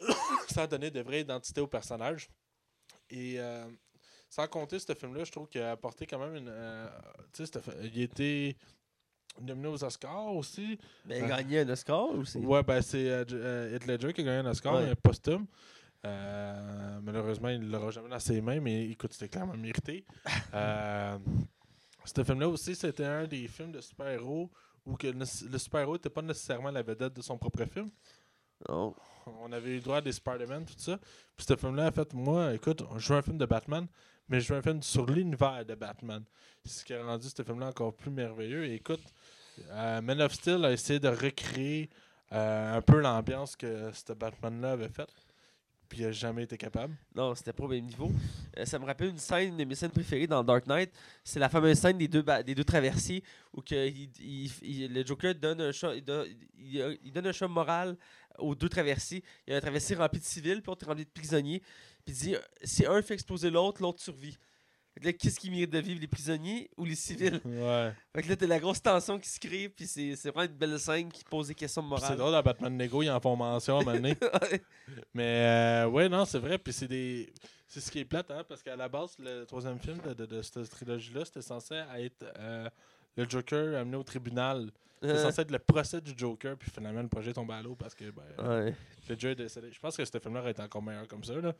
sans 0.54 0.66
donner 0.66 0.90
de 0.90 1.00
vraie 1.00 1.20
identité 1.20 1.60
au 1.60 1.66
personnage. 1.66 2.28
Et 3.10 3.34
euh, 3.38 3.64
sans 4.28 4.46
compter 4.48 4.78
ce 4.78 4.92
film-là, 4.94 5.24
je 5.24 5.32
trouve 5.32 5.48
qu'il 5.48 5.60
a 5.62 5.72
apporté 5.72 6.06
quand 6.06 6.18
même 6.18 6.34
une. 6.36 6.48
euh, 6.48 6.88
tu 7.32 7.46
sais, 7.46 7.60
il 7.82 8.00
été 8.02 8.56
nominé 9.40 9.68
aux 9.68 9.84
Oscars 9.84 10.34
aussi. 10.34 10.78
Ben, 11.04 11.24
il 11.24 11.30
a 11.32 11.36
gagné 11.42 11.60
un 11.60 11.68
Oscar 11.68 12.08
aussi. 12.10 12.38
Ouais, 12.38 12.62
ben 12.62 12.80
c'est 12.82 13.08
euh, 13.08 13.24
euh, 13.32 13.76
Heath 13.76 13.86
Ledger 13.86 14.12
qui 14.12 14.22
a 14.22 14.24
gagné 14.24 14.38
un 14.38 14.50
Oscar, 14.50 14.74
Ouais. 14.74 14.86
mais 14.86 14.94
posthume. 14.94 15.46
Euh, 16.04 17.00
malheureusement, 17.02 17.48
il 17.48 17.60
ne 17.60 17.70
l'aura 17.70 17.90
jamais 17.90 18.08
dans 18.08 18.18
ses 18.18 18.40
mains, 18.40 18.60
mais 18.60 18.88
écoute, 18.90 19.12
c'était 19.12 19.28
clairement 19.28 19.56
mérité. 19.56 20.04
Euh, 20.54 21.18
ce 22.04 22.22
film-là 22.24 22.48
aussi, 22.48 22.74
c'était 22.76 23.04
un 23.04 23.26
des 23.26 23.48
films 23.48 23.72
de 23.72 23.80
super-héros 23.80 24.50
où 24.86 24.96
que 24.96 25.08
le, 25.08 25.18
le 25.50 25.58
super-héros 25.58 25.94
n'était 25.94 26.08
pas 26.10 26.22
nécessairement 26.22 26.70
la 26.70 26.82
vedette 26.82 27.12
de 27.14 27.20
son 27.22 27.36
propre 27.36 27.64
film. 27.64 27.90
Non. 28.68 28.94
On 29.26 29.50
avait 29.50 29.70
eu 29.70 29.74
le 29.76 29.80
droit 29.80 29.96
à 29.98 30.00
des 30.00 30.12
Spider-Man, 30.12 30.64
tout 30.64 30.74
ça. 30.78 30.98
Puis 31.36 31.46
ce 31.48 31.56
film-là, 31.56 31.88
en 31.88 31.92
fait, 31.92 32.14
moi, 32.14 32.54
écoute, 32.54 32.82
je 32.96 33.12
veux 33.12 33.18
un 33.18 33.22
film 33.22 33.38
de 33.38 33.46
Batman, 33.46 33.86
mais 34.28 34.40
je 34.40 34.52
veux 34.52 34.58
un 34.58 34.62
film 34.62 34.82
sur 34.82 35.06
l'univers 35.06 35.64
de 35.64 35.74
Batman. 35.74 36.22
Ce 36.64 36.84
qui 36.84 36.94
a 36.94 37.04
rendu 37.04 37.28
ce 37.28 37.42
film-là 37.42 37.68
encore 37.68 37.94
plus 37.94 38.10
merveilleux. 38.10 38.66
Et 38.66 38.74
écoute, 38.74 39.02
euh, 39.70 40.00
Man 40.00 40.20
of 40.20 40.32
Steel 40.32 40.64
a 40.64 40.72
essayé 40.72 41.00
de 41.00 41.08
recréer 41.08 41.90
euh, 42.32 42.76
un 42.76 42.82
peu 42.82 43.00
l'ambiance 43.00 43.56
que 43.56 43.90
ce 43.92 44.12
Batman-là 44.12 44.72
avait 44.72 44.88
faite. 44.88 45.12
Puis 45.88 46.00
il 46.00 46.06
a 46.06 46.12
jamais 46.12 46.44
été 46.44 46.56
capable. 46.56 46.94
Non, 47.14 47.34
c'était 47.34 47.52
pas 47.52 47.64
au 47.64 47.68
même 47.68 47.84
niveau. 47.84 48.10
Euh, 48.56 48.64
ça 48.64 48.78
me 48.78 48.84
rappelle 48.84 49.08
une 49.08 49.18
scène, 49.18 49.48
une 49.48 49.56
de 49.56 49.64
mes 49.64 49.74
scènes 49.74 49.90
préférées 49.90 50.26
dans 50.26 50.42
Dark 50.42 50.66
Knight. 50.66 50.90
C'est 51.24 51.38
la 51.38 51.48
fameuse 51.48 51.78
scène 51.78 51.98
des 51.98 52.08
deux, 52.08 52.24
des 52.44 52.54
deux 52.54 52.64
traversiers 52.64 53.22
où 53.52 53.62
que 53.62 53.74
le 53.74 55.06
Joker 55.06 55.34
donne 55.34 55.60
un, 55.60 55.72
choix, 55.72 55.94
il, 55.94 56.04
donne, 56.04 57.26
un 57.26 57.32
choix 57.32 57.48
moral 57.48 57.96
aux 58.38 58.54
deux 58.54 58.68
traversiers. 58.68 59.22
Il 59.46 59.52
y 59.52 59.54
a 59.54 59.58
un 59.58 59.60
traversier 59.60 59.96
rempli 59.96 60.20
de 60.20 60.24
civils, 60.24 60.60
puis 60.60 60.68
l'autre 60.68 60.86
rempli 60.86 61.04
de 61.04 61.10
prisonniers. 61.10 61.62
Puis 62.04 62.14
il 62.14 62.18
dit 62.18 62.36
si 62.62 62.86
un 62.86 63.00
fait 63.02 63.14
exploser 63.14 63.50
l'autre, 63.50 63.82
l'autre 63.82 64.00
survit. 64.00 64.36
Fait 64.96 65.00
que 65.00 65.06
là, 65.08 65.12
qu'est-ce 65.12 65.38
qui 65.38 65.50
mérite 65.50 65.68
de 65.70 65.78
vivre, 65.78 66.00
les 66.00 66.06
prisonniers 66.06 66.70
ou 66.74 66.86
les 66.86 66.94
civils? 66.94 67.38
Ouais. 67.44 67.92
Fait 68.14 68.22
que 68.22 68.28
là, 68.30 68.36
t'as 68.36 68.46
la 68.46 68.58
grosse 68.58 68.80
tension 68.80 69.18
qui 69.18 69.28
se 69.28 69.38
crée, 69.38 69.68
puis 69.68 69.86
c'est 69.86 70.16
c'est 70.16 70.30
vraiment 70.30 70.50
une 70.50 70.56
belle 70.56 70.78
scène 70.80 71.12
qui 71.12 71.22
pose 71.22 71.48
des 71.48 71.54
questions 71.54 71.82
Puis 71.82 71.90
C'est 71.96 72.00
morales. 72.02 72.16
drôle, 72.18 72.32
dans 72.32 72.42
Batman 72.42 72.78
Lego, 72.78 73.02
ils 73.02 73.10
en 73.10 73.20
font 73.20 73.36
mention 73.36 73.76
à 73.76 73.82
un 73.82 73.84
moment 73.84 73.96
donné. 73.96 74.16
Ouais. 74.50 74.62
Mais 75.12 75.84
euh, 75.84 75.86
ouais, 75.88 76.08
non, 76.08 76.24
c'est 76.24 76.38
vrai. 76.38 76.56
Puis 76.56 76.72
c'est 76.72 76.88
des. 76.88 77.30
C'est 77.68 77.80
ce 77.80 77.90
qui 77.90 77.98
est 77.98 78.04
plate, 78.06 78.30
hein, 78.30 78.42
parce 78.48 78.62
qu'à 78.62 78.74
la 78.76 78.88
base, 78.88 79.16
le 79.18 79.44
troisième 79.44 79.78
film 79.78 79.98
de, 79.98 80.14
de- 80.14 80.24
de 80.26 80.40
cette 80.40 80.70
trilogie-là, 80.70 81.24
c'était 81.26 81.42
censé 81.42 81.74
être 81.98 82.24
euh, 82.38 82.70
le 83.16 83.28
Joker 83.28 83.78
amené 83.78 83.96
au 83.98 84.02
tribunal. 84.04 84.70
C'était 85.02 85.12
Euh, 85.14 85.22
censé 85.24 85.42
être 85.42 85.50
le 85.50 85.58
procès 85.58 86.00
du 86.00 86.14
Joker, 86.16 86.56
puis 86.56 86.70
finalement, 86.70 87.02
le 87.02 87.08
projet 87.08 87.32
tombe 87.34 87.50
à 87.50 87.60
l'eau 87.60 87.74
parce 87.74 87.94
que 87.94 88.04
ben, 88.10 88.22
ouais. 88.48 88.74
le 89.10 89.14
Joker 89.14 89.30
est 89.32 89.34
décédé. 89.34 89.68
Je 89.72 89.78
pense 89.80 89.94
que 89.96 90.04
ce 90.04 90.18
film-là 90.18 90.40
aurait 90.40 90.52
été 90.52 90.62
encore 90.62 90.80
meilleur 90.82 91.06
comme 91.06 91.22
ça. 91.24 91.34
Là. 91.34 91.52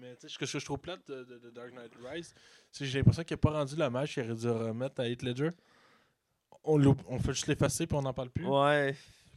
Mais 0.00 0.14
tu 0.16 0.22
sais, 0.22 0.28
ce 0.28 0.38
que 0.38 0.46
je 0.46 0.64
trouve 0.64 0.78
plate 0.78 1.06
de, 1.08 1.24
de- 1.24 1.38
de 1.38 1.50
Dark 1.50 1.72
Knight 1.72 1.92
Rise, 2.04 2.34
c'est 2.70 2.84
que 2.84 2.90
j'ai 2.90 2.98
l'impression 2.98 3.24
qu'il 3.24 3.34
n'a 3.34 3.38
pas 3.38 3.50
rendu 3.50 3.76
l'hommage 3.76 4.14
qu'il 4.14 4.22
aurait 4.24 4.34
dû 4.34 4.48
remettre 4.48 5.00
à 5.00 5.08
Heath 5.08 5.22
Ledger. 5.22 5.50
On, 6.64 7.18
fait 7.20 7.32
juste 7.32 7.46
l'effacer, 7.46 7.86
puis 7.86 7.96
on 7.96 8.02
n'en 8.02 8.12
parle 8.12 8.30
plus. 8.30 8.44
Ouais. 8.46 8.94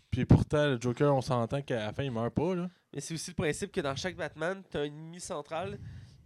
Puis 0.09 0.25
pourtant, 0.25 0.65
le 0.65 0.81
Joker, 0.81 1.13
on 1.15 1.21
s'entend 1.21 1.61
qu'à 1.61 1.85
la 1.85 1.93
fin, 1.93 2.03
il 2.03 2.11
meurt 2.11 2.33
pas. 2.33 2.55
Là. 2.55 2.69
Mais 2.93 3.01
c'est 3.01 3.13
aussi 3.13 3.29
le 3.31 3.35
principe 3.35 3.71
que 3.71 3.81
dans 3.81 3.95
chaque 3.95 4.15
Batman, 4.15 4.63
t'as 4.69 4.79
un 4.81 4.85
ennemi 4.85 5.19
central, 5.19 5.77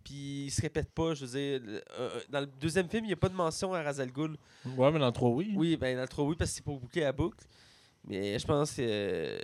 puis 0.03 0.45
il 0.45 0.49
se 0.49 0.61
répète 0.61 0.89
pas. 0.91 1.13
Je 1.13 1.25
veux 1.25 1.37
dire, 1.37 1.81
euh, 1.99 2.21
dans 2.29 2.39
le 2.39 2.45
deuxième 2.45 2.87
film, 2.87 3.03
il 3.03 3.07
n'y 3.07 3.13
a 3.13 3.17
pas 3.17 3.27
de 3.27 3.35
mention 3.35 3.73
à 3.73 3.83
Razal 3.83 4.11
Ghul. 4.11 4.37
Ouais, 4.77 4.91
mais 4.91 4.99
dans 4.99 5.07
le 5.07 5.11
3, 5.11 5.29
oui. 5.31 5.53
Oui, 5.55 5.75
ben 5.75 5.95
dans 5.95 6.03
le 6.03 6.07
3, 6.07 6.25
oui, 6.25 6.35
parce 6.37 6.51
que 6.51 6.55
c'est 6.55 6.63
pour 6.63 6.79
boucler 6.79 7.01
la 7.01 7.11
boucle. 7.11 7.45
Mais 8.05 8.37
je 8.37 8.45
pense 8.45 8.73
que. 8.73 8.81
euh, 8.81 9.39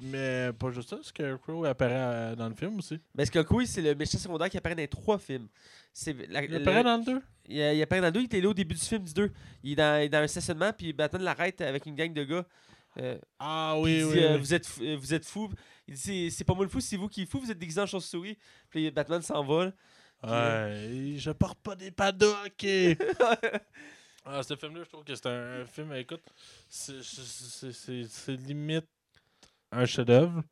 Mais 0.00 0.50
pas 0.58 0.70
juste 0.70 0.90
ça, 0.90 0.98
Scarecrow 1.02 1.64
apparaît 1.64 1.94
euh, 1.96 2.36
dans 2.36 2.48
le 2.48 2.54
film 2.54 2.78
aussi. 2.78 3.00
Ben, 3.14 3.24
Scarecrow, 3.24 3.64
c'est 3.64 3.80
le 3.80 3.94
méchant 3.94 4.18
secondaire 4.18 4.50
qui 4.50 4.58
apparaît 4.58 4.74
dans 4.74 4.82
les 4.82 4.88
trois 4.88 5.18
films. 5.18 5.48
La- 6.28 6.42
Il 6.44 6.50
le- 6.50 6.56
apparaît 6.58 6.84
dans 6.84 6.98
le 6.98 7.04
2 7.04 7.22
il, 7.48 7.56
il 7.56 7.82
apparaît 7.82 8.00
dans 8.02 8.08
le 8.08 8.12
2, 8.12 8.20
il 8.20 8.24
était 8.26 8.40
là 8.40 8.48
au 8.50 8.54
début 8.54 8.74
du 8.74 8.80
film 8.80 9.02
du 9.04 9.12
2. 9.14 9.32
Il 9.62 9.72
est 9.72 9.76
dans, 9.76 10.10
dans 10.10 10.18
un 10.18 10.26
stationnement, 10.26 10.72
puis 10.76 10.92
Batman 10.92 11.22
l'arrête 11.22 11.60
avec 11.62 11.86
une 11.86 11.94
gang 11.94 12.12
de 12.12 12.24
gars. 12.24 12.46
Euh, 12.98 13.16
Ah 13.38 13.76
oui, 13.78 13.98
il 14.00 14.04
oui. 14.04 14.12
dit, 14.12 14.18
euh, 14.24 14.36
vous, 14.36 14.52
êtes, 14.54 14.66
fou- 14.66 14.82
euh, 14.84 14.96
vous 14.98 15.14
êtes 15.14 15.24
fou. 15.24 15.48
Il 15.88 15.94
dit 15.94 16.30
c'est- 16.30 16.44
pas 16.44 16.52
moi 16.54 16.64
le 16.64 16.70
fou, 16.70 16.80
c'est 16.80 16.96
vous 16.98 17.08
qui 17.08 17.22
êtes 17.22 17.30
fou, 17.30 17.40
vous 17.40 17.50
êtes 17.50 17.58
déguisé 17.58 17.80
en 17.80 17.86
chauve-souris. 17.86 18.36
Puis 18.68 18.90
Batman 18.90 19.22
s'envole. 19.22 19.72
Ouais, 20.22 21.14
je 21.16 21.30
porte 21.32 21.58
pas 21.62 21.74
des 21.74 21.90
pads 21.90 22.12
de 22.12 22.26
hockey. 22.26 22.96
ah, 24.24 24.42
ce 24.42 24.54
film-là, 24.56 24.82
je 24.84 24.88
trouve 24.88 25.04
que 25.04 25.14
c'est 25.14 25.26
un, 25.26 25.62
un 25.62 25.66
film, 25.66 25.92
écoute, 25.94 26.22
c'est- 26.68 28.36
limite 28.46 28.86
un 29.70 29.84
chef-d'œuvre. 29.86 30.42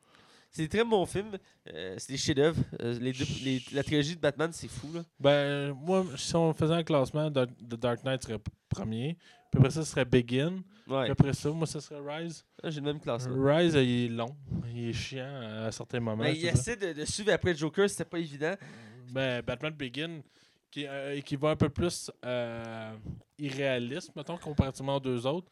C'est 0.52 0.62
des 0.62 0.68
très 0.68 0.84
bons 0.84 1.06
films. 1.06 1.36
Euh, 1.72 1.94
c'est 1.98 2.12
des 2.12 2.18
chefs-d'œuvre. 2.18 2.60
Euh, 2.80 2.98
les 2.98 3.12
deux- 3.12 3.24
les- 3.44 3.62
la 3.72 3.84
trilogie 3.84 4.16
de 4.16 4.20
Batman, 4.20 4.50
c'est 4.52 4.66
fou. 4.66 4.92
Là. 4.92 5.02
Ben, 5.20 5.72
moi, 5.74 6.04
si 6.16 6.34
on 6.34 6.52
faisait 6.52 6.74
un 6.74 6.82
classement, 6.82 7.30
The 7.30 7.46
Dark 7.76 8.02
Knight 8.02 8.22
serait 8.24 8.40
premier. 8.68 9.16
Puis 9.52 9.58
après 9.58 9.70
ça, 9.70 9.84
ce 9.84 9.90
serait 9.92 10.04
Begin. 10.04 10.62
Ouais. 10.88 11.04
Puis 11.04 11.12
après 11.12 11.32
ça, 11.34 11.50
moi, 11.50 11.66
ce 11.68 11.78
serait 11.78 12.00
Rise. 12.00 12.44
Ah, 12.62 12.70
J'ai 12.70 12.80
le 12.80 12.86
même 12.86 12.98
classement. 13.00 13.34
Rise, 13.44 13.76
euh, 13.76 13.82
il 13.82 14.06
est 14.06 14.08
long. 14.08 14.36
Il 14.74 14.88
est 14.88 14.92
chiant 14.92 15.40
à 15.66 15.70
certains 15.70 16.00
moments. 16.00 16.24
Ben, 16.24 16.34
il 16.34 16.44
essaie 16.46 16.74
de, 16.76 16.92
de 16.94 17.04
suivre 17.04 17.32
après 17.32 17.54
Joker, 17.54 17.88
c'était 17.88 18.04
pas 18.04 18.18
évident. 18.18 18.54
Ben, 19.12 19.42
Batman 19.42 19.72
Begin, 19.72 20.20
qui, 20.70 20.86
euh, 20.86 21.20
qui 21.22 21.36
va 21.36 21.50
un 21.50 21.56
peu 21.56 21.68
plus 21.68 22.10
euh, 22.24 22.96
irréaliste, 23.38 24.14
mettons, 24.16 24.38
comparativement 24.38 24.96
aux 24.96 25.00
deux 25.00 25.26
autres. 25.26 25.50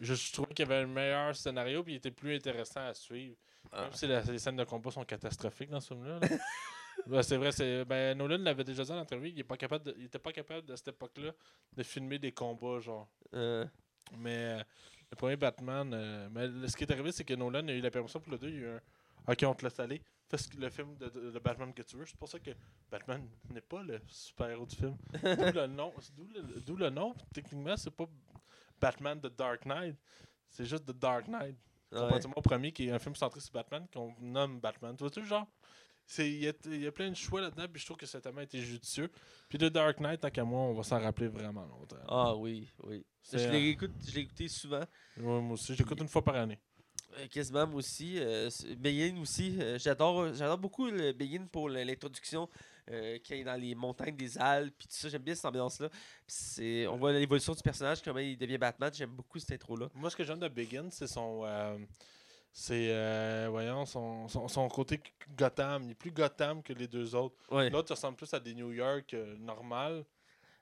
Je, 0.00 0.14
je 0.14 0.32
trouvais 0.32 0.52
qu'il 0.52 0.68
y 0.68 0.72
avait 0.72 0.82
un 0.82 0.86
meilleur 0.86 1.34
scénario 1.36 1.82
puis 1.84 1.94
il 1.94 1.96
était 1.96 2.10
plus 2.10 2.34
intéressant 2.34 2.80
à 2.86 2.94
suivre. 2.94 3.36
Ah. 3.70 3.82
Même 3.82 3.92
si 3.92 4.06
la- 4.06 4.20
les 4.22 4.38
scènes 4.38 4.56
de 4.56 4.64
combat 4.64 4.90
sont 4.90 5.04
catastrophiques 5.04 5.70
dans 5.70 5.80
ce 5.80 5.88
film-là. 5.94 6.18
là. 6.20 6.28
Ben, 7.06 7.20
c'est 7.22 7.36
vrai, 7.36 7.50
c'est, 7.50 7.84
ben, 7.84 8.16
Nolan 8.16 8.38
l'avait 8.38 8.62
déjà 8.62 8.84
dit 8.84 8.88
dans 8.90 8.94
l'interview, 8.96 9.32
il, 9.34 9.40
est 9.40 9.44
pas 9.44 9.56
capable 9.56 9.84
de- 9.86 9.94
il 9.98 10.04
était 10.04 10.20
pas 10.20 10.30
capable 10.30 10.70
à 10.70 10.76
cette 10.76 10.88
époque-là 10.88 11.32
de 11.72 11.82
filmer 11.82 12.18
des 12.20 12.30
combats, 12.30 12.78
genre. 12.78 13.08
Euh, 13.34 13.64
Mais 14.18 14.60
euh, 14.60 14.62
le 15.10 15.16
premier 15.16 15.34
Batman, 15.36 15.90
euh, 15.94 16.28
mais 16.30 16.68
ce 16.68 16.76
qui 16.76 16.84
est 16.84 16.92
arrivé, 16.92 17.10
c'est 17.10 17.24
que 17.24 17.34
Nolan 17.34 17.66
a 17.66 17.72
eu 17.72 17.80
la 17.80 17.90
permission 17.90 18.20
pour 18.20 18.30
le 18.32 18.38
2. 18.38 18.48
Il 18.48 18.54
y 18.54 18.58
a 18.58 18.60
eu 18.60 18.68
un. 18.76 18.80
Ok, 19.32 19.42
on 19.44 19.54
te 19.54 19.64
laisse 19.64 19.80
aller. 19.80 20.00
Fais 20.36 20.56
le 20.58 20.70
film 20.70 20.96
de, 20.96 21.08
de- 21.08 21.30
de 21.30 21.38
Batman 21.38 21.72
que 21.74 21.82
tu 21.82 21.96
veux. 21.96 22.06
C'est 22.06 22.16
pour 22.16 22.28
ça 22.28 22.38
que 22.38 22.50
Batman 22.90 23.28
n'est 23.50 23.60
pas 23.60 23.82
le 23.82 24.00
super-héros 24.08 24.66
du 24.66 24.76
film. 24.76 24.96
D'où 25.22 25.52
le 25.52 25.66
nom. 25.66 25.92
D'où 26.16 26.76
le, 26.76 26.84
le 26.86 26.90
nom. 26.90 27.14
Techniquement, 27.34 27.76
c'est 27.76 27.90
pas 27.90 28.06
Batman 28.80 29.20
The 29.20 29.36
Dark 29.36 29.64
Knight. 29.66 29.96
C'est 30.48 30.64
juste 30.64 30.86
The 30.86 30.92
Dark 30.98 31.26
Knight. 31.28 31.56
ouais. 31.92 31.98
Comparativement 32.00 32.34
au 32.36 32.42
premier, 32.42 32.72
qui 32.72 32.88
est 32.88 32.90
un 32.92 32.98
film 32.98 33.14
centré 33.14 33.40
sur 33.40 33.52
Batman, 33.52 33.86
qu'on 33.92 34.14
nomme 34.20 34.60
Batman. 34.60 34.96
Tu 34.96 35.02
vois-tu, 35.04 35.24
genre 35.26 35.46
c'est- 36.06 36.28
Il 36.30 36.42
y, 36.44 36.78
y 36.80 36.86
a 36.86 36.92
plein 36.92 37.10
de 37.10 37.14
choix 37.14 37.40
là-dedans, 37.40 37.66
puis 37.70 37.80
je 37.80 37.86
trouve 37.86 37.96
que 37.98 38.06
ça 38.06 38.18
a 38.24 38.42
été 38.42 38.60
judicieux. 38.60 39.10
Puis 39.48 39.58
The 39.58 39.64
Dark 39.64 40.00
Knight, 40.00 40.20
tant 40.20 40.30
qu'à 40.30 40.44
moi, 40.44 40.60
on 40.60 40.72
va 40.74 40.82
s'en 40.82 40.98
rappeler 41.00 41.28
vraiment 41.28 41.64
longtemps. 41.66 41.96
Ah 42.08 42.34
oui, 42.36 42.68
oui. 42.84 43.04
C'est, 43.20 43.38
Je 43.38 43.48
l'ai 43.50 43.68
écoute- 43.68 43.92
je 44.06 44.12
l'ai 44.14 44.22
écouté 44.22 44.48
souvent. 44.48 44.80
Ouais, 45.18 45.40
moi 45.40 45.52
aussi, 45.52 45.74
j'écoute 45.74 46.00
une 46.00 46.08
fois 46.08 46.24
par 46.24 46.34
année. 46.36 46.58
Euh, 47.18 47.26
quasiment 47.28 47.66
moi 47.66 47.76
aussi. 47.78 48.14
Euh, 48.18 48.48
Begin 48.78 49.18
aussi. 49.20 49.56
euh, 49.60 49.78
j'adore, 49.78 50.32
j'adore 50.34 50.58
beaucoup 50.58 50.86
le 50.90 51.12
Begin 51.12 51.46
pour 51.46 51.68
l'introduction 51.68 52.48
euh, 52.90 53.18
qui 53.18 53.34
est 53.34 53.44
dans 53.44 53.60
les 53.60 53.74
montagnes 53.74 54.16
des 54.16 54.38
Alpes. 54.38 54.74
Puis 54.78 54.88
tout 54.88 54.94
ça, 54.96 55.08
j'aime 55.08 55.22
bien 55.22 55.34
cette 55.34 55.44
ambiance-là. 55.44 55.88
C'est, 56.26 56.86
on 56.86 56.96
voit 56.96 57.12
l'évolution 57.12 57.52
du 57.54 57.62
personnage, 57.62 58.02
comment 58.02 58.18
il 58.20 58.36
devient 58.36 58.58
Batman. 58.58 58.90
J'aime 58.94 59.10
beaucoup 59.10 59.38
cette 59.38 59.52
intro-là. 59.52 59.88
Moi, 59.94 60.10
ce 60.10 60.16
que 60.16 60.24
j'aime 60.24 60.40
de 60.40 60.48
Begin, 60.48 60.88
c'est 60.90 61.06
son. 61.06 61.42
euh, 61.44 61.78
c'est. 62.52 62.88
euh, 62.90 63.48
voyons, 63.50 63.84
son, 63.86 64.28
son, 64.28 64.48
son 64.48 64.68
côté 64.68 65.00
Gotham. 65.36 65.84
Il 65.84 65.90
est 65.92 65.94
plus 65.94 66.10
Gotham 66.12 66.62
que 66.62 66.72
les 66.72 66.88
deux 66.88 67.14
autres. 67.14 67.36
Ouais. 67.50 67.70
L'autre 67.70 67.92
ressemble 67.92 68.16
plus 68.16 68.32
à 68.34 68.40
des 68.40 68.54
New 68.54 68.72
York 68.72 69.12
euh, 69.14 69.36
normales. 69.38 70.04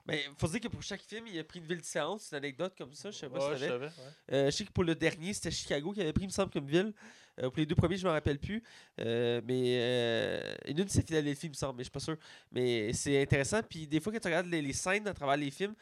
Mais 0.07 0.25
faut 0.39 0.49
dire 0.49 0.61
que 0.61 0.69
pour 0.69 0.83
chaque 0.83 1.03
film, 1.03 1.27
il 1.27 1.39
a 1.39 1.45
pris 1.45 1.59
une 1.61 1.67
ville 1.67 1.81
différente. 1.81 2.21
C'est 2.21 2.37
une 2.37 2.45
anecdote 2.45 2.75
comme 2.77 2.93
ça. 2.95 3.11
Je 3.11 3.19
sais 3.19 3.29
pas 3.29 3.39
Ouais, 3.51 3.55
si 3.57 3.61
je 3.61 3.65
tu 3.67 3.71
savais. 3.71 3.87
ouais. 3.87 3.93
Euh, 4.33 4.47
je 4.47 4.51
sais 4.51 4.65
que 4.65 4.73
pour 4.73 4.85
le 4.85 4.95
dernier, 4.95 5.33
c'était 5.35 5.51
Chicago 5.51 5.93
qui 5.93 6.01
avait 6.01 6.13
pris, 6.13 6.25
il 6.25 6.29
me 6.29 6.33
semble, 6.33 6.51
comme 6.51 6.67
ville. 6.67 6.93
Euh, 7.39 7.49
pour 7.49 7.59
les 7.59 7.67
deux 7.67 7.75
premiers, 7.77 7.97
je 7.97 8.07
me 8.07 8.11
rappelle 8.13 8.39
plus. 8.39 8.63
Euh, 9.01 9.41
mais 9.45 9.63
euh, 9.79 10.55
une, 10.67 10.89
c'est 10.89 11.07
Philadelphie, 11.07 11.47
il 11.47 11.51
me 11.51 11.55
semble, 11.55 11.77
mais 11.79 11.83
je 11.85 11.89
suis 11.89 11.93
pas 11.93 12.01
sûr. 12.01 12.17
Mais 12.51 12.93
c'est 12.93 13.23
intéressant. 13.23 13.63
Puis 13.63 13.87
des 13.87 14.01
fois, 14.01 14.13
quand 14.13 14.19
tu 14.21 14.29
regardes 14.29 14.47
les, 14.47 14.61
les 14.63 14.73
scènes 14.73 15.07
à 15.07 15.15
travers 15.15 15.37
les 15.37 15.51
films, 15.51 15.75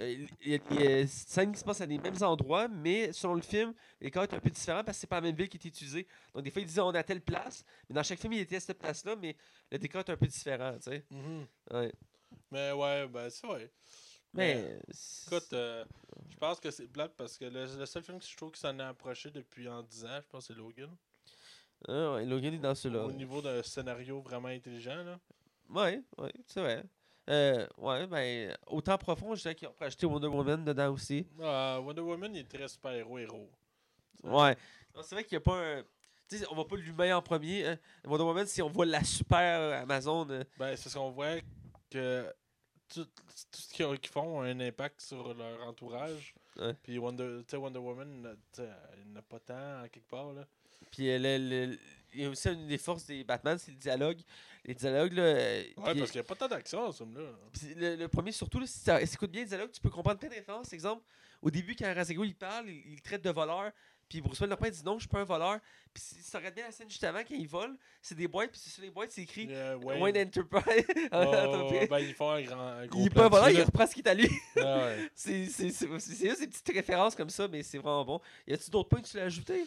il 0.00 0.26
y 0.44 0.54
a 0.54 0.58
des 0.58 1.06
scènes 1.06 1.52
qui 1.52 1.60
se 1.60 1.64
passent 1.64 1.80
à 1.80 1.86
des 1.86 1.98
mêmes 1.98 2.20
endroits, 2.20 2.66
mais 2.66 3.12
selon 3.12 3.34
le 3.34 3.42
film, 3.42 3.72
les 4.00 4.10
corps 4.10 4.24
est 4.24 4.34
un 4.34 4.40
peu 4.40 4.50
différent 4.50 4.82
parce 4.82 4.96
que 4.96 5.02
c'est 5.02 5.06
pas 5.06 5.16
la 5.16 5.20
même 5.22 5.36
ville 5.36 5.48
qui 5.48 5.56
est 5.56 5.64
utilisée. 5.66 6.04
Donc 6.34 6.42
des 6.42 6.50
fois, 6.50 6.60
ils 6.62 6.66
disaient 6.66 6.80
on 6.80 6.92
est 6.92 6.98
à 6.98 7.04
telle 7.04 7.20
place, 7.20 7.64
mais 7.88 7.94
dans 7.94 8.02
chaque 8.02 8.18
film, 8.18 8.32
il 8.32 8.40
était 8.40 8.56
à 8.56 8.60
cette 8.60 8.78
place-là, 8.80 9.14
mais 9.14 9.36
le 9.70 9.78
décor 9.78 10.00
est 10.00 10.10
un 10.10 10.16
peu 10.16 10.26
différent, 10.26 10.74
tu 10.82 10.90
sais. 10.90 11.04
Mhm. 11.12 11.46
Ouais. 11.70 11.92
Mais 12.50 12.72
ouais, 12.72 13.06
ben 13.08 13.28
c'est 13.30 13.46
vrai. 13.46 13.70
Mais. 14.32 14.78
Écoute, 15.26 15.52
euh, 15.52 15.84
je 16.30 16.36
pense 16.36 16.58
que 16.60 16.70
c'est 16.70 16.86
plate 16.88 17.12
parce 17.16 17.38
que 17.38 17.44
le, 17.44 17.66
le 17.78 17.86
seul 17.86 18.02
film 18.02 18.18
que 18.18 18.24
je 18.26 18.36
trouve 18.36 18.50
qui 18.52 18.60
s'en 18.60 18.76
est 18.78 18.82
approché 18.82 19.30
depuis 19.30 19.68
en 19.68 19.82
10 19.82 20.04
ans, 20.06 20.18
je 20.20 20.28
pense 20.30 20.46
c'est 20.46 20.56
Logan. 20.56 20.90
Ah 21.86 22.12
ouais, 22.14 22.24
Logan 22.24 22.54
est 22.54 22.58
dans 22.58 22.74
ceux-là. 22.74 23.04
Au 23.04 23.12
niveau 23.12 23.40
d'un 23.42 23.62
scénario 23.62 24.20
vraiment 24.20 24.48
intelligent. 24.48 25.02
Là. 25.04 25.18
Ouais, 25.70 26.02
ouais, 26.18 26.32
c'est 26.46 26.60
vrai. 26.60 26.84
Euh, 27.30 27.66
ouais, 27.78 28.06
ben, 28.06 28.54
autant 28.66 28.98
profond, 28.98 29.34
je 29.34 29.42
dirais 29.42 29.54
qu'ils 29.54 29.68
ont 29.68 29.74
rajouté 29.78 30.04
Wonder 30.06 30.26
Woman 30.28 30.64
dedans 30.64 30.92
aussi. 30.92 31.26
Ah, 31.42 31.80
Wonder 31.80 32.02
Woman 32.02 32.34
il 32.34 32.40
est 32.40 32.48
très 32.48 32.68
super-héros-héros. 32.68 33.50
Ouais. 34.24 34.56
C'est 35.02 35.14
vrai 35.14 35.24
qu'il 35.24 35.36
n'y 35.38 35.42
a 35.42 35.44
pas 35.44 35.56
un. 35.58 35.82
Tu 36.28 36.38
sais, 36.38 36.46
on 36.50 36.54
va 36.54 36.64
pas 36.64 36.76
l'humain 36.76 37.16
en 37.16 37.22
premier. 37.22 37.66
hein. 37.66 37.78
Wonder 38.04 38.24
Woman, 38.24 38.46
si 38.46 38.60
on 38.62 38.68
voit 38.68 38.86
la 38.86 39.04
super 39.04 39.80
Amazon. 39.82 40.28
euh, 40.30 40.42
Ben, 40.58 40.74
c'est 40.76 40.88
ce 40.88 40.94
qu'on 40.96 41.10
voit 41.10 41.36
que 41.98 42.32
tout, 42.88 43.04
tout 43.04 43.60
ce 43.60 43.74
qu'ils 43.74 44.10
font 44.10 44.40
a 44.40 44.46
un 44.46 44.60
impact 44.60 45.00
sur 45.00 45.32
leur 45.34 45.62
entourage. 45.66 46.34
Ouais. 46.56 46.74
Puis 46.82 46.98
Wonder, 46.98 47.40
Wonder 47.54 47.78
Woman, 47.78 48.36
euh, 48.58 48.74
il 49.04 49.12
n'a 49.12 49.22
pas 49.22 49.40
tant 49.40 49.82
à 49.82 49.88
quelque 49.88 50.08
part. 50.08 50.32
Là. 50.32 50.46
Puis 50.90 51.10
euh, 51.10 51.18
le- 51.18 51.66
le- 51.66 51.78
il 52.12 52.20
y 52.22 52.24
a 52.26 52.28
aussi 52.30 52.48
une 52.48 52.68
des 52.68 52.78
forces 52.78 53.06
des 53.06 53.24
Batman, 53.24 53.58
c'est 53.58 53.72
le 53.72 53.76
dialogue. 53.76 54.20
Les 54.64 54.74
dialogues, 54.74 55.14
là. 55.14 55.22
euh, 55.22 55.62
Ouais, 55.78 55.94
parce 55.96 56.10
qu'il 56.12 56.20
n'y 56.20 56.20
a 56.20 56.24
pas 56.24 56.36
tant 56.36 56.46
d'action 56.46 56.92
film-là. 56.92 57.28
Puis 57.52 57.74
le, 57.74 57.96
le 57.96 58.08
premier, 58.08 58.30
surtout, 58.30 58.60
là, 58.60 58.66
si 58.68 58.84
tu 58.84 58.90
écoutes 58.90 59.32
bien 59.32 59.40
les 59.42 59.48
dialogues, 59.48 59.72
tu 59.72 59.80
peux 59.80 59.90
comprendre 59.90 60.20
plein 60.20 60.28
de 60.28 60.34
références. 60.34 60.72
Exemple, 60.72 61.02
au 61.42 61.50
début, 61.50 61.74
quand 61.74 61.92
Razego 61.92 62.22
il 62.22 62.36
parle, 62.36 62.68
il, 62.70 62.92
il 62.92 63.02
traite 63.02 63.22
de 63.24 63.30
voleur. 63.30 63.72
Puis 64.08 64.20
Bruce 64.20 64.40
Wayne 64.40 64.50
Lopin 64.50 64.70
dit 64.70 64.82
non, 64.84 64.94
je 64.94 65.00
suis 65.00 65.08
pas 65.08 65.20
un 65.20 65.24
voleur. 65.24 65.58
Puis 65.92 66.02
si 66.02 66.30
tu 66.30 66.36
regardes 66.36 66.54
bien 66.54 66.64
la 66.66 66.72
scène 66.72 66.88
juste 66.90 67.04
avant, 67.04 67.20
quand 67.20 67.34
il 67.34 67.48
vole, 67.48 67.76
c'est 68.02 68.14
des 68.14 68.28
boîtes. 68.28 68.50
Puis 68.50 68.60
sur 68.60 68.82
les 68.82 68.90
boîtes, 68.90 69.10
c'est 69.12 69.22
écrit 69.22 69.48
Euh, 69.50 69.76
Wayne, 69.76 70.02
Wayne, 70.02 70.18
Enterprise. 70.18 70.86
Oh, 71.12 71.86
ben, 71.90 71.98
ils 71.98 72.14
font 72.14 72.30
un 72.30 72.42
grand. 72.42 72.66
un 72.68 72.86
gros 72.86 73.00
il 73.00 73.06
est 73.06 73.10
pas 73.10 73.26
un 73.26 73.28
voleur, 73.28 73.50
il 73.50 73.62
reprend 73.62 73.86
ce 73.86 73.94
qui 73.94 74.00
est 74.00 74.08
à 74.08 74.14
lui. 74.14 74.28
Ah 74.56 74.86
ouais. 74.86 75.10
c'est 75.14 75.44
juste 75.44 76.40
des 76.40 76.46
petites 76.46 76.72
références 76.72 77.14
comme 77.14 77.30
ça, 77.30 77.48
mais 77.48 77.62
c'est 77.62 77.78
vraiment 77.78 78.04
bon. 78.04 78.20
Y 78.46 78.54
a-tu 78.54 78.70
d'autres 78.70 78.88
points 78.88 79.00
que 79.02 79.08
tu 79.08 79.16
l'as 79.16 79.24
ajouté 79.24 79.64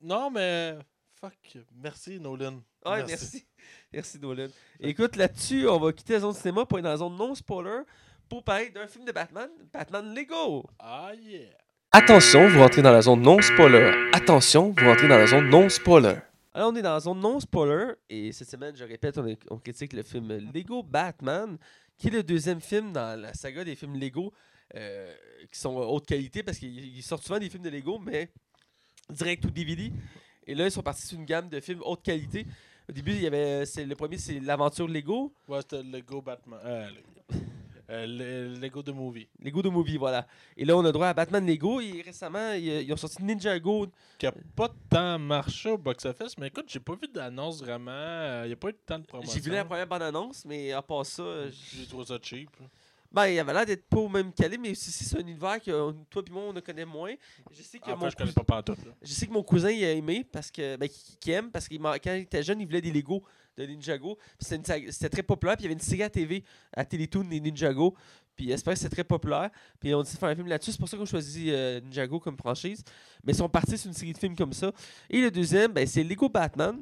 Non, 0.00 0.30
mais 0.30 0.76
fuck. 1.20 1.58
Merci, 1.74 2.18
Nolan. 2.20 2.62
Ouais, 2.84 3.04
merci. 3.04 3.46
Merci, 3.92 4.18
Nolan. 4.18 4.48
Écoute, 4.80 5.16
là-dessus, 5.16 5.66
on 5.68 5.78
va 5.78 5.92
quitter 5.92 6.14
la 6.14 6.20
zone 6.20 6.34
cinéma 6.34 6.64
pour 6.64 6.78
aller 6.78 6.84
dans 6.84 6.90
la 6.90 6.96
zone 6.96 7.16
non-spoiler 7.16 7.82
pour 8.28 8.44
parler 8.44 8.70
d'un 8.70 8.86
film 8.86 9.04
de 9.04 9.12
Batman, 9.12 9.50
Batman 9.72 10.14
Lego. 10.14 10.64
Ah, 10.78 11.12
yeah. 11.14 11.50
Attention, 11.92 12.48
vous 12.48 12.58
rentrez 12.60 12.82
dans 12.82 12.92
la 12.92 13.00
zone 13.02 13.22
non-spoiler. 13.22 13.92
Attention, 14.12 14.74
vous 14.76 14.84
rentrez 14.86 15.08
dans 15.08 15.16
la 15.16 15.26
zone 15.26 15.48
non-spoiler. 15.48 16.16
Alors, 16.52 16.70
on 16.72 16.76
est 16.76 16.82
dans 16.82 16.92
la 16.92 17.00
zone 17.00 17.18
non-spoiler 17.20 17.92
et 18.10 18.30
cette 18.32 18.50
semaine, 18.50 18.76
je 18.76 18.84
répète, 18.84 19.16
on, 19.18 19.26
est- 19.26 19.38
on 19.50 19.56
critique 19.58 19.92
le 19.94 20.02
film 20.02 20.28
Lego 20.54 20.82
Batman, 20.82 21.56
qui 21.96 22.08
est 22.08 22.10
le 22.10 22.22
deuxième 22.22 22.60
film 22.60 22.92
dans 22.92 23.18
la 23.20 23.32
saga 23.32 23.64
des 23.64 23.74
films 23.74 23.98
Lego 23.98 24.32
euh, 24.76 25.12
qui 25.50 25.58
sont 25.58 25.76
haute 25.76 26.06
qualité 26.06 26.42
parce 26.42 26.58
qu'ils 26.58 26.78
ils 26.96 27.02
sortent 27.02 27.22
souvent 27.24 27.38
des 27.38 27.48
films 27.48 27.62
de 27.62 27.70
Lego, 27.70 27.98
mais 27.98 28.28
direct 29.10 29.44
ou 29.46 29.50
DVD. 29.50 29.90
Et 30.46 30.54
là, 30.54 30.66
ils 30.66 30.70
sont 30.70 30.82
partis 30.82 31.06
sur 31.06 31.18
une 31.18 31.24
gamme 31.24 31.48
de 31.48 31.58
films 31.60 31.80
haute 31.84 32.02
qualité. 32.02 32.46
Au 32.88 32.92
début, 32.92 33.12
il 33.12 33.22
y 33.22 33.26
avait, 33.26 33.64
c'est, 33.66 33.84
le 33.84 33.94
premier, 33.94 34.18
c'est 34.18 34.40
l'aventure 34.40 34.88
Lego, 34.88 35.32
Ouais, 35.46 35.60
c'était 35.62 35.82
Lego 35.82 36.20
Batman. 36.22 36.58
Euh, 36.64 36.88
euh, 37.90 38.06
le- 38.06 38.60
Lego 38.60 38.82
de 38.82 38.92
Movie. 38.92 39.28
Lego 39.40 39.62
de 39.62 39.68
Movie, 39.68 39.96
voilà. 39.96 40.26
Et 40.56 40.64
là, 40.64 40.76
on 40.76 40.84
a 40.84 40.92
droit 40.92 41.08
à 41.08 41.14
Batman 41.14 41.46
Lego. 41.46 41.80
Et 41.80 42.02
récemment, 42.02 42.52
ils, 42.52 42.92
ont 42.92 42.96
sorti 42.96 43.22
Ninjago. 43.22 43.86
Qui 44.18 44.26
a 44.26 44.32
pas 44.54 44.68
tant 44.90 45.18
marché 45.18 45.70
au 45.70 45.78
box-office, 45.78 46.36
mais 46.38 46.48
écoute, 46.48 46.66
j'ai 46.68 46.80
pas 46.80 46.94
vu 46.94 47.08
d'annonce 47.12 47.60
vraiment. 47.62 48.42
Il 48.44 48.48
n'y 48.48 48.52
a 48.52 48.56
pas 48.56 48.68
eu 48.70 48.74
tant 48.86 48.98
de 48.98 49.04
promotion. 49.06 49.32
J'ai 49.34 49.40
vu 49.40 49.50
la 49.50 49.64
première 49.64 49.86
bande-annonce, 49.86 50.44
mais 50.44 50.72
à 50.72 50.82
part 50.82 51.06
ça, 51.06 51.22
euh, 51.22 51.50
J'ai 51.74 51.86
trouvé 51.86 52.04
ça 52.04 52.18
cheap. 52.20 52.50
ben, 53.10 53.26
il 53.28 53.38
avait 53.38 53.52
l'air 53.54 53.64
d'être 53.64 53.86
pas 53.88 53.98
au 54.00 54.08
même 54.08 54.32
calé, 54.32 54.58
mais 54.58 54.72
aussi 54.72 54.90
c'est 54.90 55.16
un 55.16 55.20
univers 55.20 55.58
que 55.62 55.70
euh, 55.70 55.92
toi 56.10 56.22
et 56.26 56.30
moi, 56.30 56.42
on 56.48 56.52
ne 56.52 56.60
connaît 56.60 56.84
moins. 56.84 57.14
Je 57.50 57.62
sais 57.62 57.78
que, 57.78 57.90
En 57.90 57.96
mon, 57.96 58.10
je 58.10 58.16
connais 58.16 58.30
cousin, 58.32 58.44
pas 58.44 58.56
pantoute. 58.62 58.84
là. 58.84 58.92
je 59.00 59.12
sais 59.12 59.26
que 59.26 59.32
mon 59.32 59.42
cousin 59.42 59.70
il 59.70 59.82
a 59.84 59.92
aimé, 59.92 60.26
parce 60.30 60.50
que, 60.50 60.76
ben, 60.76 60.88
qui, 60.88 61.16
qui 61.18 61.30
aime, 61.30 61.50
parce 61.50 61.66
que 61.68 61.74
quand 61.76 62.14
il 62.14 62.20
était 62.22 62.42
jeune, 62.42 62.60
il 62.60 62.66
voulait 62.66 62.82
des 62.82 62.92
Lego 62.92 63.22
de 63.58 63.66
Ninjago. 63.66 64.18
C'était 64.38 64.90
c'était 64.90 65.08
très 65.08 65.22
populaire, 65.22 65.56
puis 65.56 65.64
il 65.64 65.66
y 65.66 65.68
avait 65.68 65.80
une 65.80 65.86
série 65.86 66.02
à 66.02 66.10
TV 66.10 66.44
à 66.72 66.84
Télétoon 66.84 67.24
des 67.24 67.40
Ninjago. 67.40 67.94
Puis 68.36 68.46
j'espère 68.46 68.74
que 68.74 68.80
c'est 68.80 68.88
très 68.88 69.04
populaire. 69.04 69.50
Puis 69.80 69.92
on 69.94 70.02
dit 70.02 70.16
faire 70.16 70.28
un 70.28 70.34
film 70.34 70.46
là-dessus. 70.46 70.72
C'est 70.72 70.78
pour 70.78 70.88
ça 70.88 70.96
qu'on 70.96 71.04
choisit 71.04 71.48
euh, 71.48 71.80
Ninjago 71.80 72.20
comme 72.20 72.36
franchise. 72.36 72.84
Mais 73.24 73.32
ils 73.32 73.36
sont 73.36 73.48
partis 73.48 73.76
sur 73.76 73.88
une 73.88 73.94
série 73.94 74.12
de 74.12 74.18
films 74.18 74.36
comme 74.36 74.52
ça. 74.52 74.70
Et 75.10 75.20
le 75.20 75.30
deuxième, 75.30 75.72
ben, 75.72 75.86
c'est 75.86 76.04
Lego 76.04 76.28
Batman. 76.28 76.78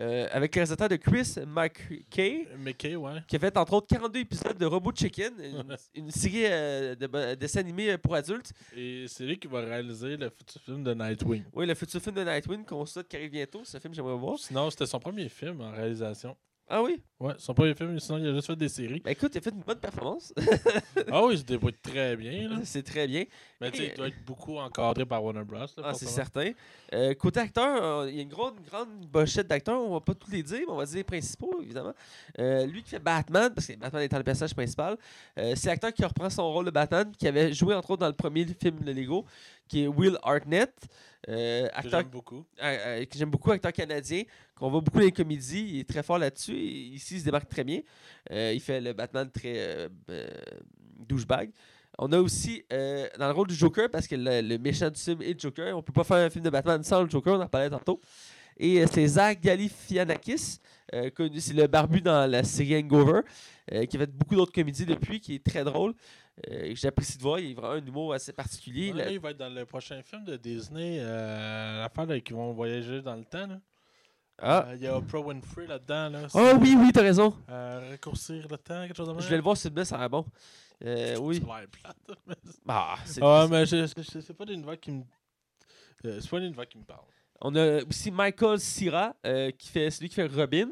Euh, 0.00 0.28
avec 0.30 0.54
le 0.54 0.60
réalisateur 0.60 0.88
de 0.88 0.96
Chris 0.96 1.34
McKay, 1.46 2.46
Mickey, 2.58 2.94
ouais. 2.96 3.22
qui 3.26 3.36
a 3.36 3.38
fait 3.38 3.56
entre 3.56 3.72
autres 3.72 3.86
42 3.88 4.20
épisodes 4.20 4.56
de 4.56 4.66
Robot 4.66 4.92
Chicken, 4.94 5.32
une, 5.42 5.76
une 5.94 6.10
série 6.10 6.46
euh, 6.46 6.94
de 6.94 7.34
dessins 7.34 7.60
animés 7.60 7.90
euh, 7.90 7.98
pour 7.98 8.14
adultes. 8.14 8.52
Et 8.76 9.06
c'est 9.08 9.24
lui 9.24 9.38
qui 9.38 9.48
va 9.48 9.60
réaliser 9.60 10.16
le 10.16 10.30
futur 10.30 10.60
film 10.62 10.84
de 10.84 10.94
Nightwing. 10.94 11.44
Oui, 11.52 11.66
le 11.66 11.74
futur 11.74 12.00
film 12.00 12.14
de 12.14 12.22
Nightwing 12.22 12.64
qu'on 12.64 12.86
souhaite 12.86 13.08
qui 13.08 13.16
arrive 13.16 13.30
bientôt. 13.30 13.62
C'est 13.64 13.76
un 13.76 13.80
film 13.80 13.92
que 13.92 13.96
j'aimerais 13.96 14.16
voir. 14.16 14.38
Sinon, 14.38 14.70
c'était 14.70 14.86
son 14.86 15.00
premier 15.00 15.28
film 15.28 15.60
en 15.60 15.72
réalisation. 15.72 16.36
Ah 16.70 16.82
oui? 16.82 17.00
Ouais, 17.18 17.32
son 17.38 17.54
premier 17.54 17.74
film, 17.74 17.98
sinon 17.98 18.18
il 18.18 18.28
a 18.28 18.34
juste 18.34 18.46
fait 18.46 18.54
des 18.54 18.68
séries. 18.68 19.00
Ben 19.00 19.10
écoute, 19.12 19.30
il 19.34 19.38
a 19.38 19.40
fait 19.40 19.50
une 19.50 19.62
bonne 19.62 19.78
performance. 19.80 20.34
ah 21.10 21.24
oui, 21.24 21.32
il 21.34 21.38
se 21.38 21.44
débrouille 21.44 21.72
très 21.82 22.14
bien. 22.14 22.48
Là. 22.48 22.56
c'est 22.64 22.82
très 22.82 23.06
bien. 23.06 23.24
Mais 23.60 23.70
tu 23.70 23.78
sais, 23.78 23.86
il 23.86 23.96
doit 23.96 24.08
être 24.08 24.22
beaucoup 24.26 24.58
encadré 24.58 25.06
par 25.06 25.24
Warner 25.24 25.44
Bros. 25.44 25.58
là, 25.58 25.66
Ah, 25.82 25.94
c'est 25.94 26.06
certain. 26.06 26.52
Euh, 26.92 27.14
côté 27.14 27.40
acteur, 27.40 27.82
euh, 28.02 28.10
il 28.10 28.16
y 28.16 28.18
a 28.18 28.22
une 28.22 28.28
grande, 28.28 28.54
une 28.58 28.66
grande 28.66 28.88
bochette 29.10 29.48
d'acteurs. 29.48 29.80
On 29.80 29.94
va 29.94 30.00
pas 30.00 30.14
tous 30.14 30.30
les 30.30 30.42
dire, 30.42 30.60
mais 30.66 30.72
on 30.72 30.76
va 30.76 30.84
dire 30.84 30.96
les 30.96 31.04
principaux, 31.04 31.58
évidemment. 31.62 31.94
Euh, 32.38 32.66
lui 32.66 32.82
qui 32.82 32.90
fait 32.90 32.98
Batman, 32.98 33.50
parce 33.54 33.66
que 33.66 33.72
Batman 33.72 34.02
étant 34.02 34.18
le 34.18 34.24
personnage 34.24 34.54
principal, 34.54 34.98
euh, 35.38 35.54
c'est 35.56 35.68
l'acteur 35.70 35.92
qui 35.94 36.04
reprend 36.04 36.28
son 36.28 36.52
rôle 36.52 36.66
de 36.66 36.70
Batman, 36.70 37.10
qui 37.18 37.26
avait 37.26 37.52
joué 37.54 37.74
entre 37.74 37.92
autres 37.92 38.00
dans 38.00 38.08
le 38.08 38.12
premier 38.12 38.44
film 38.44 38.80
de 38.80 38.92
Lego, 38.92 39.24
qui 39.66 39.84
est 39.84 39.88
Will 39.88 40.18
Hartnett. 40.22 40.72
Euh, 41.28 41.68
Que 41.68 41.74
acteur 41.76 42.00
j'aime 42.00 42.08
beaucoup. 42.10 42.44
euh, 42.62 43.04
que 43.04 43.18
j'aime 43.18 43.30
beaucoup, 43.30 43.50
acteur 43.50 43.72
canadien, 43.72 44.22
qu'on 44.54 44.70
voit 44.70 44.80
beaucoup 44.80 44.98
dans 44.98 45.04
les 45.04 45.12
comédies. 45.12 45.66
Il 45.74 45.80
est 45.80 45.88
très 45.88 46.02
fort 46.02 46.18
là-dessus. 46.18 46.54
Ici, 46.56 47.16
il 47.16 47.20
se 47.20 47.24
démarque 47.24 47.48
très 47.48 47.64
bien. 47.64 47.80
Euh, 48.30 48.52
il 48.54 48.60
fait 48.60 48.80
le 48.80 48.92
Batman 48.92 49.30
très 49.30 49.88
euh, 50.08 50.28
douchebag. 50.98 51.50
On 51.98 52.12
a 52.12 52.18
aussi 52.20 52.64
dans 52.70 53.26
le 53.26 53.32
rôle 53.32 53.48
du 53.48 53.54
Joker, 53.56 53.90
parce 53.90 54.06
que 54.06 54.14
le, 54.14 54.40
le 54.40 54.58
méchant 54.58 54.88
du 54.88 55.00
film 55.00 55.20
est 55.22 55.32
le 55.34 55.38
Joker. 55.40 55.76
On 55.76 55.82
peut 55.82 55.92
pas 55.92 56.04
faire 56.04 56.18
un 56.18 56.30
film 56.30 56.44
de 56.44 56.50
Batman 56.50 56.82
sans 56.84 57.02
le 57.02 57.10
Joker, 57.10 57.34
on 57.36 57.42
en 57.42 57.48
parlait 57.48 57.70
tantôt. 57.70 58.00
Et 58.58 58.80
euh, 58.82 58.86
c'est 58.90 59.06
Zach 59.06 59.40
Galifianakis, 59.40 60.58
euh, 60.94 61.10
connu, 61.10 61.40
c'est 61.40 61.54
le 61.54 61.66
barbu 61.66 62.00
dans 62.00 62.28
la 62.30 62.42
série 62.44 62.76
Hangover, 62.76 63.20
euh, 63.72 63.84
qui 63.86 63.96
a 63.96 64.00
fait 64.00 64.10
beaucoup 64.12 64.34
d'autres 64.34 64.52
comédies 64.52 64.86
depuis, 64.86 65.20
qui 65.20 65.34
est 65.36 65.44
très 65.44 65.64
drôle. 65.64 65.94
Euh, 66.50 66.72
J'apprécie 66.74 67.16
de 67.18 67.22
voir, 67.22 67.38
il 67.40 67.52
a 67.56 67.60
vraiment 67.60 67.74
un 67.74 67.86
humour 67.86 68.14
assez 68.14 68.32
particulier. 68.32 68.92
Ouais, 68.92 68.98
La- 68.98 69.04
là, 69.06 69.10
il 69.12 69.20
va 69.20 69.30
être 69.30 69.36
dans 69.38 69.48
le 69.52 69.64
prochain 69.66 70.00
film 70.02 70.24
de 70.24 70.36
Disney, 70.36 70.98
l'affaire 71.00 72.22
qui 72.22 72.32
vont 72.32 72.52
voyager 72.52 73.00
dans 73.02 73.16
le 73.16 73.24
temps. 73.24 73.46
Là. 73.46 73.58
Ah. 74.40 74.66
Euh, 74.68 74.74
Il 74.76 74.82
y 74.82 74.86
a 74.86 74.96
Oprah 74.96 75.18
Winfrey 75.20 75.66
là-dedans. 75.66 76.10
Là, 76.10 76.26
Ah 76.32 76.52
oui, 76.60 76.76
oui, 76.78 76.90
t'as 76.92 77.02
raison. 77.02 77.34
Euh, 77.48 77.88
raccourcir 77.90 78.46
le 78.48 78.56
temps, 78.56 78.84
quelque 78.86 78.96
chose 78.96 79.08
de 79.08 79.12
même. 79.12 79.20
Je 79.22 79.28
vais 79.28 79.36
le 79.36 79.42
voir 79.42 79.56
sur 79.56 79.70
le 79.74 79.84
ça 79.84 79.96
a 79.96 79.98
l'air 79.98 80.10
bon. 80.10 80.24
Euh, 80.84 81.16
oui. 81.20 81.40
Ça 81.40 81.46
va 81.46 81.62
être 81.64 81.70
plate, 81.70 81.96
mais- 82.26 82.34
Ah, 82.68 82.94
c'est- 83.04 83.20
Ah, 83.20 83.46
mais 83.50 83.66
c'est 83.66 84.32
pas 84.34 84.44
l'univers 84.44 84.78
qui 84.78 84.92
me. 84.92 85.02
c'est 86.04 86.30
pas 86.30 86.38
l'univers 86.38 86.68
qui 86.68 86.78
me 86.78 86.84
parle. 86.84 87.04
On 87.40 87.54
a 87.54 87.82
aussi 87.84 88.10
Michael 88.10 88.58
Cera, 88.60 89.14
euh, 89.26 89.50
qui 89.52 89.68
fait 89.68 89.90
celui 89.90 90.08
qui 90.08 90.14
fait 90.16 90.26
Robin. 90.26 90.68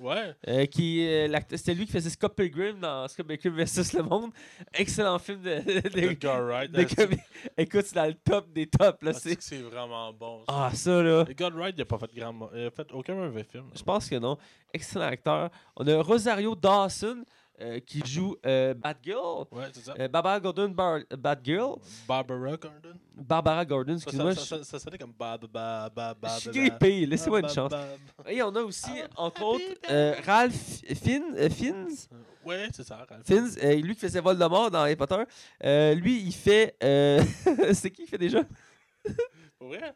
Ouais. 0.00 0.34
euh, 0.48 0.66
qui 0.66 1.06
l'acteur- 1.28 1.56
C'était 1.56 1.72
lui 1.72 1.86
qui 1.86 1.92
faisait 1.92 2.10
Scott 2.10 2.34
Pilgrim 2.34 2.80
dans 2.80 3.06
Scott 3.06 3.26
Pilgrim 3.28 3.52
vs. 3.54 3.92
Le 3.96 4.02
Monde. 4.02 4.32
Excellent 4.74 5.18
film 5.20 5.40
de, 5.40 5.60
de, 5.60 5.88
de 5.88 6.26
euh, 6.26 6.84
c'est- 6.88 6.96
comédie. 6.96 7.22
Écoute, 7.56 7.82
c'est 7.86 7.94
dans 7.94 8.06
le 8.06 8.14
top 8.14 8.52
des 8.52 8.66
tops. 8.66 9.00
Là, 9.02 9.12
ah, 9.14 9.18
c'est... 9.18 9.40
c'est 9.40 9.62
vraiment 9.62 10.12
bon. 10.12 10.40
ça. 10.40 10.44
Ah, 10.48 10.70
ça, 10.74 11.00
là. 11.02 11.24
Edgar 11.28 11.52
Wright, 11.52 11.74
il 11.78 11.82
a 11.82 11.84
pas 11.84 11.98
fait 11.98 12.12
grand. 12.14 12.50
Il 12.54 12.66
a 12.66 12.70
fait 12.72 12.90
aucun 12.92 13.14
mauvais 13.14 13.44
film. 13.44 13.66
Je 13.74 13.82
pense 13.84 14.08
que 14.08 14.16
non. 14.16 14.36
Excellent 14.72 15.06
acteur. 15.06 15.50
On 15.76 15.86
a 15.86 16.02
Rosario 16.02 16.54
Dawson, 16.56 17.24
euh, 17.60 17.78
qui 17.80 18.02
joue 18.04 18.36
euh, 18.46 18.74
Batgirl. 18.74 19.46
Ouais, 19.52 19.66
c'est 19.72 19.84
ça. 19.84 19.94
Euh, 19.98 20.08
Barbara 20.08 20.40
Gordon, 20.40 20.68
Bar- 20.70 21.00
Batgirl. 21.16 21.76
Barbara 22.08 22.56
Gordon. 22.56 22.94
Barbara 23.14 23.64
Gordon, 23.64 23.94
excuse-moi. 23.96 24.34
ça, 24.34 24.44
ça, 24.44 24.64
ça 24.64 24.78
sonnait 24.78 24.98
comme 24.98 25.12
Bab, 25.12 25.46
Bab, 25.46 25.94
Bab, 25.94 26.18
Bab. 26.18 26.34
Je 26.34 26.40
suis 26.40 26.50
grippé, 26.50 27.06
laissez-moi 27.06 27.40
une 27.40 27.48
chance. 27.48 27.72
Et 28.26 28.42
on 28.42 28.54
a 28.56 28.60
aussi, 28.62 28.90
Ah, 29.02 29.08
entre 29.22 29.42
autres, 29.42 29.64
euh, 29.90 30.14
Ralph 30.24 30.54
Fiennes, 31.02 31.34
euh, 31.36 31.48
Fiennes, 31.50 31.88
Ouais, 32.44 32.68
c'est 32.74 32.82
ça. 32.84 32.96
Ralph. 33.08 33.24
Fiennes, 33.26 33.48
euh, 33.62 33.74
lui 33.76 33.94
qui 33.94 34.00
faisait 34.00 34.20
Voldemort 34.20 34.70
dans 34.70 34.80
Harry 34.80 34.96
Potter. 34.96 35.22
Euh, 35.64 35.94
lui, 35.94 36.20
il 36.22 36.32
fait. 36.34 36.76
euh, 36.82 37.22
c'est 37.72 37.90
qui 37.90 38.02
qui 38.04 38.08
fait 38.08 38.18
déjà? 38.18 38.42
Pour 39.58 39.68
vrai? 39.68 39.94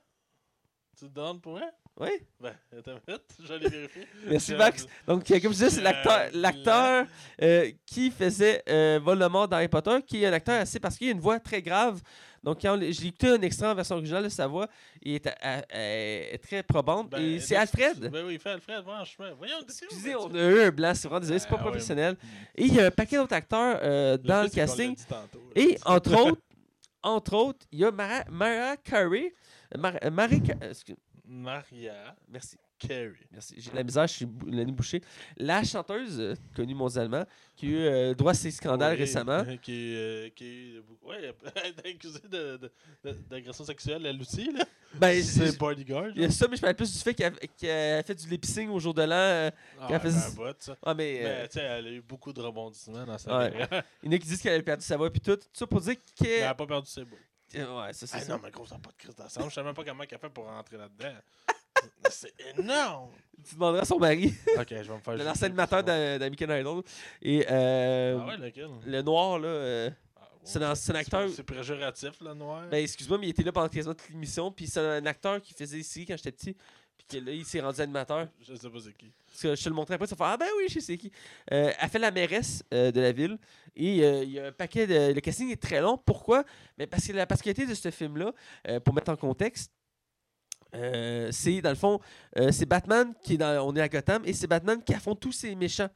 Tu 0.98 1.06
te 1.08 1.12
demandes 1.14 1.40
pour 1.42 1.52
vrai? 1.52 1.68
Oui. 2.00 2.10
Ben, 2.40 2.52
attends 2.78 2.92
une 2.92 3.00
minute, 3.08 3.24
j'allais 3.44 3.68
vérifier. 3.68 4.06
Merci, 4.26 4.54
Max. 4.54 4.86
Donc, 5.06 5.28
euh, 5.30 5.40
comme 5.40 5.52
je 5.52 5.56
disais, 5.58 5.70
c'est 5.70 5.80
l'acteur, 5.80 6.28
l'acteur 6.32 7.06
euh, 7.42 7.70
qui 7.86 8.10
faisait 8.12 8.62
euh, 8.68 9.00
Voldemort 9.02 9.48
dans 9.48 9.56
Harry 9.56 9.66
Potter, 9.68 9.96
qui 10.06 10.22
est 10.22 10.26
un 10.26 10.32
acteur 10.32 10.60
assez 10.60 10.78
parce 10.78 10.96
qu'il 10.96 11.08
a 11.08 11.12
une 11.12 11.18
voix 11.20 11.40
très 11.40 11.60
grave. 11.60 12.00
Donc, 12.44 12.58
quand 12.62 12.78
j'ai 12.80 13.08
écouté 13.08 13.30
un 13.30 13.40
extrait 13.42 13.66
en 13.66 13.74
version 13.74 13.96
originale 13.96 14.22
de 14.22 14.28
sa 14.28 14.46
voix, 14.46 14.68
il 15.02 15.16
est, 15.16 15.26
euh, 15.26 16.36
très 16.40 16.62
probante. 16.62 17.10
Ben, 17.10 17.20
et 17.20 17.40
c'est 17.40 17.56
Alfred. 17.56 17.98
Ben 18.12 18.24
oui, 18.24 18.34
il 18.34 18.38
fait 18.38 18.50
Alfred, 18.50 18.82
franchement. 18.84 19.26
Voyons, 19.36 19.56
Excusez, 19.64 20.14
on 20.14 20.32
a 20.32 20.38
eu 20.38 20.60
un 20.62 20.70
blanc, 20.70 20.92
c'est 20.94 21.08
vraiment 21.08 21.20
désolé, 21.20 21.40
c'est 21.40 21.48
pas 21.48 21.56
Ah, 21.58 21.64
ouais. 21.64 21.70
professionnel. 21.70 22.16
Et 22.54 22.66
il 22.66 22.74
y 22.74 22.80
a 22.80 22.86
un 22.86 22.90
paquet 22.92 23.16
d'autres 23.16 23.34
acteurs 23.34 23.80
euh, 23.82 24.16
dans 24.18 24.42
le 24.44 24.48
casting. 24.50 24.94
Et 25.56 25.76
en 25.84 25.96
entre 25.96 26.14
autres, 26.14 26.42
entre 27.02 27.34
autres, 27.34 27.66
il 27.72 27.80
y 27.80 27.84
a 27.84 27.90
Mara, 27.90 28.22
Mara 28.30 28.76
Carey. 28.76 29.32
Mar- 29.76 29.98
Marie 30.12 30.40
Ca- 30.46 30.68
excuse- 30.70 30.96
Maria 31.30 32.16
merci, 32.28 32.56
Carey. 32.78 33.12
merci. 33.30 33.54
J'ai 33.58 33.70
de 33.70 33.76
la 33.76 33.84
misère, 33.84 34.06
je 34.06 34.12
suis 34.14 34.24
bou- 34.24 34.46
la 34.50 34.64
nuit 34.64 34.72
bouchée. 34.72 35.02
La 35.36 35.62
chanteuse 35.62 36.18
euh, 36.18 36.34
connue 36.56 36.74
mondialement 36.74 37.24
qui 37.54 37.66
a 37.66 37.68
eu 37.68 37.76
euh, 37.76 38.14
droit 38.14 38.30
à 38.32 38.34
ses 38.34 38.50
scandales 38.50 38.94
Oui, 38.94 39.00
récemment. 39.00 39.44
Qui, 39.62 39.94
euh, 39.96 40.30
qui 40.30 40.76
ouais, 41.02 41.16
elle 41.22 41.34
a 41.64 41.66
été 41.68 41.90
accusée 41.90 42.18
de- 42.30 42.56
de- 42.56 42.72
de- 43.04 43.12
d'agression 43.28 43.64
sexuelle 43.64 44.06
à 44.06 44.12
l'outil, 44.12 44.50
là. 44.52 44.64
Ben, 44.94 45.22
C'est 45.22 45.58
bodyguard. 45.58 46.08
il 46.16 46.22
y 46.22 46.24
a 46.24 46.30
ça, 46.30 46.48
mais 46.48 46.56
je 46.56 46.62
parle 46.62 46.74
plus 46.74 46.90
du 46.90 46.98
fait 46.98 47.12
qu'elle 47.12 47.34
qu'elle 47.58 47.98
a 47.98 48.02
fait 48.02 48.14
du 48.14 48.26
lip-sync 48.26 48.70
au 48.70 48.78
jour 48.80 48.94
de 48.94 49.02
l'an. 49.02 49.12
euh. 49.16 49.50
Ah, 49.80 49.86
qu'elle 49.86 49.98
ben, 49.98 50.02
faisait- 50.10 50.28
elle 50.30 50.34
botte, 50.34 50.62
ça. 50.62 50.76
Ah, 50.82 50.94
mais, 50.94 51.20
euh, 51.22 51.40
Mais 51.42 51.48
tu 51.48 51.54
sais, 51.54 51.60
elle 51.60 51.86
a 51.86 51.90
eu 51.90 52.00
beaucoup 52.00 52.32
de 52.32 52.40
rebondissements 52.40 53.04
dans 53.04 53.18
sa 53.18 53.36
Ouais. 53.38 53.50
carrière. 53.50 53.82
il 54.02 54.06
y 54.10 54.14
en 54.14 54.16
a 54.16 54.18
qui 54.18 54.26
disent 54.28 54.40
qu'elle 54.40 54.58
a 54.60 54.62
perdu 54.62 54.84
sa 54.84 54.96
voix, 54.96 55.10
puis 55.10 55.20
tout. 55.20 55.36
Tout 55.36 55.44
ça 55.52 55.66
pour 55.66 55.80
dire 55.82 55.94
Mais 56.22 56.28
elle 56.30 56.40
que. 56.40 56.44
a 56.46 56.54
pas 56.54 56.66
perdu 56.66 56.88
ses 56.88 57.04
bouts. 57.04 57.16
Ouais, 57.54 57.92
ça, 57.92 58.06
c'est 58.06 58.16
Ah 58.16 58.20
ça. 58.20 58.32
non, 58.36 58.40
mais 58.42 58.50
gros, 58.50 58.66
ça 58.66 58.74
n'a 58.74 58.80
pas 58.80 58.90
de 58.90 58.96
crise 58.96 59.14
d'ensemble. 59.16 59.48
Je 59.50 59.54
sais 59.54 59.62
même 59.62 59.74
pas 59.74 59.84
comment 59.84 60.04
elle 60.10 60.18
fait 60.18 60.28
pour 60.28 60.44
rentrer 60.44 60.76
là-dedans. 60.76 61.14
C'est 62.10 62.34
énorme! 62.58 63.10
Tu 63.48 63.54
demanderas 63.54 63.82
à 63.82 63.84
son 63.84 63.98
mari, 64.00 64.34
Ok, 64.58 64.66
je 64.70 64.74
vais 64.74 64.94
me 64.94 64.98
faire 65.00 65.14
l'ancien 65.16 65.32
juger, 65.34 65.44
animateur 65.46 65.84
d'American 65.84 66.50
Idol. 66.56 66.82
Et 67.22 67.46
euh, 67.48 68.18
Ah 68.20 68.26
ouais, 68.26 68.36
lequel? 68.36 68.68
le 68.84 69.02
noir, 69.02 69.38
là. 69.38 69.46
euh, 69.48 69.90
Ah, 70.16 70.20
bon. 70.32 70.38
c'est 70.42 70.62
un- 70.62 70.74
c'est 70.74 70.92
un 70.92 70.96
acteur. 70.96 71.28
C'est 71.30 71.44
péjoratif, 71.44 72.20
le 72.20 72.34
noir. 72.34 72.66
Ben, 72.68 72.82
excuse-moi, 72.82 73.18
mais 73.18 73.26
il 73.28 73.30
était 73.30 73.44
là 73.44 73.52
pendant 73.52 73.68
quasiment 73.68 73.94
toute 73.94 74.08
l'émission. 74.10 74.50
Puis 74.50 74.66
c'est 74.66 74.80
un 74.80 75.06
acteur 75.06 75.40
qui 75.40 75.54
faisait 75.54 75.78
ici 75.78 76.04
quand 76.04 76.16
j'étais 76.16 76.32
petit. 76.32 76.56
Que 77.08 77.16
là, 77.16 77.32
il 77.32 77.44
s'est 77.44 77.60
rendu 77.60 77.80
animateur. 77.80 78.28
Je 78.40 78.54
sais 78.54 78.68
pas 78.68 78.78
c'est 78.84 78.96
qui. 78.96 79.10
Parce 79.26 79.42
que 79.42 79.56
je 79.56 79.64
te 79.64 79.68
le 79.68 79.74
montrais 79.74 79.94
après, 79.94 80.06
ça 80.06 80.14
fait 80.16 80.24
Ah 80.26 80.36
ben 80.36 80.48
oui, 80.58 80.64
je 80.68 80.74
sais 80.74 80.80
c'est 80.80 80.98
qui. 80.98 81.10
Euh, 81.52 81.72
elle 81.80 81.88
fait 81.88 81.98
la 81.98 82.10
mairesse 82.10 82.62
euh, 82.74 82.90
de 82.90 83.00
la 83.00 83.12
ville. 83.12 83.38
Et 83.74 84.04
euh, 84.04 84.24
il 84.24 84.30
y 84.32 84.38
a 84.38 84.48
un 84.48 84.52
paquet 84.52 84.86
de. 84.86 85.14
Le 85.14 85.20
casting 85.20 85.50
est 85.50 85.62
très 85.62 85.80
long. 85.80 85.96
Pourquoi? 85.96 86.44
Mais 86.76 86.86
Parce 86.86 87.06
que 87.06 87.12
la 87.12 87.26
particularité 87.26 87.66
de 87.66 87.74
ce 87.74 87.90
film-là, 87.90 88.32
euh, 88.68 88.80
pour 88.80 88.94
mettre 88.94 89.10
en 89.10 89.16
contexte, 89.16 89.72
c'est 91.30 91.62
dans 91.62 91.70
le 91.70 91.76
fond, 91.76 91.98
c'est 92.50 92.66
Batman 92.66 93.14
qui 93.22 93.34
est 93.34 93.36
dans, 93.38 93.66
on 93.66 93.74
est 93.74 93.80
à 93.80 93.88
Gotham 93.88 94.22
et 94.26 94.34
c'est 94.34 94.46
Batman 94.46 94.82
qui 94.84 94.92
affronte 94.92 95.18
tous 95.18 95.32
ces 95.32 95.54
méchants 95.54 95.88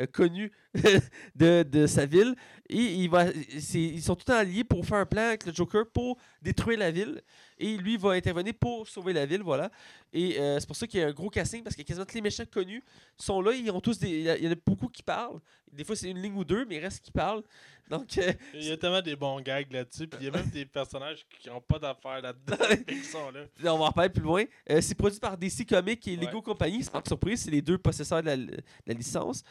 euh, 0.00 0.06
connus 0.06 0.50
de, 1.36 1.62
de 1.62 1.86
sa 1.86 2.04
ville 2.04 2.34
et 2.78 2.94
il 2.94 3.08
va, 3.08 3.26
c'est- 3.58 3.80
ils 3.80 4.02
sont 4.02 4.14
tout 4.14 4.24
le 4.28 4.32
temps 4.32 4.38
alliés 4.38 4.64
pour 4.64 4.84
faire 4.84 4.98
un 4.98 5.06
plan 5.06 5.22
avec 5.22 5.46
le 5.46 5.52
Joker 5.52 5.84
pour 5.92 6.18
détruire 6.42 6.78
la 6.78 6.90
ville 6.90 7.22
et 7.58 7.76
lui 7.76 7.96
va 7.96 8.10
intervenir 8.10 8.52
pour 8.58 8.88
sauver 8.88 9.12
la 9.12 9.26
ville, 9.26 9.42
voilà. 9.42 9.70
Et 10.12 10.38
euh, 10.40 10.58
c'est 10.60 10.66
pour 10.66 10.76
ça 10.76 10.86
qu'il 10.86 11.00
y 11.00 11.02
a 11.02 11.06
un 11.08 11.12
gros 11.12 11.30
casting 11.30 11.62
parce 11.62 11.76
que 11.76 11.82
quasiment 11.82 12.04
tous 12.06 12.14
les 12.16 12.20
méchants 12.20 12.44
connus 12.50 12.82
sont 13.16 13.40
là, 13.40 13.52
ils 13.52 13.70
ont 13.70 13.80
tous 13.80 13.98
des, 13.98 14.08
il 14.10 14.22
y 14.22 14.28
a- 14.30 14.36
il 14.36 14.44
y 14.44 14.48
en 14.48 14.52
a 14.52 14.56
beaucoup 14.66 14.88
qui 14.88 15.02
parlent. 15.02 15.40
Des 15.72 15.84
fois 15.84 15.96
c'est 15.96 16.10
une 16.10 16.20
ligne 16.20 16.34
ou 16.36 16.44
deux, 16.44 16.64
mais 16.66 16.76
il 16.76 16.80
reste 16.80 17.04
qui 17.04 17.10
parlent. 17.12 17.42
Donc 17.90 18.16
euh, 18.16 18.32
Il 18.54 18.64
y 18.64 18.70
a 18.70 18.76
tellement 18.78 19.02
des 19.02 19.14
bons 19.14 19.40
gags 19.42 19.70
là-dessus, 19.70 20.06
puis 20.06 20.18
il 20.22 20.24
y 20.24 20.28
a 20.28 20.30
même 20.32 20.48
des 20.48 20.64
personnages 20.64 21.26
qui 21.38 21.48
n'ont 21.50 21.60
pas 21.60 21.78
d'affaires 21.78 22.22
là-dedans, 22.22 22.56
là. 23.62 23.74
on 23.74 23.78
va 23.78 23.84
en 23.84 23.88
reparler 23.88 24.08
plus 24.10 24.22
loin. 24.22 24.44
Euh, 24.70 24.80
c'est 24.80 24.94
produit 24.94 25.18
par 25.20 25.36
DC 25.36 25.66
Comics 25.68 26.06
et 26.08 26.16
Lego 26.16 26.36
Ouais. 26.38 26.42
Company. 26.42 26.82
C'est 26.82 26.92
pas 26.92 27.02
de 27.02 27.08
surprise, 27.08 27.42
c'est 27.42 27.50
les 27.50 27.60
deux 27.60 27.76
possesseurs 27.76 28.22
de 28.22 28.26
la, 28.26 28.36
de 28.38 28.56
la 28.86 28.94
licence. 28.94 29.44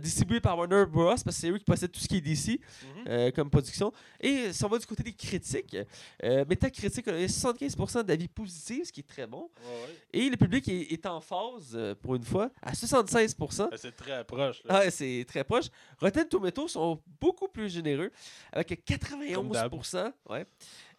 Distribué 0.00 0.40
par 0.40 0.56
Warner 0.56 0.84
Bros. 0.86 1.08
parce 1.10 1.22
que 1.24 1.30
c'est 1.32 1.50
eux 1.50 1.58
qui 1.58 1.64
possèdent 1.64 1.92
tout 1.92 2.00
ce 2.00 2.08
qui 2.08 2.16
est 2.16 2.20
DC 2.20 2.58
Mhm. 2.82 3.04
euh, 3.08 3.30
comme 3.30 3.50
production. 3.50 3.92
Et 4.20 4.52
si 4.52 4.64
on 4.64 4.68
va 4.68 4.78
du 4.78 4.86
côté 4.86 5.02
des 5.02 5.12
critiques, 5.12 5.76
euh, 6.22 6.44
Metacritic 6.48 7.06
a 7.08 7.12
donné 7.12 7.26
75% 7.28 8.02
d'avis 8.04 8.28
positifs, 8.28 8.86
ce 8.86 8.92
qui 8.92 9.00
est 9.00 9.08
très 9.08 9.26
bon. 9.26 9.50
Ouais, 9.64 9.70
ouais. 9.70 9.96
Et 10.12 10.30
le 10.30 10.36
public 10.36 10.68
est, 10.68 10.92
est 10.92 11.06
en 11.06 11.20
phase, 11.20 11.72
euh, 11.74 11.94
pour 11.94 12.14
une 12.14 12.24
fois, 12.24 12.50
à 12.62 12.72
76%. 12.72 13.70
Ben, 13.70 13.76
C'est 13.76 13.96
très 13.96 14.24
proche. 14.24 14.62
Là. 14.64 14.82
Ah, 14.84 14.90
c'est 14.90 15.24
très 15.26 15.44
proche. 15.44 15.66
Rotten 15.98 16.28
Tomatoes 16.28 16.68
sont 16.68 17.00
beaucoup 17.20 17.48
plus 17.48 17.68
généreux, 17.72 18.10
avec 18.52 18.84
91% 18.86 20.12
ouais, 20.30 20.46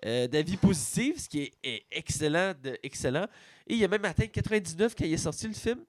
euh, 0.05 0.27
d'avis 0.27 0.57
positifs, 0.57 1.19
ce 1.23 1.29
qui 1.29 1.41
est, 1.43 1.53
est 1.63 1.85
excellent, 1.91 2.53
de, 2.61 2.77
excellent. 2.83 3.27
Et 3.67 3.75
il 3.75 3.83
a 3.83 3.87
même 3.87 4.05
atteint 4.05 4.27
99 4.27 4.93
quand 4.95 5.05
il 5.05 5.13
est 5.13 5.17
sorti 5.17 5.47
le 5.47 5.53
film. 5.53 5.83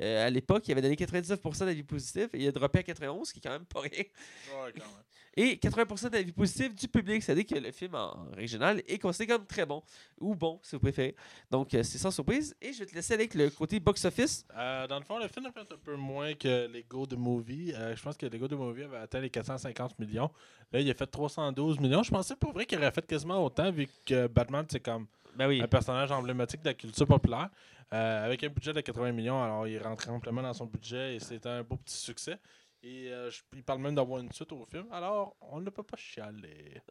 Euh, 0.00 0.26
à 0.26 0.30
l'époque, 0.30 0.66
il 0.66 0.72
avait 0.72 0.82
donné 0.82 0.96
99% 0.96 1.58
d'avis 1.66 1.82
positifs 1.84 2.28
et 2.34 2.38
il 2.42 2.48
a 2.48 2.52
droppé 2.52 2.80
à 2.80 2.82
91, 2.82 3.28
ce 3.28 3.32
qui 3.32 3.38
est 3.38 3.42
quand 3.42 3.50
même 3.50 3.64
pas 3.64 3.80
rien. 3.80 3.90
Ouais, 3.92 4.72
quand 4.76 4.84
même. 4.84 5.04
Et 5.36 5.56
80% 5.56 6.10
d'avis 6.10 6.32
positifs 6.32 6.74
du 6.74 6.86
public, 6.86 7.22
c'est-à-dire 7.22 7.46
que 7.46 7.56
le 7.56 7.72
film 7.72 7.94
en 7.94 8.28
régional 8.36 8.82
est 8.86 8.98
considéré 8.98 9.36
comme 9.36 9.46
très 9.46 9.66
bon, 9.66 9.82
ou 10.20 10.34
bon, 10.34 10.60
si 10.62 10.76
vous 10.76 10.80
préférez. 10.80 11.16
Donc, 11.50 11.74
euh, 11.74 11.82
c'est 11.82 11.98
sans 11.98 12.10
surprise. 12.12 12.54
Et 12.62 12.72
je 12.72 12.80
vais 12.80 12.86
te 12.86 12.94
laisser 12.94 13.14
avec 13.14 13.34
le 13.34 13.50
côté 13.50 13.80
box-office. 13.80 14.46
Euh, 14.56 14.86
dans 14.86 14.98
le 14.98 15.04
fond, 15.04 15.18
le 15.18 15.26
film 15.28 15.46
a 15.46 15.52
fait 15.52 15.60
un 15.60 15.76
peu 15.82 15.96
moins 15.96 16.34
que 16.34 16.68
Lego 16.68 17.06
The 17.06 17.14
Movie. 17.14 17.72
Euh, 17.74 17.96
je 17.96 18.02
pense 18.02 18.16
que 18.16 18.26
Lego 18.26 18.46
The 18.46 18.52
Movie 18.52 18.84
avait 18.84 18.98
atteint 18.98 19.20
les 19.20 19.30
450 19.30 19.98
millions. 19.98 20.30
Là, 20.72 20.80
il 20.80 20.90
a 20.90 20.94
fait 20.94 21.06
312 21.06 21.80
millions. 21.80 22.02
Je 22.02 22.10
pensais 22.10 22.36
pour 22.36 22.52
vrai 22.52 22.64
qu'il 22.66 22.78
aurait 22.78 22.92
fait 22.92 23.06
quasiment 23.06 23.44
autant, 23.44 23.70
vu 23.72 23.88
que 24.06 24.28
Batman, 24.28 24.64
c'est 24.68 24.80
comme 24.80 25.06
Ben 25.36 25.48
oui. 25.48 25.60
un 25.60 25.66
personnage 25.66 26.12
emblématique 26.12 26.62
de 26.62 26.68
la 26.68 26.74
culture 26.74 27.06
populaire. 27.06 27.50
Euh, 27.92 28.24
avec 28.24 28.42
un 28.42 28.48
budget 28.48 28.72
de 28.72 28.80
80 28.80 29.12
millions, 29.12 29.42
alors 29.42 29.68
il 29.68 29.78
rentre 29.78 30.08
amplement 30.10 30.42
dans 30.42 30.52
son 30.52 30.66
budget 30.66 31.16
et 31.16 31.20
c'est 31.20 31.46
un 31.46 31.62
beau 31.62 31.76
petit 31.76 31.96
succès. 31.96 32.38
Et 32.86 33.08
euh, 33.10 33.30
je- 33.30 33.40
il 33.54 33.62
parle 33.64 33.80
même 33.80 33.94
d'avoir 33.94 34.20
une 34.20 34.30
suite 34.30 34.52
au 34.52 34.64
film. 34.66 34.86
Alors, 34.92 35.36
on 35.40 35.58
ne 35.60 35.70
peut 35.70 35.82
pas 35.82 35.96
chialer. 35.96 36.82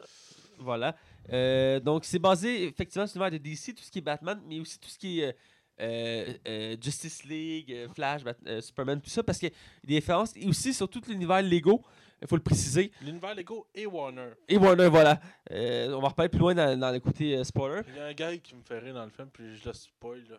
Voilà. 0.58 0.96
Euh, 1.32 1.80
donc, 1.80 2.04
c'est 2.06 2.18
basé 2.20 2.64
effectivement 2.64 3.06
sur 3.06 3.20
l'univers 3.20 3.40
de 3.40 3.44
DC, 3.44 3.76
tout 3.76 3.84
ce 3.84 3.92
qui 3.92 4.00
est 4.00 4.02
Batman, 4.02 4.42
mais 4.48 4.60
aussi 4.60 4.80
tout 4.80 4.90
ce 4.90 4.98
qui 4.98 5.20
est 5.22 5.28
euh, 5.30 5.34
euh, 5.82 6.34
euh, 6.48 6.78
Justice 6.82 7.24
League, 7.26 7.72
euh, 7.72 7.88
Flash, 7.90 8.24
Bat- 8.24 8.62
Superman, 8.62 9.00
tout 9.02 9.10
ça, 9.10 9.22
parce 9.24 9.38
qu'il 9.38 9.50
y 9.50 9.52
a 9.54 9.88
des 9.88 9.96
références. 9.96 10.34
Et 10.36 10.48
aussi 10.48 10.74
sur 10.74 10.90
tout 10.90 11.02
l'univers 11.08 11.42
Lego, 11.44 11.84
il 12.22 12.28
faut 12.28 12.38
le 12.38 12.42
préciser. 12.44 12.92
L'univers 13.02 13.36
Lego 13.36 13.68
et 13.76 13.86
Warner. 13.86 14.32
Et 14.48 14.58
Warner, 14.58 14.88
voilà. 14.90 15.20
On 15.52 16.00
va 16.00 16.08
reparler 16.08 16.30
plus 16.30 16.40
loin 16.40 16.56
dans, 16.56 16.80
dans 16.80 16.92
le 16.92 17.00
côté 17.00 17.44
spoiler. 17.44 17.82
Il 17.90 17.96
y 17.96 18.00
a 18.00 18.06
un 18.06 18.14
gars 18.14 18.36
qui 18.38 18.56
me 18.56 18.64
fait 18.64 18.80
rire 18.80 18.96
dans 18.96 19.06
le 19.06 19.12
film, 19.12 19.30
puis 19.32 19.56
je 19.58 19.66
le 19.68 19.74
spoil. 19.74 20.24
Là. 20.30 20.38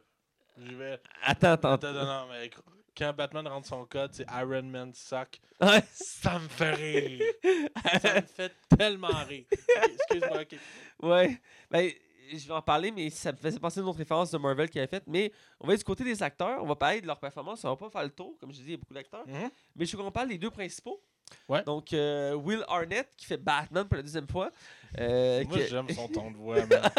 Je 0.56 0.74
vais. 0.74 1.00
Attends, 1.22 1.52
attends. 1.52 1.72
Attends, 1.72 1.92
non, 1.92 2.26
mais 2.30 2.48
quand 2.96 3.12
Batman 3.12 3.46
rentre 3.48 3.66
son 3.68 3.84
code, 3.86 4.12
c'est 4.12 4.26
Iron 4.30 4.62
Man 4.62 4.92
suck. 4.94 5.40
Ouais. 5.60 5.82
Ça 5.92 6.38
me 6.38 6.48
fait 6.48 6.74
rire. 6.74 7.22
Ça 8.02 8.14
me 8.16 8.20
fait 8.22 8.52
tellement 8.76 9.08
rire. 9.28 9.44
Ok, 9.52 9.90
Excuse-moi, 9.92 10.40
ok. 10.42 10.58
Ouais. 11.02 11.40
Ben, 11.70 11.90
je 12.32 12.46
vais 12.48 12.54
en 12.54 12.62
parler, 12.62 12.90
mais 12.90 13.10
ça 13.10 13.32
me 13.32 13.36
faisait 13.36 13.58
penser 13.58 13.80
à 13.80 13.82
une 13.82 13.88
autre 13.88 13.98
référence 13.98 14.30
de 14.30 14.38
Marvel 14.38 14.68
qui 14.70 14.78
avait 14.78 14.88
faite. 14.88 15.04
Mais 15.06 15.30
on 15.60 15.66
va 15.66 15.72
aller 15.72 15.78
du 15.78 15.84
côté 15.84 16.04
des 16.04 16.22
acteurs. 16.22 16.62
On 16.62 16.66
va 16.66 16.74
parler 16.76 17.00
de 17.00 17.06
leur 17.06 17.18
performance. 17.18 17.64
On 17.64 17.68
va 17.68 17.76
pas 17.76 17.90
faire 17.90 18.02
le 18.02 18.10
tour. 18.10 18.36
Comme 18.40 18.50
je 18.52 18.56
dis, 18.56 18.64
il 18.64 18.70
y 18.72 18.74
a 18.74 18.76
beaucoup 18.78 18.94
d'acteurs. 18.94 19.26
Mhm. 19.26 19.50
Mais 19.76 19.84
je 19.84 19.96
veux 19.96 20.02
qu'on 20.02 20.10
parle 20.10 20.28
des 20.28 20.38
deux 20.38 20.50
principaux. 20.50 21.02
Ouais. 21.48 21.62
Donc, 21.64 21.92
euh, 21.92 22.34
Will 22.34 22.64
Arnett, 22.68 23.08
qui 23.16 23.26
fait 23.26 23.36
Batman 23.36 23.86
pour 23.86 23.96
la 23.96 24.02
deuxième 24.02 24.28
fois. 24.28 24.50
Euh, 24.98 25.44
Moi, 25.44 25.58
j'aime 25.68 25.88
son 25.90 26.08
ton 26.08 26.30
de 26.30 26.36
voix, 26.36 26.56
man. 26.66 26.90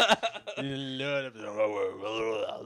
Il 0.58 0.72
est 0.72 0.98
là, 0.98 1.22
là, 1.22 2.60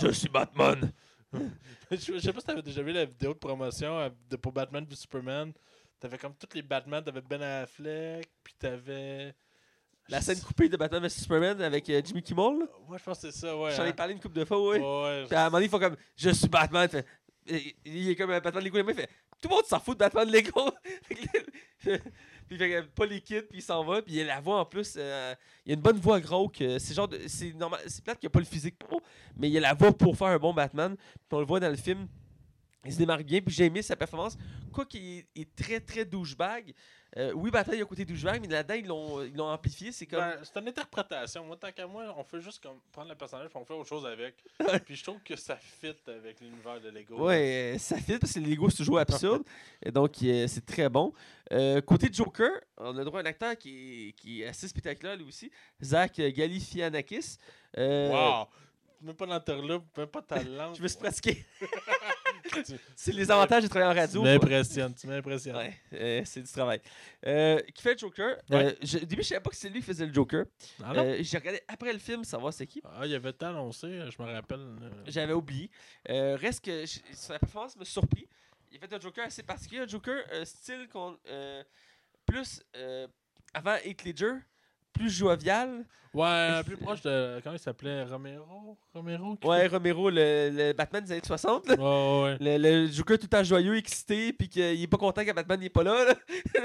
Je 0.00 0.10
suis 0.12 0.28
Batman. 0.28 0.92
Je 1.32 1.96
je 1.96 2.18
sais 2.18 2.32
pas 2.32 2.40
si 2.40 2.46
t'avais 2.46 2.62
déjà 2.62 2.82
vu 2.82 2.92
la 2.92 3.04
vidéo 3.04 3.32
de 3.32 3.38
promotion 3.38 3.98
euh, 3.98 4.08
de, 4.28 4.36
pour 4.36 4.52
Batman 4.52 4.84
v 4.84 4.94
Superman. 4.94 5.52
T'avais 5.98 6.18
comme 6.18 6.34
tous 6.34 6.54
les 6.54 6.62
Batman, 6.62 7.04
t'avais 7.04 7.20
Ben 7.20 7.42
Affleck, 7.42 8.28
puis 8.42 8.54
t'avais. 8.58 9.34
La 10.08 10.20
scène 10.20 10.40
coupée 10.40 10.68
de 10.68 10.76
Batman 10.76 11.02
vs 11.02 11.10
Superman 11.10 11.60
avec 11.62 11.88
euh, 11.88 12.00
Jimmy 12.04 12.22
Kimmel. 12.22 12.60
là. 12.60 12.66
Ouais, 12.88 12.98
je 12.98 13.04
pense 13.04 13.20
que 13.20 13.30
c'est 13.30 13.38
ça, 13.38 13.56
ouais. 13.56 13.72
J'en 13.76 13.84
ai 13.84 13.88
hein. 13.88 13.92
parlé 13.92 14.14
une 14.14 14.20
couple 14.20 14.36
de 14.38 14.44
fois, 14.44 14.60
ouais. 14.60 14.80
Ouais, 14.80 15.24
Puis 15.26 15.36
à 15.36 15.42
un 15.42 15.44
moment 15.44 15.58
donné, 15.58 15.66
ils 15.66 15.70
font 15.70 15.78
comme 15.78 15.96
Je 16.16 16.30
suis 16.30 16.48
Batman. 16.48 16.88
Fait- 16.88 17.06
et- 17.46 17.76
il 17.84 18.10
est 18.10 18.16
comme 18.16 18.30
un 18.30 18.40
Batman 18.40 18.64
Lego. 18.64 18.78
Il 18.78 18.94
fait 18.94 19.08
Tout 19.40 19.48
le 19.48 19.54
monde 19.54 19.64
s'en 19.66 19.78
fout 19.78 19.96
de 19.96 20.04
Batman 20.04 20.28
Lego. 20.28 20.70
Puis 22.50 22.58
fait 22.58 22.82
pas 22.82 23.06
kits, 23.06 23.42
puis 23.42 23.58
il 23.58 23.62
s'en 23.62 23.84
va. 23.84 24.02
Puis 24.02 24.14
il 24.14 24.22
a 24.22 24.24
la 24.24 24.40
voix 24.40 24.58
en 24.58 24.64
plus. 24.64 24.94
euh, 24.96 25.34
il 25.64 25.70
a 25.70 25.74
une 25.76 25.80
bonne 25.80 25.98
voix 25.98 26.18
rauque. 26.18 26.60
euh, 26.62 26.80
C'est 26.80 26.94
genre 26.94 27.08
c'est 27.28 27.52
normal. 27.52 27.80
C'est 27.86 28.02
plate 28.02 28.18
qu'il 28.18 28.26
a 28.26 28.30
pas 28.30 28.40
le 28.40 28.44
physique 28.44 28.76
pour, 28.76 29.00
mais 29.36 29.48
il 29.48 29.56
a 29.58 29.60
la 29.60 29.74
voix 29.74 29.92
pour 29.96 30.16
faire 30.16 30.26
un 30.28 30.38
bon 30.38 30.52
Batman. 30.52 30.96
Puis 30.96 31.16
on 31.30 31.38
le 31.38 31.46
voit 31.46 31.60
dans 31.60 31.70
le 31.70 31.76
film. 31.76 32.08
Il 32.84 32.92
se 32.92 32.98
démarque 32.98 33.22
bien, 33.22 33.40
puis 33.40 33.54
j'ai 33.54 33.66
aimé 33.66 33.82
sa 33.82 33.94
performance. 33.94 34.36
Quoi 34.72 34.84
qu'il 34.84 35.24
est 35.36 35.54
très 35.54 35.78
très 35.78 36.04
douchebag. 36.04 36.74
Euh, 37.16 37.32
oui, 37.32 37.50
Batman, 37.50 37.74
il 37.74 37.78
y 37.78 37.82
a 37.82 37.84
un 37.84 37.88
côté 37.88 38.04
douchebag, 38.04 38.40
mais 38.40 38.48
là-dedans, 38.48 38.74
ils 38.74 38.86
l'ont 38.86 39.22
ils 39.24 39.34
l'ont 39.34 39.48
amplifié. 39.48 39.90
C'est 39.90 40.06
comme. 40.06 40.20
Ben, 40.20 40.38
c'est 40.44 40.60
une 40.60 40.68
interprétation. 40.68 41.44
Moi, 41.44 41.56
tant 41.56 41.72
qu'à 41.72 41.86
moi, 41.86 42.14
on 42.16 42.22
fait 42.22 42.40
juste 42.40 42.62
comme 42.62 42.78
prendre 42.92 43.08
le 43.08 43.16
personnage 43.16 43.46
et 43.52 43.56
on 43.56 43.64
fait 43.64 43.74
autre 43.74 43.88
chose 43.88 44.06
avec. 44.06 44.36
Puis 44.86 44.94
je 44.96 45.02
trouve 45.02 45.20
que 45.22 45.34
ça 45.34 45.56
fit 45.56 45.94
avec 46.06 46.40
l'univers 46.40 46.80
de 46.80 46.88
Lego. 46.90 47.24
Ouais, 47.26 47.74
euh, 47.74 47.78
ça 47.78 47.96
fit 47.96 48.18
parce 48.18 48.32
que 48.34 48.38
Lego, 48.40 48.70
c'est 48.70 48.76
toujours 48.76 49.00
absurde. 49.00 49.42
Et 49.82 49.90
donc, 49.90 50.14
euh, 50.22 50.46
c'est 50.46 50.64
très 50.64 50.88
bon. 50.88 51.12
Euh, 51.52 51.80
côté 51.80 52.08
Joker, 52.12 52.60
on 52.76 52.96
a 52.96 53.02
droit 53.04 53.18
à 53.18 53.22
un 53.22 53.26
acteur 53.26 53.56
qui 53.56 54.08
est, 54.08 54.12
qui 54.12 54.42
est 54.42 54.46
assez 54.46 54.68
spectaculaire 54.68 55.16
lui 55.16 55.24
aussi, 55.24 55.50
Zach 55.82 56.14
Galifianakis. 56.20 57.38
Euh, 57.76 58.10
Wow! 58.10 58.46
Même 59.02 59.16
pas 59.16 59.26
l'interlope, 59.26 59.84
même 59.96 60.06
pas 60.06 60.22
ta 60.22 60.42
langue. 60.42 60.74
Je 60.76 60.82
me 60.82 60.88
suis 60.88 60.98
pratiqué. 60.98 61.44
Tu- 62.64 62.74
c'est 62.96 63.12
les 63.12 63.30
avantages 63.30 63.62
de 63.62 63.68
travailler 63.68 63.90
en 63.90 63.94
Tu 63.94 64.00
radio. 64.00 64.22
m'impressionnes, 64.22 64.94
tu 64.94 65.06
m'impressionnes. 65.06 65.56
Ouais, 65.56 65.74
euh, 65.94 66.22
c'est 66.24 66.42
du 66.42 66.50
travail. 66.50 66.80
Euh, 67.26 67.60
qui 67.74 67.82
fait 67.82 67.92
le 67.92 67.98
Joker? 67.98 68.36
Euh, 68.52 68.72
je- 68.82 68.98
Au 68.98 69.04
début, 69.04 69.22
je 69.22 69.28
savais 69.28 69.40
pas 69.40 69.50
que 69.50 69.56
c'est 69.56 69.68
lui 69.68 69.80
qui 69.80 69.86
faisait 69.86 70.06
le 70.06 70.12
Joker. 70.12 70.44
Ah 70.84 70.92
J'ai 71.20 71.38
regardé 71.38 71.60
après 71.68 71.92
le 71.92 71.98
film, 71.98 72.24
savoir 72.24 72.52
c'est 72.52 72.66
qui. 72.66 72.82
Ah, 72.84 73.06
il 73.06 73.14
avait 73.14 73.30
été 73.30 73.44
annoncé, 73.46 73.88
je 74.10 74.22
me 74.22 74.32
rappelle. 74.32 74.66
J'avais 75.06 75.32
oublié. 75.32 75.70
Reste 76.08 76.64
que 76.64 76.84
sa 77.12 77.38
performance 77.38 77.76
me 77.76 77.84
surpris. 77.84 78.26
Il 78.72 78.76
a 78.76 78.86
fait 78.86 78.94
un 78.94 79.00
Joker 79.00 79.26
assez 79.26 79.42
particulier, 79.42 79.80
un 79.82 79.86
Joker 79.88 80.22
style 80.44 80.88
qu'on, 80.92 81.16
plus 82.26 82.62
avant 83.52 83.76
Heath 83.84 84.04
Ledger, 84.04 84.34
plus 84.92 85.10
jovial. 85.10 85.84
Ouais, 86.12 86.64
plus 86.64 86.76
proche 86.76 87.02
de. 87.02 87.38
Comment 87.44 87.54
il 87.54 87.60
s'appelait? 87.60 88.02
Romero? 88.02 88.76
Romero 88.92 89.36
qui 89.36 89.46
Ouais, 89.46 89.68
Romero, 89.68 90.10
le, 90.10 90.50
le 90.52 90.72
Batman 90.72 91.04
des 91.04 91.12
années 91.12 91.20
60. 91.24 91.68
là. 91.68 91.74
Ouais, 91.76 92.22
ouais. 92.40 92.58
Le, 92.58 92.58
le 92.86 92.90
Joker 92.90 93.16
tout 93.16 93.26
le 93.26 93.28
temps 93.28 93.44
joyeux, 93.44 93.76
excité, 93.76 94.32
puis 94.32 94.48
qu'il 94.48 94.82
est 94.82 94.86
pas 94.88 94.96
content 94.96 95.24
que 95.24 95.30
Batman 95.30 95.60
n'est 95.60 95.68
pas 95.70 95.84
là. 95.84 96.04
là. 96.06 96.14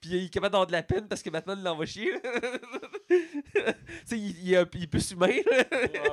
puis 0.00 0.10
il 0.10 0.24
est 0.24 0.28
capable 0.32 0.52
d'avoir 0.52 0.66
de 0.66 0.72
la 0.72 0.82
peine 0.82 1.06
parce 1.06 1.22
que 1.22 1.28
Batman 1.28 1.62
l'envoie 1.62 1.84
chier. 1.84 2.12
tu 3.08 3.16
sais, 4.06 4.18
il, 4.18 4.38
il 4.46 4.52
est 4.54 4.56
un- 4.56 4.66
il 4.74 4.82
est 4.84 4.86
plus 4.86 5.10
humain. 5.10 5.26
Ouais, 5.28 5.44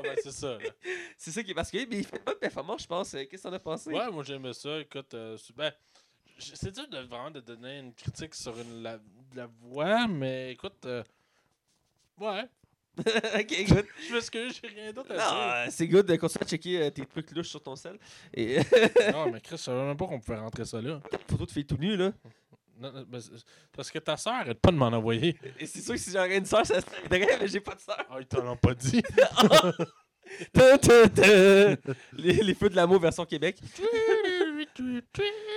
ben, 0.04 0.16
c'est 0.22 0.32
ça. 0.34 0.58
C'est 1.18 1.32
ça 1.32 1.44
qui 1.44 1.52
est 1.52 1.56
particulier, 1.56 1.88
mais 1.90 2.00
il 2.00 2.04
fait 2.06 2.18
une 2.18 2.24
bonne 2.26 2.36
performance, 2.40 2.82
je 2.84 2.88
pense. 2.88 3.14
Euh, 3.14 3.24
Qu'est-ce 3.30 3.44
que 3.44 3.48
t'en 3.48 3.54
as 3.54 3.60
pensé? 3.60 3.90
Ouais, 3.92 4.12
moi 4.12 4.24
j'aimais 4.24 4.52
ça. 4.54 4.80
Écoute, 4.80 5.14
euh, 5.14 5.38
ben, 5.56 5.72
c'est 6.40 6.72
dur 6.72 6.88
de 6.88 6.98
vraiment 7.00 7.32
de 7.32 7.40
donner 7.40 7.80
une 7.80 7.94
critique 7.94 8.34
sur 8.36 8.58
une, 8.60 8.84
la, 8.84 9.00
la 9.36 9.48
voix, 9.62 10.08
mais 10.08 10.52
écoute, 10.54 10.86
euh, 10.86 11.04
ouais. 12.20 12.44
ok, 13.00 13.66
good. 13.70 13.86
Je 14.08 14.14
m'excuse, 14.14 14.60
j'ai 14.62 14.68
rien 14.68 14.94
d'autre 14.94 15.14
Non, 15.14 15.20
à 15.20 15.66
euh, 15.66 15.68
c'est 15.72 15.88
good 15.88 16.06
de 16.06 16.16
continuer 16.16 16.44
à 16.44 16.48
checker 16.48 16.82
euh, 16.84 16.90
tes 16.92 17.06
trucs 17.06 17.32
louches 17.32 17.50
sur 17.50 17.62
ton 17.62 17.76
sel. 17.76 17.98
Et 18.34 18.60
dire. 18.60 18.64
non, 19.14 19.32
mais 19.32 19.42
Chris, 19.42 19.58
je 19.58 19.64
savais 19.64 19.84
même 19.84 19.98
pas 19.98 20.06
qu'on 20.06 20.20
pouvait 20.20 20.38
rentrer 20.38 20.66
ça 20.66 20.80
là. 20.80 21.02
photo 21.28 21.46
de 21.46 21.52
filles 21.52 21.66
tout 21.66 21.78
nu 21.78 21.96
là. 21.98 22.12
Non, 22.80 22.92
non, 22.92 23.04
ben, 23.08 23.20
c'est- 23.20 23.32
parce 23.72 23.90
que 23.90 24.00
ta 24.00 24.16
soeur 24.18 24.34
arrête 24.34 24.60
pas 24.60 24.72
de 24.72 24.78
m'en 24.78 24.88
envoyer. 24.88 25.36
Et 25.60 25.66
c'est 25.66 25.82
sûr 25.82 25.94
que 25.94 26.00
si 26.00 26.12
j'aurais 26.12 26.38
une 26.38 26.46
soeur, 26.46 26.66
ça 26.66 26.82
serait 26.82 27.08
mais 27.10 27.48
j'ai 27.48 27.60
pas 27.60 27.76
de 27.76 27.80
soeur. 27.82 27.98
Ah, 28.10 28.18
ils 28.20 28.28
t'en 28.28 28.48
ont 28.48 28.58
pas 28.58 28.74
dit. 28.76 29.02
Ta. 30.54 30.78
les, 32.14 32.34
les 32.36 32.54
feux 32.56 32.70
de 32.70 32.76
l'amour 32.76 33.00
version 33.00 33.26
Québec. 33.26 33.60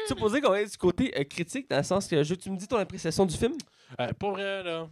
Supposé 0.08 0.40
qu'on 0.40 0.54
est 0.54 0.70
du 0.70 0.76
côté 0.76 1.12
euh, 1.18 1.24
critique, 1.24 1.68
dans 1.68 1.78
le 1.78 1.82
sens 1.82 2.06
que 2.06 2.22
je, 2.22 2.34
tu 2.34 2.50
me 2.50 2.56
dis 2.56 2.66
ton 2.68 2.76
appréciation 2.78 3.26
du 3.26 3.36
film? 3.36 3.54
Euh, 4.00 4.12
pour 4.18 4.32
vrai, 4.32 4.62
là. 4.62 4.88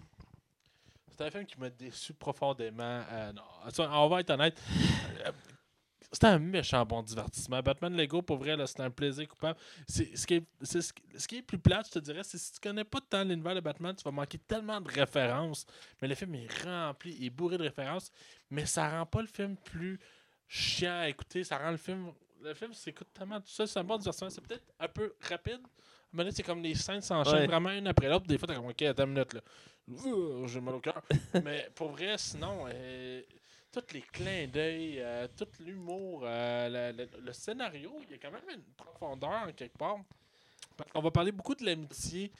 C'est 1.16 1.24
un 1.26 1.30
film 1.30 1.46
qui 1.46 1.58
m'a 1.60 1.70
déçu 1.70 2.12
profondément. 2.12 3.02
Euh, 3.12 3.32
non, 3.32 3.42
on 3.92 4.08
va 4.08 4.20
être 4.20 4.30
honnête. 4.30 4.60
Euh, 5.24 5.30
C'était 6.10 6.26
un 6.26 6.38
méchant 6.40 6.84
bon 6.84 7.02
divertissement. 7.02 7.60
Batman 7.60 7.96
Lego, 7.96 8.20
pour 8.22 8.36
vrai, 8.36 8.56
là, 8.56 8.66
c'était 8.66 8.82
un 8.82 8.90
plaisir 8.90 9.28
coupable. 9.28 9.58
C'est, 9.88 10.16
ce, 10.16 10.26
qui 10.26 10.34
est, 10.34 10.44
c'est 10.62 10.82
ce, 10.82 10.92
qui- 10.92 11.02
ce 11.16 11.28
qui 11.28 11.36
est 11.38 11.42
plus 11.42 11.58
plate, 11.58 11.86
je 11.86 11.92
te 11.92 11.98
dirais, 12.00 12.22
c'est 12.24 12.38
si 12.38 12.52
tu 12.52 12.60
connais 12.60 12.84
pas 12.84 13.00
tant 13.00 13.22
l'univers 13.24 13.54
de 13.54 13.60
Batman, 13.60 13.94
tu 13.96 14.02
vas 14.04 14.10
manquer 14.10 14.38
tellement 14.38 14.80
de 14.80 14.88
références. 14.90 15.66
Mais 16.02 16.08
le 16.08 16.14
film 16.16 16.34
est 16.34 16.64
rempli, 16.64 17.16
il 17.18 17.26
est 17.26 17.30
bourré 17.30 17.58
de 17.58 17.62
références, 17.64 18.10
mais 18.50 18.66
ça 18.66 18.88
rend 18.90 19.06
pas 19.06 19.22
le 19.22 19.28
film 19.28 19.56
plus 19.56 19.98
chiant 20.48 20.98
à 21.00 21.08
écouter. 21.08 21.42
Ça 21.44 21.58
rend 21.58 21.70
le 21.70 21.76
film. 21.76 22.12
Le 22.44 22.54
film 22.54 22.72
s'écoute 22.74 23.08
tellement 23.14 23.40
tout 23.40 23.48
seul. 23.48 23.66
C'est 23.66 23.78
un 23.78 23.84
bon 23.84 23.96
divertissement. 23.96 24.30
C'est 24.30 24.40
peut-être 24.42 24.64
un 24.78 24.88
peu 24.88 25.14
rapide. 25.28 25.60
Mais 26.12 26.24
là, 26.24 26.30
c'est 26.30 26.42
comme 26.42 26.62
les 26.62 26.74
scènes 26.74 27.00
s'enchaînent 27.00 27.34
Ouais. 27.40 27.46
vraiment 27.46 27.70
une 27.70 27.86
après 27.86 28.08
l'autre. 28.08 28.26
Des 28.26 28.38
fois, 28.38 28.46
t'es 28.46 28.54
comme, 28.54 28.66
ok, 28.66 28.82
attends 28.82 29.04
une 29.04 29.10
minute, 29.14 29.32
là. 29.34 29.40
J'ai 30.46 30.60
mal 30.60 30.74
au 30.74 30.80
cœur. 30.80 31.02
mais 31.44 31.68
pour 31.74 31.88
vrai, 31.90 32.16
sinon, 32.18 32.66
euh, 32.68 33.22
tous 33.72 33.92
les 33.92 34.02
clins 34.02 34.46
d'œil, 34.46 35.00
euh, 35.00 35.26
tout 35.36 35.48
l'humour, 35.60 36.22
euh, 36.24 36.92
le, 36.92 36.96
le- 37.04 37.20
le 37.20 37.32
scénario, 37.32 37.96
il 38.04 38.10
y 38.12 38.14
a 38.14 38.18
quand 38.18 38.30
même 38.30 38.48
une 38.54 38.62
profondeur 38.76 39.30
en 39.48 39.52
quelque 39.52 39.76
part. 39.76 39.96
Parce 40.76 40.90
qu'on 40.92 41.00
va 41.02 41.10
parler 41.10 41.32
beaucoup 41.32 41.54
de 41.54 41.64
l'amitié 41.64 42.30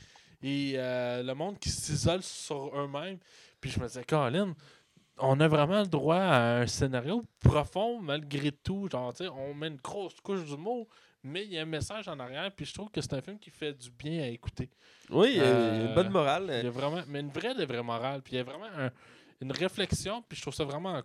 et 0.42 0.74
euh, 0.76 1.22
le 1.22 1.34
monde 1.34 1.58
qui 1.58 1.70
s'isole 1.70 2.22
sur 2.22 2.76
eux-mêmes. 2.78 3.18
Puis 3.60 3.70
je 3.70 3.80
me 3.80 3.86
disais, 3.86 4.04
Colin, 4.04 4.54
on 5.18 5.38
a 5.40 5.48
vraiment 5.48 5.80
le 5.80 5.86
droit 5.86 6.16
à 6.16 6.60
un 6.60 6.66
scénario 6.66 7.24
profond 7.40 8.00
malgré 8.00 8.50
tout. 8.52 8.88
Genre, 8.90 9.12
on 9.36 9.54
met 9.54 9.68
une 9.68 9.76
grosse 9.76 10.18
couche 10.20 10.44
d'humour, 10.44 10.88
mais 11.22 11.44
il 11.44 11.52
y 11.52 11.58
a 11.58 11.62
un 11.62 11.66
message 11.66 12.08
en 12.08 12.18
arrière. 12.18 12.50
Puis 12.54 12.66
je 12.66 12.74
trouve 12.74 12.90
que 12.90 13.00
c'est 13.00 13.14
un 13.14 13.20
film 13.22 13.38
qui 13.38 13.50
fait 13.50 13.72
du 13.72 13.90
bien 13.90 14.22
à 14.24 14.26
écouter. 14.28 14.70
Oui, 15.10 15.28
il 15.32 15.36
y 15.36 15.40
a 15.40 15.44
Euh, 15.44 15.86
une 15.88 15.94
bonne 15.94 16.10
morale. 16.10 16.46
Il 16.58 16.64
y 16.64 16.66
a 16.66 16.70
vraiment, 16.70 17.02
mais 17.08 17.20
une 17.20 17.30
vraie 17.30 17.54
de 17.54 17.64
vraie 17.64 17.82
morale. 17.82 18.22
Puis 18.22 18.34
il 18.34 18.36
y 18.36 18.40
a 18.40 18.44
vraiment 18.44 18.66
un- 18.76 18.90
une 19.40 19.52
réflexion. 19.52 20.22
Puis 20.28 20.36
je 20.36 20.42
trouve 20.42 20.54
ça 20.54 20.64
vraiment. 20.64 21.02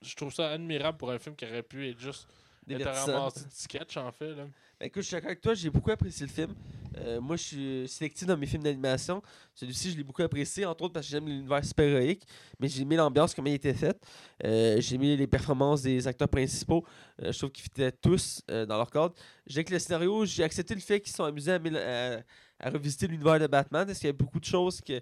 Je 0.00 0.14
trouve 0.16 0.32
ça 0.32 0.50
admirable 0.50 0.98
pour 0.98 1.10
un 1.12 1.18
film 1.18 1.36
qui 1.36 1.44
aurait 1.44 1.62
pu 1.62 1.88
être 1.88 1.98
juste. 2.00 2.26
Être 2.68 2.78
divertissant. 2.78 3.12
ramassé 3.18 3.40
de 3.44 3.50
sketch, 3.52 3.96
en 3.96 4.12
fait. 4.12 4.34
Là. 4.34 4.44
Ben, 4.78 4.86
écoute, 4.86 5.02
je 5.02 5.08
suis 5.08 5.14
d'accord 5.14 5.28
avec 5.30 5.40
toi, 5.40 5.54
j'ai 5.54 5.68
beaucoup 5.70 5.90
apprécié 5.90 6.26
le 6.26 6.32
film. 6.32 6.54
Euh, 6.98 7.20
moi, 7.20 7.36
je 7.36 7.42
suis 7.42 7.88
sélectif 7.88 8.26
dans 8.26 8.36
mes 8.36 8.46
films 8.46 8.62
d'animation. 8.62 9.22
Celui-ci, 9.54 9.90
je 9.92 9.96
l'ai 9.96 10.04
beaucoup 10.04 10.22
apprécié, 10.22 10.64
entre 10.66 10.84
autres 10.84 10.92
parce 10.92 11.06
que 11.06 11.10
j'aime 11.12 11.26
l'univers 11.26 11.64
super-héroïque, 11.64 12.24
mais 12.60 12.68
j'ai 12.68 12.82
aimé 12.82 12.96
l'ambiance, 12.96 13.34
comment 13.34 13.48
il 13.48 13.54
était 13.54 13.74
fait. 13.74 13.96
Euh, 14.44 14.80
j'ai 14.80 14.94
aimé 14.96 15.16
les 15.16 15.26
performances 15.26 15.82
des 15.82 16.06
acteurs 16.06 16.28
principaux. 16.28 16.84
Euh, 17.22 17.32
je 17.32 17.38
trouve 17.38 17.50
qu'ils 17.50 17.64
fitaient 17.64 17.92
tous 17.92 18.42
dans 18.48 18.76
leur 18.76 18.90
cadre. 18.90 19.14
J'ai 19.46 19.64
que 19.64 19.72
le 19.72 19.78
scénario, 19.78 20.24
j'ai 20.24 20.44
accepté 20.44 20.74
le 20.74 20.80
fait 20.80 21.00
qu'ils 21.00 21.14
sont 21.14 21.24
amusés 21.24 21.52
à, 21.52 21.56
à- 21.56 22.20
à 22.64 22.70
revisiter 22.70 23.08
l'univers 23.08 23.40
de 23.40 23.46
Batman, 23.48 23.84
parce 23.86 23.98
qu'il 23.98 24.06
y 24.06 24.10
a 24.10 24.12
beaucoup 24.12 24.38
de 24.38 24.44
choses 24.44 24.80
que 24.80 25.00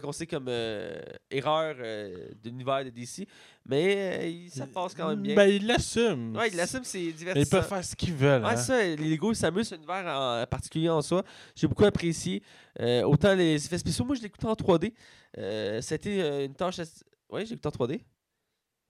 considérer 0.00 0.26
comme 0.36 0.46
euh, 0.48 1.00
erreurs 1.30 1.76
euh, 1.78 2.28
de 2.42 2.48
l'univers 2.50 2.84
de 2.84 2.90
DC, 2.90 3.26
mais 3.66 4.46
euh, 4.46 4.48
ça 4.50 4.66
passe 4.66 4.94
quand 4.94 5.08
même 5.08 5.22
bien. 5.22 5.34
Ben, 5.34 5.46
il 5.48 5.66
l'assume. 5.66 6.36
ouais, 6.36 6.48
il 6.48 6.56
l'assume, 6.56 6.84
c'est 6.84 6.98
Mais 6.98 7.04
ils 7.06 7.14
divertissant. 7.14 7.50
peuvent 7.58 7.68
faire 7.68 7.84
ce 7.84 7.96
qu'ils 7.96 8.14
veulent. 8.14 8.42
Ouais, 8.42 8.50
hein. 8.50 8.56
ça, 8.56 8.82
les 8.82 8.96
Lego, 8.96 9.32
ils 9.32 9.36
s'amusent, 9.36 9.68
c'est 9.68 9.74
un 9.74 9.78
univers 9.78 10.04
en 10.06 10.46
particulier 10.46 10.88
en 10.88 11.02
soi. 11.02 11.22
J'ai 11.54 11.66
beaucoup 11.66 11.84
apprécié. 11.84 12.42
Euh, 12.80 13.02
autant 13.02 13.34
les 13.34 13.64
effets 13.64 13.78
spéciaux, 13.78 14.04
moi 14.04 14.14
je 14.16 14.22
l'écoute 14.22 14.44
en 14.44 14.54
3D. 14.54 14.92
Euh, 15.38 15.80
C'était 15.80 16.44
une 16.44 16.54
tâche. 16.54 16.78
assez- 16.78 17.04
Ouais, 17.30 17.44
écouté 17.44 17.66
en 17.66 17.70
3D. 17.70 18.00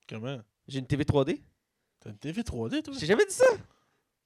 Comment? 0.09 0.40
J'ai 0.66 0.78
une 0.80 0.86
TV 0.86 1.05
3D. 1.05 1.40
T'as 2.00 2.11
une 2.11 2.18
TV 2.18 2.42
3D, 2.42 2.82
toi? 2.82 2.94
J'ai 2.98 3.07
jamais 3.07 3.24
dit 3.26 3.34
ça. 3.34 3.46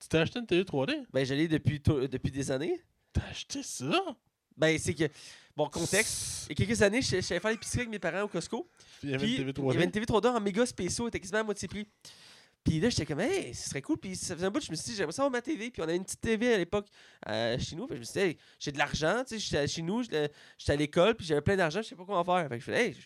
Tu 0.00 0.08
t'as 0.08 0.20
acheté 0.20 0.38
une 0.38 0.46
TV 0.46 0.62
3D 0.64 0.94
Ben, 1.12 1.24
je 1.24 1.34
l'ai 1.34 1.48
depuis, 1.48 1.80
depuis 1.80 2.30
des 2.30 2.50
années. 2.50 2.80
T'as 3.12 3.22
acheté 3.30 3.62
ça? 3.62 4.02
Ben, 4.56 4.78
c'est 4.78 4.94
que. 4.94 5.04
Bon, 5.56 5.68
contexte. 5.68 6.46
Il 6.50 6.58
y 6.58 6.62
a 6.62 6.66
quelques 6.66 6.82
années, 6.82 7.00
je 7.00 7.20
suis 7.20 7.40
faire 7.40 7.50
l'épicerie 7.50 7.80
avec 7.80 7.90
mes 7.90 7.98
parents 7.98 8.22
au 8.22 8.28
Costco. 8.28 8.68
Puis 9.00 9.08
il 9.08 9.10
y 9.10 9.14
avait 9.14 9.26
une 9.26 9.36
TV 9.36 9.42
il 9.42 9.64
y 9.64 9.70
avait 9.70 9.78
3D. 9.78 9.84
une 9.84 9.90
TV 9.90 10.06
3D 10.06 10.26
en 10.28 10.40
méga 10.40 10.66
spéciaux, 10.66 11.08
était 11.08 11.18
quasiment 11.20 11.38
à 11.40 11.44
moitié 11.44 11.66
prix. 11.66 11.88
Puis 12.62 12.80
là, 12.80 12.90
j'étais 12.90 13.06
comme, 13.06 13.20
hey, 13.20 13.54
ce 13.54 13.70
serait 13.70 13.80
cool. 13.80 13.96
Puis 13.96 14.16
ça 14.16 14.34
faisait 14.34 14.46
un 14.46 14.50
bout, 14.50 14.60
je 14.62 14.70
me 14.70 14.76
suis 14.76 14.90
dit, 14.90 14.96
j'aimerais 14.96 15.12
ça 15.12 15.22
avoir 15.22 15.30
ma 15.32 15.40
TV. 15.40 15.70
Puis 15.70 15.80
on 15.80 15.84
avait 15.84 15.96
une 15.96 16.04
petite 16.04 16.20
TV 16.20 16.52
à 16.52 16.58
l'époque 16.58 16.88
euh, 17.28 17.58
chez 17.58 17.74
nous. 17.76 17.86
Je 17.88 17.94
me 17.94 18.02
suis 18.02 18.12
dit, 18.12 18.18
hey, 18.18 18.36
j'ai 18.58 18.72
de 18.72 18.78
l'argent, 18.78 19.22
tu 19.26 19.34
sais, 19.34 19.38
j'étais 19.38 19.66
chez 19.68 19.82
nous, 19.82 20.02
j'étais 20.02 20.30
à 20.68 20.76
l'école, 20.76 21.14
puis 21.14 21.24
j'avais 21.26 21.40
plein 21.40 21.56
d'argent, 21.56 21.80
je 21.80 21.88
sais 21.88 21.94
pas 21.96 22.04
comment 22.04 22.24
faire. 22.24 22.48
Fait 22.48 22.58
que 22.58 22.60
je 22.60 22.64
fais, 22.70 22.86
hey, 22.88 22.96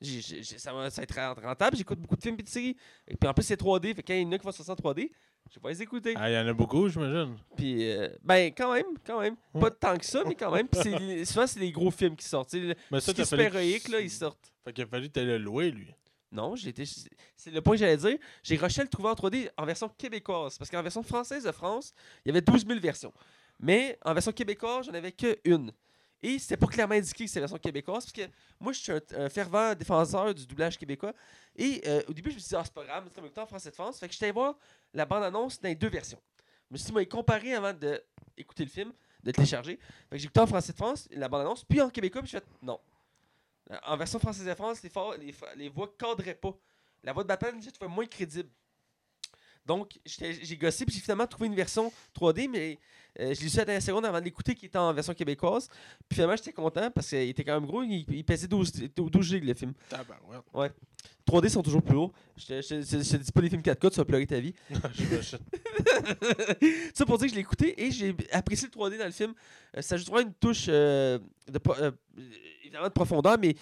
j'ai- 0.00 0.20
j'ai- 0.20 0.58
ça, 0.58 0.72
va, 0.74 0.90
ça 0.90 1.00
va 1.00 1.04
être 1.04 1.40
rentable, 1.42 1.76
j'écoute 1.76 1.98
beaucoup 2.00 2.16
de 2.16 2.22
films 2.22 2.36
et 2.38 2.42
de 2.42 2.48
séries. 2.48 2.76
Et 3.08 3.16
puis 3.16 3.28
en 3.28 3.32
plus, 3.32 3.44
c'est 3.44 3.56
3D, 3.56 3.94
fait 3.94 4.02
que 4.02 4.08
quand 4.08 4.14
il 4.14 4.22
y 4.22 4.26
en 4.26 4.32
a 4.32 4.38
qui 4.38 4.44
vont 4.44 4.52
sortir 4.52 4.72
en 4.72 4.76
3D, 4.76 5.10
je 5.50 5.54
vais 5.56 5.60
pas 5.60 5.68
les 5.70 5.82
écouter. 5.82 6.14
Ah, 6.16 6.30
il 6.30 6.34
y 6.34 6.38
en 6.38 6.46
a 6.46 6.52
beaucoup, 6.52 6.88
j'imagine. 6.88 7.36
Puis, 7.56 7.90
euh, 7.90 8.08
ben, 8.22 8.52
quand 8.56 8.72
même, 8.74 8.86
quand 9.06 9.20
même. 9.20 9.36
Ouais. 9.54 9.60
Pas 9.62 9.70
tant 9.70 9.96
que 9.96 10.04
ça, 10.04 10.22
mais 10.26 10.34
quand 10.34 10.50
même. 10.50 10.68
Puis 10.68 11.24
souvent, 11.26 11.46
c'est 11.46 11.60
les 11.60 11.72
gros 11.72 11.90
films 11.90 12.16
qui 12.16 12.26
sortent. 12.26 12.50
Tu 12.50 12.58
sais, 12.60 12.66
le- 12.66 12.74
Mais 12.90 13.00
ça, 13.00 13.12
t'as 13.14 13.24
fallu 13.24 13.48
là, 13.90 14.00
ils 14.00 14.10
sortent. 14.10 14.52
Fait 14.64 14.72
qu'il 14.72 14.84
a 14.84 14.86
fallu 14.86 15.08
que 15.10 15.20
le 15.20 15.38
louer, 15.38 15.70
lui. 15.70 15.88
Non, 16.32 16.56
j'ai 16.56 16.70
été. 16.70 16.84
C'est 17.36 17.50
le 17.50 17.60
point 17.62 17.74
que 17.74 17.80
j'allais 17.80 17.96
dire. 17.96 18.18
J'ai 18.42 18.56
rushé 18.56 18.82
le 18.82 18.88
trouver 18.88 19.08
en 19.10 19.14
3D 19.14 19.48
en 19.56 19.64
version 19.64 19.88
québécoise. 19.88 20.58
Parce 20.58 20.70
qu'en 20.70 20.82
version 20.82 21.02
française 21.02 21.44
de 21.44 21.52
France, 21.52 21.94
il 22.24 22.28
y 22.28 22.30
avait 22.30 22.40
12 22.42 22.66
000 22.66 22.80
versions. 22.80 23.12
Mais 23.60 23.98
en 24.04 24.12
version 24.12 24.32
québécoise, 24.32 24.86
j'en 24.86 24.92
avais 24.94 25.12
que 25.12 25.38
une. 25.44 25.70
Et 26.22 26.38
c'était 26.38 26.56
pas 26.56 26.66
clairement 26.66 26.94
indiqué 26.94 27.24
que 27.24 27.28
c'était 27.30 27.40
la 27.40 27.46
version 27.46 27.58
québécoise. 27.58 28.04
Parce 28.04 28.12
que 28.12 28.32
moi, 28.58 28.72
je 28.72 28.80
suis 28.80 28.92
un, 28.92 29.00
un 29.16 29.28
fervent 29.28 29.74
défenseur 29.74 30.34
du 30.34 30.46
doublage 30.46 30.76
québécois. 30.76 31.12
Et 31.56 31.82
euh, 31.86 32.02
au 32.08 32.12
début, 32.12 32.30
je 32.30 32.36
me 32.36 32.40
suis 32.40 32.50
dit, 32.50 32.56
ah, 32.56 32.62
c'est 32.64 32.72
pas 32.72 32.84
grave, 32.84 33.08
c'est 33.14 33.38
en 33.38 33.46
français 33.46 33.70
de 33.70 33.74
France. 33.74 33.98
Fait 33.98 34.06
que 34.06 34.12
j'étais 34.12 34.30
voir 34.30 34.56
la 34.92 35.06
bande-annonce 35.06 35.60
dans 35.60 35.68
les 35.68 35.74
deux 35.74 35.88
versions. 35.88 36.20
Je 36.68 36.74
me 36.74 36.78
suis 36.78 36.86
dit, 36.86 36.92
moi, 36.92 37.04
comparer 37.06 37.54
avant 37.54 37.72
d'écouter 37.72 38.64
le 38.64 38.70
film, 38.70 38.92
de 39.22 39.30
télécharger. 39.30 39.78
Fait 40.10 40.18
que 40.18 40.22
écouté 40.22 40.40
en 40.40 40.46
français 40.46 40.72
de 40.72 40.76
France, 40.76 41.08
la 41.10 41.28
bande-annonce, 41.28 41.64
puis 41.64 41.80
en 41.80 41.88
québécois, 41.88 42.20
puis 42.22 42.30
je 42.30 42.38
fait, 42.38 42.46
non. 42.62 42.78
En 43.84 43.96
version 43.96 44.18
française 44.18 44.46
de 44.46 44.54
France, 44.54 44.82
les, 44.82 44.90
fa- 44.90 45.16
les, 45.56 45.68
voix 45.68 45.92
cadraient 45.98 46.34
pas. 46.34 46.54
La 47.02 47.12
voix 47.12 47.22
de 47.22 47.28
Batman, 47.28 47.60
j'ai 47.60 47.72
trouvé 47.72 47.90
moins 47.90 48.06
crédible. 48.06 48.50
Donc, 49.64 49.98
j'ai 50.04 50.56
gossé, 50.56 50.84
puis 50.84 50.94
j'ai 50.94 51.00
finalement 51.00 51.26
trouvé 51.26 51.46
une 51.46 51.54
version 51.54 51.92
3D, 52.14 52.48
mais 52.48 52.78
euh, 53.20 53.34
je 53.34 53.42
l'ai 53.42 53.48
su 53.48 53.56
à 53.56 53.60
la 53.60 53.64
dernière 53.66 53.82
seconde 53.82 54.04
avant 54.04 54.20
de 54.20 54.24
l'écouter, 54.24 54.54
qui 54.54 54.66
était 54.66 54.78
en 54.78 54.92
version 54.92 55.14
québécoise. 55.14 55.68
Puis 56.08 56.16
finalement, 56.16 56.36
j'étais 56.36 56.52
content 56.52 56.90
parce 56.90 57.08
qu'il 57.08 57.28
était 57.28 57.44
quand 57.44 57.54
même 57.54 57.66
gros. 57.66 57.82
Il, 57.82 58.04
il 58.08 58.24
pesait 58.24 58.48
12, 58.48 58.72
12 58.94 59.26
G 59.26 59.40
le 59.40 59.54
film. 59.54 59.72
Tabarouette. 59.88 60.74
3D 61.26 61.48
sont 61.48 61.62
toujours 61.62 61.82
plus 61.82 61.94
lourds. 61.94 62.12
Je 62.36 62.46
te, 62.46 63.16
dis 63.16 63.32
pas 63.32 63.40
les 63.40 63.48
films 63.48 63.62
4K, 63.62 63.90
tu 63.90 63.96
vas 63.96 64.04
pleurer 64.04 64.26
ta 64.26 64.38
vie. 64.38 64.54
Ça 66.94 67.04
pour 67.04 67.18
dire 67.18 67.26
que 67.26 67.30
je 67.30 67.34
l'ai 67.34 67.40
écouté 67.40 67.82
et 67.82 67.90
j'ai 67.90 68.14
apprécié 68.30 68.68
le 68.72 68.80
3D 68.80 68.96
dans 68.98 69.06
le 69.06 69.10
film. 69.10 69.34
Euh, 69.76 69.82
ça 69.82 69.96
ajoute 69.96 70.08
vraiment 70.08 70.28
une 70.28 70.34
touche 70.34 70.66
euh, 70.68 71.18
de, 71.48 71.58
euh, 71.80 71.90
évidemment 72.62 72.86
de 72.86 72.92
profondeur, 72.92 73.36
mais 73.38 73.56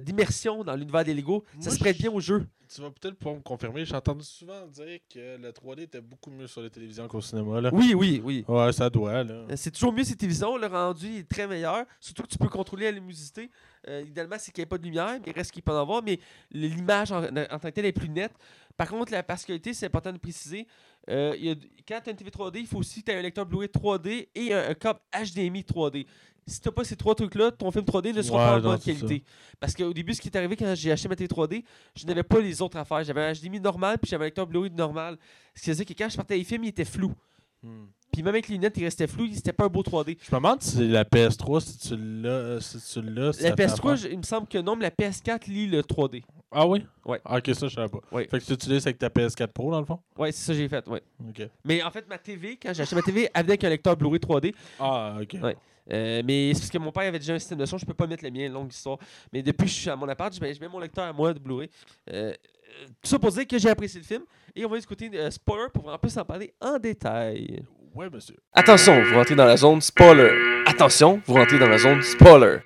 d'immersion 0.00 0.62
dans 0.62 0.76
l'univers 0.76 1.04
des 1.04 1.14
Lego. 1.14 1.44
Ça 1.58 1.70
se 1.70 1.78
prête 1.78 1.98
bien 1.98 2.12
au 2.12 2.20
jeu. 2.20 2.46
Tu 2.72 2.80
vas 2.80 2.90
peut-être 2.90 3.16
pouvoir 3.16 3.36
me 3.36 3.42
confirmer. 3.42 3.84
J'ai 3.84 3.94
entendu 3.94 4.24
souvent 4.24 4.66
dire 4.66 4.98
que 5.12 5.36
le 5.36 5.50
3D 5.50 5.82
était 5.82 6.00
beaucoup 6.00 6.30
mieux 6.30 6.46
sur 6.46 6.62
la 6.62 6.70
télévision 6.70 7.06
qu'au 7.06 7.20
cinéma. 7.20 7.60
Là. 7.60 7.70
Oui, 7.72 7.94
oui, 7.94 8.20
oui. 8.24 8.44
Ouais, 8.48 8.72
ça 8.74 8.90
doit. 8.90 9.10
Euh, 9.24 9.46
C'est 9.56 9.70
toujours 9.70 9.92
mieux 9.92 10.04
ces 10.04 10.16
télévisions, 10.16 10.56
le 10.58 10.66
rendu 10.66 11.16
est 11.18 11.28
très 11.28 11.46
meilleur. 11.46 11.84
Surtout 12.00 12.22
que 12.24 12.28
tu 12.28 12.36
peux 12.38 12.48
contrôler 12.48 12.84
la 12.84 12.90
luminosité. 12.92 13.50
Euh, 13.88 14.02
idéalement, 14.06 14.36
c'est 14.38 14.52
qu'il 14.52 14.60
n'y 14.60 14.64
ait 14.64 14.66
pas 14.66 14.78
de 14.78 14.84
lumière, 14.84 15.18
mais 15.24 15.30
il 15.30 15.32
reste 15.32 15.50
qu'il 15.50 15.62
peut 15.62 15.72
en 15.72 15.80
avoir. 15.80 16.02
Mais 16.02 16.18
l'image 16.50 17.12
en, 17.12 17.22
en 17.24 17.32
tant 17.32 17.58
que 17.58 17.68
telle 17.70 17.86
est 17.86 17.92
plus 17.92 18.08
nette. 18.08 18.32
Par 18.76 18.88
contre, 18.88 19.12
la 19.12 19.22
particularité, 19.22 19.72
c'est 19.72 19.86
important 19.86 20.12
de 20.12 20.18
préciser. 20.18 20.66
euh, 21.08 21.34
il 21.38 21.44
y 21.46 21.50
a- 21.50 21.54
quand 21.86 22.00
tu 22.02 22.08
as 22.08 22.12
une 22.12 22.16
TV 22.16 22.30
3D, 22.30 22.58
il 22.60 22.66
faut 22.66 22.78
aussi 22.78 23.00
que 23.00 23.06
tu 23.06 23.12
aies 23.12 23.18
un 23.18 23.22
lecteur 23.22 23.46
Blu-ray 23.46 23.68
3D 23.68 24.28
et 24.34 24.52
un, 24.54 24.70
un 24.70 24.74
câble 24.74 25.00
HDMI 25.12 25.62
3D. 25.62 26.06
Si 26.46 26.60
tu 26.60 26.68
n'as 26.68 26.72
pas 26.72 26.84
ces 26.84 26.96
trois 26.96 27.14
trucs-là, 27.14 27.52
ton 27.52 27.70
film 27.70 27.84
3D 27.84 28.12
ne 28.14 28.20
sera 28.20 28.38
Ouais, 28.38 28.44
pas 28.62 28.68
en 28.68 28.72
bonne 28.72 28.78
qualité. 28.80 29.22
Parce 29.60 29.74
qu'au 29.74 29.92
début, 29.94 30.12
ce 30.14 30.20
qui 30.20 30.28
est 30.28 30.36
arrivé 30.36 30.56
quand 30.56 30.74
j'ai 30.74 30.92
acheté 30.92 31.08
ma 31.08 31.16
TV 31.16 31.28
3D, 31.28 31.64
je 31.96 32.06
n'avais 32.06 32.22
pas 32.22 32.38
les 32.40 32.60
autres 32.60 32.76
affaires. 32.78 33.02
J'avais 33.04 33.22
un 33.22 33.32
HDMI 33.32 33.60
normal, 33.60 33.98
puis 33.98 34.10
j'avais 34.10 34.24
un 34.24 34.26
lecteur 34.26 34.46
Blu-ray 34.46 34.70
normal. 34.70 35.16
Ce 35.54 35.62
qui 35.62 35.70
faisait 35.70 35.84
que 35.86 35.92
quand 35.94 36.08
je 36.08 36.16
partais 36.16 36.36
les 36.36 36.44
films, 36.44 36.64
il 36.64 36.68
était 36.68 36.84
flou. 36.84 37.14
Hmm. 37.62 37.86
Puis 38.14 38.22
même 38.22 38.32
avec 38.34 38.46
les 38.48 38.54
lunettes, 38.54 38.76
il 38.76 38.84
restait 38.84 39.08
flou, 39.08 39.26
c'était 39.34 39.52
pas 39.52 39.64
un 39.64 39.68
beau 39.68 39.82
3D. 39.82 40.16
Je 40.22 40.30
me 40.32 40.36
demande 40.40 40.62
si 40.62 40.86
la 40.88 41.02
PS3, 41.04 41.60
si 41.60 41.78
tu 41.78 41.96
l'as. 41.98 42.60
Si 42.60 42.78
tu 42.78 43.02
l'as 43.02 43.32
si 43.32 43.42
La 43.42 43.50
ça 43.50 43.56
fait 43.56 43.66
PS3, 43.66 43.92
affaire. 43.92 43.96
je- 43.96 44.08
il 44.08 44.18
me 44.18 44.22
semble 44.22 44.46
que 44.46 44.58
non, 44.58 44.76
mais 44.76 44.84
la 44.84 44.90
PS4 44.92 45.48
lit 45.48 45.66
le 45.66 45.82
3D. 45.82 46.22
Ah 46.52 46.64
oui? 46.66 46.86
Ouais. 47.04 47.20
Ah, 47.24 47.38
ok, 47.38 47.50
ça, 47.54 47.66
je 47.66 47.74
savais 47.74 47.88
pas. 47.88 47.98
Ouais. 48.12 48.28
Fait 48.30 48.38
que 48.38 48.44
tu 48.44 48.52
utilises 48.52 48.86
avec 48.86 48.98
ta 48.98 49.08
PS4 49.10 49.48
Pro, 49.52 49.72
dans 49.72 49.80
le 49.80 49.84
fond? 49.86 49.98
Ouais, 50.16 50.30
c'est 50.30 50.44
ça 50.46 50.52
que 50.52 50.58
j'ai 50.58 50.68
fait, 50.68 50.86
ouais. 50.88 51.02
Ok. 51.28 51.48
Mais 51.64 51.82
en 51.82 51.90
fait, 51.90 52.08
ma 52.08 52.16
TV, 52.18 52.56
quand 52.62 52.72
j'ai 52.72 52.82
acheté 52.82 52.94
ma 52.94 53.02
TV, 53.02 53.22
elle 53.34 53.42
venait 53.42 53.52
avec 53.54 53.64
un 53.64 53.68
lecteur 53.70 53.96
Blu-ray 53.96 54.20
3D. 54.20 54.54
Ah, 54.78 55.16
ok. 55.20 55.36
Ouais. 55.42 55.56
Euh, 55.92 56.22
mais 56.24 56.54
c'est 56.54 56.60
parce 56.60 56.70
que 56.70 56.78
mon 56.78 56.92
père 56.92 57.08
avait 57.08 57.18
déjà 57.18 57.34
un 57.34 57.38
système 57.40 57.58
de 57.58 57.66
son, 57.66 57.76
je 57.76 57.84
peux 57.84 57.92
pas 57.94 58.06
mettre 58.06 58.24
le 58.24 58.30
mien, 58.30 58.48
longue 58.48 58.72
histoire. 58.72 58.96
Mais 59.32 59.42
depuis 59.42 59.64
que 59.64 59.70
je 59.72 59.76
suis 59.80 59.90
à 59.90 59.96
mon 59.96 60.08
appart, 60.08 60.32
je 60.32 60.40
mets, 60.40 60.54
je 60.54 60.60
mets 60.60 60.68
mon 60.68 60.78
lecteur 60.78 61.04
à 61.04 61.12
moi 61.12 61.34
de 61.34 61.40
Blu-ray. 61.40 61.68
Euh, 62.10 62.30
euh, 62.30 62.86
tout 63.02 63.08
ça 63.10 63.18
pour 63.18 63.30
dire 63.32 63.46
que 63.46 63.58
j'ai 63.58 63.68
apprécié 63.68 64.00
le 64.00 64.06
film. 64.06 64.22
Et 64.56 64.64
on 64.64 64.68
va 64.68 64.76
discuter 64.76 65.10
euh, 65.14 65.30
spoiler 65.32 65.66
pour 65.74 65.88
en 65.92 65.98
plus 65.98 66.16
en 66.16 66.24
parler 66.24 66.54
en 66.60 66.78
détail. 66.78 67.62
Ouais, 67.94 68.10
monsieur. 68.10 68.36
Attention, 68.52 69.02
vous 69.04 69.14
rentrez 69.14 69.34
dans 69.36 69.44
la 69.44 69.56
zone 69.56 69.80
spoiler. 69.80 70.62
Attention, 70.66 71.22
vous 71.26 71.34
rentrez 71.34 71.58
dans 71.58 71.68
la 71.68 71.78
zone 71.78 72.02
spoiler. 72.02 72.58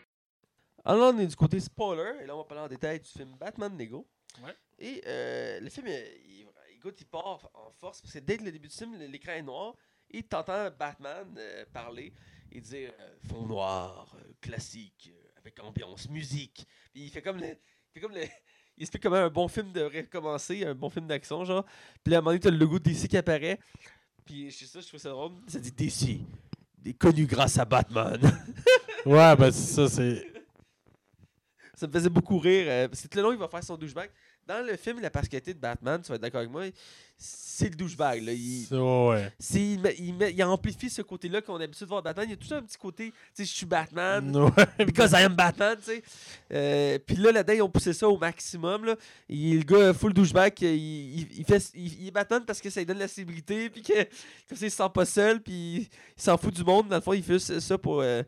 Alors 0.84 1.12
là, 1.12 1.12
on 1.14 1.18
est 1.18 1.26
du 1.26 1.36
côté 1.36 1.60
spoiler, 1.60 2.22
et 2.22 2.26
là, 2.26 2.34
on 2.34 2.38
va 2.38 2.44
parler 2.44 2.64
en 2.64 2.68
détail 2.68 3.00
du 3.00 3.08
film 3.10 3.36
Batman 3.38 3.76
Lego. 3.78 4.06
Ouais. 4.42 4.54
Et 4.78 5.02
euh, 5.06 5.60
le 5.60 5.68
film, 5.68 5.86
euh, 5.88 6.02
il, 6.26 6.46
écoute, 6.74 6.96
il 7.00 7.06
part 7.06 7.50
en 7.52 7.70
force, 7.78 8.00
parce 8.00 8.14
que 8.14 8.20
dès 8.20 8.38
le 8.38 8.50
début 8.50 8.68
du 8.68 8.74
film, 8.74 8.96
l'écran 8.98 9.32
est 9.32 9.42
noir, 9.42 9.74
et 10.10 10.22
t'entends 10.22 10.70
Batman 10.78 11.26
euh, 11.36 11.64
parler 11.74 12.14
et 12.50 12.60
dire 12.62 12.92
euh, 12.98 13.14
fond 13.28 13.44
noir, 13.46 14.16
euh, 14.18 14.32
classique, 14.40 15.12
euh, 15.12 15.28
avec 15.36 15.60
ambiance, 15.62 16.08
musique. 16.08 16.66
Puis 16.94 17.02
il 17.04 17.10
fait 17.10 17.20
comme. 17.20 17.36
le- 17.38 17.58
fait 17.92 18.00
comme 18.00 18.12
le- 18.14 18.22
il 18.78 18.82
explique 18.82 19.02
comment 19.02 19.16
un 19.16 19.28
bon 19.28 19.48
film 19.48 19.72
devrait 19.72 20.04
commencer, 20.06 20.64
un 20.64 20.74
bon 20.74 20.88
film 20.88 21.06
d'action, 21.06 21.44
genre. 21.44 21.66
Puis 22.02 22.12
là, 22.12 22.16
à 22.16 22.20
un 22.20 22.22
moment 22.22 22.30
donné, 22.30 22.40
t'as 22.40 22.50
le 22.50 22.56
logo 22.56 22.78
de 22.78 22.84
DC 22.84 23.08
qui 23.08 23.16
apparaît. 23.18 23.58
Puis 24.28 24.50
je 24.50 24.56
sais 24.58 24.66
ça, 24.66 24.80
je 24.82 24.86
trouve 24.88 25.00
ça 25.00 25.08
drôle. 25.08 25.32
Ça 25.46 25.58
dit 25.58 25.72
DC. 25.72 26.20
Des 26.76 26.92
connus 26.92 27.26
grâce 27.26 27.58
à 27.58 27.64
Batman. 27.64 28.20
Ouais, 29.06 29.34
ben 29.36 29.50
c'est 29.50 29.74
ça, 29.74 29.88
c'est. 29.88 30.26
ça 31.72 31.86
me 31.86 31.92
faisait 31.92 32.10
beaucoup 32.10 32.38
rire. 32.38 32.66
euh, 32.68 32.88
parce 32.88 33.00
que 33.00 33.06
tout 33.08 33.16
le 33.16 33.22
long, 33.22 33.32
il 33.32 33.38
va 33.38 33.48
faire 33.48 33.62
son 33.64 33.76
douchebag. 33.76 34.10
Dans 34.48 34.66
le 34.66 34.76
film, 34.78 34.98
la 35.00 35.10
particularité 35.10 35.52
de 35.52 35.58
Batman, 35.58 36.00
tu 36.02 36.08
vas 36.08 36.14
être 36.14 36.22
d'accord 36.22 36.38
avec 36.40 36.50
moi, 36.50 36.62
c'est 37.18 37.68
le 37.68 37.74
douchebag. 37.76 38.22
Là. 38.22 38.32
Il, 38.32 38.66
Ouais. 38.72 39.30
il, 39.54 39.80
il, 39.98 40.14
met- 40.14 40.32
il 40.32 40.42
amplifie 40.42 40.88
ce 40.88 41.02
côté-là 41.02 41.42
qu'on 41.42 41.56
a 41.56 41.58
l'habitude 41.58 41.82
de 41.84 41.88
voir 41.90 42.02
Batman. 42.02 42.26
Il 42.26 42.30
y 42.30 42.32
a 42.32 42.36
tout 42.36 42.54
un 42.54 42.62
petit 42.62 42.78
côté, 42.78 43.10
tu 43.10 43.14
sais, 43.34 43.44
je 43.44 43.52
suis 43.52 43.66
Batman. 43.66 44.34
Ouais. 44.78 44.86
Because 44.86 45.10
I 45.12 45.24
am 45.24 45.34
Batman, 45.34 45.76
tu 45.78 45.84
sais. 45.92 46.02
Euh, 46.52 46.98
Puis 47.04 47.16
là, 47.16 47.30
là-dedans, 47.30 47.52
ils 47.52 47.62
ont 47.62 47.68
poussé 47.68 47.92
ça 47.92 48.08
au 48.08 48.16
maximum. 48.16 48.86
Là. 48.86 48.96
Il, 49.28 49.58
le 49.58 49.64
gars, 49.64 49.92
full 49.92 50.14
douchebag, 50.14 50.54
il, 50.62 50.68
il, 51.20 51.28
il 51.40 51.44
fait, 51.44 51.62
il, 51.74 52.06
est 52.08 52.10
Batman 52.10 52.42
parce 52.46 52.60
que 52.62 52.70
ça 52.70 52.80
lui 52.80 52.86
donne 52.86 52.98
la 52.98 53.08
célébrité, 53.08 53.68
puis 53.68 53.82
que 53.82 53.92
comme 54.48 54.56
ça, 54.56 54.64
il 54.66 54.70
se 54.70 54.76
sent 54.78 54.90
pas 54.94 55.04
seul, 55.04 55.42
puis 55.42 55.88
il 56.16 56.22
s'en 56.22 56.38
fout 56.38 56.54
du 56.54 56.64
monde. 56.64 56.88
Dans 56.88 56.96
le 56.96 57.02
fond, 57.02 57.12
il 57.12 57.22
fait 57.22 57.38
ça 57.38 57.76
pour 57.76 58.00
euh, 58.00 58.22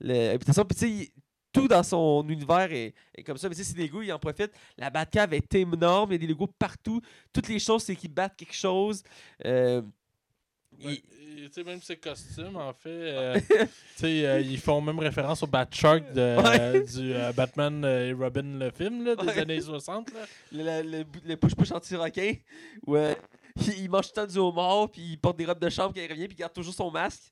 l'habitation. 0.00 0.64
Puis 0.64 0.76
tu 0.78 0.98
sais, 1.04 1.12
tout 1.60 1.68
dans 1.68 1.82
son 1.82 2.24
univers 2.28 2.70
est, 2.72 2.94
est 3.14 3.22
comme 3.22 3.36
ça. 3.38 3.48
Mais 3.48 3.54
tu 3.54 3.62
sais, 3.64 3.70
c'est 3.70 3.76
des 3.76 3.84
Lego, 3.86 4.02
il 4.02 4.12
en 4.12 4.18
profite. 4.18 4.50
La 4.76 4.90
Batcave 4.90 5.32
est 5.34 5.54
énorme, 5.54 6.10
il 6.12 6.14
y 6.14 6.16
a 6.16 6.18
des 6.18 6.26
Legos 6.26 6.48
partout. 6.58 7.00
Toutes 7.32 7.48
les 7.48 7.58
choses, 7.58 7.82
c'est 7.82 7.96
qu'ils 7.96 8.12
battent 8.12 8.36
quelque 8.36 8.54
chose. 8.54 9.02
Euh, 9.44 9.82
il- 10.78 10.86
Ouais, 10.88 11.02
sais, 11.52 11.64
même 11.64 11.80
ses 11.80 11.96
costumes, 11.96 12.56
en 12.56 12.72
fait, 12.74 12.88
euh, 12.88 13.38
euh, 14.04 14.40
ils 14.44 14.58
font 14.58 14.80
même 14.80 14.98
référence 14.98 15.42
au 15.42 15.46
Batshark 15.46 16.12
de, 16.12 16.36
Ouais. 16.42 16.60
euh, 16.60 16.82
du 16.84 17.34
Batman 17.36 17.84
et 17.84 18.12
Robin, 18.12 18.58
le 18.58 18.70
film 18.70 19.04
là, 19.04 19.14
des 19.16 19.26
Ouais. 19.26 19.38
années 19.38 19.60
60. 19.60 20.08
Là. 20.52 20.82
le, 20.82 21.34
push-push 21.36 21.72
anti-requin, 21.72 22.34
où 22.86 22.96
euh, 22.96 23.14
il, 23.56 23.84
il 23.84 23.90
mange 23.90 24.06
tout 24.06 24.20
le 24.20 24.26
temps 24.26 24.32
du 24.32 24.38
homard, 24.38 24.90
puis 24.90 25.02
il 25.02 25.18
porte 25.18 25.36
des 25.38 25.46
robes 25.46 25.60
de 25.60 25.70
chambre 25.70 25.94
quand 25.94 26.00
il 26.02 26.10
revient, 26.10 26.26
puis 26.26 26.36
il 26.36 26.40
garde 26.40 26.52
toujours 26.52 26.74
son 26.74 26.90
masque. 26.90 27.30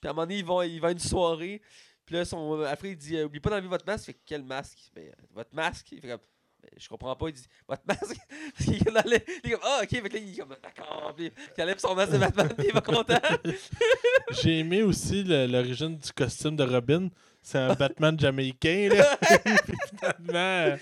Puis 0.00 0.08
à 0.08 0.10
un 0.10 0.14
moment 0.14 0.26
donné, 0.26 0.38
il 0.38 0.44
va, 0.44 0.64
il 0.66 0.80
va 0.80 0.88
à 0.88 0.92
une 0.92 0.98
soirée, 1.00 1.60
puis 2.08 2.16
là, 2.16 2.24
son, 2.24 2.58
euh, 2.58 2.64
après, 2.64 2.92
il 2.92 2.96
dit 2.96 3.18
euh, 3.18 3.26
Oublie 3.26 3.38
pas 3.38 3.50
d'enlever 3.50 3.68
votre 3.68 3.84
masque. 3.84 4.08
Il 4.08 4.12
fait 4.14 4.20
Quel 4.24 4.42
masque? 4.42 4.78
Ben, 4.94 5.12
Votre 5.34 5.54
masque. 5.54 5.92
Il 5.92 6.00
fait 6.00 6.08
comme 6.08 6.20
Ben, 6.62 6.70
Je 6.78 6.88
comprends 6.88 7.14
pas. 7.14 7.28
Il 7.28 7.34
dit 7.34 7.44
Votre 7.68 7.82
masque? 7.86 8.16
Dans 8.86 9.10
le- 9.10 9.18
il 9.44 9.50
est 9.50 9.52
comme 9.52 9.60
Ah, 9.62 9.80
ok. 9.82 9.90
Fait 9.90 10.00
que 10.08 10.14
là, 10.14 10.18
il 10.22 10.32
est 10.32 10.36
comme 10.38 10.56
D'accord. 10.62 11.12
Puis 11.14 11.30
il 11.58 11.62
enlève 11.62 11.78
son 11.78 11.94
masque 11.94 12.12
de 12.12 12.16
Batman, 12.18 12.48
puis 12.56 12.66
il 12.68 12.72
va 12.72 12.80
content. 12.80 13.20
J'ai 14.42 14.60
aimé 14.60 14.82
aussi 14.82 15.22
l'origine 15.22 15.98
du 15.98 16.12
costume 16.12 16.56
de 16.56 16.64
Robin. 16.64 17.08
C'est 17.50 17.56
un 17.58 17.72
Batman 17.74 18.18
jamaïcain, 18.20 18.90
là. 18.92 19.16
Puis 19.64 19.74
finalement, 19.88 20.76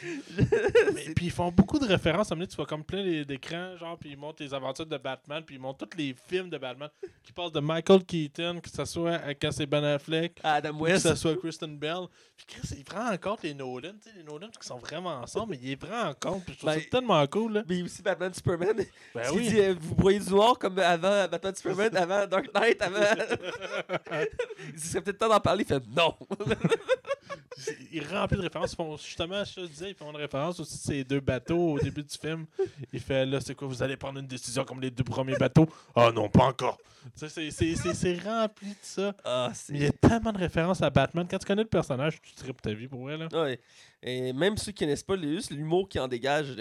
mais- 0.94 1.14
puis 1.14 1.26
ils 1.26 1.30
font 1.30 1.52
beaucoup 1.52 1.78
de 1.78 1.86
références. 1.86 2.32
À 2.32 2.34
un 2.34 2.36
moment 2.38 2.48
tu 2.48 2.56
vois 2.56 2.66
comme 2.66 2.82
plein 2.82 3.22
d'écrans, 3.22 3.76
genre, 3.76 3.96
puis 3.96 4.10
ils 4.10 4.16
montrent 4.16 4.42
les 4.42 4.52
aventures 4.52 4.84
de 4.86 4.96
Batman, 4.98 5.44
puis 5.46 5.54
ils 5.54 5.60
montrent 5.60 5.86
tous 5.86 5.96
les 5.96 6.16
films 6.28 6.50
de 6.50 6.58
Batman 6.58 6.88
qui 7.22 7.32
passent 7.32 7.52
de 7.52 7.60
Michael 7.60 8.02
Keaton, 8.04 8.58
que 8.60 8.68
ce 8.68 8.84
soit 8.84 9.18
quand 9.40 9.52
c'est 9.52 9.66
Ben 9.66 9.84
Affleck, 9.84 10.40
Adam 10.42 10.72
que 10.76 10.82
West. 10.82 11.06
ce 11.08 11.14
soit 11.14 11.36
Kristen 11.36 11.78
Bell. 11.78 12.06
Puis 12.36 12.46
Chris, 12.48 12.68
il 12.78 12.84
prend 12.84 13.12
en 13.12 13.16
compte 13.16 13.44
les 13.44 13.54
Nolan, 13.54 13.92
tu 14.02 14.10
sais, 14.10 14.16
les 14.16 14.24
Nolan 14.24 14.48
qui 14.60 14.66
sont 14.66 14.78
vraiment 14.78 15.20
ensemble, 15.22 15.52
mais 15.52 15.58
il 15.62 15.68
les 15.68 15.76
prend 15.76 16.08
en 16.08 16.14
compte, 16.14 16.44
puis 16.44 16.54
je 16.54 16.58
trouve 16.58 16.74
Ben, 16.74 16.80
ça 16.80 16.86
tellement 16.90 17.26
cool, 17.28 17.52
là. 17.54 17.62
Mais 17.68 17.80
aussi 17.82 18.02
Batman 18.02 18.34
Superman. 18.34 18.76
Ben 19.14 19.22
oui. 19.32 19.48
dit, 19.48 19.60
euh, 19.60 19.74
vous 19.80 19.94
voyez 19.98 20.18
du 20.18 20.30
noir 20.30 20.58
comme 20.58 20.78
avant 20.80 21.28
Batman 21.28 21.54
Superman, 21.54 21.96
avant 21.96 22.26
Dark 22.26 22.52
Knight, 22.52 22.82
avant. 22.82 22.98
il 24.74 24.80
serait 24.80 25.00
peut-être 25.00 25.18
temps 25.18 25.28
d'en 25.28 25.40
parler. 25.40 25.62
Il 25.64 25.68
fait 25.68 25.82
non. 25.96 26.14
Il 27.92 28.04
remplit 28.06 28.36
de 28.36 28.42
références. 28.42 28.72
Ils 28.72 28.76
font, 28.76 28.96
justement, 28.96 29.42
je 29.44 29.54
te 29.54 29.66
disais, 29.66 29.90
ils 29.90 29.94
font 29.94 30.10
une 30.10 30.16
référence 30.16 30.60
aussi 30.60 30.76
de 30.76 30.82
ces 30.82 31.04
deux 31.04 31.20
bateaux 31.20 31.72
au 31.72 31.78
début 31.78 32.02
du 32.02 32.16
film. 32.16 32.46
Il 32.92 33.00
fait 33.00 33.24
là, 33.26 33.40
c'est 33.40 33.54
quoi, 33.54 33.66
vous 33.66 33.82
allez 33.82 33.96
prendre 33.96 34.18
une 34.20 34.26
décision 34.26 34.64
comme 34.64 34.80
les 34.80 34.90
deux 34.90 35.04
premiers 35.04 35.36
bateaux? 35.36 35.66
Ah 35.94 36.10
non, 36.14 36.28
pas 36.28 36.44
encore. 36.44 36.78
C'est- 37.14 37.50
rempli 38.24 38.68
de 38.68 38.74
ça. 38.82 39.14
Ah, 39.24 39.52
il 39.70 39.82
y 39.82 39.86
a 39.86 39.90
tellement 39.92 40.32
de 40.32 40.38
références 40.38 40.82
à 40.82 40.90
Batman. 40.90 41.26
Quand 41.28 41.38
tu 41.38 41.46
connais 41.46 41.62
le 41.62 41.68
personnage, 41.68 42.20
tu 42.20 42.34
tripes 42.34 42.60
ta 42.60 42.72
vie 42.72 42.88
pour 42.88 43.10
elle. 43.10 43.20
Là. 43.20 43.42
Ouais. 43.42 43.60
Et 44.02 44.32
même 44.32 44.56
ceux 44.56 44.72
qui 44.72 44.84
connaissent 44.84 45.02
pas 45.04 45.16
juste 45.16 45.50
l'humour 45.50 45.88
qui 45.88 45.98
en 45.98 46.08
dégage. 46.08 46.54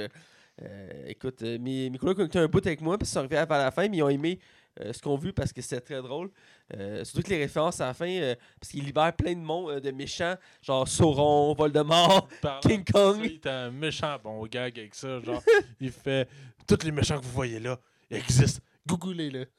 Euh, 0.61 1.05
écoute, 1.07 1.41
mes, 1.41 1.89
mes 1.89 1.97
collègues 1.97 2.19
ont 2.19 2.25
été 2.25 2.39
un 2.39 2.47
bout 2.47 2.65
avec 2.65 2.79
moi, 2.79 2.97
qu'ils 2.97 3.07
sont 3.07 3.19
arrivés 3.19 3.37
à 3.37 3.45
la 3.45 3.71
fin, 3.71 3.89
mais 3.89 3.97
ils 3.97 4.03
ont 4.03 4.09
aimé 4.09 4.39
euh, 4.81 4.93
ce 4.93 5.01
qu'on 5.01 5.15
a 5.15 5.19
vu 5.19 5.33
parce 5.33 5.51
que 5.51 5.61
c'était 5.61 5.81
très 5.81 6.01
drôle. 6.01 6.29
Euh, 6.73 7.03
surtout 7.03 7.21
que 7.21 7.29
les 7.29 7.37
références 7.37 7.79
à 7.79 7.87
la 7.87 7.93
fin, 7.93 8.09
euh, 8.09 8.35
parce 8.59 8.71
qu'ils 8.71 8.83
libèrent 8.83 9.15
plein 9.15 9.33
de 9.33 9.39
monde, 9.39 9.69
euh, 9.69 9.79
de 9.79 9.91
méchants, 9.91 10.35
genre 10.63 10.87
Sauron, 10.87 11.53
Voldemort, 11.53 12.27
Parlant 12.41 12.59
King 12.61 12.83
ça, 12.87 12.93
Kong. 12.93 13.19
il 13.23 13.33
est 13.33 13.45
un 13.47 13.69
méchant 13.69 14.17
bon 14.23 14.43
gag 14.47 14.79
avec 14.79 14.95
ça. 14.95 15.19
Genre, 15.19 15.43
il 15.79 15.91
fait 15.91 16.27
Tous 16.67 16.83
les 16.83 16.91
méchants 16.91 17.19
que 17.19 17.25
vous 17.25 17.31
voyez 17.31 17.59
là 17.59 17.77
existent. 18.09 18.61
Googlez-le. 18.87 19.47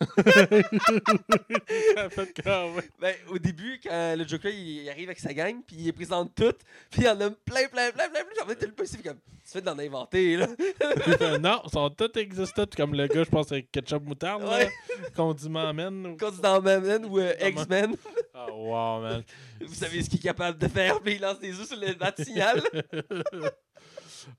Ben, 3.00 3.14
au 3.28 3.38
début, 3.38 3.80
quand 3.82 4.14
le 4.16 4.26
Joker 4.26 4.52
il, 4.52 4.88
arrive 4.88 5.08
avec 5.08 5.18
sa 5.18 5.32
gang, 5.34 5.56
puis 5.66 5.76
il 5.78 5.84
les 5.86 5.92
présente 5.92 6.34
toutes, 6.34 6.60
puis 6.90 7.02
il 7.02 7.04
y 7.04 7.08
en 7.08 7.20
a 7.20 7.30
plein, 7.30 7.66
plein, 7.68 7.90
plein, 7.90 8.08
plein, 8.08 8.08
plein. 8.08 8.22
J'en 8.38 8.48
ai 8.48 8.56
le 8.66 8.72
possible, 8.72 9.02
comme, 9.02 9.16
tu 9.44 9.52
fais 9.52 9.60
d'en 9.60 9.78
inventer, 9.78 10.36
là. 10.36 10.46
Fait, 10.56 11.38
non, 11.38 11.60
ils 11.64 11.70
sont 11.70 11.90
tous 11.90 12.18
existants. 12.18 12.64
Comme 12.76 12.94
le 12.94 13.06
gars, 13.06 13.24
je 13.24 13.30
pense, 13.30 13.50
avec 13.52 13.70
ketchup 13.72 14.04
moutarde, 14.04 14.42
là, 14.42 14.50
Ouais. 14.58 14.70
condiment 15.14 15.72
men. 15.74 16.06
ou- 16.06 16.16
dans 16.40 16.62
Man 16.62 17.04
ou 17.06 17.18
euh, 17.18 17.32
X-Men, 17.40 17.96
Ah, 18.34 18.46
wow, 18.52 19.00
man. 19.00 19.24
vous 19.60 19.74
savez 19.74 20.02
ce 20.02 20.10
qu'il 20.10 20.18
est 20.20 20.22
capable 20.22 20.58
de 20.58 20.68
faire, 20.68 21.00
puis 21.00 21.14
il 21.14 21.20
lance 21.20 21.38
des 21.40 21.58
œufs 21.58 21.66
sur 21.68 21.78
le 21.78 21.92
bat 21.94 22.14
signal. 22.18 22.62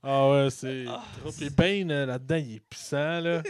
Ah 0.02 0.28
ouais, 0.28 0.48
c'est 0.50 0.84
Ah, 0.86 1.02
trop. 1.22 1.30
Euh, 1.30 2.06
là-dedans, 2.06 2.36
il 2.36 2.56
est 2.56 2.60
puissant, 2.60 3.20
là. 3.20 3.42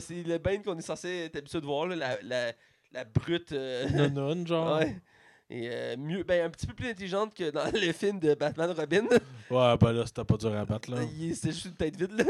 C'est 0.00 0.22
le 0.22 0.38
Bane 0.38 0.62
qu'on 0.62 0.78
est 0.78 0.82
censé 0.82 1.08
être 1.26 1.36
habitué 1.36 1.60
de 1.60 1.66
voir, 1.66 1.86
là, 1.86 1.96
la, 1.96 2.22
la, 2.22 2.52
la 2.92 3.04
brute. 3.04 3.52
euh, 3.52 4.08
Non, 4.08 4.44
genre. 4.46 4.78
Ouais, 4.78 4.84
ouais. 4.84 4.96
Et 5.52 5.68
euh, 5.68 5.96
mieux, 5.96 6.22
ben, 6.22 6.46
un 6.46 6.50
petit 6.50 6.66
peu 6.66 6.74
plus 6.74 6.88
intelligente 6.90 7.34
que 7.34 7.50
dans 7.50 7.64
le 7.72 7.92
film 7.92 8.20
de 8.20 8.34
Batman 8.34 8.70
Robin. 8.70 9.06
ben 9.76 9.92
là, 9.92 10.06
c'était 10.06 10.24
pas 10.24 10.36
dur 10.36 10.54
à 10.56 10.64
battre, 10.64 10.90
là. 10.90 10.98
Il- 11.18 11.34
C'est 11.34 11.50
juste 11.50 11.64
une 11.66 11.74
tête 11.74 11.96
vide, 11.96 12.12
là. 12.12 12.24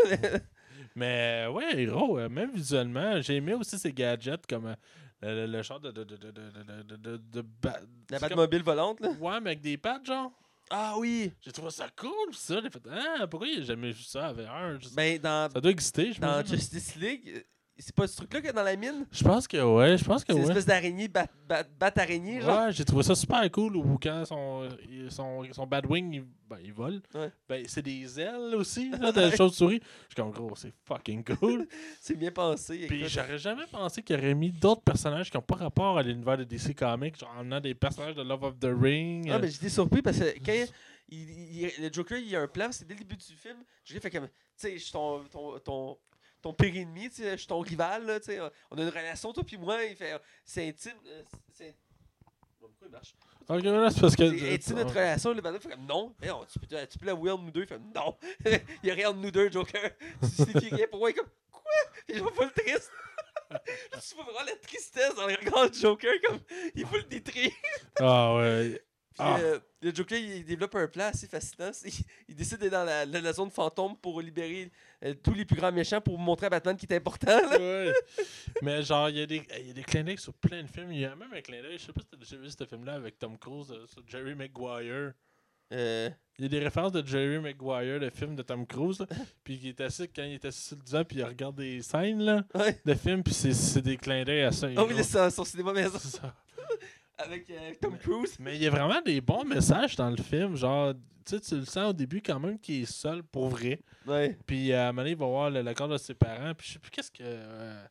Mais 0.96 1.46
ouais, 1.52 1.86
euh, 2.18 2.28
même 2.28 2.50
visuellement, 2.52 3.20
j'ai 3.20 3.36
aimé 3.36 3.54
aussi 3.54 3.78
ses 3.78 3.92
gadgets 3.92 4.46
comme 4.48 4.66
euh, 4.66 4.74
le, 5.22 5.46
le, 5.46 5.52
le 5.52 5.62
genre 5.62 5.78
de. 5.80 5.90
de, 5.90 6.02
de, 6.04 6.16
de, 6.16 6.30
de, 6.30 6.40
de, 6.40 6.82
de, 6.82 6.96
de, 6.96 7.16
de 7.18 7.42
ba- 7.62 7.80
La 8.10 8.18
Batmobile 8.18 8.62
volante, 8.62 9.00
là. 9.00 9.10
Ouais, 9.20 9.40
mais 9.40 9.50
avec 9.50 9.60
des 9.60 9.76
pattes, 9.76 10.06
genre. 10.06 10.32
Ah 10.70 10.94
oui! 10.98 11.32
J'ai 11.40 11.50
trouvé 11.50 11.70
ça 11.70 11.88
cool, 11.96 12.32
ça. 12.32 12.60
J'ai 12.62 12.70
fait, 12.70 12.82
ah, 12.88 13.26
pourquoi 13.26 13.48
il 13.48 13.60
a 13.60 13.64
jamais 13.64 13.90
vu 13.90 14.02
ça 14.04 14.28
avec 14.28 14.46
un? 14.46 14.78
Ben, 14.94 15.18
dans, 15.18 15.50
Ça 15.52 15.60
doit 15.60 15.70
exister, 15.72 16.12
je 16.12 16.20
dans. 16.20 16.46
Justice 16.46 16.94
League, 16.94 17.44
c'est 17.80 17.94
pas 17.94 18.06
ce 18.06 18.16
truc-là 18.16 18.40
a 18.50 18.52
dans 18.52 18.62
la 18.62 18.76
mine? 18.76 19.06
Je 19.10 19.24
pense 19.24 19.48
que 19.48 19.56
ouais, 19.56 19.96
je 19.98 20.04
pense 20.04 20.22
que 20.24 20.32
C'est 20.32 20.38
une 20.38 20.44
espèce 20.46 20.66
d'araignée, 20.66 21.08
bat, 21.08 21.26
bat, 21.48 21.64
bat-araignée, 21.78 22.40
genre? 22.40 22.64
Ouais, 22.66 22.72
j'ai 22.72 22.84
trouvé 22.84 23.02
ça 23.02 23.14
super 23.14 23.50
cool 23.50 23.76
où 23.76 23.98
quand 24.02 24.24
son, 24.24 24.68
son, 25.08 25.42
son 25.52 25.66
Batwing 25.66 26.12
il, 26.14 26.24
ben, 26.48 26.58
il 26.62 26.72
vole, 26.72 27.00
Ouais. 27.14 27.30
ben, 27.48 27.64
c'est 27.66 27.82
des 27.82 28.20
ailes 28.20 28.54
aussi, 28.54 28.90
là, 28.90 29.10
de 29.12 29.30
chauve-souris. 29.30 29.80
Je 29.82 30.06
suis 30.06 30.14
comme 30.16 30.30
gros, 30.30 30.54
c'est 30.56 30.72
fucking 30.84 31.24
cool. 31.24 31.66
C'est 32.00 32.16
bien 32.16 32.30
pensé. 32.30 32.86
Puis 32.88 33.08
j'aurais 33.08 33.38
jamais 33.38 33.66
pensé 33.70 34.02
qu'il 34.02 34.16
aurait 34.16 34.34
mis 34.34 34.50
d'autres 34.50 34.82
personnages 34.82 35.30
qui 35.30 35.36
n'ont 35.36 35.42
pas 35.42 35.56
rapport 35.56 35.98
à 35.98 36.02
l'univers 36.02 36.36
de 36.38 36.44
DC 36.44 36.74
Comics, 36.74 37.18
genre 37.18 37.30
en 37.36 37.40
amenant 37.40 37.60
des 37.60 37.74
personnages 37.74 38.14
de 38.14 38.22
Love 38.22 38.42
of 38.44 38.58
the 38.58 38.68
Ring. 38.80 39.28
Ah, 39.30 39.34
euh, 39.36 39.38
mais 39.40 39.48
j'étais 39.48 39.68
surpris 39.68 40.02
parce 40.02 40.18
que 40.18 40.24
quand 40.44 40.52
il, 41.08 41.18
il- 41.62 41.70
le 41.82 41.92
Joker, 41.92 42.18
il 42.18 42.28
y 42.28 42.36
a 42.36 42.40
un 42.42 42.48
plan, 42.48 42.68
c'est 42.70 42.86
dès 42.86 42.94
le 42.94 43.00
début 43.00 43.16
du 43.16 43.34
film. 43.36 43.56
Joker 43.84 44.02
fait 44.02 44.10
comme, 44.10 44.26
tu 44.28 44.32
sais, 44.56 44.72
je 44.78 44.82
suis 44.82 44.92
ton, 44.92 45.22
ton, 45.30 45.58
ton, 45.58 45.98
ton 46.42 46.52
pire 46.54 46.74
ennemi, 46.76 47.10
tu 47.10 47.16
sais, 47.22 47.32
je 47.32 47.36
suis 47.36 47.46
ton 47.46 47.60
rival, 47.60 48.06
là, 48.06 48.20
tu 48.20 48.26
sais. 48.26 48.40
On 48.70 48.78
a 48.78 48.82
une 48.82 48.88
relation, 48.88 49.32
toi 49.32 49.42
puis 49.44 49.56
moi. 49.58 49.84
Il 49.84 49.96
fait, 49.96 50.18
c'est 50.44 50.68
intime. 50.68 50.92
euh, 51.06 51.22
C'est. 51.52 51.76
Pourquoi 52.58 52.86
il 52.88 52.90
marche? 52.90 53.14
ok, 53.48 53.62
voilà, 53.62 53.90
c'est 53.90 54.00
parce 54.00 54.16
que. 54.16 54.72
Notre 54.74 54.90
relation, 54.94 55.32
le 55.34 55.40
bandit 55.42 55.58
fait 55.60 55.70
comme 55.70 55.86
non. 55.86 56.14
Mais 56.20 56.28
non, 56.28 56.44
tu 56.50 56.58
peux, 56.58 56.66
tu 56.86 56.98
peux 56.98 57.06
l'avouer 57.06 57.30
entre 57.30 57.44
nous 57.44 57.50
deux. 57.50 57.62
Il 57.62 57.66
fait 57.66 57.78
non. 57.78 58.16
il 58.44 58.88
y 58.88 58.90
a 58.90 58.94
rien 58.94 59.10
entre 59.10 59.18
nous 59.20 59.30
deux, 59.30 59.50
Joker. 59.50 59.90
Tu 60.22 60.28
signifies 60.28 60.74
rien 60.74 60.86
pour 60.90 61.00
moi. 61.00 61.10
Il 61.10 61.14
est 61.16 61.18
comme 61.18 61.30
quoi? 61.50 61.72
Et 62.08 62.14
je 62.16 62.20
vois 62.22 62.32
pas 62.34 62.44
le 62.44 62.50
triste. 62.62 62.90
tu 64.08 64.14
vois 64.14 64.24
vraiment 64.24 64.44
la 64.46 64.56
tristesse 64.56 65.14
dans 65.16 65.26
le 65.26 65.34
regard 65.34 65.70
du 65.70 65.78
Joker, 65.78 66.12
comme 66.26 66.40
il 66.74 66.86
faut 66.86 66.96
le 66.96 67.02
détruire. 67.04 67.50
Ah 67.98 68.34
ouais. 68.36 68.82
Ah. 69.20 69.38
euh, 69.40 69.58
le 69.82 69.94
Joker, 69.94 70.18
il 70.18 70.44
développe 70.44 70.74
un 70.74 70.86
plan 70.88 71.04
assez 71.06 71.26
fascinant. 71.26 71.70
Il, 72.28 72.34
décide 72.34 72.58
d'aller 72.58 72.70
dans 72.70 72.84
la, 72.84 73.04
la- 73.06 73.20
la 73.20 73.32
zone 73.32 73.50
fantôme 73.50 73.96
pour 73.96 74.20
libérer 74.20 74.70
euh, 75.04 75.14
tous 75.22 75.34
les 75.34 75.44
plus 75.44 75.56
grands 75.56 75.72
méchants 75.72 76.00
pour 76.00 76.18
montrer 76.18 76.46
à 76.46 76.50
Batman 76.50 76.76
qu'il 76.76 76.90
est 76.92 76.96
important. 76.96 77.38
Ouais. 77.58 77.92
Mais 78.62 78.82
genre, 78.82 79.08
il 79.08 79.18
y, 79.18 79.22
a 79.22 79.26
des- 79.26 79.46
il 79.60 79.66
y 79.68 79.70
a 79.70 79.74
des 79.74 79.82
clins 79.84 80.04
d'œil 80.04 80.18
sur 80.18 80.34
plein 80.34 80.62
de 80.62 80.68
films. 80.68 80.92
Il 80.92 81.00
y 81.00 81.04
a 81.04 81.14
même 81.16 81.32
un 81.32 81.40
clin 81.40 81.62
d'œil, 81.62 81.78
je 81.78 81.86
sais 81.86 81.92
pas 81.92 82.00
si 82.00 82.06
t'as 82.08 82.16
déjà 82.16 82.36
vu 82.36 82.50
ce 82.50 82.64
film-là 82.66 82.94
avec 82.94 83.18
Tom 83.18 83.38
Cruise 83.38 83.70
euh, 83.72 83.86
sur 83.86 84.02
Jerry 84.06 84.34
Maguire. 84.34 85.12
Euh, 85.72 86.10
Il 86.36 86.42
y 86.42 86.46
a 86.46 86.48
des 86.48 86.58
références 86.58 86.90
de 86.90 87.06
Jerry 87.06 87.38
Maguire, 87.38 88.00
le 88.00 88.10
film 88.10 88.34
de 88.34 88.42
Tom 88.42 88.66
Cruise. 88.66 89.06
puis 89.44 89.54
il 89.62 89.68
est 89.68 89.80
assis, 89.80 90.08
quand 90.08 90.24
il 90.24 90.32
est 90.34 90.44
assis 90.44 90.62
sur 90.68 90.76
le 90.76 90.82
divan, 90.82 91.04
puis 91.04 91.18
il 91.18 91.24
regarde 91.24 91.54
des 91.56 91.80
scènes 91.80 92.22
là, 92.22 92.44
ouais. 92.56 92.76
de 92.84 92.94
films, 92.94 93.22
puis 93.22 93.32
c'est- 93.32 93.80
des 93.80 93.96
clins 93.96 94.24
d'œil 94.24 94.42
à 94.42 94.52
ça. 94.52 94.66
Ah 94.76 94.84
oui, 94.84 94.94
c'est 95.04 95.30
son 95.30 95.44
cinéma 95.44 95.72
maison. 95.72 95.96
C'est 96.00 96.16
ça. 96.18 96.34
avec 97.24 97.48
euh, 97.50 97.72
Tom 97.80 97.96
Cruise. 97.98 98.36
Mais 98.38 98.56
il 98.56 98.62
y 98.62 98.66
a 98.66 98.70
vraiment 98.70 99.00
des 99.02 99.20
bons 99.20 99.44
messages 99.44 99.96
dans 99.96 100.10
le 100.10 100.16
film. 100.16 100.56
Genre, 100.56 100.94
tu 101.24 101.36
sais, 101.36 101.40
tu 101.40 101.56
le 101.56 101.64
sens 101.64 101.90
au 101.90 101.92
début 101.92 102.20
quand 102.22 102.40
même 102.40 102.58
qu'il 102.58 102.82
est 102.82 102.90
seul 102.90 103.22
pour 103.22 103.48
vrai. 103.48 103.80
Ouais. 104.06 104.38
Puis 104.46 104.72
à 104.72 104.88
un 104.88 104.92
moment 104.92 105.02
donné, 105.02 105.10
il 105.12 105.16
va 105.16 105.26
voir 105.26 105.50
le- 105.50 105.62
l'accord 105.62 105.88
de 105.88 105.96
ses 105.98 106.14
parents. 106.14 106.54
Puis 106.54 106.68
je 106.68 106.72
sais 106.74 106.78
plus 106.78 106.90
qu'est-ce 106.90 107.10
que. 107.10 107.22
euh, 107.22 107.82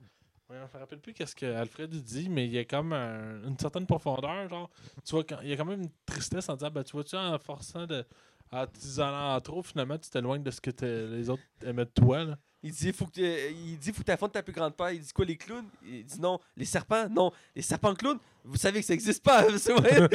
ouais, 0.50 0.56
je 0.72 0.78
me 0.78 0.80
rappelle 0.82 1.00
plus 1.00 1.14
qu'est-ce 1.14 1.36
que 1.36 1.46
Alfred 1.46 1.90
dit, 1.90 2.30
mais 2.30 2.46
il 2.46 2.54
y 2.54 2.58
a 2.58 2.66
comme 2.66 2.94
un- 2.94 3.44
une 3.48 3.58
certaine 3.58 3.86
profondeur. 3.86 4.50
Genre, 4.50 4.70
tu 5.06 5.12
vois, 5.12 5.24
quand- 5.24 5.40
il 5.44 5.50
y 5.50 5.54
a 5.54 5.58
quand 5.58 5.66
même 5.66 5.82
une 5.84 5.92
tristesse 6.06 6.50
en 6.50 6.56
disant, 6.56 6.72
ben, 6.72 6.84
tu 6.84 6.92
vois-tu, 6.94 7.16
en 7.16 7.38
forçant 7.40 7.86
de. 7.86 8.04
En 8.52 8.66
t'isolant 8.66 9.36
en 9.36 9.42
trop, 9.42 9.62
finalement, 9.62 9.96
tu 10.00 10.10
t'éloignes 10.10 10.42
de 10.42 10.50
ce 10.50 10.60
que 10.60 10.72
les 10.84 11.30
autres 11.30 11.44
aimaient 11.64 11.86
de 11.86 11.92
toi. 11.92 12.24
Là. 12.24 12.36
Il 12.62 12.72
dit, 12.74 12.92
faut 12.92 13.06
que, 13.06 13.52
il 13.52 13.78
dit, 13.80 13.94
faut 13.94 14.02
que 14.02 14.06
t'affrontes 14.08 14.34
ta 14.34 14.44
plus 14.44 14.52
grande 14.54 14.76
peur. 14.76 14.92
Il 14.92 15.00
dit 15.00 15.12
quoi, 15.14 15.24
les 15.24 15.38
clowns? 15.38 15.66
Il 15.82 16.04
dit 16.04 16.20
non. 16.20 16.40
Les 16.58 16.66
serpents? 16.66 17.08
Non. 17.10 17.32
Les 17.56 17.62
serpents 17.62 17.96
clowns? 17.96 18.20
Vous 18.44 18.58
savez 18.58 18.82
que 18.82 18.86
ça 18.86 18.94
n'existe 18.94 19.24
pas, 19.24 19.46
c'est 19.58 19.74
vrai 19.78 20.10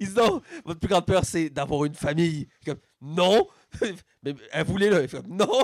Il 0.00 0.08
dit 0.08 0.14
non. 0.14 0.42
Votre 0.64 0.80
plus 0.80 0.88
grande 0.88 1.06
peur, 1.06 1.24
c'est 1.24 1.50
d'avoir 1.50 1.84
une 1.84 1.94
famille. 1.94 2.48
Il 2.62 2.68
est 2.68 2.74
comme, 2.74 2.80
non 3.00 3.46
Mais 4.22 4.34
elle 4.50 4.66
voulait, 4.66 4.90
là. 4.90 5.02
Il 5.02 5.08
fait 5.08 5.22
comme, 5.22 5.36
non 5.36 5.62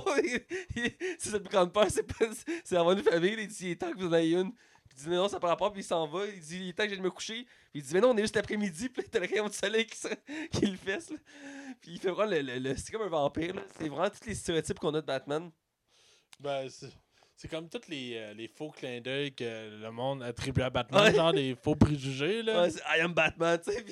C'est 1.18 1.30
sa 1.30 1.40
plus 1.40 1.48
grande 1.50 1.72
peur, 1.72 1.86
c'est 1.90 2.02
pas- 2.04 2.26
c'est 2.64 2.74
d'avoir 2.74 2.96
une 2.96 3.02
famille. 3.02 3.34
Il 3.38 3.48
dit, 3.48 3.56
il 3.66 3.70
est 3.72 3.76
temps 3.76 3.90
que 3.90 3.98
vous 3.98 4.06
en 4.08 4.14
ayez 4.14 4.36
une. 4.38 4.52
Il 4.96 5.02
dit, 5.02 5.08
non, 5.08 5.28
ça 5.28 5.40
par 5.40 5.50
rapport, 5.50 5.72
puis 5.72 5.82
il 5.82 5.84
s'en 5.84 6.06
va. 6.06 6.26
Il 6.26 6.40
dit, 6.40 6.58
il 6.60 6.68
est 6.68 6.72
temps 6.74 6.84
que 6.84 6.90
j'aille 6.90 7.00
me 7.00 7.10
coucher. 7.10 7.46
Puis 7.74 7.82
il 7.82 7.86
dit, 7.88 7.92
mais 7.94 8.00
non, 8.00 8.10
on 8.10 8.16
est 8.16 8.20
juste 8.20 8.36
l'après-midi, 8.36 8.88
puis 8.88 9.02
t'as 9.10 9.18
le 9.18 9.26
rayon 9.26 9.48
de 9.48 9.52
soleil 9.52 9.84
qui, 9.86 9.98
qui 10.52 10.66
le 10.66 10.76
fesse, 10.76 11.10
là. 11.10 11.16
Puis 11.80 11.90
il 11.94 11.98
fait 11.98 12.10
vraiment 12.10 12.30
le. 12.30 12.40
le- 12.40 12.58
le- 12.60 12.76
c'est 12.76 12.92
comme 12.92 13.02
un 13.02 13.08
vampire, 13.08 13.52
là. 13.52 13.62
C'est 13.76 13.88
vraiment 13.88 14.08
tous 14.08 14.24
les 14.28 14.34
stéréotypes 14.36 14.78
qu'on 14.78 14.94
a 14.94 15.00
de 15.00 15.06
Batman. 15.06 15.50
Ben, 16.38 16.68
c'est. 16.70 16.86
C'est 17.36 17.48
comme 17.48 17.68
tous 17.68 17.88
les, 17.88 18.12
euh, 18.14 18.32
les 18.32 18.46
faux 18.46 18.70
clins 18.70 19.00
d'œil 19.00 19.34
que 19.34 19.80
le 19.82 19.90
monde 19.90 20.22
attribue 20.22 20.62
à 20.62 20.70
Batman, 20.70 21.02
Ouais. 21.02 21.14
genre 21.16 21.32
des 21.32 21.56
faux 21.60 21.74
préjugés. 21.74 22.44
Là. 22.44 22.62
Ouais, 22.62 22.70
I 22.96 23.00
am 23.00 23.12
Batman, 23.12 23.58
tu 23.62 23.72
sais. 23.72 23.84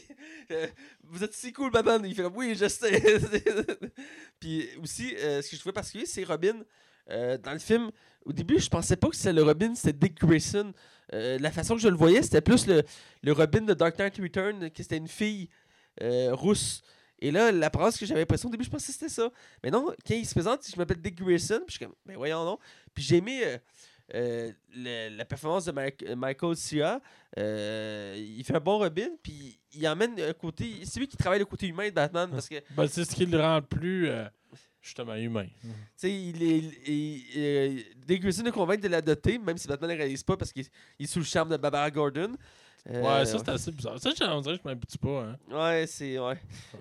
euh, 0.53 0.69
vous 1.03 1.25
êtes 1.25 1.35
si 1.35 1.53
cool, 1.53 1.73
Batman. 1.73 2.01
Il 2.07 2.15
fait 2.15 2.23
comme, 2.23 2.37
oui, 2.37 2.55
je 2.55 2.69
sais. 2.69 3.03
puis 4.39 4.69
aussi, 4.81 5.17
euh, 5.17 5.43
ce 5.43 5.51
que 5.51 5.57
je 5.57 5.61
trouvais 5.61 5.73
particulier, 5.73 6.07
c'est 6.07 6.25
Robin. 6.25 6.63
Dans 7.09 7.53
le 7.53 7.59
film, 7.59 7.91
au 8.25 8.33
début, 8.33 8.61
je 8.61 8.71
pensais 8.71 8.97
pas 8.97 9.09
que 9.09 9.17
c'était 9.17 9.33
le 9.33 9.43
Robin, 9.43 9.75
c'était 9.75 9.93
Dick 10.09 10.21
Grayson. 10.21 10.73
Euh, 11.13 11.39
la 11.39 11.51
façon 11.51 11.75
que 11.75 11.81
je 11.81 11.89
le 11.89 11.97
voyais, 11.97 12.23
c'était 12.23 12.41
plus 12.41 12.67
le, 12.67 12.83
le 13.23 13.33
Robin 13.33 13.63
de 13.63 13.75
Dark 13.75 13.99
Knight 13.99 14.17
Return, 14.19 14.71
que 14.71 14.83
c'était 14.83 14.97
une 14.97 15.09
fille 15.09 15.49
euh, 16.03 16.35
rousse. 16.35 16.83
Et 17.21 17.31
là, 17.31 17.53
l'apparence 17.53 17.99
que 17.99 18.07
j'avais 18.07 18.21
l'impression 18.21 18.49
au 18.49 18.53
début, 18.53 18.65
je 18.65 18.71
pensais 18.71 18.89
que 18.89 18.93
c'était 18.93 19.09
ça. 19.09 19.31
Mais 19.63 19.71
non, 19.71 19.95
quand 20.07 20.15
il 20.15 20.27
se 20.27 20.35
présente, 20.35 20.67
je 20.69 20.77
m'appelle 20.77 21.01
Dick 21.01 21.15
Grayson, 21.23 21.61
puis 21.67 21.75
je 21.75 21.77
suis 21.77 21.85
comme, 21.85 21.95
ben 22.05 22.17
voyons 22.17 22.45
non. 22.45 22.59
Puis 22.95 23.05
j'ai 23.05 23.19
aimé 23.19 23.43
euh, 24.15 24.53
la 24.75 25.25
performance 25.25 25.67
de 25.67 26.15
Michael. 26.15 26.57
Euh, 27.39 28.15
il 28.19 28.45
fait 28.45 28.57
un 28.57 28.61
bon 28.61 28.79
Robin, 28.79 29.09
puis 29.23 29.59
il 29.73 29.87
emmène 29.87 30.21
un 30.21 30.33
côté. 30.33 30.81
C'est 30.85 30.99
lui 30.99 31.09
qui 31.09 31.17
travaille 31.17 31.39
le 31.39 31.45
côté 31.45 31.69
humain 31.69 31.89
de 31.89 31.95
Batman, 31.95 32.29
parce 32.31 32.49
que, 32.49 32.57
Ben, 32.75 32.89
c'est 32.89 33.05
ce 33.05 33.15
qui 33.15 33.25
le 33.27 33.41
rend 33.41 33.63
plus 33.63 34.11
justement 34.83 35.15
humain. 35.15 35.47
sais, 35.97 36.13
il 36.13 36.43
est. 36.43 36.89
il- 36.89 37.25
euh, 37.37 37.81
Dick 38.07 38.21
Grayson 38.23 38.45
est 38.45 38.51
convaincu 38.53 38.83
de 38.83 38.89
l'adopter, 38.89 39.39
même 39.39 39.57
si 39.57 39.69
Batman 39.69 39.91
ne 39.93 39.97
réalise 39.97 40.23
pas, 40.25 40.37
parce 40.37 40.53
qu'il 40.53 40.65
il 40.99 41.05
est 41.05 41.07
sous 41.09 41.21
le 41.21 41.25
charme 41.25 41.49
de 41.51 41.57
Barbara 41.57 41.91
Gordon. 41.91 42.33
Euh, 42.91 43.01
Ouais, 43.01 43.25
ça 43.25 43.39
c'est 43.39 43.49
assez 43.49 43.71
bizarre. 43.71 43.97
Ça, 44.01 44.11
on 44.35 44.41
dirait 44.41 44.57
que 44.57 44.63
je 44.65 44.69
m'habitue 44.69 44.99
pas. 44.99 45.21
Hein. 45.23 45.37
Ouais, 45.49 45.87
c'est. 45.87 46.19
Ouais. 46.19 46.37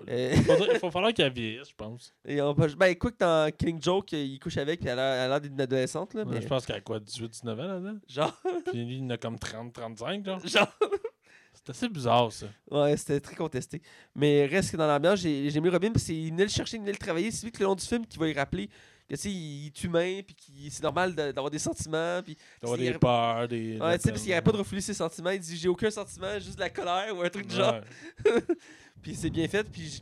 Euh, 0.08 0.34
Il 0.36 0.78
faut 0.80 0.90
falloir 0.90 1.14
qu'elle 1.14 1.32
vieillisse, 1.32 1.68
je 1.68 1.74
pense. 1.76 2.12
et 2.26 2.42
on 2.42 2.52
peut- 2.56 2.74
ben, 2.76 2.86
écoute, 2.86 3.14
dans 3.20 3.48
Killing 3.56 3.80
Joke, 3.80 4.10
il 4.10 4.40
couche 4.40 4.56
avec, 4.56 4.80
puis 4.80 4.88
elle 4.88 4.98
a 4.98 5.14
elle 5.14 5.20
a 5.20 5.28
l'air 5.28 5.40
d'une 5.40 5.60
adolescente, 5.60 6.14
là. 6.14 6.24
Ouais, 6.24 6.34
Mais... 6.34 6.42
Je 6.42 6.48
pense 6.48 6.66
qu'elle 6.66 6.74
a 6.74 6.80
quoi, 6.80 6.98
18-19 6.98 7.50
ans 7.52 7.54
là-dedans? 7.68 7.98
Genre. 8.08 8.42
Puis 8.72 8.84
lui, 8.84 8.96
il 8.96 9.04
en 9.04 9.10
a 9.10 9.16
comme 9.16 9.36
30-35, 9.36 10.24
genre. 10.24 10.44
Genre. 10.44 10.74
C'est 11.64 11.70
assez 11.70 11.88
bizarre, 11.88 12.32
ça. 12.32 12.46
Ouais, 12.70 12.96
c'était 12.96 13.20
très 13.20 13.36
contesté. 13.36 13.80
Mais 14.16 14.46
reste 14.46 14.72
que 14.72 14.76
dans 14.76 14.86
l'ambiance, 14.86 15.20
j'ai 15.20 15.48
j'ai 15.48 15.58
aimé 15.58 15.68
Robin 15.68 15.92
parce 15.92 16.04
qu'il 16.04 16.30
venait 16.30 16.42
le 16.44 16.48
chercher, 16.50 16.76
il 16.76 16.80
venait 16.80 16.92
le 16.92 16.98
travailler. 16.98 17.30
C'est 17.30 17.44
lui 17.46 17.52
que 17.52 17.60
le 17.60 17.66
long 17.66 17.74
du 17.76 17.84
film 17.84 18.04
qui 18.06 18.18
va 18.18 18.28
y 18.28 18.32
rappeler 18.32 18.68
que 19.08 19.14
tu 19.16 19.22
sais, 19.22 19.30
il 19.30 19.66
est 19.66 19.84
humain, 19.84 20.20
puis 20.26 20.34
qu'il- 20.34 20.70
c'est 20.72 20.82
normal 20.82 21.14
de- 21.14 21.32
d'avoir 21.32 21.50
des 21.50 21.58
sentiments. 21.58 22.20
Puis, 22.24 22.36
D'avoir 22.62 22.78
des 22.78 22.92
peurs, 22.94 23.46
des. 23.48 23.78
ouais, 23.78 23.98
tu 23.98 24.04
sais, 24.04 24.10
parce 24.10 24.22
qu'il 24.22 24.30
n'arrête 24.30 24.44
pas 24.44 24.52
de 24.52 24.56
refouler 24.56 24.80
ses 24.80 24.94
sentiments. 24.94 25.30
Il 25.30 25.40
dit 25.40 25.56
J'ai 25.56 25.68
aucun 25.68 25.90
sentiment, 25.90 26.38
juste 26.38 26.54
de 26.56 26.60
la 26.60 26.70
colère 26.70 27.14
ou 27.16 27.20
un 27.22 27.28
truc 27.28 27.46
du 27.46 27.54
genre. 27.54 27.74
Ouais. 28.24 28.32
Puis 29.02 29.14
c'est 29.14 29.30
bien 29.30 29.46
fait. 29.48 29.64
Puis 29.70 29.82
j- 29.88 30.00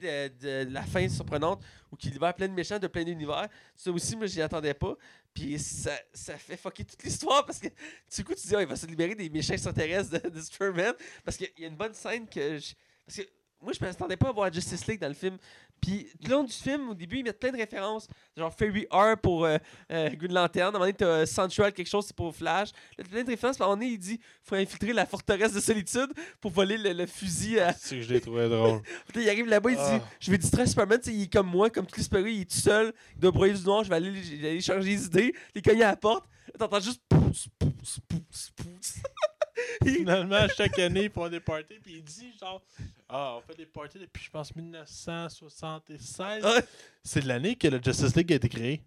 de, 0.00 0.28
de 0.66 0.72
la 0.72 0.82
fin 0.82 1.08
surprenante 1.08 1.62
où 1.90 1.96
qu'il 1.96 2.12
libère 2.12 2.34
plein 2.34 2.48
de 2.48 2.52
méchants 2.52 2.78
de 2.78 2.86
plein 2.86 3.04
d'univers. 3.04 3.48
Ça 3.76 3.90
aussi, 3.90 4.16
moi, 4.16 4.26
j'y 4.26 4.42
attendais 4.42 4.74
pas. 4.74 4.96
Puis 5.32 5.58
ça, 5.58 5.92
ça 6.12 6.36
fait 6.36 6.56
fucker 6.56 6.84
toute 6.84 7.02
l'histoire 7.04 7.44
parce 7.46 7.58
que 7.58 7.68
du 7.68 8.24
coup, 8.24 8.34
tu 8.34 8.46
dis, 8.46 8.54
Ah, 8.56 8.60
il 8.62 8.66
va 8.66 8.76
se 8.76 8.86
libérer 8.86 9.14
des 9.14 9.30
méchants 9.30 9.52
extraterrestres 9.54 10.10
de, 10.22 10.28
de 10.28 10.40
Superman. 10.40 10.94
Parce 11.24 11.36
qu'il 11.36 11.50
y 11.58 11.64
a 11.64 11.68
une 11.68 11.76
bonne 11.76 11.94
scène 11.94 12.26
que. 12.28 12.58
je- 12.58 12.74
parce 13.06 13.16
que 13.18 13.22
moi, 13.60 13.72
je 13.72 13.80
m'attendais 13.84 14.16
pas 14.16 14.28
à 14.28 14.32
voir 14.32 14.52
Justice 14.52 14.86
League 14.86 15.00
dans 15.00 15.08
le 15.08 15.14
film. 15.14 15.36
Puis 15.80 16.08
tout 16.20 16.28
le 16.28 16.34
long 16.34 16.44
du 16.44 16.52
film, 16.52 16.90
au 16.90 16.94
début, 16.94 17.18
ils 17.18 17.24
mettent 17.24 17.40
plein 17.40 17.52
de 17.52 17.56
références. 17.56 18.08
Genre 18.36 18.52
Fairy 18.52 18.86
R 18.90 19.16
pour 19.20 19.44
euh, 19.44 19.58
euh, 19.92 20.10
Green 20.10 20.32
Lantern. 20.32 20.66
À 20.66 20.68
un 20.68 20.72
moment 20.72 20.84
donné, 20.84 20.94
t'as 20.94 21.26
Central, 21.26 21.72
quelque 21.72 21.88
chose, 21.88 22.06
c'est 22.06 22.16
pour 22.16 22.34
Flash. 22.34 22.70
Là, 22.96 23.04
t'as 23.04 23.10
plein 23.10 23.24
de 23.24 23.30
références. 23.30 23.56
Puis 23.56 23.62
à 23.62 23.66
un 23.66 23.70
moment 23.70 23.80
donné, 23.80 23.92
il 23.92 23.98
dit 23.98 24.20
faut 24.42 24.56
infiltrer 24.56 24.92
la 24.92 25.06
forteresse 25.06 25.52
de 25.52 25.60
solitude 25.60 26.12
pour 26.40 26.50
voler 26.50 26.78
le, 26.78 26.92
le 26.92 27.06
fusil 27.06 27.60
à, 27.60 27.72
C'est 27.72 27.96
que 27.96 28.02
je 28.02 28.12
l'ai 28.12 28.20
trouvé 28.20 28.48
drôle. 28.48 28.80
puis 29.12 29.22
il 29.22 29.28
arrive 29.28 29.46
là-bas, 29.46 29.70
il 29.70 29.76
dit 29.76 29.82
Ah. 29.84 30.00
Je 30.20 30.30
vais 30.30 30.38
distraire 30.38 30.68
Superman, 30.68 30.98
tu 30.98 31.10
sais, 31.10 31.16
il 31.16 31.22
est 31.24 31.32
comme 31.32 31.48
moi, 31.48 31.70
comme 31.70 31.86
les 31.96 32.02
super 32.02 32.26
il 32.26 32.42
est 32.42 32.50
tout 32.50 32.56
seul, 32.56 32.92
il 33.14 33.20
doit 33.20 33.30
broyer 33.30 33.54
du 33.54 33.62
noir, 33.64 33.84
je 33.84 33.88
vais 33.88 33.96
aller, 33.96 34.22
je 34.22 34.36
vais 34.36 34.48
aller 34.48 34.60
changer 34.60 34.90
les 34.90 35.04
idées. 35.04 35.34
Les 35.54 35.62
cogner 35.62 35.84
à 35.84 35.90
la 35.90 35.96
porte, 35.96 36.26
là, 36.48 36.54
t'entends 36.58 36.80
juste 36.80 37.02
pouce, 37.08 37.48
pouce, 37.58 37.98
pouce, 38.08 38.50
pouce. 38.56 38.94
Finalement, 39.84 40.46
chaque 40.56 40.78
année, 40.78 41.04
ils 41.04 41.10
font 41.10 41.28
des 41.28 41.40
parties, 41.40 41.78
puis 41.82 41.94
il 41.96 42.04
dit 42.04 42.32
genre, 42.38 42.62
ah, 43.08 43.36
on 43.38 43.40
fait 43.42 43.56
des 43.56 43.66
parties 43.66 43.98
depuis, 43.98 44.24
je 44.24 44.30
pense, 44.30 44.54
1976. 44.54 46.44
Ouais, 46.44 46.64
C'est 47.02 47.24
l'année 47.24 47.56
que 47.56 47.68
le 47.68 47.80
Justice 47.82 48.14
League 48.16 48.32
a 48.32 48.36
été 48.36 48.48
créé. 48.48 48.82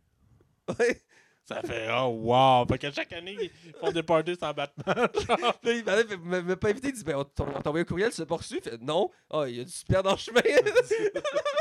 ouais. 0.80 1.02
Ça 1.44 1.60
fait, 1.64 1.88
oh, 1.92 2.06
wow. 2.22 2.66
Fait 2.68 2.78
que 2.78 2.92
chaque 2.92 3.12
année, 3.14 3.36
ils 3.66 3.74
font 3.74 3.92
des 3.92 4.04
parties 4.04 4.36
sans 4.40 4.54
Batman. 4.54 5.08
genre. 5.28 5.60
Là, 5.64 5.74
il 5.74 5.84
m'a- 6.20 6.56
pas 6.56 6.70
invité, 6.70 6.90
il 6.90 6.94
dit 6.94 7.04
Ben, 7.04 7.16
on 7.18 7.24
t'a 7.24 7.44
envoyé 7.68 7.82
un 7.82 7.86
courriel, 7.86 8.12
l'as 8.16 8.26
pas 8.26 8.36
reçu 8.36 8.58
Il 8.58 8.62
fait 8.62 8.78
Non, 8.80 9.10
ah, 9.30 9.46
il 9.48 9.56
y 9.56 9.60
a 9.60 9.64
du 9.64 9.72
super 9.72 10.04
dans 10.04 10.12
le 10.12 10.18
chemin. 10.18 10.42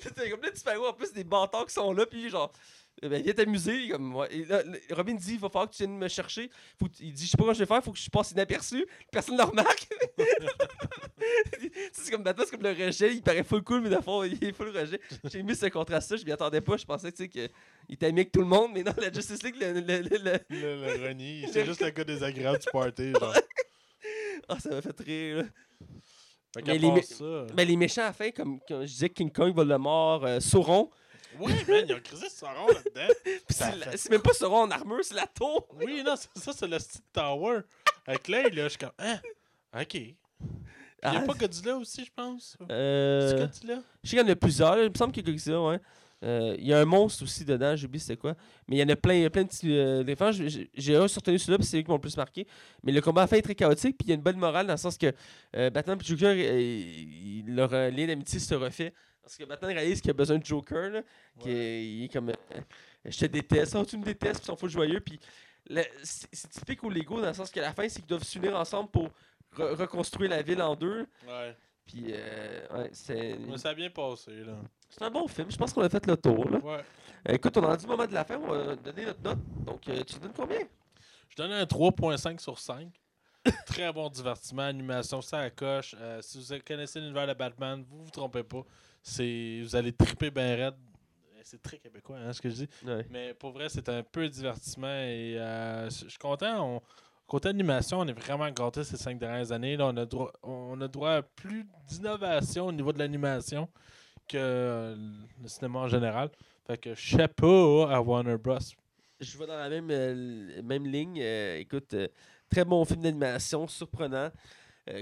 C'était 0.00 0.30
comme 0.30 0.42
là, 0.42 0.50
tu 0.50 0.60
fais 0.60 0.76
en 0.76 0.92
plus 0.92 1.12
des 1.12 1.24
bâtards 1.24 1.66
qui 1.66 1.72
sont 1.72 1.92
là, 1.92 2.06
puis 2.06 2.28
genre. 2.28 2.52
Eh 3.00 3.08
Ben, 3.08 3.22
viens 3.22 3.32
t'amuser. 3.32 3.74
il 3.76 3.84
est 3.86 3.92
Comme, 3.92 4.14
ouais. 4.14 4.28
Et 4.34 4.44
là, 4.44 4.62
le- 4.62 4.94
Robin 4.94 5.14
dit 5.14 5.34
il 5.34 5.38
va 5.40 5.48
falloir 5.48 5.70
que 5.70 5.74
tu 5.76 5.82
viennes 5.84 5.96
me 5.96 6.08
chercher. 6.08 6.50
Faut 6.78 6.88
il 7.00 7.12
dit 7.12 7.24
Je 7.26 7.30
sais 7.30 7.36
pas 7.36 7.44
quoi 7.44 7.52
je 7.54 7.58
vais 7.60 7.66
faire, 7.66 7.82
faut 7.82 7.92
que 7.92 7.98
je 7.98 8.10
passe 8.10 8.32
inaperçu. 8.32 8.86
Personne 9.10 9.34
ne 9.36 9.40
le 9.42 9.48
remarque. 9.48 9.88
c'est 11.92 12.10
comme 12.10 12.24
c'est 12.24 12.50
comme 12.50 12.62
le 12.62 12.86
rejet. 12.86 13.14
Il 13.14 13.22
paraît 13.22 13.44
full 13.44 13.62
cool, 13.62 13.80
mais 13.82 13.90
dans 13.90 14.02
fond, 14.02 14.22
il 14.24 14.42
est 14.44 14.52
full 14.52 14.68
rejet. 14.76 15.00
J'ai 15.24 15.38
aimé 15.38 15.54
ce 15.54 15.66
contraste-là. 15.66 16.16
Je 16.16 16.24
m'y 16.24 16.32
attendais 16.32 16.60
pas. 16.60 16.76
Je 16.76 16.84
pensais 16.84 17.10
tu 17.12 17.24
sais, 17.24 17.28
qu'il 17.28 17.48
était 17.88 18.06
ami 18.06 18.20
avec 18.20 18.32
tout 18.32 18.40
le 18.40 18.46
monde, 18.46 18.70
mais 18.74 18.82
non, 18.82 18.92
la 18.98 19.12
Justice 19.12 19.42
League, 19.42 19.56
le- 19.60 19.72
le- 19.72 19.80
le- 19.80 20.18
le, 20.18 20.38
Le, 20.50 20.96
le 20.98 21.08
renie, 21.08 21.44
c'est 21.52 21.64
juste 21.64 21.80
le 21.82 21.90
gars 21.90 22.04
désagréable 22.04 22.58
du 22.58 22.66
party. 22.70 23.12
Genre. 23.12 23.34
Ah, 24.48 24.58
ça 24.58 24.70
m'a 24.70 24.82
fait 24.82 25.00
rire. 25.00 25.36
Là. 25.38 25.44
Fait 26.54 26.62
Mais 26.66 26.78
les 26.78 26.88
part 26.88 26.96
mé- 26.98 27.02
ça. 27.46 27.54
Ben, 27.54 27.66
les 27.68 27.76
méchants 27.76 28.02
à 28.02 28.06
la 28.06 28.12
fin, 28.12 28.30
comme, 28.30 28.60
comme 28.66 28.82
je 28.82 28.86
disais, 28.92 29.08
King 29.08 29.30
Kong, 29.32 29.54
Voldemort, 29.54 30.24
euh, 30.26 30.40
Sauron. 30.40 30.90
Oui, 31.40 31.52
man, 31.68 31.84
ils 31.88 31.94
ont 31.94 32.00
crisé 32.02 32.26
rond 32.42 32.66
là-dedans. 32.68 33.14
C'est 33.48 33.64
fait- 33.72 33.96
c'est 33.96 34.10
même 34.10 34.22
pas 34.22 34.32
Sauron 34.32 34.62
en 34.62 34.70
armure, 34.70 34.98
c'est 35.02 35.14
la 35.14 35.26
tour. 35.26 35.66
Oui, 35.74 36.02
non, 36.04 36.14
c'est- 36.16 36.28
ça, 36.38 36.52
c'est 36.52 36.66
le 36.68 36.78
style 36.78 37.00
tower. 37.12 37.60
Avec 38.06 38.28
l'œil, 38.28 38.50
là, 38.54 38.64
je 38.64 38.68
suis 38.70 38.78
comme, 38.78 38.90
hein, 38.98 39.18
ok. 39.80 39.94
Il 39.94 41.10
n'y 41.10 41.16
a 41.16 41.20
Ah, 41.20 41.26
pas 41.26 41.34
Godzilla 41.34 41.76
aussi, 41.76 42.04
je 42.04 42.10
pense? 42.14 42.56
C'est 42.60 42.66
euh, 42.72 43.38
Godzilla? 43.46 43.82
je 44.04 44.10
sais 44.10 44.16
qu'il 44.16 44.26
y 44.26 44.30
en 44.30 44.32
a 44.32 44.36
plusieurs. 44.36 44.76
là. 44.76 44.84
Il 44.84 44.90
me 44.90 44.94
semble 44.96 45.12
qu'il 45.12 45.26
y 45.26 45.28
a 45.28 45.32
Godzilla, 45.32 45.60
ouais. 45.60 45.80
Euh, 46.24 46.54
Il 46.58 46.64
y 46.66 46.72
a 46.72 46.78
un 46.78 46.84
monstre 46.84 47.24
aussi 47.24 47.44
dedans, 47.44 47.74
j'ai 47.74 47.86
oublié 47.86 48.00
c'était 48.00 48.16
quoi. 48.16 48.36
Mais 48.68 48.76
il 48.76 48.78
y 48.78 48.82
en 48.84 48.88
a 48.88 48.94
plein, 48.94 49.14
il 49.14 49.22
y 49.22 49.24
a 49.24 49.30
plein 49.30 49.42
de 49.42 49.48
petits 49.48 49.76
euh, 49.76 50.04
défenses. 50.04 50.36
J'ai- 50.36 50.96
un 50.96 51.08
surtenu 51.08 51.36
celui-là, 51.40 51.58
puis 51.58 51.66
c'est 51.66 51.78
lui 51.78 51.82
qui 51.84 51.90
m'a 51.90 51.96
le 51.96 52.00
plus 52.00 52.16
marqué. 52.16 52.46
Mais 52.84 52.92
le 52.92 53.00
combat 53.00 53.22
à 53.22 53.26
fin 53.26 53.36
est 53.36 53.42
très 53.42 53.56
chaotique, 53.56 53.98
puis 53.98 54.06
il 54.06 54.08
y 54.10 54.12
a 54.12 54.14
une 54.14 54.22
bonne 54.22 54.36
morale 54.38 54.66
dans 54.68 54.74
le 54.74 54.78
sens 54.78 54.96
que 54.96 55.12
euh, 55.56 55.70
Batman 55.70 55.98
et 56.00 56.04
Joker, 56.04 56.36
leur 57.48 57.70
lien 57.90 58.06
d'amitié 58.06 58.38
se 58.38 58.54
refait. 58.54 58.92
Parce 59.22 59.36
que 59.36 59.44
Batman 59.44 59.70
réalise 59.76 60.00
qu'il 60.00 60.10
a 60.10 60.14
besoin 60.14 60.38
de 60.38 60.44
Joker, 60.44 60.90
là, 60.90 61.02
qui 61.38 61.50
est, 61.50 61.84
il 61.86 62.04
est 62.04 62.12
comme 62.12 62.30
euh, 62.30 62.34
je 63.04 63.18
te 63.18 63.26
déteste, 63.26 63.74
oh, 63.76 63.84
tu 63.84 63.96
me 63.96 64.04
détestes, 64.04 64.40
puis 64.40 64.44
ils 64.44 64.46
sont 64.46 64.56
fous 64.56 64.68
joyeux. 64.68 65.00
Puis 65.00 65.18
c'est 66.02 66.48
typique 66.50 66.82
au 66.84 66.90
Lego 66.90 67.20
dans 67.20 67.28
le 67.28 67.34
sens 67.34 67.50
qu'à 67.50 67.62
la 67.62 67.72
fin, 67.72 67.88
c'est 67.88 68.00
qu'ils 68.00 68.08
doivent 68.08 68.24
s'unir 68.24 68.56
ensemble 68.56 68.90
pour 68.90 69.08
re- 69.56 69.74
reconstruire 69.74 70.30
la 70.30 70.42
ville 70.42 70.60
en 70.60 70.74
deux. 70.74 71.06
Ouais. 71.26 71.56
Puis 71.86 72.06
euh, 72.08 72.66
ouais, 72.76 72.90
c'est 72.92 73.36
Mais 73.38 73.58
ça 73.58 73.70
a 73.70 73.74
bien 73.74 73.90
passé, 73.90 74.32
là. 74.44 74.56
c'est 74.88 75.02
un 75.02 75.10
bon 75.10 75.26
film. 75.28 75.50
Je 75.50 75.56
pense 75.56 75.72
qu'on 75.72 75.82
a 75.82 75.88
fait 75.88 76.04
le 76.06 76.16
tour. 76.16 76.48
Là. 76.50 76.58
Ouais. 76.58 76.84
Euh, 77.28 77.34
écoute, 77.34 77.56
on 77.56 77.62
a 77.62 77.68
rendu 77.68 77.84
le 77.84 77.90
moment 77.90 78.06
de 78.06 78.14
la 78.14 78.24
fin. 78.24 78.36
On 78.38 78.48
va 78.48 78.76
donner 78.76 79.04
notre 79.06 79.22
note. 79.22 79.38
Donc, 79.64 79.88
euh, 79.88 80.02
tu 80.04 80.18
donnes 80.18 80.32
combien? 80.34 80.60
Je 81.28 81.36
donne 81.36 81.52
un 81.52 81.64
3.5 81.64 82.38
sur 82.40 82.58
5. 82.58 82.88
Très 83.66 83.92
bon 83.92 84.08
divertissement, 84.08 84.62
animation, 84.62 85.20
ça 85.20 85.38
à 85.40 85.50
coche. 85.50 85.96
Si 86.20 86.38
vous 86.38 86.58
connaissez 86.64 87.00
l'univers 87.00 87.26
de 87.26 87.34
Batman, 87.34 87.84
vous 87.88 88.04
vous 88.04 88.10
trompez 88.10 88.44
pas. 88.44 88.64
C'est, 89.02 89.60
vous 89.62 89.74
allez 89.76 89.92
triper 89.92 90.30
bien 90.30 90.54
raide. 90.56 90.74
Euh, 91.34 91.40
C'est 91.42 91.60
très 91.60 91.78
québécois, 91.78 92.18
hein, 92.18 92.32
ce 92.32 92.40
que 92.40 92.48
je 92.48 92.54
dis. 92.54 92.68
ouais. 92.86 93.06
Mais 93.10 93.34
pour 93.34 93.50
vrai, 93.52 93.68
c'est 93.68 93.88
un 93.88 94.02
peu 94.02 94.28
divertissement 94.28 94.86
et 94.86 95.36
euh, 95.38 95.90
je 95.90 96.08
suis 96.08 96.18
content 96.18 96.76
on- 96.76 96.80
côté 97.26 97.48
animation, 97.48 98.00
on 98.00 98.06
est 98.06 98.12
vraiment 98.12 98.48
gâtés 98.50 98.84
ces 98.84 98.96
cinq 98.96 99.18
dernières 99.18 99.50
années. 99.52 99.76
Là, 99.76 99.86
on, 99.86 99.96
a 99.96 100.04
droit, 100.06 100.32
on 100.42 100.80
a 100.80 100.88
droit 100.88 101.10
à 101.12 101.22
plus 101.22 101.64
d'innovation 101.88 102.66
au 102.66 102.72
niveau 102.72 102.92
de 102.92 102.98
l'animation 102.98 103.68
que 104.28 104.96
le 105.40 105.48
cinéma 105.48 105.80
en 105.80 105.88
général. 105.88 106.30
Fait 106.66 106.78
que 106.78 106.94
chapeau 106.94 107.82
à 107.82 108.00
Warner 108.00 108.36
Bros. 108.38 108.58
Je 109.20 109.38
vais 109.38 109.46
dans 109.46 109.56
la 109.56 109.68
même, 109.68 109.88
euh, 109.90 110.62
même 110.62 110.86
ligne. 110.86 111.18
Euh, 111.22 111.58
écoute, 111.58 111.94
euh, 111.94 112.08
très 112.50 112.64
bon 112.64 112.84
film 112.84 113.00
d'animation, 113.02 113.66
surprenant. 113.66 114.30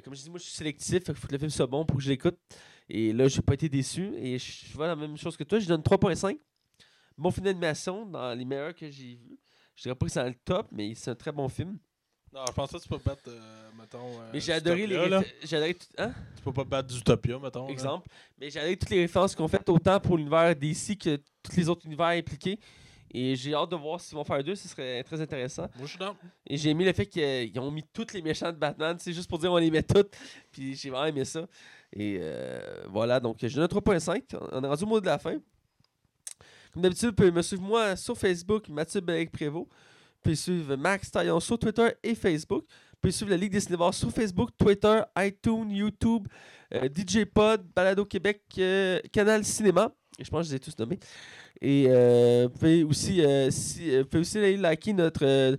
Comme 0.05 0.15
je 0.15 0.23
dis, 0.23 0.29
moi, 0.31 0.39
je 0.39 0.45
suis 0.45 0.53
sélectif. 0.53 1.03
Il 1.09 1.15
faut 1.15 1.27
que 1.27 1.33
le 1.33 1.39
film 1.39 1.51
soit 1.51 1.67
bon 1.67 1.85
pour 1.87 1.97
que 1.97 2.03
je 2.03 2.11
l'écoute. 2.11 2.39
Et 2.93 3.13
là, 3.13 3.29
j'ai 3.29 3.41
pas 3.43 3.55
été 3.55 3.69
déçu. 3.69 4.13
Et 4.17 4.39
je 4.39 4.73
vois 4.75 4.89
la 4.89 4.97
même 4.97 5.17
chose 5.17 5.37
que 5.37 5.45
toi. 5.45 5.59
Je 5.59 5.67
donne 5.69 5.83
3.5. 5.83 6.37
Bon 7.17 7.31
film 7.31 7.45
d'animation 7.45 8.07
dans 8.07 8.37
les 8.37 8.45
meilleurs 8.45 8.75
que 8.75 8.91
j'ai 8.91 9.15
vus. 9.15 9.39
Je 9.77 9.83
dirais 9.85 9.95
pas 9.95 10.07
que 10.07 10.13
c'est 10.13 10.21
dans 10.21 10.27
le 10.29 10.35
top, 10.35 10.69
mais 10.73 10.95
c'est 10.95 11.11
un 11.11 11.15
très 11.15 11.33
bon 11.33 11.49
film. 11.49 11.79
Non, 12.33 12.45
je 12.49 12.53
pense 12.53 12.71
pas 12.71 12.79
que 12.79 12.83
tu 12.85 12.89
peux 12.89 12.99
battre, 12.99 13.23
euh, 13.29 13.71
mettons. 13.79 14.21
euh, 14.21 14.31
Mais 14.33 14.41
j'ai 14.41 14.53
adoré 14.53 14.87
les. 14.87 15.19
J'ai 15.43 15.57
adoré 15.57 15.75
tout- 15.75 15.87
hein? 15.99 16.13
Tu 16.37 16.43
peux 16.43 16.53
pas 16.53 16.65
battre 16.65 16.93
Zootopia, 16.93 17.39
mettons. 17.39 17.67
là. 17.67 17.73
exemple. 17.73 18.09
Mais 18.39 18.51
j'ai 18.51 18.61
adoré 18.61 18.77
toutes 18.77 18.91
les 18.91 19.01
références 19.01 19.35
qu'on 19.35 19.49
fait 19.49 19.69
autant 19.69 19.99
pour 20.01 20.17
l'univers 20.17 20.55
DC 20.55 20.97
que 20.97 21.17
tous 21.43 21.57
les 21.57 21.69
autres 21.69 21.87
univers 21.87 22.07
impliqués. 22.07 22.59
Et 23.13 23.35
j'ai 23.35 23.53
hâte 23.53 23.71
de 23.71 23.77
voir 23.77 24.01
s'ils 24.01 24.15
vont 24.15 24.23
faire 24.23 24.43
deux, 24.45 24.55
ce 24.55 24.69
serait 24.69 25.03
très 25.03 25.21
intéressant. 25.21 25.63
Moi, 25.75 25.83
je 25.87 25.87
suis 25.87 25.99
dans. 25.99 26.17
Et 26.47 26.57
j'ai 26.57 26.71
aimé 26.71 26.85
le 26.85 26.93
fait 26.93 27.07
qu'ils 27.07 27.59
ont 27.59 27.71
mis 27.73 27.83
tous 27.93 28.13
les 28.15 28.23
méchants 28.23 28.53
de 28.53 28.57
Batman, 28.59 28.97
c'est 29.01 29.13
juste 29.13 29.29
pour 29.29 29.41
dire 29.41 29.53
on 29.53 29.57
les 29.57 29.71
met 29.71 29.83
toutes. 29.83 30.17
Puis 30.53 30.77
j'ai 30.77 30.91
vraiment 30.91 31.07
aimé 31.07 31.25
ça. 31.25 31.45
Et 31.93 32.19
euh, 32.21 32.61
voilà, 32.89 33.19
donc 33.21 33.39
donne 33.41 33.65
un 33.65 33.67
3.5. 33.67 34.23
On 34.53 34.63
est 34.63 34.67
rendu 34.67 34.85
au 34.85 34.87
mot 34.87 35.01
de 35.01 35.07
la 35.07 35.19
fin. 35.19 35.39
Comme 36.73 36.83
d'habitude, 36.83 37.09
vous 37.09 37.15
pouvez 37.15 37.33
me 37.33 37.43
suivre 37.43 37.63
moi 37.63 37.97
sur 37.97 38.17
Facebook, 38.17 38.69
Mathieu 38.69 39.01
Bellec 39.01 39.33
Prévost. 39.33 39.67
Vous 39.69 40.23
pouvez 40.23 40.37
suivre 40.37 40.77
Max 40.77 41.11
Taillon 41.11 41.41
sur 41.41 41.59
Twitter 41.59 41.89
et 42.03 42.15
Facebook. 42.15 42.65
Vous 42.69 42.97
pouvez 43.01 43.13
suivre 43.13 43.31
la 43.31 43.37
Ligue 43.37 43.53
des 43.53 43.61
cinémas 43.61 43.91
sur 43.93 44.11
Facebook, 44.13 44.51
Twitter, 44.57 45.01
iTunes, 45.19 45.71
YouTube, 45.71 46.29
euh, 46.75 46.89
DJ 46.95 47.25
Pod, 47.25 47.63
Balado 47.75 48.05
Québec, 48.05 48.43
euh, 48.59 49.01
Canal 49.13 49.45
Cinéma. 49.45 49.93
Je 50.21 50.29
pense 50.31 50.43
que 50.43 50.47
je 50.49 50.51
les 50.51 50.57
ai 50.57 50.61
tous 50.61 50.79
nommés. 50.79 51.01
Et 51.63 51.87
vous 52.45 52.51
pouvez 52.51 52.85
aussi, 52.85 53.23
si- 53.51 53.99
vous 53.99 54.05
pouvez 54.05 54.21
aussi 54.21 54.57
liker 54.57 54.93
notre, 54.93 55.57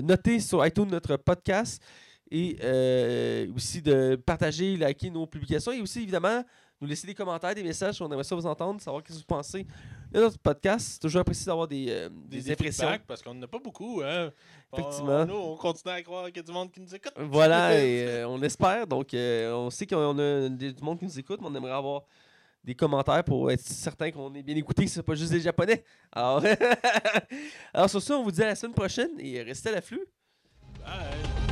noter 0.00 0.40
sur 0.40 0.64
iTunes 0.66 0.88
notre 0.90 1.16
podcast 1.16 1.82
et 2.34 2.56
euh, 2.64 3.46
aussi 3.54 3.82
de 3.82 4.16
partager, 4.16 4.76
liker 4.78 5.10
nos 5.10 5.26
publications 5.26 5.70
et 5.72 5.82
aussi 5.82 6.00
évidemment 6.02 6.42
nous 6.80 6.88
laisser 6.88 7.06
des 7.06 7.14
commentaires, 7.14 7.54
des 7.54 7.62
messages. 7.62 8.00
On 8.00 8.06
aimerait 8.10 8.24
ça 8.24 8.34
vous 8.34 8.46
entendre, 8.46 8.80
savoir 8.80 9.02
ce 9.06 9.12
que 9.12 9.16
vous 9.18 9.24
pensez 9.24 9.66
de 10.10 10.18
notre 10.18 10.38
podcast. 10.38 10.92
C'est 10.94 10.98
toujours 10.98 11.20
apprécié 11.20 11.46
d'avoir 11.46 11.68
des, 11.68 11.86
euh, 11.90 12.08
des, 12.10 12.40
Des, 12.40 12.52
impressions. 12.52 12.88
parce 13.06 13.22
qu'on 13.22 13.34
n'a 13.34 13.46
pas 13.46 13.58
beaucoup. 13.60 14.00
Hein. 14.02 14.32
On- 14.72 14.78
Effectivement. 14.78 15.24
nous, 15.26 15.34
on 15.34 15.56
continue 15.56 15.92
à 15.92 16.02
croire 16.02 16.26
qu'il 16.26 16.38
y 16.38 16.40
a 16.40 16.42
du 16.42 16.50
monde 16.52 16.72
qui 16.72 16.80
nous 16.80 16.92
écoute. 16.94 17.12
Voilà, 17.18 17.78
et 17.84 18.04
euh, 18.08 18.28
on 18.28 18.42
espère. 18.42 18.86
Donc, 18.86 19.12
euh, 19.14 19.52
on 19.54 19.68
sait 19.70 19.86
qu'on 19.86 20.18
a 20.18 20.48
du 20.48 20.74
monde 20.82 20.98
qui 20.98 21.04
nous 21.04 21.18
écoute, 21.18 21.38
mais 21.40 21.48
on 21.48 21.54
aimerait 21.54 21.70
avoir 21.72 22.02
des 22.64 22.74
commentaires 22.74 23.22
pour 23.24 23.50
être 23.50 23.60
certain 23.60 24.10
qu'on 24.10 24.34
est 24.34 24.42
bien 24.42 24.56
écouté, 24.56 24.84
que 24.86 24.90
ce 24.90 25.02
pas 25.02 25.14
juste 25.14 25.32
des 25.32 25.40
Japonais. 25.40 25.84
Alors, 26.10 26.42
Alors 27.74 27.90
sur 27.90 28.00
ça, 28.02 28.16
on 28.16 28.22
vous 28.24 28.32
dit 28.32 28.42
à 28.42 28.46
la 28.46 28.54
semaine 28.54 28.74
prochaine 28.74 29.10
et 29.20 29.40
restez 29.42 29.68
à 29.68 29.72
l'afflux. 29.72 30.06
Bye. 30.80 31.51